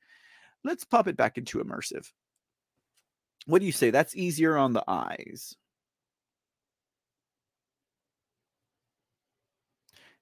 Let's 0.63 0.83
pop 0.83 1.07
it 1.07 1.17
back 1.17 1.37
into 1.37 1.59
immersive. 1.59 2.11
What 3.45 3.59
do 3.59 3.65
you 3.65 3.71
say? 3.71 3.91
That's 3.91 4.15
easier 4.15 4.57
on 4.57 4.73
the 4.73 4.83
eyes. 4.87 5.55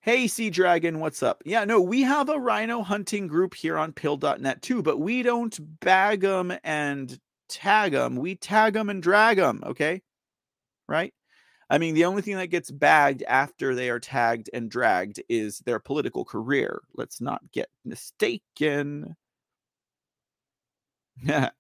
Hey, 0.02 0.28
Sea 0.28 0.50
Dragon, 0.50 1.00
what's 1.00 1.22
up? 1.22 1.42
Yeah, 1.46 1.66
no, 1.66 1.82
we 1.82 2.02
have 2.04 2.30
a 2.30 2.40
rhino 2.40 2.82
hunting 2.82 3.28
group 3.28 3.54
here 3.54 3.78
on 3.78 3.92
pill.net 3.94 4.62
too, 4.62 4.82
but 4.82 4.98
we 5.00 5.22
don't 5.22 5.80
bag 5.82 6.22
them 6.22 6.54
and 6.64 7.20
tag 7.50 7.92
them. 7.92 8.16
We 8.16 8.36
tag 8.36 8.74
them 8.74 8.90
and 8.90 9.04
drag 9.04 9.38
them, 9.38 9.62
okay? 9.66 10.02
Right? 10.90 11.14
I 11.70 11.80
mean, 11.80 11.96
the 11.96 12.06
only 12.06 12.22
thing 12.24 12.38
that 12.38 12.48
gets 12.50 12.72
bagged 12.72 13.24
after 13.24 13.76
they 13.76 13.90
are 13.90 14.00
tagged 14.00 14.50
and 14.54 14.72
dragged 14.72 15.22
is 15.30 15.60
their 15.62 15.80
political 15.80 16.26
career. 16.26 16.82
Let's 16.96 17.22
not 17.22 17.42
get 17.54 17.70
mistaken. 17.86 19.16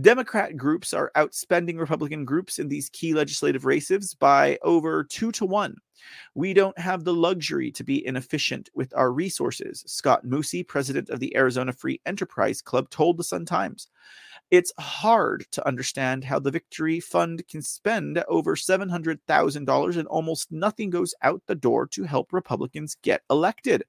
Democrat 0.00 0.56
groups 0.56 0.92
are 0.92 1.12
outspending 1.16 1.78
Republican 1.78 2.24
groups 2.24 2.58
in 2.58 2.68
these 2.68 2.90
key 2.90 3.14
legislative 3.14 3.64
races 3.64 4.14
by 4.14 4.58
over 4.62 5.04
two 5.04 5.30
to 5.32 5.46
one. 5.46 5.76
We 6.34 6.54
don't 6.54 6.78
have 6.78 7.04
the 7.04 7.14
luxury 7.14 7.70
to 7.72 7.84
be 7.84 8.04
inefficient 8.04 8.68
with 8.74 8.92
our 8.96 9.12
resources, 9.12 9.84
Scot 9.86 10.24
Mussi, 10.24 10.66
president 10.66 11.10
of 11.10 11.20
the 11.20 11.36
Arizona 11.36 11.72
Free 11.72 12.00
Enterprise 12.06 12.60
Club, 12.60 12.90
told 12.90 13.16
the 13.16 13.24
Sun 13.24 13.46
Times. 13.46 13.88
It's 14.50 14.72
hard 14.78 15.46
to 15.52 15.66
understand 15.66 16.24
how 16.24 16.38
the 16.38 16.50
Victory 16.50 17.00
Fund 17.00 17.46
can 17.48 17.60
spend 17.60 18.24
over 18.28 18.56
$700,000 18.56 19.96
and 19.96 20.08
almost 20.08 20.50
nothing 20.50 20.88
goes 20.88 21.14
out 21.22 21.42
the 21.46 21.54
door 21.54 21.86
to 21.88 22.04
help 22.04 22.32
Republicans 22.32 22.96
get 23.02 23.20
elected. 23.30 23.84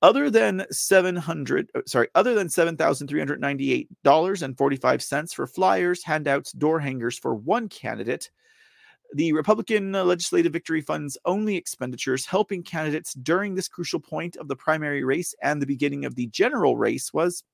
Other 0.00 0.30
than 0.30 0.64
700 0.70 1.70
uh, 1.74 1.82
sorry, 1.86 2.08
other 2.14 2.34
than 2.34 2.48
$7,398.45 2.48 5.34
for 5.34 5.46
flyers, 5.46 6.02
handouts, 6.02 6.52
door 6.52 6.80
hangers 6.80 7.18
for 7.18 7.34
one 7.34 7.68
candidate, 7.68 8.30
the 9.12 9.32
Republican 9.32 9.92
Legislative 9.92 10.52
Victory 10.52 10.80
Fund's 10.80 11.18
only 11.24 11.56
expenditures 11.56 12.26
helping 12.26 12.62
candidates 12.62 13.14
during 13.14 13.54
this 13.54 13.68
crucial 13.68 14.00
point 14.00 14.36
of 14.36 14.48
the 14.48 14.56
primary 14.56 15.04
race 15.04 15.34
and 15.42 15.60
the 15.60 15.66
beginning 15.66 16.04
of 16.04 16.14
the 16.14 16.26
general 16.28 16.76
race 16.76 17.12
was 17.12 17.44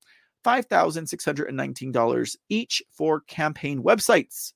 $5,619 0.45 2.37
each 2.49 2.83
for 2.91 3.21
campaign 3.21 3.83
websites. 3.83 4.53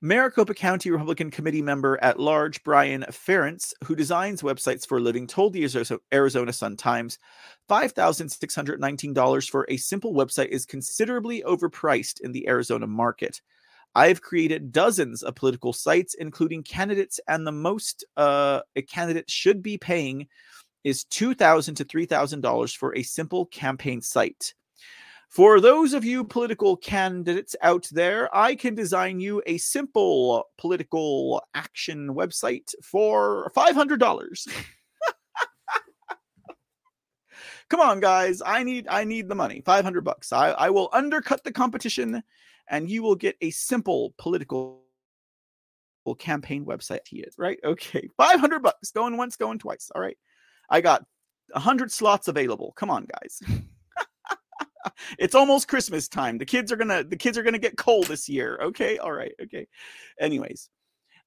Maricopa 0.00 0.54
County 0.54 0.92
Republican 0.92 1.28
Committee 1.28 1.60
member 1.60 1.98
at 2.00 2.20
large 2.20 2.62
Brian 2.62 3.04
Ferentz, 3.10 3.74
who 3.82 3.96
designs 3.96 4.42
websites 4.42 4.86
for 4.86 4.98
a 4.98 5.00
living, 5.00 5.26
told 5.26 5.52
the 5.52 5.98
Arizona 6.14 6.52
Sun 6.52 6.76
Times 6.76 7.18
$5,619 7.68 9.50
for 9.50 9.66
a 9.68 9.76
simple 9.76 10.14
website 10.14 10.48
is 10.50 10.64
considerably 10.64 11.42
overpriced 11.42 12.20
in 12.20 12.30
the 12.30 12.46
Arizona 12.46 12.86
market. 12.86 13.40
I've 13.96 14.22
created 14.22 14.70
dozens 14.70 15.24
of 15.24 15.34
political 15.34 15.72
sites, 15.72 16.14
including 16.14 16.62
candidates, 16.62 17.18
and 17.26 17.44
the 17.44 17.50
most 17.50 18.04
uh, 18.16 18.60
a 18.76 18.82
candidate 18.82 19.28
should 19.28 19.64
be 19.64 19.78
paying 19.78 20.28
is 20.88 21.04
2,000 21.04 21.74
to 21.76 21.84
$3,000 21.84 22.76
for 22.76 22.96
a 22.96 23.02
simple 23.02 23.46
campaign 23.46 24.00
site. 24.00 24.54
For 25.28 25.60
those 25.60 25.92
of 25.92 26.04
you 26.04 26.24
political 26.24 26.76
candidates 26.76 27.54
out 27.60 27.86
there, 27.92 28.34
I 28.34 28.54
can 28.54 28.74
design 28.74 29.20
you 29.20 29.42
a 29.46 29.58
simple 29.58 30.48
political 30.56 31.42
action 31.54 32.14
website 32.14 32.74
for 32.82 33.52
$500. 33.54 34.48
Come 37.68 37.80
on, 37.80 38.00
guys. 38.00 38.40
I 38.44 38.62
need 38.62 38.86
I 38.88 39.04
need 39.04 39.28
the 39.28 39.34
money. 39.34 39.60
500 39.60 40.02
bucks. 40.02 40.32
I, 40.32 40.52
I 40.52 40.70
will 40.70 40.88
undercut 40.94 41.44
the 41.44 41.52
competition 41.52 42.22
and 42.70 42.88
you 42.90 43.02
will 43.02 43.14
get 43.14 43.36
a 43.42 43.50
simple 43.50 44.14
political 44.16 44.82
campaign 46.18 46.64
website 46.64 47.06
here, 47.06 47.26
right? 47.36 47.58
Okay. 47.62 48.08
500 48.16 48.62
bucks. 48.62 48.90
Going 48.92 49.18
once, 49.18 49.36
going 49.36 49.58
twice. 49.58 49.90
All 49.94 50.00
right. 50.00 50.16
I 50.68 50.80
got 50.80 51.04
100 51.52 51.90
slots 51.90 52.28
available. 52.28 52.72
Come 52.76 52.90
on, 52.90 53.06
guys. 53.06 53.42
it's 55.18 55.34
almost 55.34 55.68
Christmas 55.68 56.08
time. 56.08 56.38
The 56.38 56.46
kids 56.46 56.72
are 56.72 56.76
going 56.76 56.88
to 56.88 57.04
the 57.08 57.16
kids 57.16 57.38
are 57.38 57.42
going 57.42 57.54
to 57.54 57.58
get 57.58 57.76
cold 57.76 58.06
this 58.06 58.28
year. 58.28 58.58
Okay? 58.62 58.98
All 58.98 59.12
right. 59.12 59.32
Okay. 59.42 59.66
Anyways, 60.20 60.68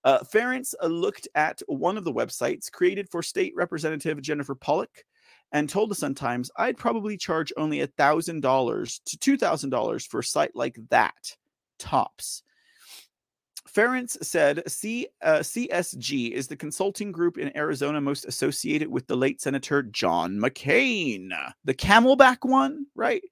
uh, 0.04 0.20
Ferentz 0.20 0.74
uh, 0.82 0.88
looked 0.88 1.28
at 1.36 1.62
one 1.68 1.98
of 1.98 2.04
the 2.04 2.14
websites 2.14 2.72
created 2.72 3.10
for 3.10 3.22
State 3.22 3.54
Representative 3.56 4.22
Jennifer 4.22 4.56
Pawlik 4.56 5.04
and 5.52 5.70
told 5.70 5.92
the 5.92 5.96
Sun 5.96 6.16
Times, 6.16 6.50
I'd 6.58 6.78
probably 6.78 7.18
charge 7.18 7.52
only 7.58 7.80
$1,000 7.80 9.00
to 9.06 9.38
$2,000 9.38 10.08
for 10.08 10.20
a 10.20 10.24
site 10.24 10.56
like 10.56 10.78
that, 10.90 11.36
tops. 11.78 12.44
Ference 13.76 14.22
said 14.24 14.64
C, 14.70 15.08
uh, 15.22 15.40
CSG 15.40 16.32
is 16.32 16.48
the 16.48 16.56
consulting 16.56 17.12
group 17.12 17.38
in 17.38 17.56
Arizona 17.56 18.02
most 18.02 18.26
associated 18.26 18.90
with 18.90 19.08
the 19.08 19.16
late 19.16 19.42
Senator 19.42 19.84
John 19.84 20.38
McCain, 20.38 21.30
the 21.64 21.74
Camelback 21.74 22.40
one, 22.42 22.86
right? 22.96 23.24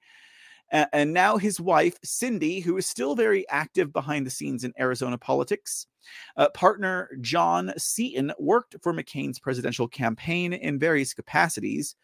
And 0.71 1.13
now 1.13 1.37
his 1.37 1.59
wife, 1.59 1.97
Cindy, 2.03 2.59
who 2.59 2.77
is 2.77 2.85
still 2.85 3.15
very 3.15 3.47
active 3.49 3.91
behind 3.91 4.25
the 4.25 4.31
scenes 4.31 4.63
in 4.63 4.73
Arizona 4.79 5.17
politics. 5.17 5.87
Uh, 6.37 6.49
partner 6.49 7.09
John 7.21 7.73
Seaton 7.77 8.31
worked 8.37 8.75
for 8.81 8.93
McCain's 8.93 9.39
presidential 9.39 9.87
campaign 9.87 10.53
in 10.53 10.77
various 10.77 11.13
capacities. 11.13 11.95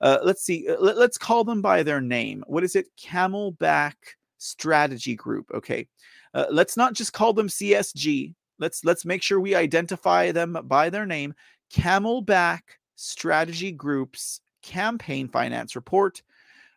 Uh, 0.00 0.18
let's 0.22 0.42
see, 0.42 0.68
uh, 0.68 0.76
let, 0.80 0.96
us 0.96 1.18
call 1.18 1.44
them 1.44 1.60
by 1.62 1.82
their 1.82 2.00
name. 2.00 2.42
What 2.46 2.64
is 2.64 2.76
it? 2.76 2.86
Camelback 2.96 3.94
Strategy 4.38 5.14
Group. 5.14 5.50
Okay. 5.54 5.86
Uh, 6.34 6.46
let's 6.50 6.76
not 6.76 6.94
just 6.94 7.12
call 7.12 7.32
them 7.32 7.48
CSG. 7.48 8.34
Let's 8.58 8.84
let's 8.84 9.04
make 9.04 9.22
sure 9.22 9.40
we 9.40 9.54
identify 9.54 10.32
them 10.32 10.58
by 10.64 10.90
their 10.90 11.06
name. 11.06 11.34
Camelback 11.72 12.60
Strategy 12.96 13.72
Group's 13.72 14.40
campaign 14.62 15.28
finance 15.28 15.74
report 15.74 16.22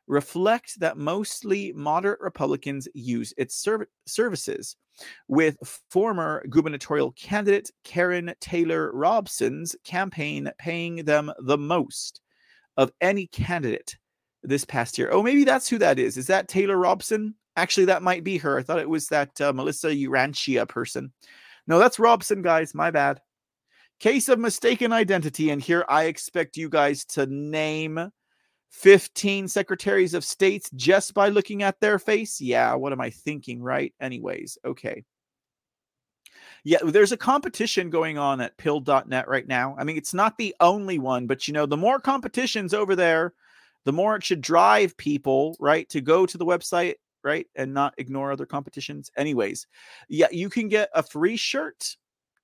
reflect 0.08 0.80
that 0.80 0.98
mostly 0.98 1.74
moderate 1.74 2.22
Republicans 2.22 2.88
use 2.94 3.34
its 3.38 3.56
serv- 3.56 3.88
services, 4.06 4.76
with 5.28 5.58
former 5.90 6.44
gubernatorial 6.50 7.12
candidate 7.12 7.72
Karrin 7.84 8.34
Taylor 8.40 8.92
Robson's 8.94 9.76
campaign 9.84 10.50
paying 10.58 10.98
them 11.06 11.32
the 11.40 11.58
most 11.58 12.22
of 12.78 12.92
any 13.02 13.28
candidate 13.28 13.98
this 14.44 14.66
past 14.66 14.98
year. 14.98 15.10
Oh, 15.12 15.24
maybe 15.24 15.44
that's 15.44 15.68
who 15.68 15.78
that 15.80 16.00
is. 16.00 16.18
Is 16.18 16.28
that 16.28 16.48
Taylor 16.48 16.78
Robson? 16.78 17.36
Actually, 17.58 17.86
that 17.86 18.04
might 18.04 18.24
be 18.24 18.38
her. 18.38 18.60
I 18.60 18.64
thought 18.64 18.80
it 18.80 18.90
was 18.90 19.08
that 19.08 19.42
uh, 19.42 19.52
Melissa 19.52 19.88
Urantia 19.90 20.70
person. 20.70 21.12
No, 21.66 21.80
that's 21.80 22.00
Robson, 22.00 22.44
guys. 22.44 22.76
My 22.76 22.92
bad. 22.92 23.20
Case 24.00 24.30
of 24.30 24.38
mistaken 24.38 24.94
identity. 24.94 25.50
And 25.50 25.60
here 25.60 25.84
I 25.90 26.04
expect 26.04 26.56
you 26.56 26.70
guys 26.70 27.04
to 27.06 27.26
name 27.26 28.12
15 28.70 29.48
secretaries 29.48 30.14
of 30.14 30.24
states 30.24 30.70
just 30.76 31.16
by 31.16 31.30
looking 31.30 31.64
at 31.64 31.80
their 31.80 31.98
face. 31.98 32.40
Yeah, 32.40 32.76
what 32.76 32.94
am 32.94 33.02
I 33.02 33.10
thinking, 33.10 33.64
right? 33.64 33.92
Anyways, 34.00 34.60
okay. 34.64 35.04
Yeah, 36.64 36.80
there's 36.84 37.12
a 37.12 37.18
competition 37.18 37.90
going 37.90 38.20
on 38.20 38.40
at 38.40 38.58
pill.net 38.58 39.28
right 39.28 39.48
now. 39.48 39.76
I 39.80 39.84
mean, 39.84 39.98
it's 39.98 40.14
not 40.14 40.38
the 40.38 40.54
only 40.60 41.00
one, 41.00 41.26
but 41.26 41.48
you 41.48 41.56
know, 41.56 41.66
the 41.66 41.76
more 41.76 42.00
competitions 42.00 42.76
over 42.76 42.96
there, 42.96 43.34
the 43.86 43.94
more 43.94 44.16
it 44.16 44.24
should 44.24 44.42
drive 44.42 44.96
people, 44.96 45.56
right, 45.60 45.90
to 45.90 46.02
go 46.02 46.28
to 46.28 46.38
the 46.38 46.46
website 46.46 46.96
right? 47.24 47.48
And 47.56 47.74
not 47.74 47.94
ignore 47.98 48.32
other 48.32 48.46
competitions. 48.46 49.12
Anyways, 49.18 49.68
yeah, 50.10 50.28
you 50.32 50.50
can 50.50 50.68
get 50.68 50.90
a 50.94 51.04
free 51.04 51.38
shirt, 51.38 51.96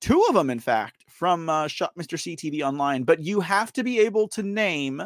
two 0.02 0.24
of 0.30 0.36
them, 0.36 0.50
in 0.50 0.60
fact, 0.60 1.06
from 1.10 1.50
uh, 1.50 1.68
Shop 1.68 1.94
Mr. 1.98 2.18
CTV 2.18 2.62
online, 2.62 3.04
but 3.04 3.22
you 3.22 3.40
have 3.40 3.72
to 3.74 3.84
be 3.84 4.00
able 4.00 4.28
to 4.30 4.44
name 4.44 5.02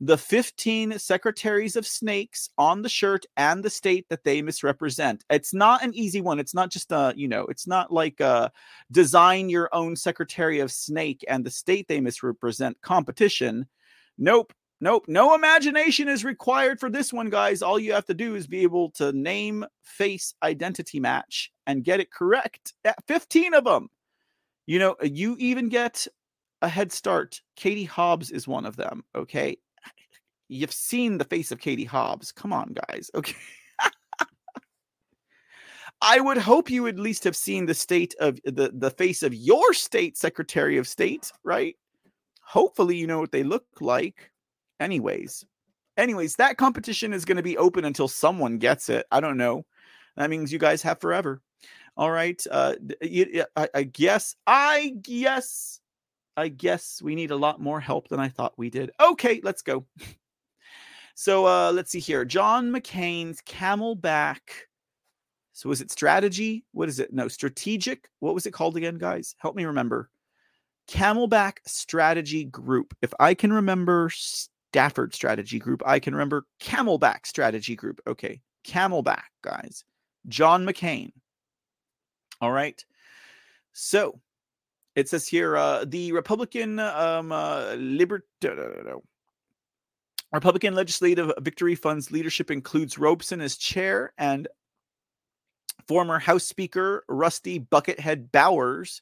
the 0.00 0.16
15 0.16 0.98
secretaries 0.98 1.74
of 1.74 1.86
snakes 1.86 2.50
on 2.56 2.82
the 2.82 2.88
shirt 2.88 3.24
and 3.36 3.64
the 3.64 3.70
state 3.70 4.06
that 4.08 4.22
they 4.22 4.40
misrepresent. 4.42 5.24
It's 5.28 5.52
not 5.52 5.82
an 5.82 5.92
easy 5.94 6.20
one. 6.20 6.38
It's 6.38 6.54
not 6.54 6.70
just 6.70 6.92
a, 6.92 7.12
you 7.16 7.26
know, 7.26 7.46
it's 7.46 7.66
not 7.66 7.92
like 7.92 8.20
a 8.20 8.52
design 8.92 9.48
your 9.48 9.68
own 9.72 9.96
secretary 9.96 10.60
of 10.60 10.70
snake 10.70 11.24
and 11.28 11.44
the 11.44 11.50
state 11.50 11.88
they 11.88 12.00
misrepresent 12.00 12.80
competition. 12.80 13.66
Nope. 14.18 14.52
Nope, 14.80 15.06
no 15.08 15.34
imagination 15.34 16.08
is 16.08 16.24
required 16.24 16.78
for 16.78 16.88
this 16.88 17.12
one, 17.12 17.30
guys. 17.30 17.62
All 17.62 17.80
you 17.80 17.92
have 17.92 18.06
to 18.06 18.14
do 18.14 18.36
is 18.36 18.46
be 18.46 18.62
able 18.62 18.90
to 18.92 19.10
name, 19.12 19.64
face, 19.82 20.34
identity 20.42 21.00
match 21.00 21.50
and 21.66 21.82
get 21.82 21.98
it 21.98 22.12
correct. 22.12 22.74
at 22.84 22.96
15 23.08 23.54
of 23.54 23.64
them. 23.64 23.88
You 24.66 24.78
know, 24.78 24.94
you 25.02 25.36
even 25.40 25.68
get 25.68 26.06
a 26.62 26.68
head 26.68 26.92
start. 26.92 27.40
Katie 27.56 27.84
Hobbs 27.84 28.30
is 28.30 28.46
one 28.46 28.66
of 28.66 28.76
them. 28.76 29.02
Okay. 29.16 29.56
You've 30.48 30.72
seen 30.72 31.18
the 31.18 31.24
face 31.24 31.50
of 31.50 31.58
Katie 31.58 31.84
Hobbs. 31.84 32.30
Come 32.30 32.52
on, 32.52 32.74
guys. 32.88 33.10
Okay. 33.14 33.34
I 36.00 36.20
would 36.20 36.38
hope 36.38 36.70
you 36.70 36.86
at 36.86 36.98
least 36.98 37.24
have 37.24 37.34
seen 37.34 37.66
the 37.66 37.74
state 37.74 38.14
of 38.20 38.38
the, 38.44 38.70
the 38.72 38.90
face 38.90 39.24
of 39.24 39.34
your 39.34 39.74
state 39.74 40.16
secretary 40.16 40.78
of 40.78 40.86
state, 40.86 41.32
right? 41.42 41.74
Hopefully, 42.42 42.96
you 42.96 43.08
know 43.08 43.18
what 43.18 43.32
they 43.32 43.42
look 43.42 43.66
like 43.80 44.30
anyways. 44.80 45.44
Anyways, 45.96 46.36
that 46.36 46.58
competition 46.58 47.12
is 47.12 47.24
going 47.24 47.36
to 47.36 47.42
be 47.42 47.58
open 47.58 47.84
until 47.84 48.08
someone 48.08 48.58
gets 48.58 48.88
it. 48.88 49.06
I 49.10 49.20
don't 49.20 49.36
know. 49.36 49.64
That 50.16 50.30
means 50.30 50.52
you 50.52 50.58
guys 50.58 50.82
have 50.82 51.00
forever. 51.00 51.42
All 51.96 52.10
right. 52.10 52.40
Uh, 52.48 52.74
I, 53.74 53.82
guess. 53.82 54.36
I 54.46 54.94
guess. 55.02 55.80
I 56.36 56.48
guess 56.48 57.02
we 57.02 57.16
need 57.16 57.32
a 57.32 57.36
lot 57.36 57.60
more 57.60 57.80
help 57.80 58.08
than 58.08 58.20
I 58.20 58.28
thought 58.28 58.56
we 58.56 58.70
did. 58.70 58.92
Okay, 59.00 59.40
let's 59.42 59.62
go. 59.62 59.84
so 61.16 61.46
uh, 61.46 61.72
let's 61.72 61.90
see 61.90 61.98
here. 61.98 62.24
John 62.24 62.70
McCain's 62.70 63.42
Camelback. 63.42 64.38
So 65.52 65.68
was 65.68 65.80
it 65.80 65.90
strategy? 65.90 66.64
What 66.70 66.88
is 66.88 67.00
it? 67.00 67.12
No, 67.12 67.26
strategic. 67.26 68.08
What 68.20 68.34
was 68.34 68.46
it 68.46 68.52
called 68.52 68.76
again, 68.76 68.98
guys? 68.98 69.34
Help 69.38 69.56
me 69.56 69.64
remember. 69.64 70.08
Camelback 70.88 71.56
Strategy 71.66 72.44
Group. 72.44 72.94
If 73.02 73.12
I 73.18 73.34
can 73.34 73.52
remember 73.52 74.08
Stafford 74.72 75.14
strategy 75.14 75.58
group. 75.58 75.82
I 75.86 75.98
can 75.98 76.14
remember 76.14 76.46
Camelback 76.60 77.26
strategy 77.26 77.74
group. 77.74 78.00
Okay, 78.06 78.40
Camelback, 78.64 79.30
guys. 79.42 79.84
John 80.28 80.66
McCain. 80.66 81.12
All 82.40 82.52
right. 82.52 82.84
So 83.72 84.20
it 84.94 85.08
says 85.08 85.26
here 85.26 85.56
uh, 85.56 85.84
the 85.86 86.12
Republican 86.12 86.78
um, 86.78 87.32
uh, 87.32 87.74
liber- 87.76 88.26
Republican 90.32 90.74
Legislative 90.74 91.32
Victory 91.40 91.74
Fund's 91.74 92.10
leadership 92.10 92.50
includes 92.50 92.98
Robson 92.98 93.40
as 93.40 93.56
chair 93.56 94.12
and 94.18 94.48
former 95.86 96.18
House 96.18 96.44
Speaker 96.44 97.04
Rusty 97.08 97.58
Buckethead 97.58 98.30
Bowers, 98.30 99.00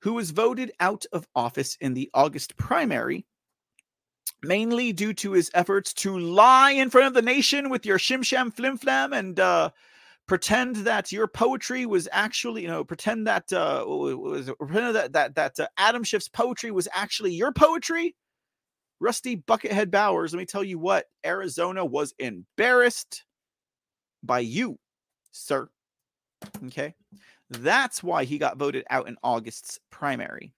who 0.00 0.14
was 0.14 0.30
voted 0.30 0.72
out 0.80 1.04
of 1.12 1.28
office 1.34 1.76
in 1.80 1.92
the 1.92 2.08
August 2.14 2.56
primary 2.56 3.26
mainly 4.42 4.92
due 4.92 5.14
to 5.14 5.32
his 5.32 5.50
efforts 5.54 5.92
to 5.92 6.18
lie 6.18 6.72
in 6.72 6.90
front 6.90 7.06
of 7.06 7.14
the 7.14 7.22
nation 7.22 7.70
with 7.70 7.86
your 7.86 7.98
shim 7.98 8.24
sham 8.24 8.50
flim 8.50 8.76
flam 8.76 9.12
and 9.12 9.40
uh, 9.40 9.70
pretend 10.26 10.76
that 10.76 11.12
your 11.12 11.26
poetry 11.26 11.86
was 11.86 12.08
actually, 12.12 12.62
you 12.62 12.68
know, 12.68 12.84
pretend 12.84 13.26
that 13.26 13.52
uh, 13.52 13.84
was 13.86 14.50
pretend 14.58 14.94
that 14.94 15.12
that 15.12 15.34
that 15.34 15.60
uh, 15.60 15.66
Adam 15.78 16.02
Schiff's 16.02 16.28
poetry 16.28 16.70
was 16.70 16.88
actually 16.92 17.32
your 17.32 17.52
poetry. 17.52 18.14
Rusty 18.98 19.36
Buckethead 19.36 19.90
Bowers, 19.90 20.32
let 20.32 20.38
me 20.38 20.46
tell 20.46 20.64
you 20.64 20.78
what, 20.78 21.04
Arizona 21.24 21.84
was 21.84 22.14
embarrassed 22.18 23.24
by 24.22 24.38
you, 24.38 24.78
sir. 25.32 25.68
Okay. 26.66 26.94
That's 27.50 28.02
why 28.02 28.24
he 28.24 28.38
got 28.38 28.56
voted 28.56 28.84
out 28.90 29.06
in 29.06 29.16
August's 29.22 29.78
primary. 29.90 30.52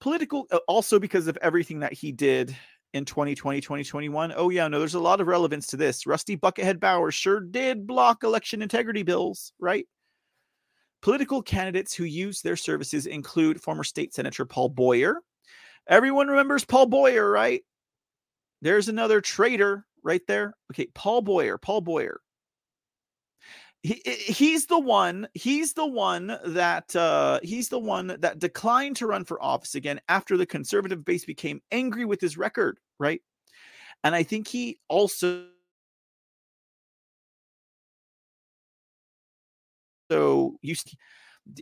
Political, 0.00 0.46
uh, 0.50 0.58
also 0.66 0.98
because 0.98 1.26
of 1.28 1.38
everything 1.40 1.80
that 1.80 1.92
he 1.92 2.12
did 2.12 2.56
in 2.96 3.04
2020, 3.04 3.60
2021. 3.60 4.32
Oh, 4.36 4.48
yeah, 4.48 4.66
no, 4.66 4.78
there's 4.78 4.94
a 4.94 5.00
lot 5.00 5.20
of 5.20 5.26
relevance 5.26 5.66
to 5.68 5.76
this. 5.76 6.06
Rusty 6.06 6.36
Buckethead 6.36 6.80
Bowers 6.80 7.14
sure 7.14 7.40
did 7.40 7.86
block 7.86 8.24
election 8.24 8.62
integrity 8.62 9.02
bills, 9.02 9.52
right? 9.60 9.86
Political 11.02 11.42
candidates 11.42 11.94
who 11.94 12.04
use 12.04 12.40
their 12.40 12.56
services 12.56 13.06
include 13.06 13.60
former 13.60 13.84
state 13.84 14.14
senator 14.14 14.44
Paul 14.44 14.70
Boyer. 14.70 15.20
Everyone 15.88 16.26
remembers 16.26 16.64
Paul 16.64 16.86
Boyer, 16.86 17.30
right? 17.30 17.62
There's 18.62 18.88
another 18.88 19.20
traitor 19.20 19.86
right 20.02 20.22
there. 20.26 20.54
Okay, 20.72 20.88
Paul 20.94 21.22
Boyer, 21.22 21.58
Paul 21.58 21.82
Boyer 21.82 22.20
he, 23.82 24.02
he's 24.04 24.66
the 24.66 24.78
one 24.78 25.28
he's 25.34 25.74
the 25.74 25.86
one 25.86 26.38
that 26.44 26.94
uh, 26.96 27.38
he's 27.42 27.68
the 27.68 27.78
one 27.78 28.16
that 28.20 28.38
declined 28.38 28.96
to 28.96 29.06
run 29.06 29.24
for 29.24 29.42
office 29.42 29.74
again 29.74 30.00
after 30.08 30.36
the 30.36 30.46
conservative 30.46 31.04
base 31.04 31.24
became 31.24 31.60
angry 31.70 32.04
with 32.04 32.20
his 32.20 32.36
record 32.36 32.78
right? 32.98 33.20
And 34.04 34.14
i 34.14 34.22
think 34.22 34.48
he 34.48 34.78
also 34.88 35.46
so 40.10 40.58
you 40.62 40.74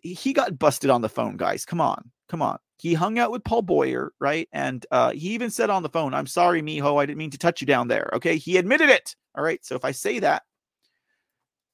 he 0.03 0.33
got 0.33 0.59
busted 0.59 0.91
on 0.91 1.03
the 1.03 1.09
phone 1.09 1.37
guys 1.37 1.65
come 1.65 1.81
on 1.81 2.11
come 2.29 2.41
on. 2.41 2.59
He 2.79 2.95
hung 2.95 3.19
out 3.19 3.31
with 3.31 3.45
paul 3.45 3.63
boyer 3.63 4.13
right? 4.19 4.49
And 4.53 4.85
uh, 4.91 5.13
he 5.13 5.31
even 5.31 5.51
said 5.51 5.71
on 5.71 5.83
the 5.83 5.89
phone 5.89 6.15
i'm 6.15 6.27
sorry 6.27 6.63
mijo 6.63 7.01
i 7.01 7.07
didn't 7.07 7.19
mean 7.19 7.31
to 7.31 7.39
touch 7.39 7.61
you 7.61 7.67
down 7.67 7.89
there 7.89 8.11
okay? 8.15 8.37
He 8.37 8.57
admitted 8.57 8.89
it 8.91 9.15
all 9.37 9.45
right? 9.45 9.65
So 9.65 9.75
if 9.75 9.85
i 9.85 9.91
say 9.91 10.21
that 10.21 10.43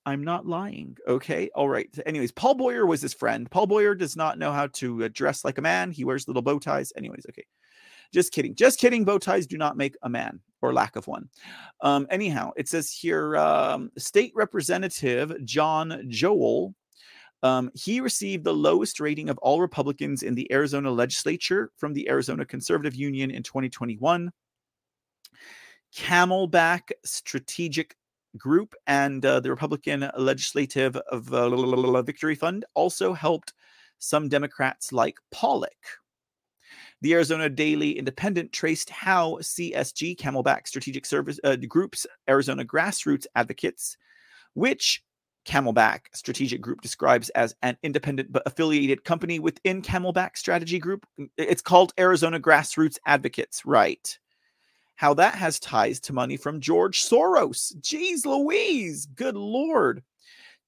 I'm 0.06 0.24
not 0.24 0.46
lying. 0.46 0.96
Okay. 1.06 1.50
All 1.54 1.68
right. 1.68 1.88
Anyways, 2.06 2.32
Paul 2.32 2.54
Boyer 2.54 2.86
was 2.86 3.02
his 3.02 3.12
friend. 3.14 3.50
Paul 3.50 3.66
Boyer 3.66 3.94
does 3.94 4.16
not 4.16 4.38
know 4.38 4.50
how 4.50 4.66
to 4.68 5.04
uh, 5.04 5.08
dress 5.12 5.44
like 5.44 5.58
a 5.58 5.62
man. 5.62 5.90
He 5.90 6.04
wears 6.04 6.26
little 6.26 6.42
bow 6.42 6.58
ties. 6.58 6.92
Anyways, 6.96 7.26
okay. 7.28 7.44
Just 8.12 8.32
kidding. 8.32 8.54
Just 8.54 8.80
kidding. 8.80 9.04
Bow 9.04 9.18
ties 9.18 9.46
do 9.46 9.58
not 9.58 9.76
make 9.76 9.94
a 10.02 10.08
man 10.08 10.40
or 10.62 10.72
lack 10.72 10.96
of 10.96 11.06
one. 11.06 11.28
Um, 11.80 12.06
anyhow, 12.10 12.50
it 12.56 12.68
says 12.68 12.90
here 12.90 13.36
um, 13.36 13.90
State 13.98 14.32
Representative 14.34 15.32
John 15.44 16.04
Joel 16.08 16.74
Um, 17.42 17.70
he 17.74 18.00
received 18.00 18.44
the 18.44 18.52
lowest 18.54 19.00
rating 19.00 19.30
of 19.30 19.38
all 19.38 19.60
Republicans 19.60 20.22
in 20.22 20.34
the 20.34 20.50
Arizona 20.52 20.90
legislature 20.90 21.70
from 21.76 21.94
the 21.94 22.08
Arizona 22.08 22.44
Conservative 22.44 22.94
Union 22.94 23.30
in 23.30 23.42
2021. 23.42 24.30
Camelback 25.94 26.90
Strategic 27.04 27.96
Group 28.36 28.74
and 28.86 29.24
uh, 29.24 29.40
the 29.40 29.50
Republican 29.50 30.08
Legislative 30.16 30.96
of, 30.96 31.32
uh, 31.32 32.02
Victory 32.02 32.34
Fund 32.34 32.64
also 32.74 33.12
helped 33.12 33.52
some 33.98 34.28
Democrats 34.28 34.92
like 34.92 35.18
Pawlik. 35.34 35.98
The 37.02 37.14
Arizona 37.14 37.48
Daily 37.48 37.98
Independent 37.98 38.52
traced 38.52 38.90
how 38.90 39.38
CSG, 39.40 40.16
Camelback 40.16 40.66
Strategic 40.66 41.06
Service 41.06 41.40
uh, 41.44 41.56
Group's 41.56 42.06
Arizona 42.28 42.64
Grassroots 42.64 43.26
Advocates, 43.34 43.96
which 44.54 45.02
Camelback 45.46 46.00
Strategic 46.12 46.60
Group 46.60 46.82
describes 46.82 47.30
as 47.30 47.54
an 47.62 47.76
independent 47.82 48.30
but 48.30 48.42
affiliated 48.44 49.04
company 49.04 49.38
within 49.38 49.80
Camelback 49.80 50.36
Strategy 50.36 50.78
Group. 50.78 51.06
It's 51.38 51.62
called 51.62 51.92
Arizona 51.98 52.38
Grassroots 52.38 52.98
Advocates, 53.06 53.64
right? 53.64 54.18
How 55.00 55.14
that 55.14 55.34
has 55.36 55.58
ties 55.58 55.98
to 56.00 56.12
money 56.12 56.36
from 56.36 56.60
George 56.60 57.02
Soros. 57.02 57.74
Jeez 57.80 58.26
Louise, 58.26 59.06
good 59.06 59.34
lord. 59.34 60.02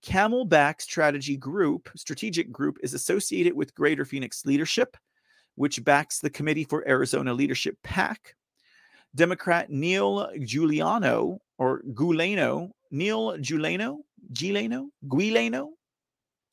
Camelback 0.03 0.81
Strategy 0.81 1.37
Group, 1.37 1.91
Strategic 1.97 2.51
Group, 2.51 2.79
is 2.83 2.95
associated 2.95 3.53
with 3.53 3.75
Greater 3.75 4.07
Phoenix 4.07 4.47
Leadership, 4.47 4.97
which 5.57 5.85
backs 5.85 6.21
the 6.21 6.31
Committee 6.31 6.65
for 6.65 6.83
Arizona 6.89 7.35
Leadership 7.35 7.77
PAC. 7.85 8.35
Democrat 9.15 9.69
Neil 9.69 10.31
Giuliano 10.41 11.39
or 11.59 11.83
Gulano, 11.93 12.71
Neil 12.91 13.37
Giuliano, 13.37 13.99
Gileno, 14.33 14.89
Guileno, 15.09 15.69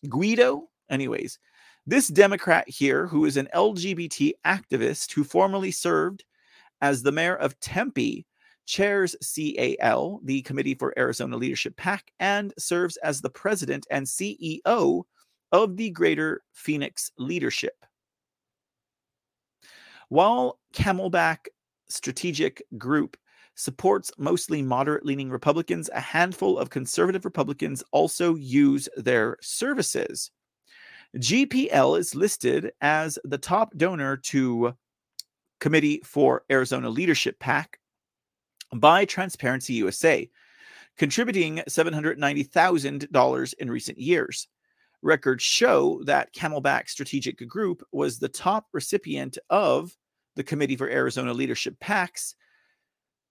Guido. 0.05 0.67
Anyways, 0.89 1.39
this 1.87 2.09
Democrat 2.09 2.67
here, 2.67 3.07
who 3.07 3.23
is 3.23 3.37
an 3.37 3.47
LGBT 3.55 4.33
activist 4.45 5.13
who 5.13 5.23
formerly 5.23 5.71
served 5.71 6.25
as 6.81 7.03
the 7.03 7.11
mayor 7.11 7.35
of 7.35 7.59
Tempe, 7.59 8.25
chairs 8.65 9.15
CAL, 9.21 10.21
the 10.23 10.41
Committee 10.43 10.75
for 10.75 10.97
Arizona 10.97 11.35
Leadership 11.35 11.75
PAC, 11.75 12.11
and 12.19 12.53
serves 12.57 12.97
as 12.97 13.21
the 13.21 13.29
president 13.29 13.87
and 13.89 14.05
CEO 14.05 15.03
of 15.51 15.77
the 15.77 15.89
Greater 15.89 16.41
Phoenix 16.53 17.11
Leadership. 17.17 17.85
While 20.09 20.59
Camelback 20.73 21.47
Strategic 21.87 22.63
Group 22.77 23.17
supports 23.55 24.11
mostly 24.17 24.61
moderate 24.61 25.05
leaning 25.05 25.29
Republicans, 25.29 25.89
a 25.93 25.99
handful 25.99 26.57
of 26.57 26.69
conservative 26.69 27.25
Republicans 27.25 27.83
also 27.91 28.35
use 28.35 28.87
their 28.95 29.37
services. 29.41 30.31
GPL 31.17 31.99
is 31.99 32.15
listed 32.15 32.71
as 32.81 33.19
the 33.23 33.37
top 33.37 33.75
donor 33.75 34.15
to 34.17 34.73
Committee 35.59 36.01
for 36.03 36.43
Arizona 36.51 36.89
Leadership 36.89 37.39
PAC 37.39 37.79
by 38.73 39.05
Transparency 39.05 39.73
USA, 39.73 40.29
contributing 40.97 41.61
$790,000 41.67 43.53
in 43.59 43.71
recent 43.71 43.97
years. 43.97 44.47
Records 45.01 45.43
show 45.43 46.01
that 46.03 46.33
Camelback 46.33 46.89
Strategic 46.89 47.47
Group 47.47 47.83
was 47.91 48.19
the 48.19 48.29
top 48.29 48.67
recipient 48.73 49.37
of 49.49 49.95
the 50.35 50.43
Committee 50.43 50.75
for 50.75 50.89
Arizona 50.89 51.33
Leadership 51.33 51.79
PAC's 51.79 52.35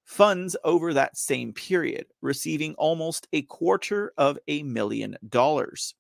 funds 0.05 0.57
over 0.65 0.95
that 0.95 1.19
same 1.19 1.53
period, 1.53 2.07
receiving 2.23 2.75
almost 2.75 3.29
a 3.35 3.43
quarter 3.43 4.15
of 4.17 4.39
a 4.49 4.63
million 4.63 5.17
dollars. 5.29 5.95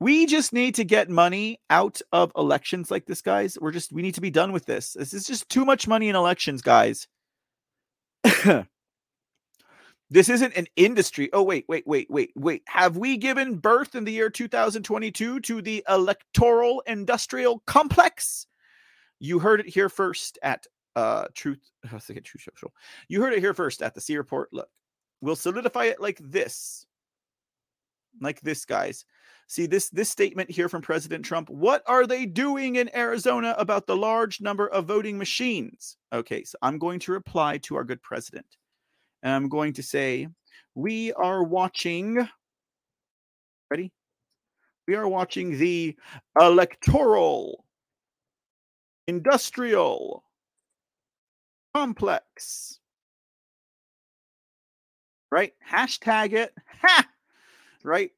We 0.00 0.24
just 0.24 0.54
need 0.54 0.74
to 0.76 0.84
get 0.84 1.10
money 1.10 1.60
out 1.68 2.00
of 2.10 2.32
elections 2.34 2.90
like 2.90 3.04
this, 3.04 3.20
guys. 3.20 3.58
We're 3.60 3.70
just, 3.70 3.92
we 3.92 4.00
need 4.00 4.14
to 4.14 4.22
be 4.22 4.30
done 4.30 4.50
with 4.50 4.64
this. 4.64 4.94
This 4.94 5.12
is 5.12 5.26
just 5.26 5.48
too 5.50 5.66
much 5.66 5.86
money 5.86 6.08
in 6.08 6.16
elections, 6.16 6.62
guys. 6.62 7.06
this 10.10 10.28
isn't 10.30 10.56
an 10.56 10.66
industry. 10.76 11.28
Oh, 11.34 11.42
wait, 11.42 11.66
wait, 11.68 11.86
wait, 11.86 12.10
wait, 12.10 12.32
wait. 12.34 12.62
Have 12.66 12.96
we 12.96 13.18
given 13.18 13.56
birth 13.56 13.94
in 13.94 14.04
the 14.04 14.12
year 14.12 14.30
2022 14.30 15.40
to 15.40 15.62
the 15.62 15.84
electoral 15.86 16.82
industrial 16.86 17.62
complex? 17.66 18.46
You 19.18 19.38
heard 19.38 19.60
it 19.60 19.68
here 19.68 19.90
first 19.90 20.38
at 20.42 20.66
uh 20.96 21.26
truth 21.34 21.60
I 21.84 21.98
truth 21.98 22.42
social. 22.42 22.72
You 23.08 23.22
heard 23.22 23.32
it 23.32 23.40
here 23.40 23.54
first 23.54 23.82
at 23.82 23.94
the 23.94 24.00
C 24.00 24.16
report. 24.16 24.48
Look, 24.52 24.68
we'll 25.20 25.36
solidify 25.36 25.84
it 25.84 26.00
like 26.00 26.18
this. 26.18 26.86
Like 28.20 28.40
this, 28.40 28.64
guys. 28.64 29.04
See 29.50 29.66
this 29.66 29.88
this 29.88 30.08
statement 30.08 30.48
here 30.48 30.68
from 30.68 30.80
President 30.80 31.24
Trump. 31.24 31.50
What 31.50 31.82
are 31.88 32.06
they 32.06 32.24
doing 32.24 32.76
in 32.76 32.88
Arizona 32.96 33.56
about 33.58 33.84
the 33.84 33.96
large 33.96 34.40
number 34.40 34.68
of 34.68 34.84
voting 34.84 35.18
machines? 35.18 35.96
Okay, 36.12 36.44
so 36.44 36.56
I'm 36.62 36.78
going 36.78 37.00
to 37.00 37.10
reply 37.10 37.58
to 37.64 37.74
our 37.74 37.82
good 37.82 38.00
president. 38.00 38.46
And 39.24 39.34
I'm 39.34 39.48
going 39.48 39.72
to 39.72 39.82
say, 39.82 40.28
we 40.76 41.12
are 41.14 41.42
watching. 41.42 42.28
Ready? 43.72 43.90
We 44.86 44.94
are 44.94 45.08
watching 45.08 45.58
the 45.58 45.96
electoral, 46.40 47.64
industrial, 49.08 50.22
complex. 51.74 52.78
Right? 55.32 55.54
Hashtag 55.68 56.34
it. 56.34 56.54
Ha! 56.82 57.08
Right? 57.82 58.12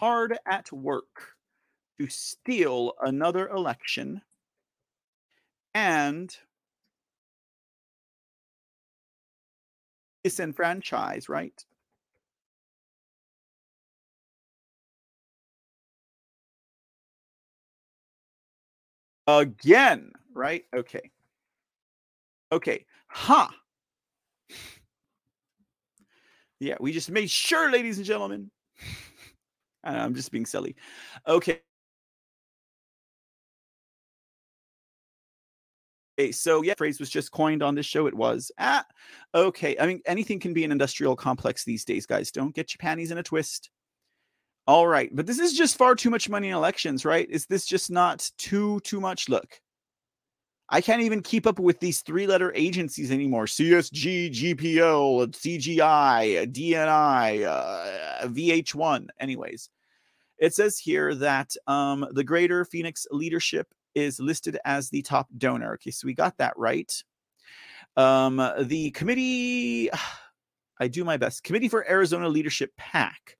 Hard 0.00 0.38
at 0.46 0.72
work 0.72 1.36
to 1.98 2.08
steal 2.08 2.94
another 3.02 3.48
election 3.48 4.22
and 5.74 6.36
disenfranchise, 10.24 11.28
right? 11.28 11.64
Again, 19.26 20.12
right? 20.34 20.64
Okay. 20.74 21.10
Okay. 22.52 22.84
Ha. 23.08 23.50
Yeah, 26.58 26.76
we 26.80 26.92
just 26.92 27.10
made 27.10 27.30
sure, 27.30 27.70
ladies 27.70 27.96
and 27.96 28.06
gentlemen. 28.06 28.50
I'm 29.84 30.14
just 30.14 30.30
being 30.30 30.46
silly. 30.46 30.76
Okay. 31.26 31.60
Okay, 36.18 36.32
so 36.32 36.60
yeah, 36.62 36.74
phrase 36.76 37.00
was 37.00 37.08
just 37.08 37.30
coined 37.32 37.62
on 37.62 37.74
this 37.74 37.86
show. 37.86 38.06
It 38.06 38.12
was 38.14 38.52
ah, 38.58 38.84
okay. 39.34 39.74
I 39.80 39.86
mean, 39.86 40.02
anything 40.04 40.38
can 40.38 40.52
be 40.52 40.64
an 40.64 40.72
industrial 40.72 41.16
complex 41.16 41.64
these 41.64 41.84
days, 41.84 42.04
guys. 42.04 42.30
Don't 42.30 42.54
get 42.54 42.74
your 42.74 42.78
panties 42.78 43.10
in 43.10 43.16
a 43.16 43.22
twist. 43.22 43.70
All 44.66 44.86
right, 44.86 45.08
but 45.14 45.26
this 45.26 45.38
is 45.38 45.54
just 45.54 45.78
far 45.78 45.94
too 45.94 46.10
much 46.10 46.28
money 46.28 46.48
in 46.48 46.54
elections, 46.54 47.06
right? 47.06 47.26
Is 47.30 47.46
this 47.46 47.64
just 47.64 47.90
not 47.90 48.28
too 48.36 48.80
too 48.80 49.00
much? 49.00 49.30
Look, 49.30 49.60
I 50.72 50.80
can't 50.80 51.02
even 51.02 51.20
keep 51.20 51.48
up 51.48 51.58
with 51.58 51.80
these 51.80 52.00
three 52.00 52.28
letter 52.28 52.52
agencies 52.54 53.10
anymore 53.10 53.46
CSG, 53.46 54.30
GPL, 54.30 55.28
CGI, 55.32 56.46
DNI, 56.52 57.44
uh, 57.44 58.26
VH1. 58.28 59.08
Anyways, 59.18 59.68
it 60.38 60.54
says 60.54 60.78
here 60.78 61.14
that 61.16 61.56
um, 61.66 62.06
the 62.12 62.22
Greater 62.22 62.64
Phoenix 62.64 63.04
Leadership 63.10 63.66
is 63.96 64.20
listed 64.20 64.58
as 64.64 64.88
the 64.88 65.02
top 65.02 65.26
donor. 65.36 65.74
Okay, 65.74 65.90
so 65.90 66.06
we 66.06 66.14
got 66.14 66.38
that 66.38 66.56
right. 66.56 66.92
Um, 67.96 68.40
the 68.60 68.92
committee, 68.92 69.90
I 70.80 70.86
do 70.86 71.04
my 71.04 71.16
best, 71.16 71.42
Committee 71.42 71.68
for 71.68 71.88
Arizona 71.90 72.28
Leadership 72.28 72.70
PAC 72.76 73.36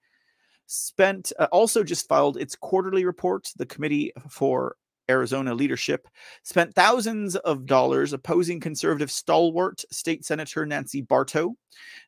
spent 0.67 1.33
uh, 1.39 1.49
also 1.51 1.83
just 1.83 2.07
filed 2.07 2.37
its 2.37 2.55
quarterly 2.55 3.05
report. 3.05 3.51
The 3.57 3.67
Committee 3.67 4.13
for 4.29 4.77
Arizona 5.11 5.55
leadership 5.55 6.09
spent 6.43 6.75
thousands 6.75 7.37
of 7.37 7.59
mm-hmm. 7.59 7.67
dollars 7.67 8.15
opposing 8.15 8.61
conservative 8.61 9.11
stalwart 9.11 9.85
state 9.91 10.25
senator 10.25 10.65
Nancy 10.65 11.03
Barto 11.03 11.55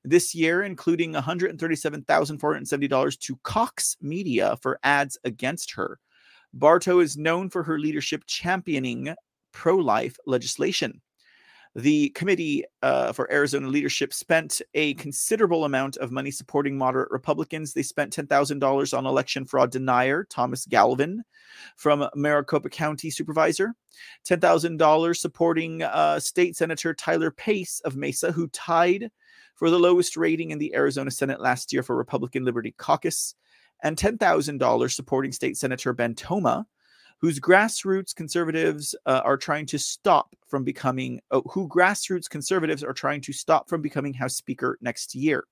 this 0.05 0.35
year, 0.35 0.63
including 0.63 1.13
$137,470 1.13 3.19
to 3.19 3.37
Cox 3.43 3.97
Media 4.01 4.57
for 4.63 4.79
ads 4.83 5.19
against 5.25 5.73
her. 5.73 5.99
Barto 6.55 7.01
is 7.01 7.17
known 7.17 7.51
for 7.51 7.63
her 7.63 7.79
leadership 7.79 8.25
championing 8.27 9.15
pro 9.53 9.77
life 9.77 10.17
legislation. 10.27 11.01
The 11.75 12.11
Committee 12.11 12.65
uh, 12.83 13.13
for 13.13 13.33
Arizona 13.33 13.67
Leadership 13.67 14.13
spent 14.13 14.61
a 14.75 14.93
considerable 14.95 15.65
amount 15.65 15.97
of 15.97 16.13
money 16.13 16.31
supporting 16.31 16.77
moderate 16.77 17.11
Republicans. 17.11 17.73
They 17.73 17.83
spent 17.83 18.15
$10,000 18.15 18.99
on 18.99 19.07
election 19.07 19.47
fraud 19.47 19.71
denier 19.71 20.25
Thomas 20.29 20.67
Galvin 20.67 21.25
from 21.77 22.07
Maricopa 22.15 22.69
County 22.69 23.09
Supervisor, 23.09 23.75
$10,000 24.29 25.17
supporting 25.17 25.83
uh, 25.83 26.21
State 26.21 26.57
Senator 26.57 26.93
Tyler 26.93 27.31
Pace 27.31 27.81
of 27.87 27.97
Mesa, 27.97 28.33
who 28.33 28.49
tied 28.49 29.11
for 29.55 29.71
the 29.71 29.79
lowest 29.79 30.19
rating 30.19 30.51
in 30.51 30.59
the 30.59 30.75
Arizona 30.75 31.11
Senate 31.11 31.41
last 31.41 31.73
year 31.73 31.83
for 31.83 31.97
Republican 31.97 32.45
Liberty 32.45 32.75
Caucus, 32.77 33.35
and 33.83 33.97
$10,000 33.97 34.93
supporting 34.93 35.33
State 35.33 35.57
Senator 35.57 35.95
Ben 35.95 36.15
Toma, 36.15 36.67
whose 37.19 37.41
grassroots 37.41 38.15
conservatives 38.15 38.95
uh, 39.07 39.23
are 39.25 39.39
trying 39.39 39.65
to 39.65 39.79
stop 39.79 40.35
from 40.53 40.65
becoming, 40.65 41.19
oh, 41.31 41.41
who 41.51 41.67
grassroots 41.67 42.29
conservatives 42.29 42.85
are 42.85 42.93
trying 42.93 43.23
to 43.23 43.33
stop 43.33 43.71
from 43.71 43.81
becoming 43.81 44.13
House 44.13 44.37
Speaker 44.37 44.77
next 44.83 45.15
year. 45.15 45.45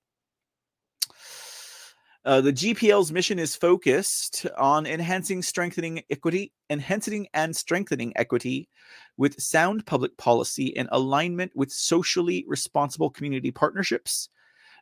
Uh, 2.22 2.42
the 2.42 2.52
GPL's 2.52 3.10
mission 3.10 3.38
is 3.38 3.56
focused 3.56 4.44
on 4.58 4.84
enhancing, 4.84 5.40
strengthening 5.40 6.02
equity, 6.10 6.52
enhancing 6.68 7.28
and 7.32 7.56
strengthening 7.56 8.12
equity 8.14 8.68
with 9.16 9.40
sound 9.40 9.86
public 9.86 10.14
policy 10.18 10.66
in 10.66 10.86
alignment 10.92 11.50
with 11.54 11.72
socially 11.72 12.44
responsible 12.46 13.08
community 13.08 13.50
partnerships. 13.50 14.28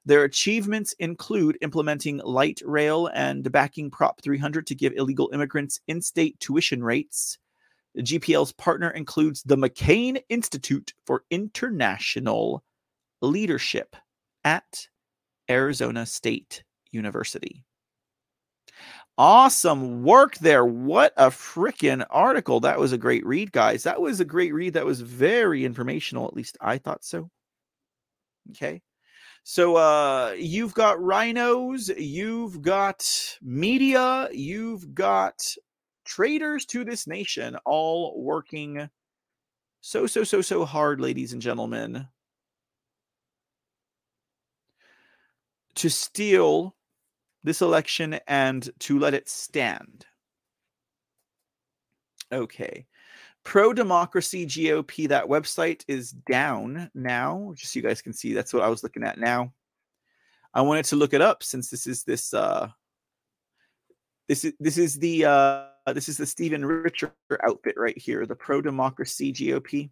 Their 0.04 0.24
achievements 0.24 0.94
include 0.98 1.58
implementing 1.60 2.16
light 2.24 2.60
rail 2.64 3.08
and 3.14 3.52
backing 3.52 3.88
Prop 3.88 4.20
300 4.20 4.66
to 4.66 4.74
give 4.74 4.94
illegal 4.94 5.30
immigrants 5.32 5.78
in 5.86 6.02
state 6.02 6.40
tuition 6.40 6.82
rates. 6.82 7.38
The 7.98 8.04
GPL's 8.04 8.52
partner 8.52 8.90
includes 8.90 9.42
the 9.42 9.56
McCain 9.56 10.22
Institute 10.28 10.94
for 11.04 11.24
International 11.32 12.62
Leadership 13.20 13.96
at 14.44 14.86
Arizona 15.50 16.06
State 16.06 16.62
University. 16.92 17.64
Awesome 19.18 20.04
work 20.04 20.36
there. 20.38 20.64
What 20.64 21.12
a 21.16 21.26
freaking 21.30 22.06
article. 22.08 22.60
That 22.60 22.78
was 22.78 22.92
a 22.92 22.98
great 22.98 23.26
read, 23.26 23.50
guys. 23.50 23.82
That 23.82 24.00
was 24.00 24.20
a 24.20 24.24
great 24.24 24.54
read. 24.54 24.74
That 24.74 24.86
was 24.86 25.00
very 25.00 25.64
informational. 25.64 26.28
At 26.28 26.36
least 26.36 26.56
I 26.60 26.78
thought 26.78 27.02
so. 27.04 27.28
Okay. 28.50 28.80
So 29.42 29.74
uh 29.74 30.36
you've 30.38 30.74
got 30.74 31.02
rhinos, 31.02 31.88
you've 31.88 32.62
got 32.62 33.02
media, 33.42 34.28
you've 34.30 34.94
got 34.94 35.42
traitors 36.08 36.64
to 36.64 36.84
this 36.84 37.06
nation 37.06 37.56
all 37.66 38.20
working 38.20 38.88
so 39.80 40.06
so 40.06 40.24
so 40.24 40.40
so 40.40 40.64
hard, 40.64 41.00
ladies 41.00 41.32
and 41.32 41.42
gentlemen, 41.42 42.08
to 45.76 45.88
steal 45.88 46.74
this 47.44 47.62
election 47.62 48.18
and 48.26 48.68
to 48.80 48.98
let 48.98 49.14
it 49.14 49.28
stand. 49.28 50.06
Okay. 52.32 52.86
Pro 53.44 53.72
Democracy 53.72 54.46
GOP, 54.46 55.08
that 55.08 55.24
website 55.24 55.84
is 55.86 56.10
down 56.10 56.90
now, 56.94 57.52
just 57.54 57.72
so 57.72 57.78
you 57.78 57.82
guys 57.82 58.02
can 58.02 58.12
see. 58.12 58.34
That's 58.34 58.52
what 58.52 58.64
I 58.64 58.68
was 58.68 58.82
looking 58.82 59.04
at 59.04 59.18
now. 59.18 59.52
I 60.52 60.62
wanted 60.62 60.86
to 60.86 60.96
look 60.96 61.14
it 61.14 61.20
up 61.20 61.42
since 61.42 61.70
this 61.70 61.86
is 61.86 62.02
this 62.02 62.34
uh 62.34 62.68
this 64.26 64.44
is 64.44 64.52
this 64.58 64.76
is 64.76 64.98
the 64.98 65.24
uh 65.24 65.67
this 65.92 66.08
is 66.08 66.16
the 66.16 66.26
Stephen 66.26 66.64
Richer 66.64 67.12
outfit 67.44 67.74
right 67.76 67.96
here, 67.96 68.26
the 68.26 68.36
Pro 68.36 68.60
Democracy 68.60 69.32
GOP. 69.32 69.90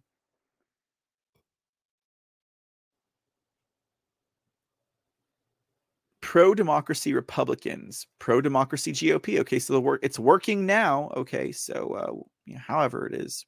pro 6.27 6.53
democracy 6.53 7.13
Republicans, 7.13 8.05
pro 8.19 8.41
democracy 8.41 8.91
GOP. 8.91 9.39
Okay, 9.39 9.59
so 9.59 9.71
the 9.71 9.79
work 9.79 10.01
it's 10.03 10.19
working 10.19 10.65
now. 10.65 11.09
Okay, 11.15 11.53
so 11.53 11.93
uh, 11.93 12.11
you 12.45 12.55
know, 12.55 12.59
however 12.59 13.07
it 13.07 13.13
is, 13.13 13.45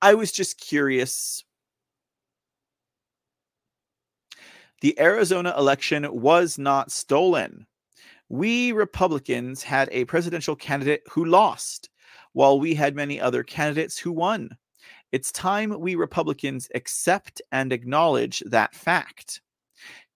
I 0.00 0.14
was 0.14 0.32
just 0.32 0.58
curious. 0.58 1.44
The 4.80 4.98
Arizona 4.98 5.54
election 5.56 6.06
was 6.10 6.58
not 6.58 6.90
stolen. 6.90 7.66
We 8.28 8.72
Republicans 8.72 9.62
had 9.62 9.88
a 9.92 10.06
presidential 10.06 10.56
candidate 10.56 11.02
who 11.10 11.26
lost, 11.26 11.90
while 12.32 12.58
we 12.58 12.74
had 12.74 12.96
many 12.96 13.20
other 13.20 13.42
candidates 13.42 13.98
who 13.98 14.12
won. 14.12 14.56
It's 15.12 15.30
time 15.30 15.78
we 15.78 15.94
Republicans 15.94 16.68
accept 16.74 17.42
and 17.52 17.72
acknowledge 17.72 18.42
that 18.46 18.74
fact. 18.74 19.40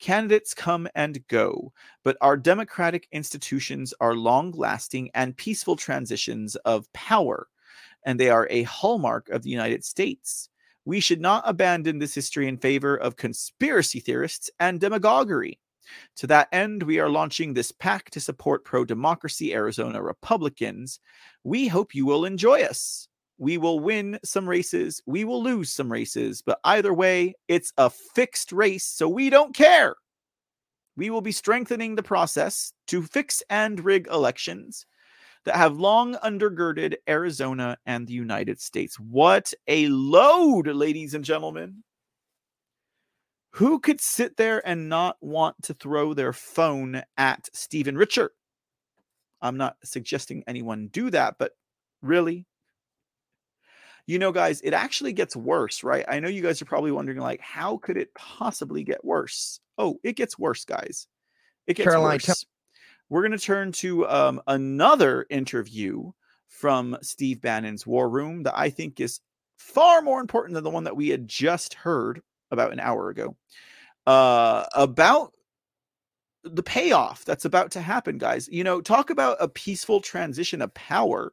Candidates 0.00 0.54
come 0.54 0.88
and 0.94 1.26
go, 1.28 1.72
but 2.02 2.16
our 2.20 2.36
democratic 2.36 3.08
institutions 3.12 3.92
are 4.00 4.14
long 4.14 4.52
lasting 4.52 5.10
and 5.14 5.36
peaceful 5.36 5.76
transitions 5.76 6.56
of 6.56 6.92
power, 6.92 7.48
and 8.06 8.18
they 8.18 8.30
are 8.30 8.48
a 8.50 8.62
hallmark 8.62 9.28
of 9.28 9.42
the 9.42 9.50
United 9.50 9.84
States. 9.84 10.48
We 10.84 11.00
should 11.00 11.20
not 11.20 11.42
abandon 11.46 11.98
this 11.98 12.14
history 12.14 12.48
in 12.48 12.56
favor 12.56 12.96
of 12.96 13.16
conspiracy 13.16 14.00
theorists 14.00 14.50
and 14.58 14.80
demagoguery. 14.80 15.60
To 16.16 16.26
that 16.28 16.48
end, 16.52 16.82
we 16.82 16.98
are 16.98 17.08
launching 17.08 17.54
this 17.54 17.72
pack 17.72 18.10
to 18.10 18.20
support 18.20 18.64
pro 18.64 18.84
democracy 18.84 19.54
Arizona 19.54 20.02
Republicans. 20.02 21.00
We 21.44 21.68
hope 21.68 21.94
you 21.94 22.06
will 22.06 22.24
enjoy 22.24 22.62
us 22.62 23.08
we 23.38 23.56
will 23.56 23.78
win 23.78 24.18
some 24.24 24.48
races, 24.48 25.00
we 25.06 25.24
will 25.24 25.42
lose 25.42 25.72
some 25.72 25.90
races, 25.90 26.42
but 26.42 26.58
either 26.64 26.92
way, 26.92 27.34
it's 27.46 27.72
a 27.78 27.88
fixed 27.88 28.52
race, 28.52 28.84
so 28.84 29.08
we 29.08 29.30
don't 29.30 29.54
care. 29.54 29.94
We 30.96 31.10
will 31.10 31.20
be 31.20 31.32
strengthening 31.32 31.94
the 31.94 32.02
process 32.02 32.72
to 32.88 33.02
fix 33.02 33.42
and 33.48 33.78
rig 33.84 34.08
elections 34.08 34.84
that 35.44 35.54
have 35.54 35.78
long 35.78 36.16
undergirded 36.16 36.96
Arizona 37.08 37.78
and 37.86 38.06
the 38.06 38.12
United 38.12 38.60
States. 38.60 38.98
What 38.98 39.54
a 39.68 39.86
load, 39.86 40.66
ladies 40.66 41.14
and 41.14 41.24
gentlemen. 41.24 41.84
Who 43.52 43.80
could 43.80 44.00
sit 44.00 44.36
there 44.36 44.66
and 44.66 44.88
not 44.88 45.16
want 45.20 45.56
to 45.62 45.74
throw 45.74 46.14
their 46.14 46.32
phone 46.32 47.02
at 47.16 47.48
Stephen 47.52 47.96
Richer? 47.96 48.30
I'm 49.40 49.56
not 49.56 49.76
suggesting 49.84 50.44
anyone 50.46 50.88
do 50.88 51.10
that, 51.10 51.36
but 51.38 51.52
really, 52.02 52.46
you 54.06 54.18
know, 54.18 54.32
guys, 54.32 54.60
it 54.62 54.74
actually 54.74 55.12
gets 55.12 55.36
worse, 55.36 55.82
right? 55.82 56.04
I 56.08 56.20
know 56.20 56.28
you 56.28 56.42
guys 56.42 56.60
are 56.60 56.66
probably 56.66 56.92
wondering, 56.92 57.18
like, 57.18 57.40
how 57.40 57.78
could 57.78 57.96
it 57.96 58.12
possibly 58.14 58.82
get 58.84 59.04
worse? 59.04 59.60
Oh, 59.76 59.98
it 60.02 60.16
gets 60.16 60.38
worse, 60.38 60.64
guys. 60.64 61.06
It 61.66 61.74
gets 61.74 61.88
Caroline, 61.88 62.14
worse. 62.14 62.24
tell- 62.24 62.36
We're 63.08 63.22
going 63.22 63.38
to 63.38 63.44
turn 63.44 63.72
to 63.72 64.08
um, 64.08 64.42
another 64.46 65.26
interview 65.30 66.10
from 66.48 66.96
Steve 67.02 67.40
Bannon's 67.40 67.86
War 67.86 68.08
Room 68.08 68.42
that 68.42 68.58
I 68.58 68.70
think 68.70 69.00
is 69.00 69.20
far 69.56 70.02
more 70.02 70.20
important 70.20 70.54
than 70.54 70.64
the 70.64 70.70
one 70.70 70.84
that 70.84 70.96
we 70.96 71.08
had 71.10 71.28
just 71.28 71.74
heard 71.74 72.22
about 72.50 72.72
an 72.72 72.80
hour 72.80 73.10
ago 73.10 73.36
uh, 74.06 74.64
about 74.74 75.32
the 76.44 76.62
payoff 76.62 77.24
that's 77.24 77.44
about 77.44 77.70
to 77.72 77.80
happen, 77.80 78.18
guys. 78.18 78.48
You 78.50 78.64
know, 78.64 78.80
talk 78.80 79.10
about 79.10 79.36
a 79.40 79.48
peaceful 79.48 80.00
transition 80.00 80.62
of 80.62 80.72
power 80.74 81.32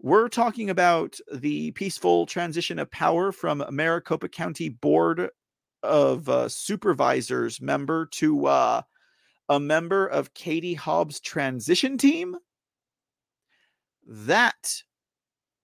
we're 0.00 0.28
talking 0.28 0.70
about 0.70 1.18
the 1.32 1.72
peaceful 1.72 2.26
transition 2.26 2.78
of 2.78 2.90
power 2.90 3.32
from 3.32 3.64
Maricopa 3.70 4.28
County 4.28 4.68
Board 4.68 5.30
of 5.82 6.28
uh, 6.28 6.48
Supervisors 6.48 7.60
member 7.60 8.06
to 8.12 8.46
uh, 8.46 8.82
a 9.48 9.58
member 9.58 10.06
of 10.06 10.34
Katie 10.34 10.74
Hobbs' 10.74 11.20
transition 11.20 11.98
team. 11.98 12.36
That, 14.06 14.82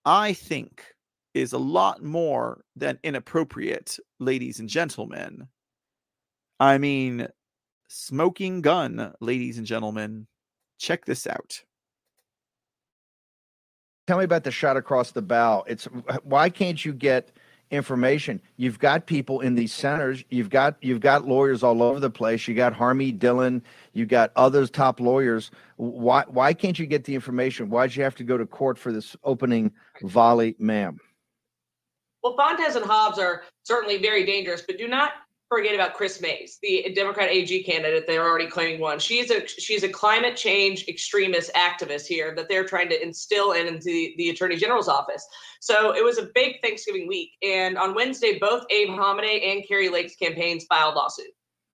I 0.03 0.33
think, 0.33 0.83
is 1.35 1.51
a 1.53 1.57
lot 1.57 2.01
more 2.01 2.63
than 2.75 2.97
inappropriate, 3.03 3.99
ladies 4.19 4.59
and 4.59 4.69
gentlemen. 4.69 5.49
I 6.59 6.77
mean, 6.77 7.27
smoking 7.89 8.61
gun, 8.61 9.13
ladies 9.19 9.57
and 9.57 9.67
gentlemen. 9.67 10.27
Check 10.79 11.05
this 11.05 11.27
out. 11.27 11.61
Tell 14.07 14.17
me 14.17 14.23
about 14.23 14.45
the 14.45 14.51
shot 14.51 14.77
across 14.77 15.11
the 15.11 15.21
bow. 15.21 15.65
It's 15.67 15.85
why 16.23 16.49
can't 16.49 16.83
you 16.83 16.93
get 16.93 17.31
information? 17.69 18.41
You've 18.55 18.79
got 18.79 19.05
people 19.05 19.41
in 19.41 19.55
these 19.55 19.73
centers. 19.73 20.23
You've 20.29 20.49
got 20.49 20.77
you've 20.81 20.99
got 21.01 21.27
lawyers 21.27 21.63
all 21.63 21.83
over 21.83 21.99
the 21.99 22.09
place. 22.09 22.47
You 22.47 22.55
got 22.55 22.73
Harmeet 22.73 23.19
Dhillon. 23.19 23.61
You 23.93 24.05
got 24.05 24.31
others 24.35 24.69
top 24.69 25.01
lawyers. 25.01 25.51
Why 25.77 26.23
why 26.27 26.53
can't 26.53 26.79
you 26.79 26.85
get 26.85 27.03
the 27.03 27.15
information? 27.15 27.69
Why'd 27.69 27.95
you 27.95 28.03
have 28.03 28.15
to 28.15 28.23
go 28.23 28.37
to 28.37 28.45
court 28.45 28.77
for 28.77 28.93
this 28.93 29.17
opening 29.23 29.73
volley, 30.01 30.55
ma'am? 30.59 30.99
Well, 32.25 32.35
Fontes 32.35 32.75
and 32.75 32.83
Hobbs 32.83 33.19
are 33.19 33.43
certainly 33.61 33.99
very 33.99 34.25
dangerous, 34.25 34.63
but 34.65 34.79
do 34.79 34.87
not 34.87 35.11
forget 35.47 35.75
about 35.75 35.93
Kris 35.93 36.19
Mayes, 36.19 36.57
the 36.63 36.91
Democrat 36.95 37.29
AG 37.29 37.61
candidate. 37.65 38.07
They're 38.07 38.27
already 38.27 38.47
claiming 38.47 38.81
one. 38.81 38.97
She's 38.97 39.29
a 39.29 39.47
she's 39.47 39.83
a 39.83 39.89
climate 39.89 40.35
change 40.35 40.87
extremist 40.87 41.53
activist 41.53 42.07
here 42.07 42.33
that 42.35 42.49
they're 42.49 42.65
trying 42.65 42.89
to 42.89 42.99
instill 42.99 43.51
in 43.51 43.67
into 43.67 43.83
the, 43.83 44.15
the 44.17 44.31
Attorney 44.31 44.55
General's 44.55 44.87
office. 44.87 45.23
So 45.61 45.95
it 45.95 46.03
was 46.03 46.17
a 46.17 46.29
big 46.33 46.55
Thanksgiving 46.63 47.07
week, 47.07 47.29
and 47.43 47.77
on 47.77 47.93
Wednesday, 47.93 48.39
both 48.39 48.65
Abe 48.71 48.89
Hamadeh 48.89 49.51
and 49.51 49.63
Kari 49.67 49.89
Lake's 49.89 50.15
campaigns 50.15 50.65
filed 50.67 50.95
lawsuit. 50.95 51.27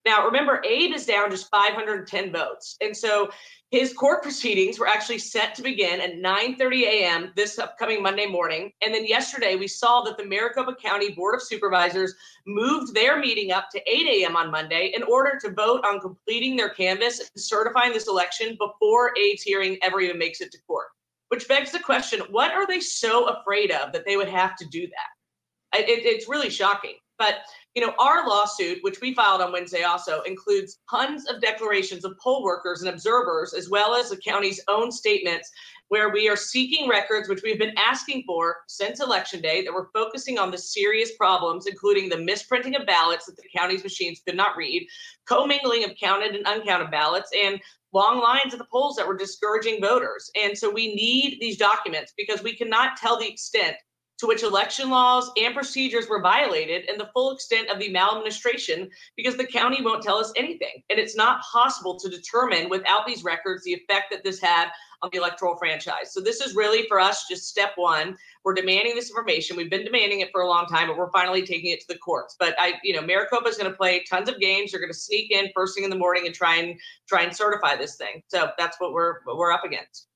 Now, 0.05 0.25
remember, 0.25 0.61
Abe 0.65 0.93
is 0.93 1.05
down 1.05 1.29
just 1.29 1.49
510 1.51 2.31
votes. 2.31 2.75
And 2.81 2.95
so 2.95 3.29
his 3.69 3.93
court 3.93 4.23
proceedings 4.23 4.79
were 4.79 4.87
actually 4.87 5.19
set 5.19 5.53
to 5.55 5.61
begin 5.61 6.01
at 6.01 6.15
9:30 6.15 6.83
a.m. 6.83 7.31
this 7.35 7.59
upcoming 7.59 8.01
Monday 8.01 8.25
morning. 8.25 8.73
And 8.81 8.93
then 8.93 9.05
yesterday 9.05 9.55
we 9.55 9.67
saw 9.67 10.01
that 10.01 10.17
the 10.17 10.25
Maricopa 10.25 10.75
County 10.75 11.11
Board 11.11 11.35
of 11.35 11.41
Supervisors 11.41 12.15
moved 12.45 12.93
their 12.93 13.17
meeting 13.17 13.51
up 13.51 13.69
to 13.69 13.81
8 13.89 14.23
a.m. 14.23 14.35
on 14.35 14.51
Monday 14.51 14.91
in 14.95 15.03
order 15.03 15.39
to 15.39 15.51
vote 15.51 15.85
on 15.85 15.99
completing 15.99 16.55
their 16.55 16.69
canvass 16.69 17.19
and 17.19 17.29
certifying 17.35 17.93
this 17.93 18.07
election 18.07 18.57
before 18.59 19.11
Abe's 19.11 19.43
hearing 19.43 19.77
ever 19.83 20.01
even 20.01 20.17
makes 20.17 20.41
it 20.41 20.51
to 20.51 20.61
court. 20.67 20.87
Which 21.29 21.47
begs 21.47 21.71
the 21.71 21.79
question, 21.79 22.21
what 22.29 22.51
are 22.51 22.67
they 22.67 22.81
so 22.81 23.27
afraid 23.27 23.71
of 23.71 23.93
that 23.93 24.05
they 24.05 24.17
would 24.17 24.27
have 24.27 24.57
to 24.57 24.65
do 24.65 24.87
that? 24.87 25.79
It, 25.79 26.05
it's 26.05 26.27
really 26.27 26.49
shocking. 26.49 26.95
But 27.17 27.35
you 27.75 27.85
know, 27.85 27.93
our 27.99 28.27
lawsuit, 28.27 28.79
which 28.81 28.99
we 28.99 29.13
filed 29.13 29.41
on 29.41 29.53
Wednesday, 29.53 29.83
also 29.83 30.21
includes 30.21 30.79
tons 30.89 31.29
of 31.29 31.41
declarations 31.41 32.03
of 32.03 32.17
poll 32.21 32.43
workers 32.43 32.81
and 32.81 32.89
observers, 32.93 33.53
as 33.53 33.69
well 33.69 33.95
as 33.95 34.09
the 34.09 34.17
county's 34.17 34.61
own 34.67 34.91
statements, 34.91 35.49
where 35.87 36.09
we 36.09 36.27
are 36.27 36.35
seeking 36.35 36.89
records, 36.89 37.29
which 37.29 37.43
we've 37.43 37.59
been 37.59 37.77
asking 37.77 38.23
for 38.25 38.57
since 38.67 38.99
election 38.99 39.41
day, 39.41 39.63
that 39.63 39.73
we're 39.73 39.91
focusing 39.91 40.37
on 40.37 40.51
the 40.51 40.57
serious 40.57 41.15
problems, 41.15 41.65
including 41.65 42.09
the 42.09 42.17
misprinting 42.17 42.75
of 42.75 42.85
ballots 42.85 43.25
that 43.25 43.37
the 43.37 43.43
county's 43.55 43.83
machines 43.83 44.21
could 44.25 44.35
not 44.35 44.57
read, 44.57 44.85
commingling 45.25 45.85
of 45.85 45.91
counted 45.97 46.35
and 46.35 46.45
uncounted 46.45 46.91
ballots, 46.91 47.29
and 47.41 47.59
long 47.93 48.19
lines 48.19 48.53
at 48.53 48.57
the 48.57 48.67
polls 48.71 48.95
that 48.95 49.07
were 49.07 49.17
discouraging 49.17 49.81
voters. 49.81 50.29
And 50.41 50.57
so 50.57 50.69
we 50.69 50.93
need 50.95 51.37
these 51.39 51.57
documents 51.57 52.13
because 52.17 52.41
we 52.43 52.55
cannot 52.55 52.97
tell 52.97 53.19
the 53.19 53.29
extent 53.29 53.75
to 54.21 54.27
which 54.27 54.43
election 54.43 54.91
laws 54.91 55.31
and 55.35 55.55
procedures 55.55 56.07
were 56.07 56.21
violated 56.21 56.87
and 56.87 56.99
the 56.99 57.09
full 57.11 57.31
extent 57.31 57.71
of 57.71 57.79
the 57.79 57.89
maladministration 57.89 58.87
because 59.17 59.35
the 59.35 59.47
county 59.47 59.81
won't 59.81 60.03
tell 60.03 60.17
us 60.17 60.31
anything. 60.35 60.83
And 60.91 60.99
it's 60.99 61.15
not 61.15 61.41
possible 61.41 61.99
to 61.99 62.07
determine 62.07 62.69
without 62.69 63.07
these 63.07 63.23
records 63.23 63.63
the 63.63 63.73
effect 63.73 64.11
that 64.11 64.23
this 64.23 64.39
had 64.39 64.67
on 65.01 65.09
the 65.11 65.17
electoral 65.17 65.57
franchise. 65.57 66.13
So 66.13 66.21
this 66.21 66.39
is 66.39 66.55
really 66.55 66.87
for 66.87 66.99
us 66.99 67.25
just 67.27 67.47
step 67.47 67.71
one. 67.77 68.15
We're 68.43 68.53
demanding 68.53 68.93
this 68.93 69.09
information. 69.09 69.57
We've 69.57 69.71
been 69.71 69.85
demanding 69.85 70.19
it 70.19 70.29
for 70.31 70.41
a 70.41 70.47
long 70.47 70.67
time, 70.67 70.89
but 70.89 70.97
we're 70.97 71.09
finally 71.09 71.41
taking 71.41 71.71
it 71.71 71.79
to 71.79 71.87
the 71.87 71.97
courts. 71.97 72.35
But 72.39 72.53
I, 72.59 72.73
you 72.83 72.93
know, 72.93 73.01
Maricopa 73.01 73.47
is 73.47 73.57
going 73.57 73.71
to 73.71 73.75
play 73.75 74.03
tons 74.07 74.29
of 74.29 74.39
games. 74.39 74.69
They're 74.69 74.79
going 74.79 74.93
to 74.93 74.99
sneak 74.99 75.31
in 75.31 75.49
first 75.55 75.73
thing 75.73 75.83
in 75.83 75.89
the 75.89 75.95
morning 75.95 76.27
and 76.27 76.35
try 76.35 76.57
and 76.57 76.79
try 77.09 77.23
and 77.23 77.35
certify 77.35 77.75
this 77.75 77.95
thing. 77.95 78.21
So 78.27 78.51
that's 78.59 78.79
what 78.79 78.93
we're 78.93 79.23
what 79.23 79.37
we're 79.37 79.51
up 79.51 79.63
against 79.65 80.10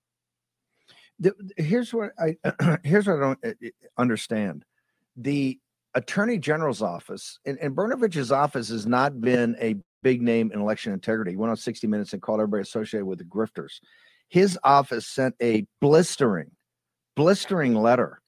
the, 1.20 1.34
here's 1.58 1.94
what 1.94 2.12
I 2.20 2.38
here's 2.84 3.08
what 3.08 3.18
I 3.18 3.20
don't 3.20 3.40
uh, 3.46 3.50
uh, 3.50 3.70
understand. 3.98 4.66
The 5.18 5.60
attorney 5.94 6.38
general's 6.38 6.82
office 6.82 7.40
and, 7.46 7.58
and 7.60 7.76
Brnovich's 7.76 8.32
office 8.32 8.70
has 8.70 8.86
not 8.86 9.22
been 9.22 9.56
a 9.60 9.76
big 10.04 10.22
name 10.22 10.52
in 10.52 10.60
election 10.60 10.94
integrity. 10.94 11.32
He 11.32 11.38
went 11.38 11.50
on 11.50 11.58
60 11.58 11.88
Minutes 11.88 12.14
and 12.14 12.22
called 12.22 12.40
everybody 12.40 12.62
associated 12.62 13.06
with 13.06 13.20
the 13.20 13.26
grifters. 13.26 13.80
His 14.30 14.60
office 14.64 15.08
sent 15.08 15.36
a 15.42 15.66
blistering, 15.82 16.52
blistering 17.16 17.74
letter 17.76 18.22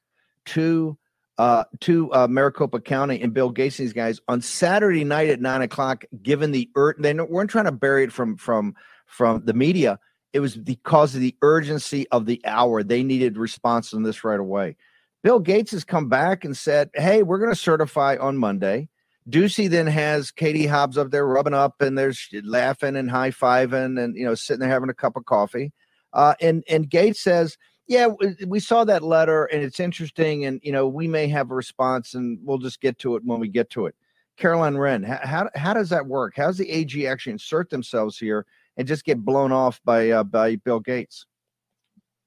to 0.46 0.98
uh, 1.38 1.66
to 1.82 2.12
uh, 2.14 2.28
Maricopa 2.28 2.80
County 2.80 3.22
and 3.22 3.34
Bill 3.34 3.52
Gates 3.52 3.78
and 3.78 3.88
these 3.88 3.94
guys 3.94 4.20
on 4.28 4.42
Saturday 4.42 5.04
night 5.04 5.30
at 5.30 5.40
nine 5.40 5.62
o'clock. 5.62 6.04
Given 6.24 6.52
the 6.52 6.70
ur- 6.76 6.96
they 6.98 7.14
weren't 7.14 7.50
trying 7.50 7.66
to 7.66 7.72
bury 7.72 8.06
it 8.06 8.12
from 8.12 8.38
from 8.38 8.76
from 9.06 9.44
the 9.46 9.54
media. 9.54 10.00
It 10.34 10.40
was 10.40 10.56
because 10.56 11.16
of 11.16 11.22
the 11.22 11.36
urgency 11.42 12.08
of 12.10 12.26
the 12.26 12.42
hour. 12.46 12.84
They 12.84 13.04
needed 13.04 13.38
response 13.38 13.94
on 13.94 14.04
this 14.04 14.24
right 14.24 14.40
away. 14.40 14.76
Bill 15.24 15.40
Gates 15.40 15.72
has 15.72 15.84
come 15.84 16.10
back 16.10 16.46
and 16.46 16.56
said, 16.56 16.90
Hey, 16.94 17.24
we're 17.24 17.40
going 17.40 17.52
to 17.52 17.56
certify 17.56 18.18
on 18.20 18.38
Monday. 18.38 18.90
Ducey 19.30 19.70
then 19.70 19.88
has 19.88 20.32
Katie 20.32 20.68
Hobbs 20.68 20.98
up 20.98 21.12
there 21.12 21.28
rubbing 21.28 21.54
up 21.54 21.82
and 21.82 21.98
there's 21.98 22.30
laughing 22.44 22.96
and 22.96 23.12
high 23.12 23.32
fiving 23.32 24.02
and, 24.02 24.16
you 24.16 24.24
know, 24.24 24.36
sitting 24.36 24.62
there 24.62 24.70
having 24.70 24.90
a 24.90 24.94
cup 24.94 25.18
of 25.18 25.26
coffee. 25.26 25.74
Uh, 26.14 26.34
and, 26.40 26.64
and 26.70 26.90
Gates 26.90 27.20
says, 27.20 27.58
yeah, 27.88 28.08
we 28.46 28.60
saw 28.60 28.84
that 28.86 29.04
letter 29.04 29.46
and 29.46 29.64
it's 29.64 29.80
interesting. 29.80 30.46
And, 30.46 30.62
you 30.64 30.72
know, 30.72 30.88
we 30.88 31.08
may 31.08 31.28
have 31.28 31.52
a 31.52 31.56
response 31.56 32.14
and 32.14 32.40
we'll 32.44 32.58
just 32.58 32.80
get 32.80 33.00
to 33.00 33.16
it 33.16 33.24
when 33.26 33.40
we 33.40 33.50
get 33.50 33.70
to 33.72 33.86
it. 33.86 33.96
Caroline 34.38 34.78
Wren, 34.78 35.04
how, 35.04 35.50
how 35.56 35.74
does 35.74 35.90
that 35.90 36.06
work? 36.06 36.36
How 36.36 36.48
does 36.48 36.58
the 36.58 36.70
AG 36.70 37.08
actually 37.08 37.34
insert 37.34 37.70
themselves 37.70 38.18
here 38.18 38.46
and 38.78 38.88
just 38.88 39.04
get 39.04 39.24
blown 39.24 39.52
off 39.52 39.82
by 39.84 40.10
uh, 40.12 40.24
by 40.24 40.56
Bill 40.58 40.80
Gates? 40.80 41.26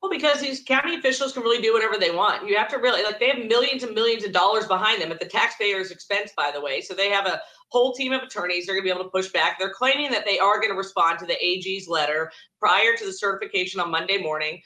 Well, 0.03 0.11
because 0.11 0.41
these 0.41 0.63
county 0.63 0.97
officials 0.97 1.35
can 1.35 1.43
really 1.43 1.61
do 1.61 1.75
whatever 1.75 1.99
they 1.99 2.11
want. 2.11 2.49
You 2.49 2.57
have 2.57 2.69
to 2.69 2.79
really 2.79 3.03
like 3.03 3.21
they 3.21 3.29
have 3.29 3.47
millions 3.47 3.83
and 3.83 3.95
millions 3.95 4.25
of 4.25 4.33
dollars 4.33 4.67
behind 4.67 5.03
them 5.03 5.13
at 5.13 5.21
the 5.21 5.27
taxpayers' 5.27 5.91
expense, 5.91 6.33
by 6.35 6.51
the 6.51 6.61
way. 6.61 6.81
So 6.81 6.95
they 6.95 7.11
have 7.11 7.27
a 7.27 7.41
whole 7.69 7.93
team 7.93 8.13
of 8.13 8.23
attorneys. 8.23 8.67
They're 8.67 8.75
going 8.75 8.87
to 8.87 8.95
be 8.95 8.99
able 8.99 9.05
to 9.05 9.11
push 9.11 9.29
back. 9.31 9.59
They're 9.59 9.75
claiming 9.75 10.11
that 10.13 10.25
they 10.25 10.39
are 10.39 10.57
going 10.57 10.71
to 10.71 10.77
respond 10.77 11.19
to 11.19 11.27
the 11.27 11.37
AG's 11.45 11.87
letter 11.87 12.31
prior 12.59 12.97
to 12.97 13.05
the 13.05 13.13
certification 13.13 13.79
on 13.79 13.91
Monday 13.91 14.17
morning. 14.17 14.63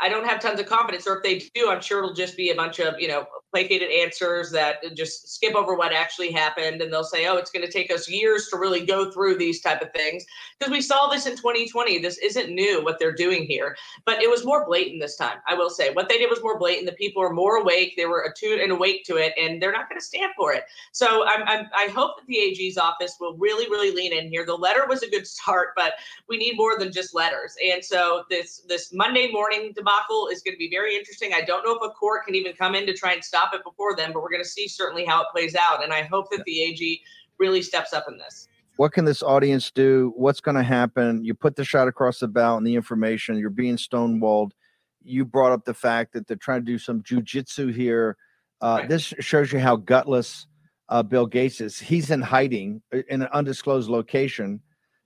I 0.00 0.08
don't 0.08 0.26
have 0.26 0.40
tons 0.40 0.60
of 0.60 0.66
confidence, 0.66 1.06
or 1.06 1.18
if 1.18 1.22
they 1.22 1.38
do, 1.54 1.70
I'm 1.70 1.80
sure 1.80 1.98
it'll 1.98 2.14
just 2.14 2.36
be 2.36 2.50
a 2.50 2.54
bunch 2.54 2.78
of 2.78 2.98
you 2.98 3.08
know 3.08 3.26
placated 3.50 3.90
answers 3.90 4.50
that 4.52 4.76
just 4.96 5.28
skip 5.34 5.54
over 5.54 5.74
what 5.74 5.92
actually 5.92 6.30
happened 6.30 6.80
and 6.80 6.92
they'll 6.92 7.04
say 7.04 7.26
oh 7.26 7.36
it's 7.36 7.50
going 7.50 7.64
to 7.64 7.72
take 7.72 7.92
us 7.92 8.08
years 8.08 8.48
to 8.48 8.56
really 8.56 8.84
go 8.84 9.10
through 9.10 9.36
these 9.36 9.60
type 9.60 9.82
of 9.82 9.92
things. 9.92 10.24
Because 10.58 10.70
we 10.70 10.80
saw 10.80 11.08
this 11.08 11.26
in 11.26 11.36
2020 11.36 11.98
this 11.98 12.18
isn't 12.18 12.50
new 12.54 12.82
what 12.84 12.98
they're 12.98 13.14
doing 13.14 13.44
here 13.44 13.76
but 14.04 14.22
it 14.22 14.30
was 14.30 14.44
more 14.44 14.64
blatant 14.66 15.00
this 15.00 15.16
time 15.16 15.38
i 15.48 15.54
will 15.54 15.70
say. 15.70 15.92
What 15.92 16.08
they 16.08 16.18
did 16.18 16.30
was 16.30 16.42
more 16.42 16.58
blatant 16.58 16.86
the 16.86 16.94
people 16.94 17.22
are 17.22 17.32
more 17.32 17.56
awake 17.56 17.94
they 17.96 18.06
were 18.06 18.22
attuned 18.22 18.60
and 18.60 18.72
awake 18.72 19.04
to 19.06 19.16
it 19.16 19.32
and 19.38 19.60
they're 19.60 19.72
not 19.72 19.88
going 19.88 20.00
to 20.00 20.04
stand 20.04 20.32
for 20.36 20.52
it. 20.52 20.64
So 20.92 21.26
I'm, 21.26 21.42
I'm, 21.46 21.66
i 21.74 21.88
hope 21.88 22.16
that 22.18 22.26
the 22.26 22.38
ag's 22.50 22.78
office 22.78 23.16
will 23.20 23.36
really 23.36 23.68
really 23.68 23.94
lean 23.94 24.12
in 24.12 24.28
here. 24.28 24.46
The 24.46 24.54
letter 24.54 24.86
was 24.88 25.02
a 25.02 25.10
good 25.10 25.26
start 25.40 25.70
but 25.76 25.94
we 26.28 26.36
need 26.36 26.56
more 26.56 26.78
than 26.78 26.92
just 26.92 27.14
letters 27.14 27.54
and 27.64 27.84
so 27.84 28.24
this 28.30 28.62
this 28.68 28.92
monday 28.92 29.30
morning 29.32 29.72
debacle 29.80 30.28
is 30.32 30.42
going 30.42 30.54
to 30.54 30.58
be 30.58 30.70
very 30.70 30.96
interesting 30.96 31.32
i 31.34 31.40
don't 31.40 31.64
know 31.64 31.74
if 31.74 31.82
a 31.82 31.92
court 31.94 32.24
can 32.24 32.34
even 32.34 32.52
come 32.52 32.74
in 32.74 32.86
to 32.86 32.94
try 32.94 33.12
and 33.12 33.24
stop 33.24 33.54
it 33.54 33.62
before 33.64 33.96
then, 33.96 34.12
but 34.12 34.22
we're 34.22 34.30
going 34.30 34.42
to 34.42 34.48
see 34.48 34.68
certainly 34.68 35.04
how 35.04 35.22
it 35.22 35.28
plays 35.32 35.54
out. 35.54 35.82
And 35.82 35.92
I 35.92 36.02
hope 36.02 36.30
that 36.30 36.44
the 36.44 36.62
AG 36.62 37.02
really 37.38 37.62
steps 37.62 37.92
up 37.92 38.04
in 38.08 38.18
this. 38.18 38.48
What 38.76 38.92
can 38.92 39.04
this 39.04 39.22
audience 39.22 39.70
do? 39.70 40.12
What's 40.16 40.40
going 40.40 40.56
to 40.56 40.62
happen? 40.62 41.24
You 41.24 41.34
put 41.34 41.56
the 41.56 41.64
shot 41.64 41.88
across 41.88 42.18
the 42.18 42.28
bow 42.28 42.56
and 42.56 42.66
the 42.66 42.74
information. 42.74 43.36
You're 43.36 43.50
being 43.50 43.76
stonewalled. 43.76 44.52
You 45.02 45.24
brought 45.24 45.52
up 45.52 45.64
the 45.64 45.74
fact 45.74 46.12
that 46.12 46.26
they're 46.26 46.36
trying 46.36 46.60
to 46.60 46.66
do 46.66 46.78
some 46.78 47.02
jujitsu 47.02 47.74
here. 47.74 48.16
Uh, 48.60 48.78
right. 48.80 48.88
This 48.88 49.14
shows 49.20 49.52
you 49.52 49.58
how 49.58 49.76
gutless 49.76 50.46
uh, 50.88 51.02
Bill 51.02 51.26
Gates 51.26 51.60
is. 51.60 51.78
He's 51.78 52.10
in 52.10 52.20
hiding 52.20 52.82
uh, 52.94 52.98
in 53.08 53.22
an 53.22 53.28
undisclosed 53.32 53.88
location 53.88 54.60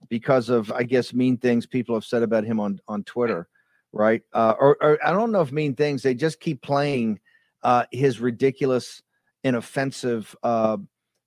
because 0.09 0.49
of, 0.49 0.71
I 0.73 0.83
guess, 0.83 1.13
mean 1.13 1.37
things 1.37 1.67
people 1.67 1.95
have 1.95 2.05
said 2.05 2.23
about 2.23 2.45
him 2.45 2.61
on 2.61 2.81
on 2.89 3.05
Twitter, 3.05 3.49
right? 3.95 4.23
Uh, 4.33 4.55
or, 4.59 4.77
or 4.81 4.99
I 5.05 5.13
don't 5.13 5.33
know 5.33 5.41
if 5.41 5.53
mean 5.53 5.75
things. 5.75 6.03
They 6.03 6.15
just 6.15 6.41
keep 6.41 6.61
playing 6.63 7.21
uh, 7.63 7.85
his 7.93 8.21
ridiculous 8.21 9.03
and 9.45 9.57
offensive 9.57 10.35
uh, 10.43 10.77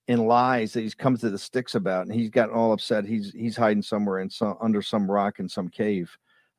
and 0.07 0.27
lies 0.27 0.73
that 0.73 0.81
he's 0.81 0.95
come 0.95 1.17
to 1.17 1.29
the 1.29 1.37
sticks 1.37 1.75
about, 1.75 2.05
and 2.05 2.13
he's 2.13 2.29
gotten 2.29 2.53
all 2.53 2.73
upset. 2.73 3.05
He's 3.05 3.31
he's 3.31 3.57
hiding 3.57 3.81
somewhere 3.81 4.19
in 4.19 4.29
some 4.29 4.57
under 4.61 4.81
some 4.81 5.09
rock 5.09 5.39
in 5.39 5.49
some 5.49 5.69
cave. 5.69 6.15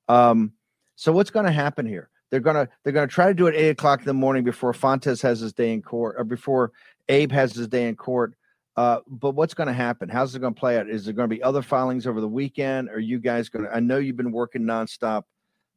Um, 0.08 0.52
so 0.96 1.12
what's 1.12 1.30
going 1.30 1.46
to 1.46 1.52
happen 1.52 1.86
here? 1.86 2.10
They're 2.30 2.40
gonna 2.40 2.68
they're 2.82 2.92
gonna 2.92 3.06
try 3.06 3.28
to 3.28 3.34
do 3.34 3.46
it 3.46 3.54
eight 3.54 3.70
o'clock 3.70 4.00
in 4.00 4.06
the 4.06 4.14
morning 4.14 4.44
before 4.44 4.72
Fontes 4.72 5.22
has 5.22 5.40
his 5.40 5.52
day 5.52 5.72
in 5.72 5.82
court, 5.82 6.16
or 6.18 6.24
before 6.24 6.72
Abe 7.08 7.32
has 7.32 7.54
his 7.54 7.68
day 7.68 7.88
in 7.88 7.96
court. 7.96 8.34
Uh, 8.76 9.00
but 9.08 9.34
what's 9.34 9.54
going 9.54 9.66
to 9.66 9.72
happen? 9.72 10.08
How's 10.08 10.36
it 10.36 10.38
going 10.38 10.54
to 10.54 10.60
play 10.60 10.78
out? 10.78 10.88
Is 10.88 11.04
there 11.04 11.12
going 11.12 11.28
to 11.28 11.34
be 11.34 11.42
other 11.42 11.62
filings 11.62 12.06
over 12.06 12.20
the 12.20 12.28
weekend? 12.28 12.88
Are 12.90 13.00
you 13.00 13.18
guys 13.18 13.48
going 13.48 13.64
to? 13.64 13.74
I 13.74 13.80
know 13.80 13.98
you've 13.98 14.16
been 14.16 14.30
working 14.30 14.62
nonstop 14.62 15.24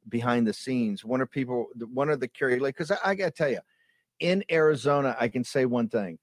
behind 0.10 0.48
the 0.48 0.54
scenes. 0.54 1.06
One 1.06 1.22
of 1.22 1.30
people? 1.30 1.68
one 1.94 2.10
of 2.10 2.20
the 2.20 2.28
curious? 2.28 2.62
Because 2.62 2.92
I, 2.92 2.98
I 3.06 3.16
got 3.16 3.26
to 3.26 3.32
tell 3.32 3.50
you, 3.50 3.60
in 4.20 4.44
Arizona, 4.52 5.16
I 5.20 5.28
can 5.28 5.44
say 5.44 5.66
one 5.66 5.90
thing. 5.90 6.18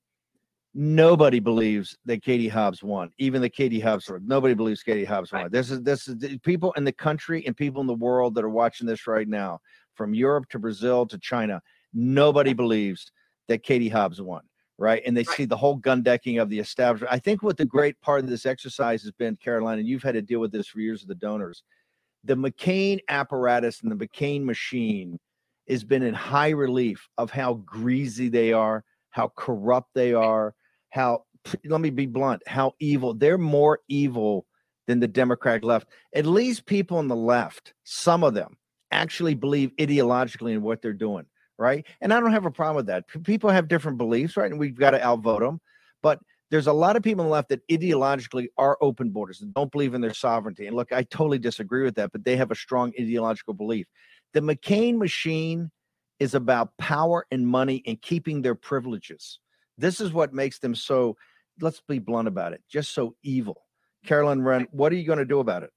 Nobody 0.74 1.40
believes 1.40 1.96
that 2.04 2.22
Katie 2.22 2.48
Hobbs 2.48 2.82
won. 2.82 3.10
Even 3.18 3.42
the 3.42 3.48
Katie 3.48 3.80
Hobbs, 3.80 4.10
nobody 4.22 4.54
believes 4.54 4.82
Katie 4.82 5.04
Hobbs 5.04 5.32
won. 5.32 5.42
Right. 5.42 5.50
This 5.50 5.70
is 5.70 5.82
this 5.82 6.06
is 6.06 6.16
people 6.42 6.72
in 6.72 6.84
the 6.84 6.92
country 6.92 7.44
and 7.46 7.56
people 7.56 7.80
in 7.80 7.86
the 7.86 7.94
world 7.94 8.34
that 8.34 8.44
are 8.44 8.50
watching 8.50 8.86
this 8.86 9.06
right 9.06 9.26
now, 9.26 9.60
from 9.94 10.14
Europe 10.14 10.48
to 10.50 10.58
Brazil 10.58 11.06
to 11.06 11.18
China. 11.18 11.60
Nobody 11.92 12.52
believes 12.52 13.10
that 13.48 13.62
Katie 13.62 13.88
Hobbs 13.88 14.20
won, 14.20 14.42
right? 14.76 15.02
And 15.04 15.16
they 15.16 15.22
right. 15.22 15.36
see 15.36 15.44
the 15.46 15.56
whole 15.56 15.76
gun 15.76 16.02
decking 16.02 16.38
of 16.38 16.50
the 16.50 16.58
establishment. 16.58 17.12
I 17.12 17.18
think 17.18 17.42
what 17.42 17.56
the 17.56 17.64
great 17.64 18.00
part 18.00 18.22
of 18.22 18.28
this 18.28 18.46
exercise 18.46 19.02
has 19.02 19.12
been, 19.12 19.36
Caroline, 19.36 19.78
and 19.78 19.88
you've 19.88 20.02
had 20.02 20.14
to 20.14 20.22
deal 20.22 20.38
with 20.38 20.52
this 20.52 20.68
for 20.68 20.80
years 20.80 21.02
of 21.02 21.08
the 21.08 21.14
donors, 21.14 21.64
the 22.24 22.36
McCain 22.36 23.00
apparatus 23.08 23.80
and 23.82 23.90
the 23.90 24.06
McCain 24.06 24.44
machine 24.44 25.18
has 25.68 25.84
been 25.84 26.02
in 26.02 26.14
high 26.14 26.50
relief 26.50 27.08
of 27.18 27.30
how 27.30 27.54
greasy 27.54 28.28
they 28.28 28.52
are, 28.52 28.84
how 29.10 29.32
corrupt 29.36 29.90
they 29.94 30.14
are, 30.14 30.54
how 30.90 31.24
let 31.64 31.80
me 31.80 31.90
be 31.90 32.06
blunt, 32.06 32.42
how 32.46 32.74
evil. 32.80 33.14
They're 33.14 33.38
more 33.38 33.80
evil 33.88 34.46
than 34.86 35.00
the 35.00 35.08
Democratic 35.08 35.64
left. 35.64 35.88
At 36.14 36.26
least 36.26 36.66
people 36.66 36.98
on 36.98 37.08
the 37.08 37.16
left, 37.16 37.74
some 37.84 38.24
of 38.24 38.34
them 38.34 38.56
actually 38.90 39.34
believe 39.34 39.70
ideologically 39.78 40.52
in 40.52 40.62
what 40.62 40.80
they're 40.80 40.92
doing, 40.94 41.26
right? 41.58 41.86
And 42.00 42.12
I 42.12 42.20
don't 42.20 42.32
have 42.32 42.46
a 42.46 42.50
problem 42.50 42.76
with 42.76 42.86
that. 42.86 43.04
People 43.24 43.50
have 43.50 43.68
different 43.68 43.98
beliefs, 43.98 44.36
right? 44.36 44.50
And 44.50 44.58
we've 44.58 44.78
got 44.78 44.92
to 44.92 45.04
outvote 45.04 45.40
them. 45.40 45.60
But 46.02 46.20
there's 46.50 46.66
a 46.66 46.72
lot 46.72 46.96
of 46.96 47.02
people 47.02 47.22
on 47.22 47.26
the 47.26 47.32
left 47.32 47.50
that 47.50 47.66
ideologically 47.68 48.48
are 48.56 48.78
open 48.80 49.10
borders 49.10 49.42
and 49.42 49.52
don't 49.52 49.70
believe 49.70 49.94
in 49.94 50.00
their 50.00 50.14
sovereignty. 50.14 50.66
And 50.66 50.76
look, 50.76 50.92
I 50.92 51.02
totally 51.02 51.38
disagree 51.38 51.82
with 51.82 51.96
that, 51.96 52.12
but 52.12 52.24
they 52.24 52.36
have 52.36 52.50
a 52.50 52.54
strong 52.56 52.92
ideological 52.98 53.54
belief. 53.54 53.86
The 54.32 54.40
McCain 54.40 54.96
machine 54.96 55.70
is 56.18 56.34
about 56.34 56.76
power 56.78 57.26
and 57.30 57.46
money 57.46 57.82
and 57.86 58.00
keeping 58.00 58.42
their 58.42 58.54
privileges. 58.54 59.38
This 59.76 60.00
is 60.00 60.12
what 60.12 60.32
makes 60.32 60.58
them 60.58 60.74
so, 60.74 61.16
let's 61.60 61.82
be 61.86 61.98
blunt 61.98 62.28
about 62.28 62.52
it, 62.52 62.62
just 62.68 62.92
so 62.92 63.14
evil. 63.22 63.62
Caroline 64.06 64.40
Wren, 64.40 64.66
what 64.70 64.92
are 64.92 64.96
you 64.96 65.06
going 65.06 65.18
to 65.18 65.24
do 65.24 65.40
about 65.40 65.62
it? 65.62 65.70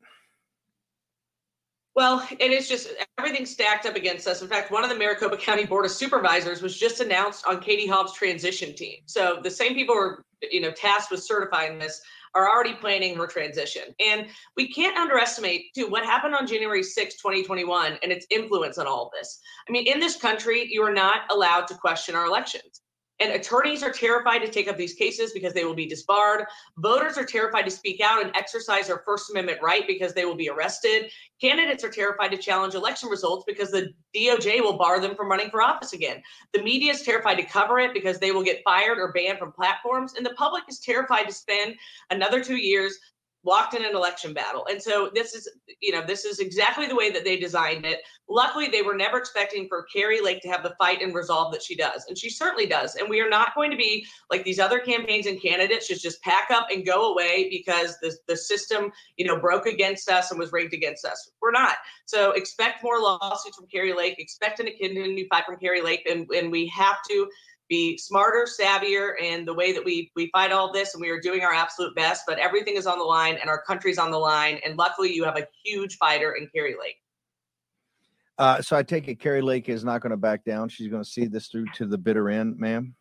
Well, 1.93 2.25
it 2.39 2.51
is 2.51 2.69
just 2.69 2.87
everything 3.17 3.45
stacked 3.45 3.85
up 3.85 3.95
against 3.95 4.25
us. 4.25 4.41
In 4.41 4.47
fact, 4.47 4.71
one 4.71 4.83
of 4.83 4.89
the 4.89 4.95
Maricopa 4.95 5.35
County 5.35 5.65
Board 5.65 5.85
of 5.85 5.91
Supervisors 5.91 6.61
was 6.61 6.77
just 6.77 7.01
announced 7.01 7.45
on 7.45 7.59
Katie 7.59 7.87
Hobbs' 7.87 8.13
transition 8.13 8.73
team. 8.73 8.99
So 9.07 9.39
the 9.43 9.51
same 9.51 9.73
people 9.73 9.95
are, 9.95 10.23
you 10.49 10.61
know, 10.61 10.71
tasked 10.71 11.11
with 11.11 11.21
certifying 11.21 11.79
this 11.79 12.01
are 12.33 12.49
already 12.49 12.73
planning 12.73 13.17
her 13.17 13.27
transition. 13.27 13.93
And 13.99 14.27
we 14.55 14.71
can't 14.71 14.97
underestimate 14.97 15.73
too 15.75 15.87
what 15.89 16.05
happened 16.05 16.33
on 16.33 16.47
January 16.47 16.81
6, 16.81 17.15
2021 17.15 17.97
and 18.01 18.11
its 18.11 18.25
influence 18.29 18.77
on 18.77 18.87
all 18.87 19.07
of 19.07 19.11
this. 19.11 19.41
I 19.67 19.71
mean, 19.71 19.85
in 19.85 19.99
this 19.99 20.15
country, 20.15 20.67
you 20.71 20.81
are 20.83 20.93
not 20.93 21.21
allowed 21.29 21.67
to 21.67 21.75
question 21.75 22.15
our 22.15 22.25
elections. 22.25 22.81
And 23.21 23.31
attorneys 23.33 23.83
are 23.83 23.91
terrified 23.91 24.39
to 24.39 24.49
take 24.49 24.67
up 24.67 24.77
these 24.77 24.95
cases 24.95 25.31
because 25.31 25.53
they 25.53 25.63
will 25.63 25.75
be 25.75 25.85
disbarred. 25.85 26.45
Voters 26.77 27.19
are 27.19 27.23
terrified 27.23 27.65
to 27.65 27.71
speak 27.71 28.01
out 28.01 28.23
and 28.23 28.35
exercise 28.35 28.87
their 28.87 29.03
First 29.05 29.29
Amendment 29.29 29.59
right 29.61 29.85
because 29.85 30.13
they 30.13 30.25
will 30.25 30.35
be 30.35 30.49
arrested. 30.49 31.11
Candidates 31.39 31.83
are 31.83 31.89
terrified 31.89 32.31
to 32.31 32.37
challenge 32.37 32.73
election 32.73 33.09
results 33.09 33.43
because 33.47 33.69
the 33.69 33.93
DOJ 34.15 34.61
will 34.61 34.77
bar 34.77 34.99
them 34.99 35.15
from 35.15 35.29
running 35.29 35.51
for 35.51 35.61
office 35.61 35.93
again. 35.93 36.21
The 36.53 36.63
media 36.63 36.93
is 36.93 37.03
terrified 37.03 37.35
to 37.35 37.43
cover 37.43 37.77
it 37.77 37.93
because 37.93 38.17
they 38.17 38.31
will 38.31 38.43
get 38.43 38.63
fired 38.63 38.97
or 38.97 39.11
banned 39.11 39.37
from 39.37 39.51
platforms. 39.51 40.15
And 40.15 40.25
the 40.25 40.31
public 40.31 40.63
is 40.67 40.79
terrified 40.79 41.27
to 41.27 41.33
spend 41.33 41.75
another 42.09 42.43
two 42.43 42.57
years 42.57 42.97
locked 43.43 43.73
in 43.73 43.83
an 43.83 43.95
election 43.95 44.33
battle. 44.33 44.65
And 44.69 44.81
so 44.81 45.09
this 45.13 45.33
is, 45.33 45.49
you 45.81 45.91
know, 45.91 46.05
this 46.05 46.25
is 46.25 46.39
exactly 46.39 46.87
the 46.87 46.95
way 46.95 47.11
that 47.11 47.23
they 47.23 47.37
designed 47.37 47.85
it. 47.85 47.99
Luckily, 48.29 48.67
they 48.67 48.81
were 48.81 48.95
never 48.95 49.17
expecting 49.17 49.67
for 49.67 49.85
Kari 49.93 50.21
Lake 50.21 50.41
to 50.41 50.47
have 50.47 50.63
the 50.63 50.75
fight 50.77 51.01
and 51.01 51.13
resolve 51.13 51.51
that 51.53 51.63
she 51.63 51.75
does. 51.75 52.05
And 52.07 52.17
she 52.17 52.29
certainly 52.29 52.65
does. 52.65 52.95
And 52.95 53.09
we 53.09 53.19
are 53.19 53.29
not 53.29 53.55
going 53.55 53.71
to 53.71 53.77
be 53.77 54.05
like 54.29 54.43
these 54.43 54.59
other 54.59 54.79
campaigns 54.79 55.25
and 55.25 55.41
candidates 55.41 55.87
just 55.87 56.03
just 56.03 56.21
pack 56.21 56.49
up 56.51 56.67
and 56.71 56.85
go 56.85 57.11
away 57.11 57.47
because 57.49 57.97
the, 58.01 58.15
the 58.27 58.37
system, 58.37 58.91
you 59.17 59.25
know, 59.25 59.39
broke 59.39 59.65
against 59.65 60.09
us 60.09 60.31
and 60.31 60.39
was 60.39 60.51
rigged 60.51 60.73
against 60.73 61.05
us. 61.05 61.31
We're 61.41 61.51
not. 61.51 61.77
So 62.05 62.31
expect 62.31 62.83
more 62.83 62.99
lawsuits 62.99 63.57
from 63.57 63.67
Kari 63.67 63.93
Lake, 63.93 64.15
expect 64.19 64.59
an 64.59 64.67
continued 64.79 65.27
fight 65.29 65.45
from 65.45 65.57
Kari 65.57 65.81
Lake. 65.81 66.07
And, 66.09 66.29
and 66.29 66.51
we 66.51 66.67
have 66.67 66.97
to 67.09 67.27
be 67.71 67.97
smarter, 67.97 68.45
savvier 68.45 69.13
in 69.19 69.45
the 69.45 69.53
way 69.53 69.71
that 69.71 69.83
we 69.83 70.11
we 70.15 70.29
fight 70.31 70.51
all 70.51 70.73
this, 70.73 70.93
and 70.93 71.01
we 71.01 71.09
are 71.09 71.21
doing 71.21 71.41
our 71.41 71.53
absolute 71.53 71.95
best. 71.95 72.23
But 72.27 72.37
everything 72.37 72.75
is 72.75 72.85
on 72.85 72.99
the 72.99 73.05
line, 73.05 73.37
and 73.39 73.49
our 73.49 73.61
country's 73.61 73.97
on 73.97 74.11
the 74.11 74.17
line. 74.17 74.59
And 74.65 74.77
luckily, 74.77 75.13
you 75.13 75.23
have 75.23 75.37
a 75.37 75.47
huge 75.63 75.95
fighter 75.95 76.33
in 76.33 76.49
Kari 76.53 76.75
Lake. 76.79 76.97
Uh, 78.37 78.61
so 78.61 78.75
I 78.75 78.83
take 78.83 79.07
it 79.07 79.15
Kari 79.15 79.41
Lake 79.41 79.69
is 79.69 79.85
not 79.85 80.01
going 80.01 80.11
to 80.11 80.17
back 80.17 80.43
down. 80.43 80.67
She's 80.67 80.89
going 80.89 81.01
to 81.03 81.09
see 81.09 81.27
this 81.27 81.47
through 81.47 81.67
to 81.75 81.87
the 81.87 81.97
bitter 81.97 82.29
end, 82.29 82.59
ma'am. 82.59 82.93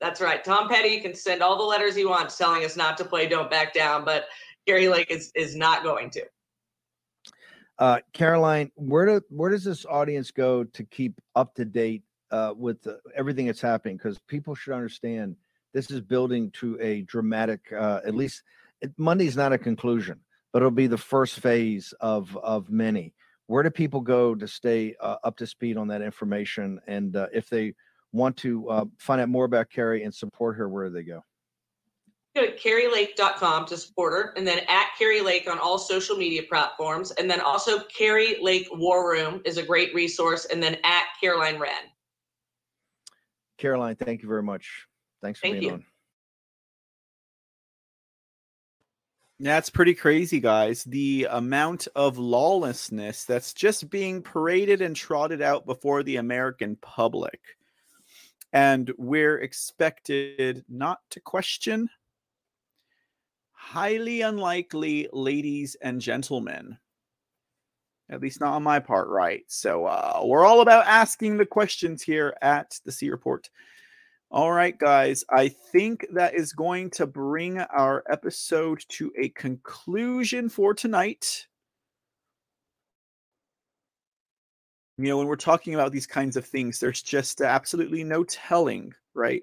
That's 0.00 0.20
right. 0.20 0.44
Tom 0.44 0.68
Petty 0.68 1.00
can 1.00 1.14
send 1.14 1.42
all 1.42 1.58
the 1.58 1.64
letters 1.64 1.96
he 1.96 2.04
wants 2.04 2.38
telling 2.38 2.64
us 2.64 2.76
not 2.76 2.96
to 2.98 3.04
play 3.04 3.26
"Don't 3.26 3.50
Back 3.50 3.74
Down," 3.74 4.04
but 4.04 4.26
Kari 4.68 4.88
Lake 4.88 5.10
is 5.10 5.32
is 5.34 5.56
not 5.56 5.82
going 5.82 6.10
to. 6.10 6.22
Uh, 7.78 7.98
Caroline, 8.12 8.70
where 8.76 9.04
do 9.04 9.20
where 9.30 9.50
does 9.50 9.64
this 9.64 9.84
audience 9.84 10.30
go 10.30 10.62
to 10.62 10.84
keep 10.84 11.20
up 11.34 11.56
to 11.56 11.64
date 11.64 12.02
uh, 12.30 12.54
with 12.56 12.86
everything 13.14 13.46
that's 13.46 13.60
happening 13.60 13.96
because 13.96 14.18
people 14.26 14.54
should 14.54 14.74
understand 14.74 15.36
this 15.76 15.90
is 15.90 16.00
building 16.00 16.50
to 16.52 16.78
a 16.80 17.02
dramatic. 17.02 17.60
Uh, 17.70 18.00
at 18.06 18.14
least 18.14 18.42
it, 18.80 18.92
Monday's 18.96 19.36
not 19.36 19.52
a 19.52 19.58
conclusion, 19.58 20.20
but 20.52 20.62
it'll 20.62 20.70
be 20.70 20.86
the 20.86 20.96
first 20.96 21.40
phase 21.40 21.92
of 22.00 22.36
of 22.38 22.70
many. 22.70 23.12
Where 23.46 23.62
do 23.62 23.70
people 23.70 24.00
go 24.00 24.34
to 24.34 24.48
stay 24.48 24.96
uh, 25.00 25.16
up 25.22 25.36
to 25.36 25.46
speed 25.46 25.76
on 25.76 25.88
that 25.88 26.02
information? 26.02 26.80
And 26.86 27.14
uh, 27.14 27.26
if 27.32 27.48
they 27.48 27.74
want 28.12 28.36
to 28.38 28.68
uh, 28.70 28.84
find 28.98 29.20
out 29.20 29.28
more 29.28 29.44
about 29.44 29.70
Kari 29.70 30.02
and 30.02 30.14
support 30.14 30.56
her, 30.56 30.68
where 30.68 30.88
do 30.88 30.94
they 30.94 31.02
go? 31.02 31.22
Go 32.34 32.46
to 32.46 32.56
karilake.com 32.56 33.66
to 33.66 33.76
support 33.76 34.12
her, 34.12 34.34
and 34.36 34.46
then 34.46 34.60
at 34.68 34.88
Kari 34.98 35.20
Lake 35.20 35.48
on 35.50 35.58
all 35.58 35.78
social 35.78 36.16
media 36.16 36.42
platforms. 36.48 37.10
And 37.12 37.30
then 37.30 37.40
also 37.40 37.80
Kari 37.84 38.38
Lake 38.42 38.68
War 38.72 39.10
Room 39.10 39.40
is 39.44 39.58
a 39.58 39.62
great 39.62 39.94
resource. 39.94 40.46
And 40.46 40.62
then 40.62 40.76
at 40.84 41.04
Caroline 41.20 41.58
Wren. 41.58 41.72
Caroline, 43.58 43.96
thank 43.96 44.22
you 44.22 44.28
very 44.28 44.42
much. 44.42 44.86
Thanks 45.22 45.40
for 45.40 45.46
Thank 45.46 45.60
being 45.60 45.64
you. 45.64 45.72
on. 45.74 45.84
That's 49.38 49.68
pretty 49.68 49.94
crazy, 49.94 50.40
guys. 50.40 50.84
The 50.84 51.28
amount 51.30 51.88
of 51.94 52.16
lawlessness 52.16 53.24
that's 53.24 53.52
just 53.52 53.90
being 53.90 54.22
paraded 54.22 54.80
and 54.80 54.96
trotted 54.96 55.42
out 55.42 55.66
before 55.66 56.02
the 56.02 56.16
American 56.16 56.76
public. 56.76 57.40
And 58.52 58.90
we're 58.96 59.38
expected 59.38 60.64
not 60.70 61.00
to 61.10 61.20
question. 61.20 61.90
Highly 63.52 64.22
unlikely, 64.22 65.08
ladies 65.12 65.76
and 65.82 66.00
gentlemen. 66.00 66.78
At 68.08 68.20
least 68.20 68.40
not 68.40 68.54
on 68.54 68.62
my 68.62 68.78
part, 68.78 69.08
right? 69.08 69.42
So 69.48 69.86
uh, 69.86 70.20
we're 70.24 70.44
all 70.46 70.60
about 70.60 70.86
asking 70.86 71.36
the 71.36 71.46
questions 71.46 72.02
here 72.02 72.36
at 72.40 72.78
the 72.84 72.92
C 72.92 73.10
Report. 73.10 73.50
All 74.30 74.52
right, 74.52 74.76
guys, 74.76 75.24
I 75.30 75.48
think 75.48 76.06
that 76.12 76.34
is 76.34 76.52
going 76.52 76.90
to 76.90 77.06
bring 77.06 77.58
our 77.58 78.04
episode 78.10 78.84
to 78.90 79.12
a 79.18 79.28
conclusion 79.30 80.48
for 80.48 80.74
tonight. 80.74 81.46
You 84.98 85.04
know, 85.04 85.18
when 85.18 85.26
we're 85.26 85.36
talking 85.36 85.74
about 85.74 85.92
these 85.92 86.06
kinds 86.06 86.36
of 86.36 86.46
things, 86.46 86.80
there's 86.80 87.02
just 87.02 87.40
absolutely 87.40 88.02
no 88.02 88.24
telling, 88.24 88.94
right? 89.14 89.42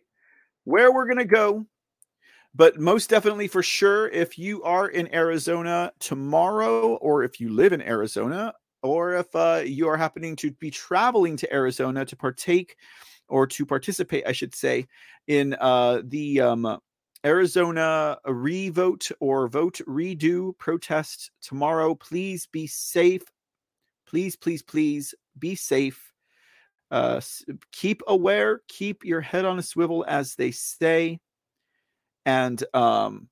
Where 0.63 0.91
we're 0.91 1.05
going 1.05 1.17
to 1.17 1.25
go. 1.25 1.65
But 2.55 2.79
most 2.79 3.09
definitely, 3.09 3.47
for 3.47 3.63
sure, 3.63 4.09
if 4.09 4.37
you 4.37 4.61
are 4.63 4.87
in 4.87 5.13
Arizona 5.13 5.91
tomorrow, 5.99 6.95
or 6.95 7.23
if 7.23 7.39
you 7.39 7.49
live 7.49 7.73
in 7.73 7.81
Arizona, 7.81 8.53
or 8.83 9.15
if 9.15 9.35
uh, 9.35 9.63
you 9.65 9.87
are 9.87 9.97
happening 9.97 10.35
to 10.35 10.51
be 10.51 10.69
traveling 10.69 11.35
to 11.37 11.51
Arizona 11.51 12.05
to 12.05 12.15
partake 12.15 12.75
or 13.27 13.47
to 13.47 13.65
participate, 13.65 14.27
I 14.27 14.33
should 14.33 14.53
say, 14.53 14.87
in 15.27 15.55
uh, 15.59 16.01
the 16.03 16.41
um, 16.41 16.79
Arizona 17.25 18.17
revote 18.25 19.09
or 19.19 19.47
vote 19.47 19.81
redo 19.87 20.55
protest 20.57 21.31
tomorrow. 21.41 21.95
Please 21.95 22.45
be 22.45 22.67
safe. 22.67 23.23
Please, 24.05 24.35
please, 24.35 24.61
please 24.61 25.15
be 25.39 25.55
safe. 25.55 26.13
Uh, 26.91 27.19
keep 27.71 28.03
aware. 28.07 28.61
Keep 28.67 29.05
your 29.05 29.21
head 29.21 29.45
on 29.45 29.57
a 29.57 29.63
swivel, 29.63 30.05
as 30.07 30.35
they 30.35 30.51
say. 30.51 31.19
And 32.25 32.63
um, 32.73 33.27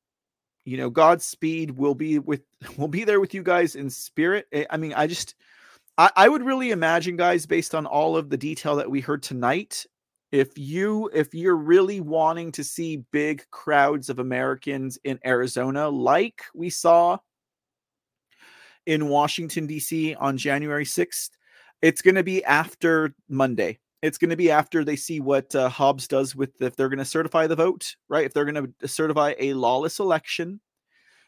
you 0.66 0.78
know, 0.78 0.90
Godspeed 0.90 1.72
will 1.72 1.96
be 1.96 2.20
with 2.20 2.42
will 2.78 2.88
be 2.88 3.04
there 3.04 3.20
with 3.20 3.34
you 3.34 3.44
guys 3.44 3.76
in 3.76 3.90
spirit. 3.90 4.48
I- 4.54 4.68
I 4.70 4.78
mean, 4.78 4.94
I 4.94 5.08
just 5.08 5.36
I, 5.98 6.10
I 6.16 6.30
would 6.30 6.44
really 6.44 6.72
imagine, 6.72 7.16
guys, 7.18 7.46
based 7.46 7.76
on 7.76 7.86
all 7.86 8.16
of 8.18 8.30
the 8.30 8.38
detail 8.38 8.76
that 8.78 8.90
we 8.90 9.02
heard 9.02 9.24
tonight, 9.24 9.86
if 10.32 10.58
you 10.58 11.10
if 11.14 11.34
you're 11.34 11.56
really 11.58 12.00
wanting 12.02 12.52
to 12.54 12.64
see 12.64 13.04
big 13.12 13.46
crowds 13.52 14.10
of 14.10 14.20
Americans 14.20 14.98
in 15.04 15.20
Arizona, 15.26 15.90
like 15.90 16.44
we 16.54 16.70
saw 16.70 17.18
in 18.86 19.10
Washington 19.10 19.68
D.C. 19.68 20.16
on 20.16 20.38
January 20.38 20.86
sixth, 20.86 21.38
it's 21.82 22.02
going 22.02 22.16
to 22.16 22.24
be 22.24 22.44
after 22.46 23.14
Monday. 23.30 23.80
It's 24.02 24.18
going 24.18 24.32
to 24.32 24.36
be 24.36 24.50
after 24.50 24.84
they 24.84 24.96
see 24.96 25.20
what 25.20 25.54
uh, 25.54 25.70
Hobbs 25.70 26.08
does 26.08 26.36
with 26.36 26.62
if 26.62 26.76
they're 26.76 26.90
going 26.90 27.00
to 27.00 27.06
certify 27.06 27.48
the 27.48 27.56
vote, 27.56 27.96
right? 28.10 28.26
If 28.26 28.34
they're 28.34 28.52
going 28.52 28.74
to 28.80 28.88
certify 28.88 29.36
a 29.40 29.54
lawless 29.54 30.00
election, 30.00 30.60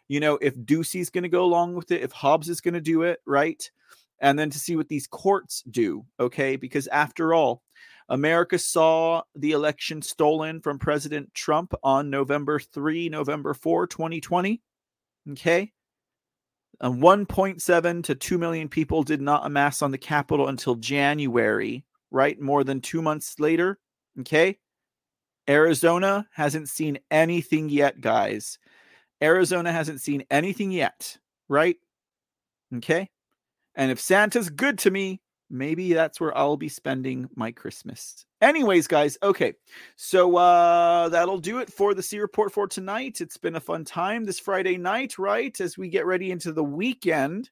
you 0.07 0.19
know, 0.19 0.37
if 0.41 0.55
Ducey's 0.55 1.09
going 1.09 1.23
to 1.23 1.29
go 1.29 1.43
along 1.43 1.75
with 1.75 1.91
it, 1.91 2.01
if 2.01 2.11
Hobbs 2.11 2.49
is 2.49 2.61
going 2.61 2.73
to 2.73 2.81
do 2.81 3.03
it, 3.03 3.19
right? 3.25 3.69
And 4.19 4.37
then 4.37 4.49
to 4.49 4.59
see 4.59 4.75
what 4.75 4.87
these 4.87 5.07
courts 5.07 5.63
do, 5.69 6.05
okay? 6.19 6.55
Because 6.55 6.87
after 6.87 7.33
all, 7.33 7.61
America 8.09 8.57
saw 8.59 9.21
the 9.35 9.51
election 9.51 10.01
stolen 10.01 10.61
from 10.61 10.79
President 10.79 11.33
Trump 11.33 11.73
on 11.83 12.09
November 12.09 12.59
3, 12.59 13.09
November 13.09 13.53
4, 13.53 13.87
2020. 13.87 14.61
Okay. 15.31 15.71
And 16.81 17.01
1.7 17.01 18.03
to 18.03 18.15
2 18.15 18.37
million 18.37 18.67
people 18.67 19.03
did 19.03 19.21
not 19.21 19.45
amass 19.45 19.81
on 19.81 19.91
the 19.91 19.97
Capitol 19.97 20.49
until 20.49 20.75
January, 20.75 21.85
right? 22.13 22.39
More 22.39 22.63
than 22.63 22.79
two 22.79 23.01
months 23.01 23.39
later. 23.39 23.77
Okay. 24.21 24.57
Arizona 25.49 26.25
hasn't 26.31 26.69
seen 26.69 26.99
anything 27.11 27.67
yet, 27.67 27.99
guys. 27.99 28.57
Arizona 29.21 29.71
hasn't 29.73 29.99
seen 29.99 30.23
anything 30.31 30.71
yet, 30.71 31.17
right? 31.49 31.75
Okay. 32.75 33.09
And 33.75 33.91
if 33.91 33.99
Santa's 33.99 34.49
good 34.49 34.77
to 34.79 34.91
me, 34.91 35.21
maybe 35.49 35.93
that's 35.93 36.21
where 36.21 36.37
I'll 36.37 36.55
be 36.55 36.69
spending 36.69 37.29
my 37.35 37.51
Christmas. 37.51 38.25
Anyways, 38.41 38.87
guys, 38.87 39.17
okay. 39.23 39.53
So 39.95 40.37
uh 40.37 41.09
that'll 41.09 41.39
do 41.39 41.59
it 41.59 41.71
for 41.71 41.93
the 41.93 42.03
C 42.03 42.19
report 42.19 42.53
for 42.53 42.67
tonight. 42.67 43.21
It's 43.21 43.37
been 43.37 43.55
a 43.55 43.61
fun 43.61 43.85
time 43.85 44.23
this 44.23 44.39
Friday 44.39 44.77
night, 44.77 45.17
right? 45.17 45.59
As 45.59 45.77
we 45.77 45.89
get 45.89 46.05
ready 46.05 46.31
into 46.31 46.51
the 46.51 46.63
weekend. 46.63 47.49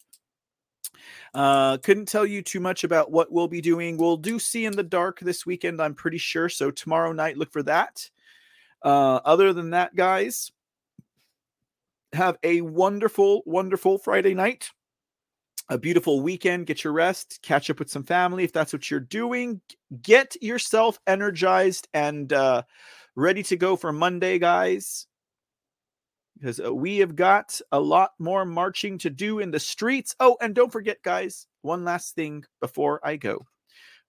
Uh 1.33 1.77
couldn't 1.77 2.07
tell 2.07 2.25
you 2.25 2.41
too 2.41 2.59
much 2.59 2.83
about 2.83 3.11
what 3.11 3.31
we'll 3.31 3.47
be 3.47 3.61
doing. 3.61 3.97
We'll 3.97 4.17
do 4.17 4.39
See 4.39 4.65
in 4.65 4.73
the 4.73 4.83
Dark 4.83 5.19
this 5.19 5.45
weekend, 5.45 5.81
I'm 5.81 5.95
pretty 5.95 6.17
sure. 6.17 6.49
So 6.49 6.71
tomorrow 6.71 7.11
night, 7.11 7.37
look 7.37 7.51
for 7.51 7.63
that. 7.63 8.09
Uh 8.81 9.19
other 9.25 9.53
than 9.53 9.71
that, 9.71 9.95
guys, 9.95 10.51
have 12.13 12.37
a 12.43 12.61
wonderful, 12.61 13.43
wonderful 13.45 13.97
Friday 13.97 14.33
night 14.33 14.71
a 15.71 15.77
beautiful 15.77 16.21
weekend. 16.21 16.67
Get 16.67 16.83
your 16.83 16.93
rest, 16.93 17.39
catch 17.41 17.69
up 17.69 17.79
with 17.79 17.89
some 17.89 18.03
family 18.03 18.43
if 18.43 18.51
that's 18.51 18.73
what 18.73 18.91
you're 18.91 18.99
doing. 18.99 19.61
Get 20.01 20.35
yourself 20.41 20.99
energized 21.07 21.87
and 21.93 22.31
uh, 22.33 22.63
ready 23.15 23.41
to 23.43 23.55
go 23.55 23.77
for 23.77 23.93
Monday, 23.93 24.37
guys. 24.37 25.07
Because 26.41 26.59
uh, 26.59 26.73
we 26.73 26.97
have 26.97 27.15
got 27.15 27.61
a 27.71 27.79
lot 27.79 28.11
more 28.17 28.45
marching 28.45 28.97
to 28.99 29.11
do 29.11 29.39
in 29.39 29.51
the 29.51 29.59
streets. 29.59 30.15
Oh, 30.19 30.37
and 30.41 30.55
don't 30.55 30.71
forget, 30.71 31.03
guys, 31.03 31.45
one 31.61 31.85
last 31.85 32.15
thing 32.15 32.43
before 32.59 32.99
I 33.03 33.17
go. 33.17 33.45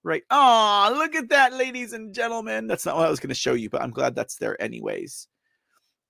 Right. 0.02 0.22
Oh, 0.30 0.94
look 0.96 1.14
at 1.14 1.28
that, 1.28 1.52
ladies 1.52 1.92
and 1.92 2.14
gentlemen. 2.14 2.66
That's 2.66 2.86
not 2.86 2.96
what 2.96 3.06
I 3.06 3.10
was 3.10 3.20
going 3.20 3.28
to 3.28 3.34
show 3.34 3.52
you, 3.52 3.68
but 3.68 3.82
I'm 3.82 3.90
glad 3.90 4.14
that's 4.14 4.36
there, 4.36 4.60
anyways. 4.60 5.28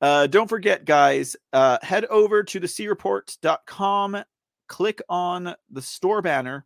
Uh, 0.00 0.28
don't 0.28 0.48
forget, 0.48 0.84
guys, 0.84 1.36
uh, 1.52 1.78
head 1.82 2.04
over 2.06 2.44
to 2.44 2.60
the 2.60 2.68
creport.com 2.68 4.24
click 4.72 5.02
on 5.06 5.54
the 5.70 5.82
store 5.82 6.22
banner 6.22 6.64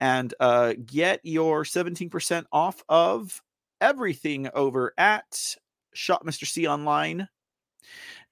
and 0.00 0.32
uh, 0.38 0.74
get 0.86 1.18
your 1.24 1.64
17% 1.64 2.44
off 2.52 2.84
of 2.88 3.42
everything 3.80 4.48
over 4.54 4.94
at 4.96 5.56
Shop 5.94 6.24
Mr. 6.24 6.46
C 6.46 6.68
Online. 6.68 7.28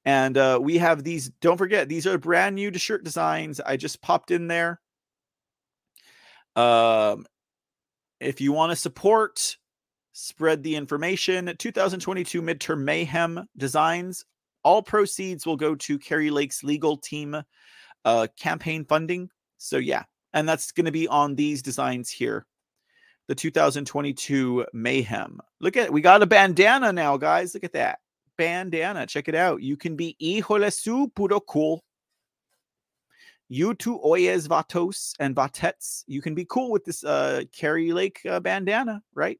And 0.04 0.36
uh, 0.36 0.58
we 0.60 0.78
have 0.78 1.04
these, 1.04 1.30
don't 1.40 1.56
forget, 1.56 1.88
these 1.88 2.06
are 2.06 2.18
brand 2.18 2.56
new 2.56 2.70
to 2.70 2.78
shirt 2.78 3.04
designs. 3.04 3.60
I 3.60 3.76
just 3.76 4.02
popped 4.02 4.30
in 4.30 4.48
there. 4.48 4.80
Um, 6.56 7.26
if 8.20 8.40
you 8.40 8.52
want 8.52 8.70
to 8.70 8.76
support, 8.76 9.56
spread 10.12 10.62
the 10.62 10.76
information. 10.76 11.54
2022 11.56 12.42
midterm 12.42 12.82
mayhem 12.82 13.46
designs. 13.56 14.24
All 14.64 14.82
proceeds 14.82 15.46
will 15.46 15.56
go 15.56 15.74
to 15.74 15.98
Kari 15.98 16.30
Lake's 16.30 16.62
legal 16.62 16.96
team 16.96 17.42
uh, 18.04 18.26
campaign 18.38 18.84
funding. 18.84 19.28
So 19.58 19.76
yeah, 19.78 20.04
and 20.32 20.48
that's 20.48 20.72
going 20.72 20.86
to 20.86 20.92
be 20.92 21.08
on 21.08 21.34
these 21.34 21.62
designs 21.62 22.10
here. 22.10 22.46
The 23.28 23.34
2022 23.34 24.66
Mayhem. 24.72 25.40
Look 25.60 25.76
at. 25.76 25.92
We 25.92 26.00
got 26.00 26.22
a 26.22 26.26
bandana 26.26 26.92
now, 26.92 27.16
guys. 27.16 27.54
Look 27.54 27.64
at 27.64 27.72
that. 27.72 28.00
Bandana. 28.42 29.06
Check 29.06 29.28
it 29.28 29.36
out. 29.36 29.62
You 29.62 29.76
can 29.76 29.94
be 29.94 30.16
híjole 30.20 30.72
su 30.72 31.08
puro 31.14 31.38
cool. 31.38 31.84
You 33.48 33.72
two 33.74 34.00
oyes 34.04 34.48
vatos 34.48 35.12
and 35.20 35.36
vatets. 35.36 36.02
You 36.08 36.20
can 36.20 36.34
be 36.34 36.44
cool 36.44 36.72
with 36.72 36.84
this 36.84 37.04
uh 37.04 37.42
Kari 37.52 37.92
Lake 37.92 38.18
uh, 38.28 38.40
bandana, 38.40 39.00
right? 39.14 39.38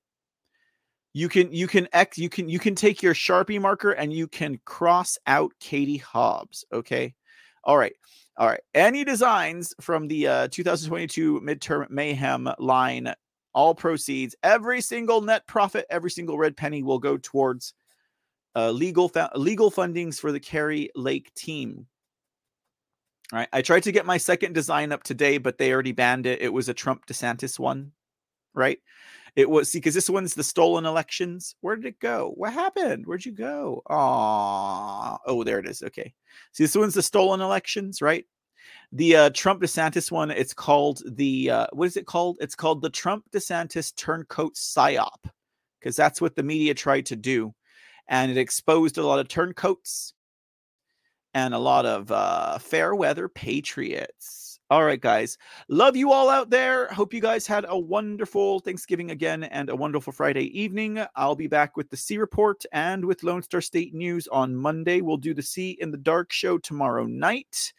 You 1.15 1.29
can 1.29 1.53
you 1.53 1.67
can 1.67 1.89
x 1.93 2.17
you 2.17 2.29
can 2.29 2.49
you 2.49 2.61
can 2.61 2.77
take 2.77 3.03
your 3.03 3.13
Sharpie 3.13 3.61
marker 3.61 3.91
and 3.91 4.13
you 4.13 4.29
can 4.29 4.61
cross 4.65 5.19
out 5.27 5.51
Katie 5.59 5.97
Hobbs, 5.97 6.65
okay? 6.73 7.15
All 7.65 7.77
right. 7.77 7.95
All 8.37 8.47
right. 8.47 8.61
Any 8.73 9.05
designs 9.05 9.75
from 9.81 10.07
the 10.07 10.29
uh, 10.29 10.49
2022 10.53 11.41
midterm 11.41 11.91
mayhem 11.91 12.49
line, 12.59 13.13
all 13.53 13.75
proceeds, 13.75 14.37
every 14.45 14.81
single 14.81 15.23
net 15.23 15.45
profit, 15.49 15.87
every 15.91 16.11
single 16.11 16.39
red 16.39 16.57
penny 16.57 16.85
will 16.85 17.01
go 17.01 17.17
towards 17.17 17.75
uh, 18.57 18.71
legal 18.71 19.09
fa- 19.09 19.31
legal 19.35 19.71
fundings 19.71 20.19
for 20.19 20.33
the 20.33 20.41
Kari 20.41 20.91
Lake 20.95 21.33
team. 21.35 21.87
All 23.33 23.39
right. 23.39 23.49
I 23.53 23.63
tried 23.63 23.85
to 23.85 23.93
get 23.93 24.05
my 24.05 24.19
second 24.19 24.53
design 24.53 24.93
up 24.93 25.03
today, 25.03 25.39
but 25.39 25.57
they 25.57 25.73
already 25.73 25.93
banned 25.93 26.27
it. 26.27 26.43
It 26.43 26.53
was 26.53 26.69
a 26.69 26.75
Trump 26.75 27.07
DeSantis 27.07 27.59
one, 27.59 27.93
right? 28.55 28.79
It 29.35 29.49
was 29.49 29.71
see 29.71 29.79
because 29.79 29.95
this 29.95 30.11
one's 30.11 30.35
the 30.35 30.45
stolen 30.45 30.85
elections. 30.85 31.57
Where 31.63 31.77
did 31.77 31.87
it 31.87 32.01
go? 32.01 32.33
What 32.37 32.53
happened? 32.53 33.07
Where'd 33.07 33.25
you 33.25 33.33
go? 33.33 33.83
Oh, 33.89 35.17
oh, 35.27 35.43
there 35.45 35.59
it 35.59 35.67
is. 35.67 35.83
Okay. 35.83 36.13
See, 36.53 36.65
this 36.65 36.77
one's 36.77 36.95
the 36.95 37.03
stolen 37.03 37.41
elections, 37.41 38.03
right? 38.03 38.27
The 38.93 39.17
uh, 39.17 39.31
Trump 39.31 39.63
DeSantis 39.63 40.11
one, 40.13 40.31
it's 40.31 40.53
called 40.53 41.03
the 41.17 41.51
uh, 41.51 41.67
what 41.73 41.87
is 41.87 41.97
it 41.97 42.07
called? 42.07 42.37
It's 42.41 42.55
called 42.55 42.83
the 42.83 42.91
Trump 42.91 43.25
DeSantis 43.33 43.97
turncoat 43.97 44.55
psyop 44.55 45.31
because 45.81 45.97
that's 45.97 46.21
what 46.21 46.37
the 46.37 46.43
media 46.43 46.75
tried 46.75 47.07
to 47.07 47.17
do, 47.17 47.55
and 48.13 48.31
it 48.31 48.37
exposed 48.37 48.99
a 48.99 49.07
lot 49.07 49.19
of 49.19 49.27
turncoats 49.27 50.13
and 51.35 51.55
a 51.55 51.59
lot 51.59 51.87
of 51.87 52.13
uh, 52.13 52.59
fair 52.59 52.95
weather 52.95 53.27
patriots. 53.27 54.61
All 54.69 54.85
right, 54.85 55.01
guys. 55.01 55.39
Love 55.69 55.97
you 55.97 56.13
all 56.13 56.29
out 56.29 56.51
there. 56.51 56.89
Hope 56.89 57.15
you 57.15 57.21
guys 57.21 57.47
had 57.47 57.65
a 57.67 57.79
wonderful 57.79 58.61
Thanksgiving 58.61 59.11
again 59.11 59.45
and 59.45 59.71
a 59.71 59.77
wonderful 59.77 60.13
Friday 60.13 60.59
evening. 60.59 61.03
I'll 61.17 61.35
be 61.35 61.47
back 61.47 61.77
with 61.77 61.89
the 61.89 61.97
C 61.97 62.19
Report 62.19 62.63
and 62.73 63.05
with 63.05 63.23
Lone 63.23 63.43
Star 63.43 63.63
State 63.63 63.95
News 63.95 64.29
on 64.29 64.55
Monday. 64.55 65.01
We'll 65.01 65.17
do 65.17 65.35
the 65.35 65.43
C 65.43 65.71
in 65.81 65.91
the 65.91 65.99
Dark 65.99 66.33
show 66.33 66.59
tomorrow 66.59 67.07
night. 67.07 67.73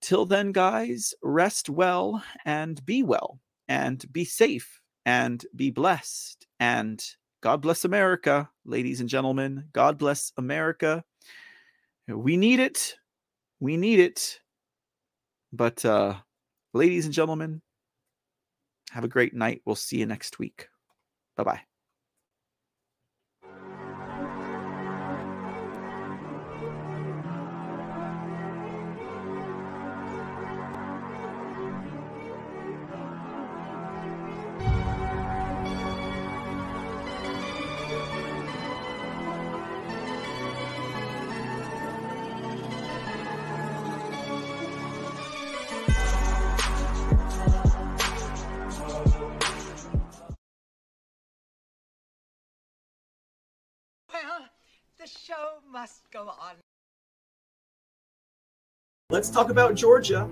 Till 0.00 0.26
then, 0.26 0.52
guys, 0.52 1.12
rest 1.22 1.68
well 1.68 2.22
and 2.44 2.84
be 2.84 3.02
well 3.02 3.40
and 3.66 4.04
be 4.12 4.24
safe 4.24 4.80
and 5.04 5.44
be 5.54 5.70
blessed. 5.70 6.46
And 6.60 7.04
God 7.42 7.60
bless 7.60 7.84
America, 7.84 8.48
ladies 8.64 9.00
and 9.00 9.08
gentlemen. 9.08 9.64
God 9.72 9.98
bless 9.98 10.32
America. 10.36 11.04
We 12.06 12.36
need 12.36 12.60
it. 12.60 12.94
We 13.58 13.76
need 13.76 13.98
it. 13.98 14.40
But 15.52 15.84
uh 15.84 16.14
ladies 16.72 17.04
and 17.04 17.12
gentlemen, 17.12 17.60
have 18.90 19.04
a 19.04 19.08
great 19.08 19.34
night. 19.34 19.62
We'll 19.64 19.74
see 19.74 19.98
you 19.98 20.06
next 20.06 20.38
week. 20.38 20.68
Bye-bye. 21.36 21.50
Well, 21.50 21.71
must 55.72 56.10
go 56.10 56.28
on. 56.28 56.54
Let's 59.08 59.30
talk 59.30 59.48
about 59.48 59.74
Georgia. 59.74 60.28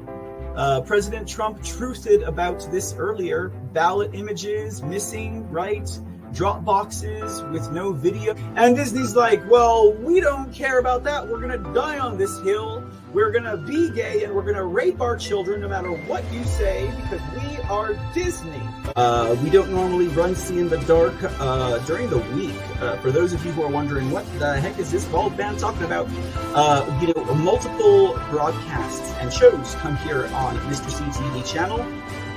Uh, 0.54 0.82
President 0.82 1.26
Trump 1.26 1.60
truthed 1.60 2.26
about 2.26 2.70
this 2.70 2.94
earlier. 2.98 3.48
Ballot 3.72 4.14
images 4.14 4.82
missing, 4.82 5.50
right? 5.50 5.88
Drop 6.32 6.64
boxes 6.64 7.42
with 7.44 7.72
no 7.72 7.92
video. 7.92 8.34
And 8.56 8.76
Disney's 8.76 9.16
like, 9.16 9.42
well, 9.50 9.92
we 9.92 10.20
don't 10.20 10.52
care 10.52 10.78
about 10.78 11.04
that. 11.04 11.26
We're 11.26 11.40
going 11.40 11.62
to 11.62 11.72
die 11.72 11.98
on 11.98 12.18
this 12.18 12.38
hill. 12.42 12.79
We're 13.12 13.32
going 13.32 13.44
to 13.44 13.56
be 13.56 13.90
gay 13.90 14.22
and 14.22 14.32
we're 14.32 14.42
going 14.42 14.54
to 14.54 14.64
rape 14.64 15.00
our 15.00 15.16
children 15.16 15.62
no 15.62 15.68
matter 15.68 15.90
what 15.90 16.22
you 16.32 16.44
say 16.44 16.92
because 17.02 17.20
we 17.34 17.60
are 17.62 17.94
Disney. 18.14 18.62
Uh, 18.94 19.36
we 19.42 19.50
don't 19.50 19.72
normally 19.72 20.06
run 20.08 20.36
See 20.36 20.60
in 20.60 20.68
the 20.68 20.78
Dark 20.82 21.14
uh, 21.40 21.78
during 21.86 22.08
the 22.08 22.18
week. 22.18 22.54
Uh, 22.80 22.96
for 22.98 23.10
those 23.10 23.32
of 23.32 23.44
you 23.44 23.50
who 23.50 23.64
are 23.64 23.70
wondering, 23.70 24.12
what 24.12 24.24
the 24.38 24.60
heck 24.60 24.78
is 24.78 24.92
this 24.92 25.04
bald 25.06 25.36
man 25.36 25.56
talking 25.56 25.82
about? 25.82 26.08
Uh, 26.54 26.86
you 27.00 27.12
know, 27.12 27.34
multiple 27.34 28.14
broadcasts 28.30 29.12
and 29.14 29.32
shows 29.32 29.74
come 29.76 29.96
here 29.98 30.26
on 30.26 30.56
Mr. 30.70 30.88
C 30.88 31.02
TV 31.02 31.44
channel. 31.44 31.80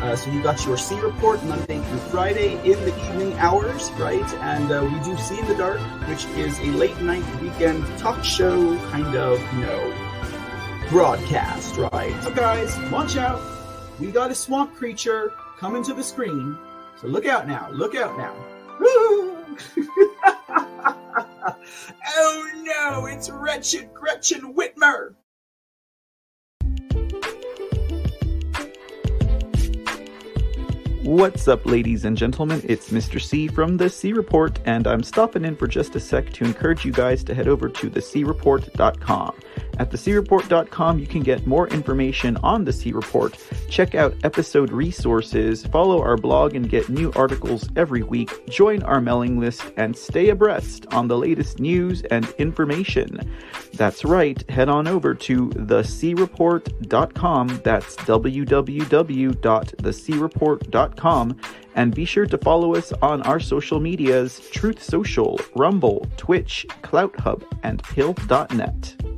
Uh, 0.02 0.16
so 0.16 0.32
you 0.32 0.42
got 0.42 0.66
your 0.66 0.78
C 0.78 1.00
report 1.00 1.44
Monday 1.46 1.80
through 1.82 2.00
Friday 2.00 2.54
in 2.70 2.80
the 2.84 3.10
evening 3.10 3.34
hours, 3.34 3.92
right? 3.92 4.34
And 4.36 4.72
uh, 4.72 4.90
we 4.92 5.00
do 5.02 5.16
See 5.18 5.40
in 5.40 5.48
the 5.48 5.56
Dark, 5.56 5.80
which 6.10 6.26
is 6.36 6.58
a 6.60 6.66
late 6.66 7.00
night 7.00 7.24
weekend 7.42 7.86
talk 8.00 8.24
show 8.24 8.76
kind 8.90 9.16
of, 9.16 9.40
you 9.54 9.62
know, 9.62 10.13
broadcast, 10.94 11.76
right? 11.78 12.16
So 12.22 12.30
guys, 12.30 12.78
watch 12.92 13.18
out. 13.18 13.42
We 14.00 14.12
got 14.12 14.30
a 14.30 14.36
swamp 14.36 14.76
creature 14.76 15.34
coming 15.58 15.84
to 15.86 15.94
the 15.96 16.04
screen. 16.04 16.56
So 17.02 17.08
look 17.08 17.26
out 17.26 17.48
now. 17.48 17.72
Look 17.72 17.96
out 17.96 18.16
now. 18.16 18.36
oh 22.16 22.52
no, 22.62 23.08
it's 23.08 23.32
wretched 23.32 23.92
Gretchen 23.96 24.54
Whitmer. 24.54 25.16
What's 31.04 31.48
up, 31.50 31.66
ladies 31.66 32.06
and 32.06 32.16
gentlemen? 32.16 32.62
It's 32.64 32.92
Mr. 32.92 33.22
C 33.22 33.50
from 33.50 33.76
The 33.76 33.90
C 33.90 34.14
Report, 34.14 34.58
and 34.64 34.88
I'm 34.88 35.04
stopping 35.04 35.44
in 35.44 35.58
for 35.58 35.68
just 35.68 35.98
a 35.98 36.00
sec 36.00 36.32
to 36.32 36.46
encourage 36.46 36.86
you 36.86 36.94
guys 36.94 37.26
to 37.26 37.36
head 37.36 37.50
over 37.50 37.68
to 37.68 37.90
thecreport.com. 37.90 39.36
At 39.80 39.90
thecreport.com, 39.90 41.00
you 41.00 41.08
can 41.08 41.22
get 41.22 41.46
more 41.46 41.68
information 41.68 42.38
on 42.38 42.64
The 42.64 42.72
C 42.72 42.94
Report, 42.94 43.38
check 43.70 43.96
out 43.96 44.16
episode 44.24 44.72
resources, 44.72 45.66
follow 45.66 46.02
our 46.02 46.16
blog 46.16 46.56
and 46.56 46.70
get 46.70 46.88
new 46.88 47.12
articles 47.18 47.68
every 47.76 48.04
week, 48.04 48.50
join 48.50 48.82
our 48.84 49.02
mailing 49.02 49.42
list, 49.42 49.74
and 49.76 49.98
stay 49.98 50.30
abreast 50.30 50.86
on 50.94 51.10
the 51.10 51.18
latest 51.18 51.60
news 51.60 52.04
and 52.04 52.30
information. 52.38 53.30
That's 53.74 54.06
right, 54.06 54.42
head 54.50 54.70
on 54.70 54.88
over 54.88 55.14
to 55.16 55.50
thecreport.com. 55.50 57.62
That's 57.66 57.98
www.thecreport.com 57.98 60.93
and 61.76 61.94
be 61.94 62.06
sure 62.06 62.26
to 62.26 62.38
follow 62.38 62.76
us 62.76 62.92
on 63.02 63.22
our 63.24 63.40
social 63.40 63.80
medias 63.80 64.40
Truth 64.52 64.82
Social, 64.82 65.40
Rumble, 65.56 66.08
Twitch, 66.18 66.66
CloutHub, 66.82 67.44
and 67.64 67.82
Pilled.net. 67.84 69.13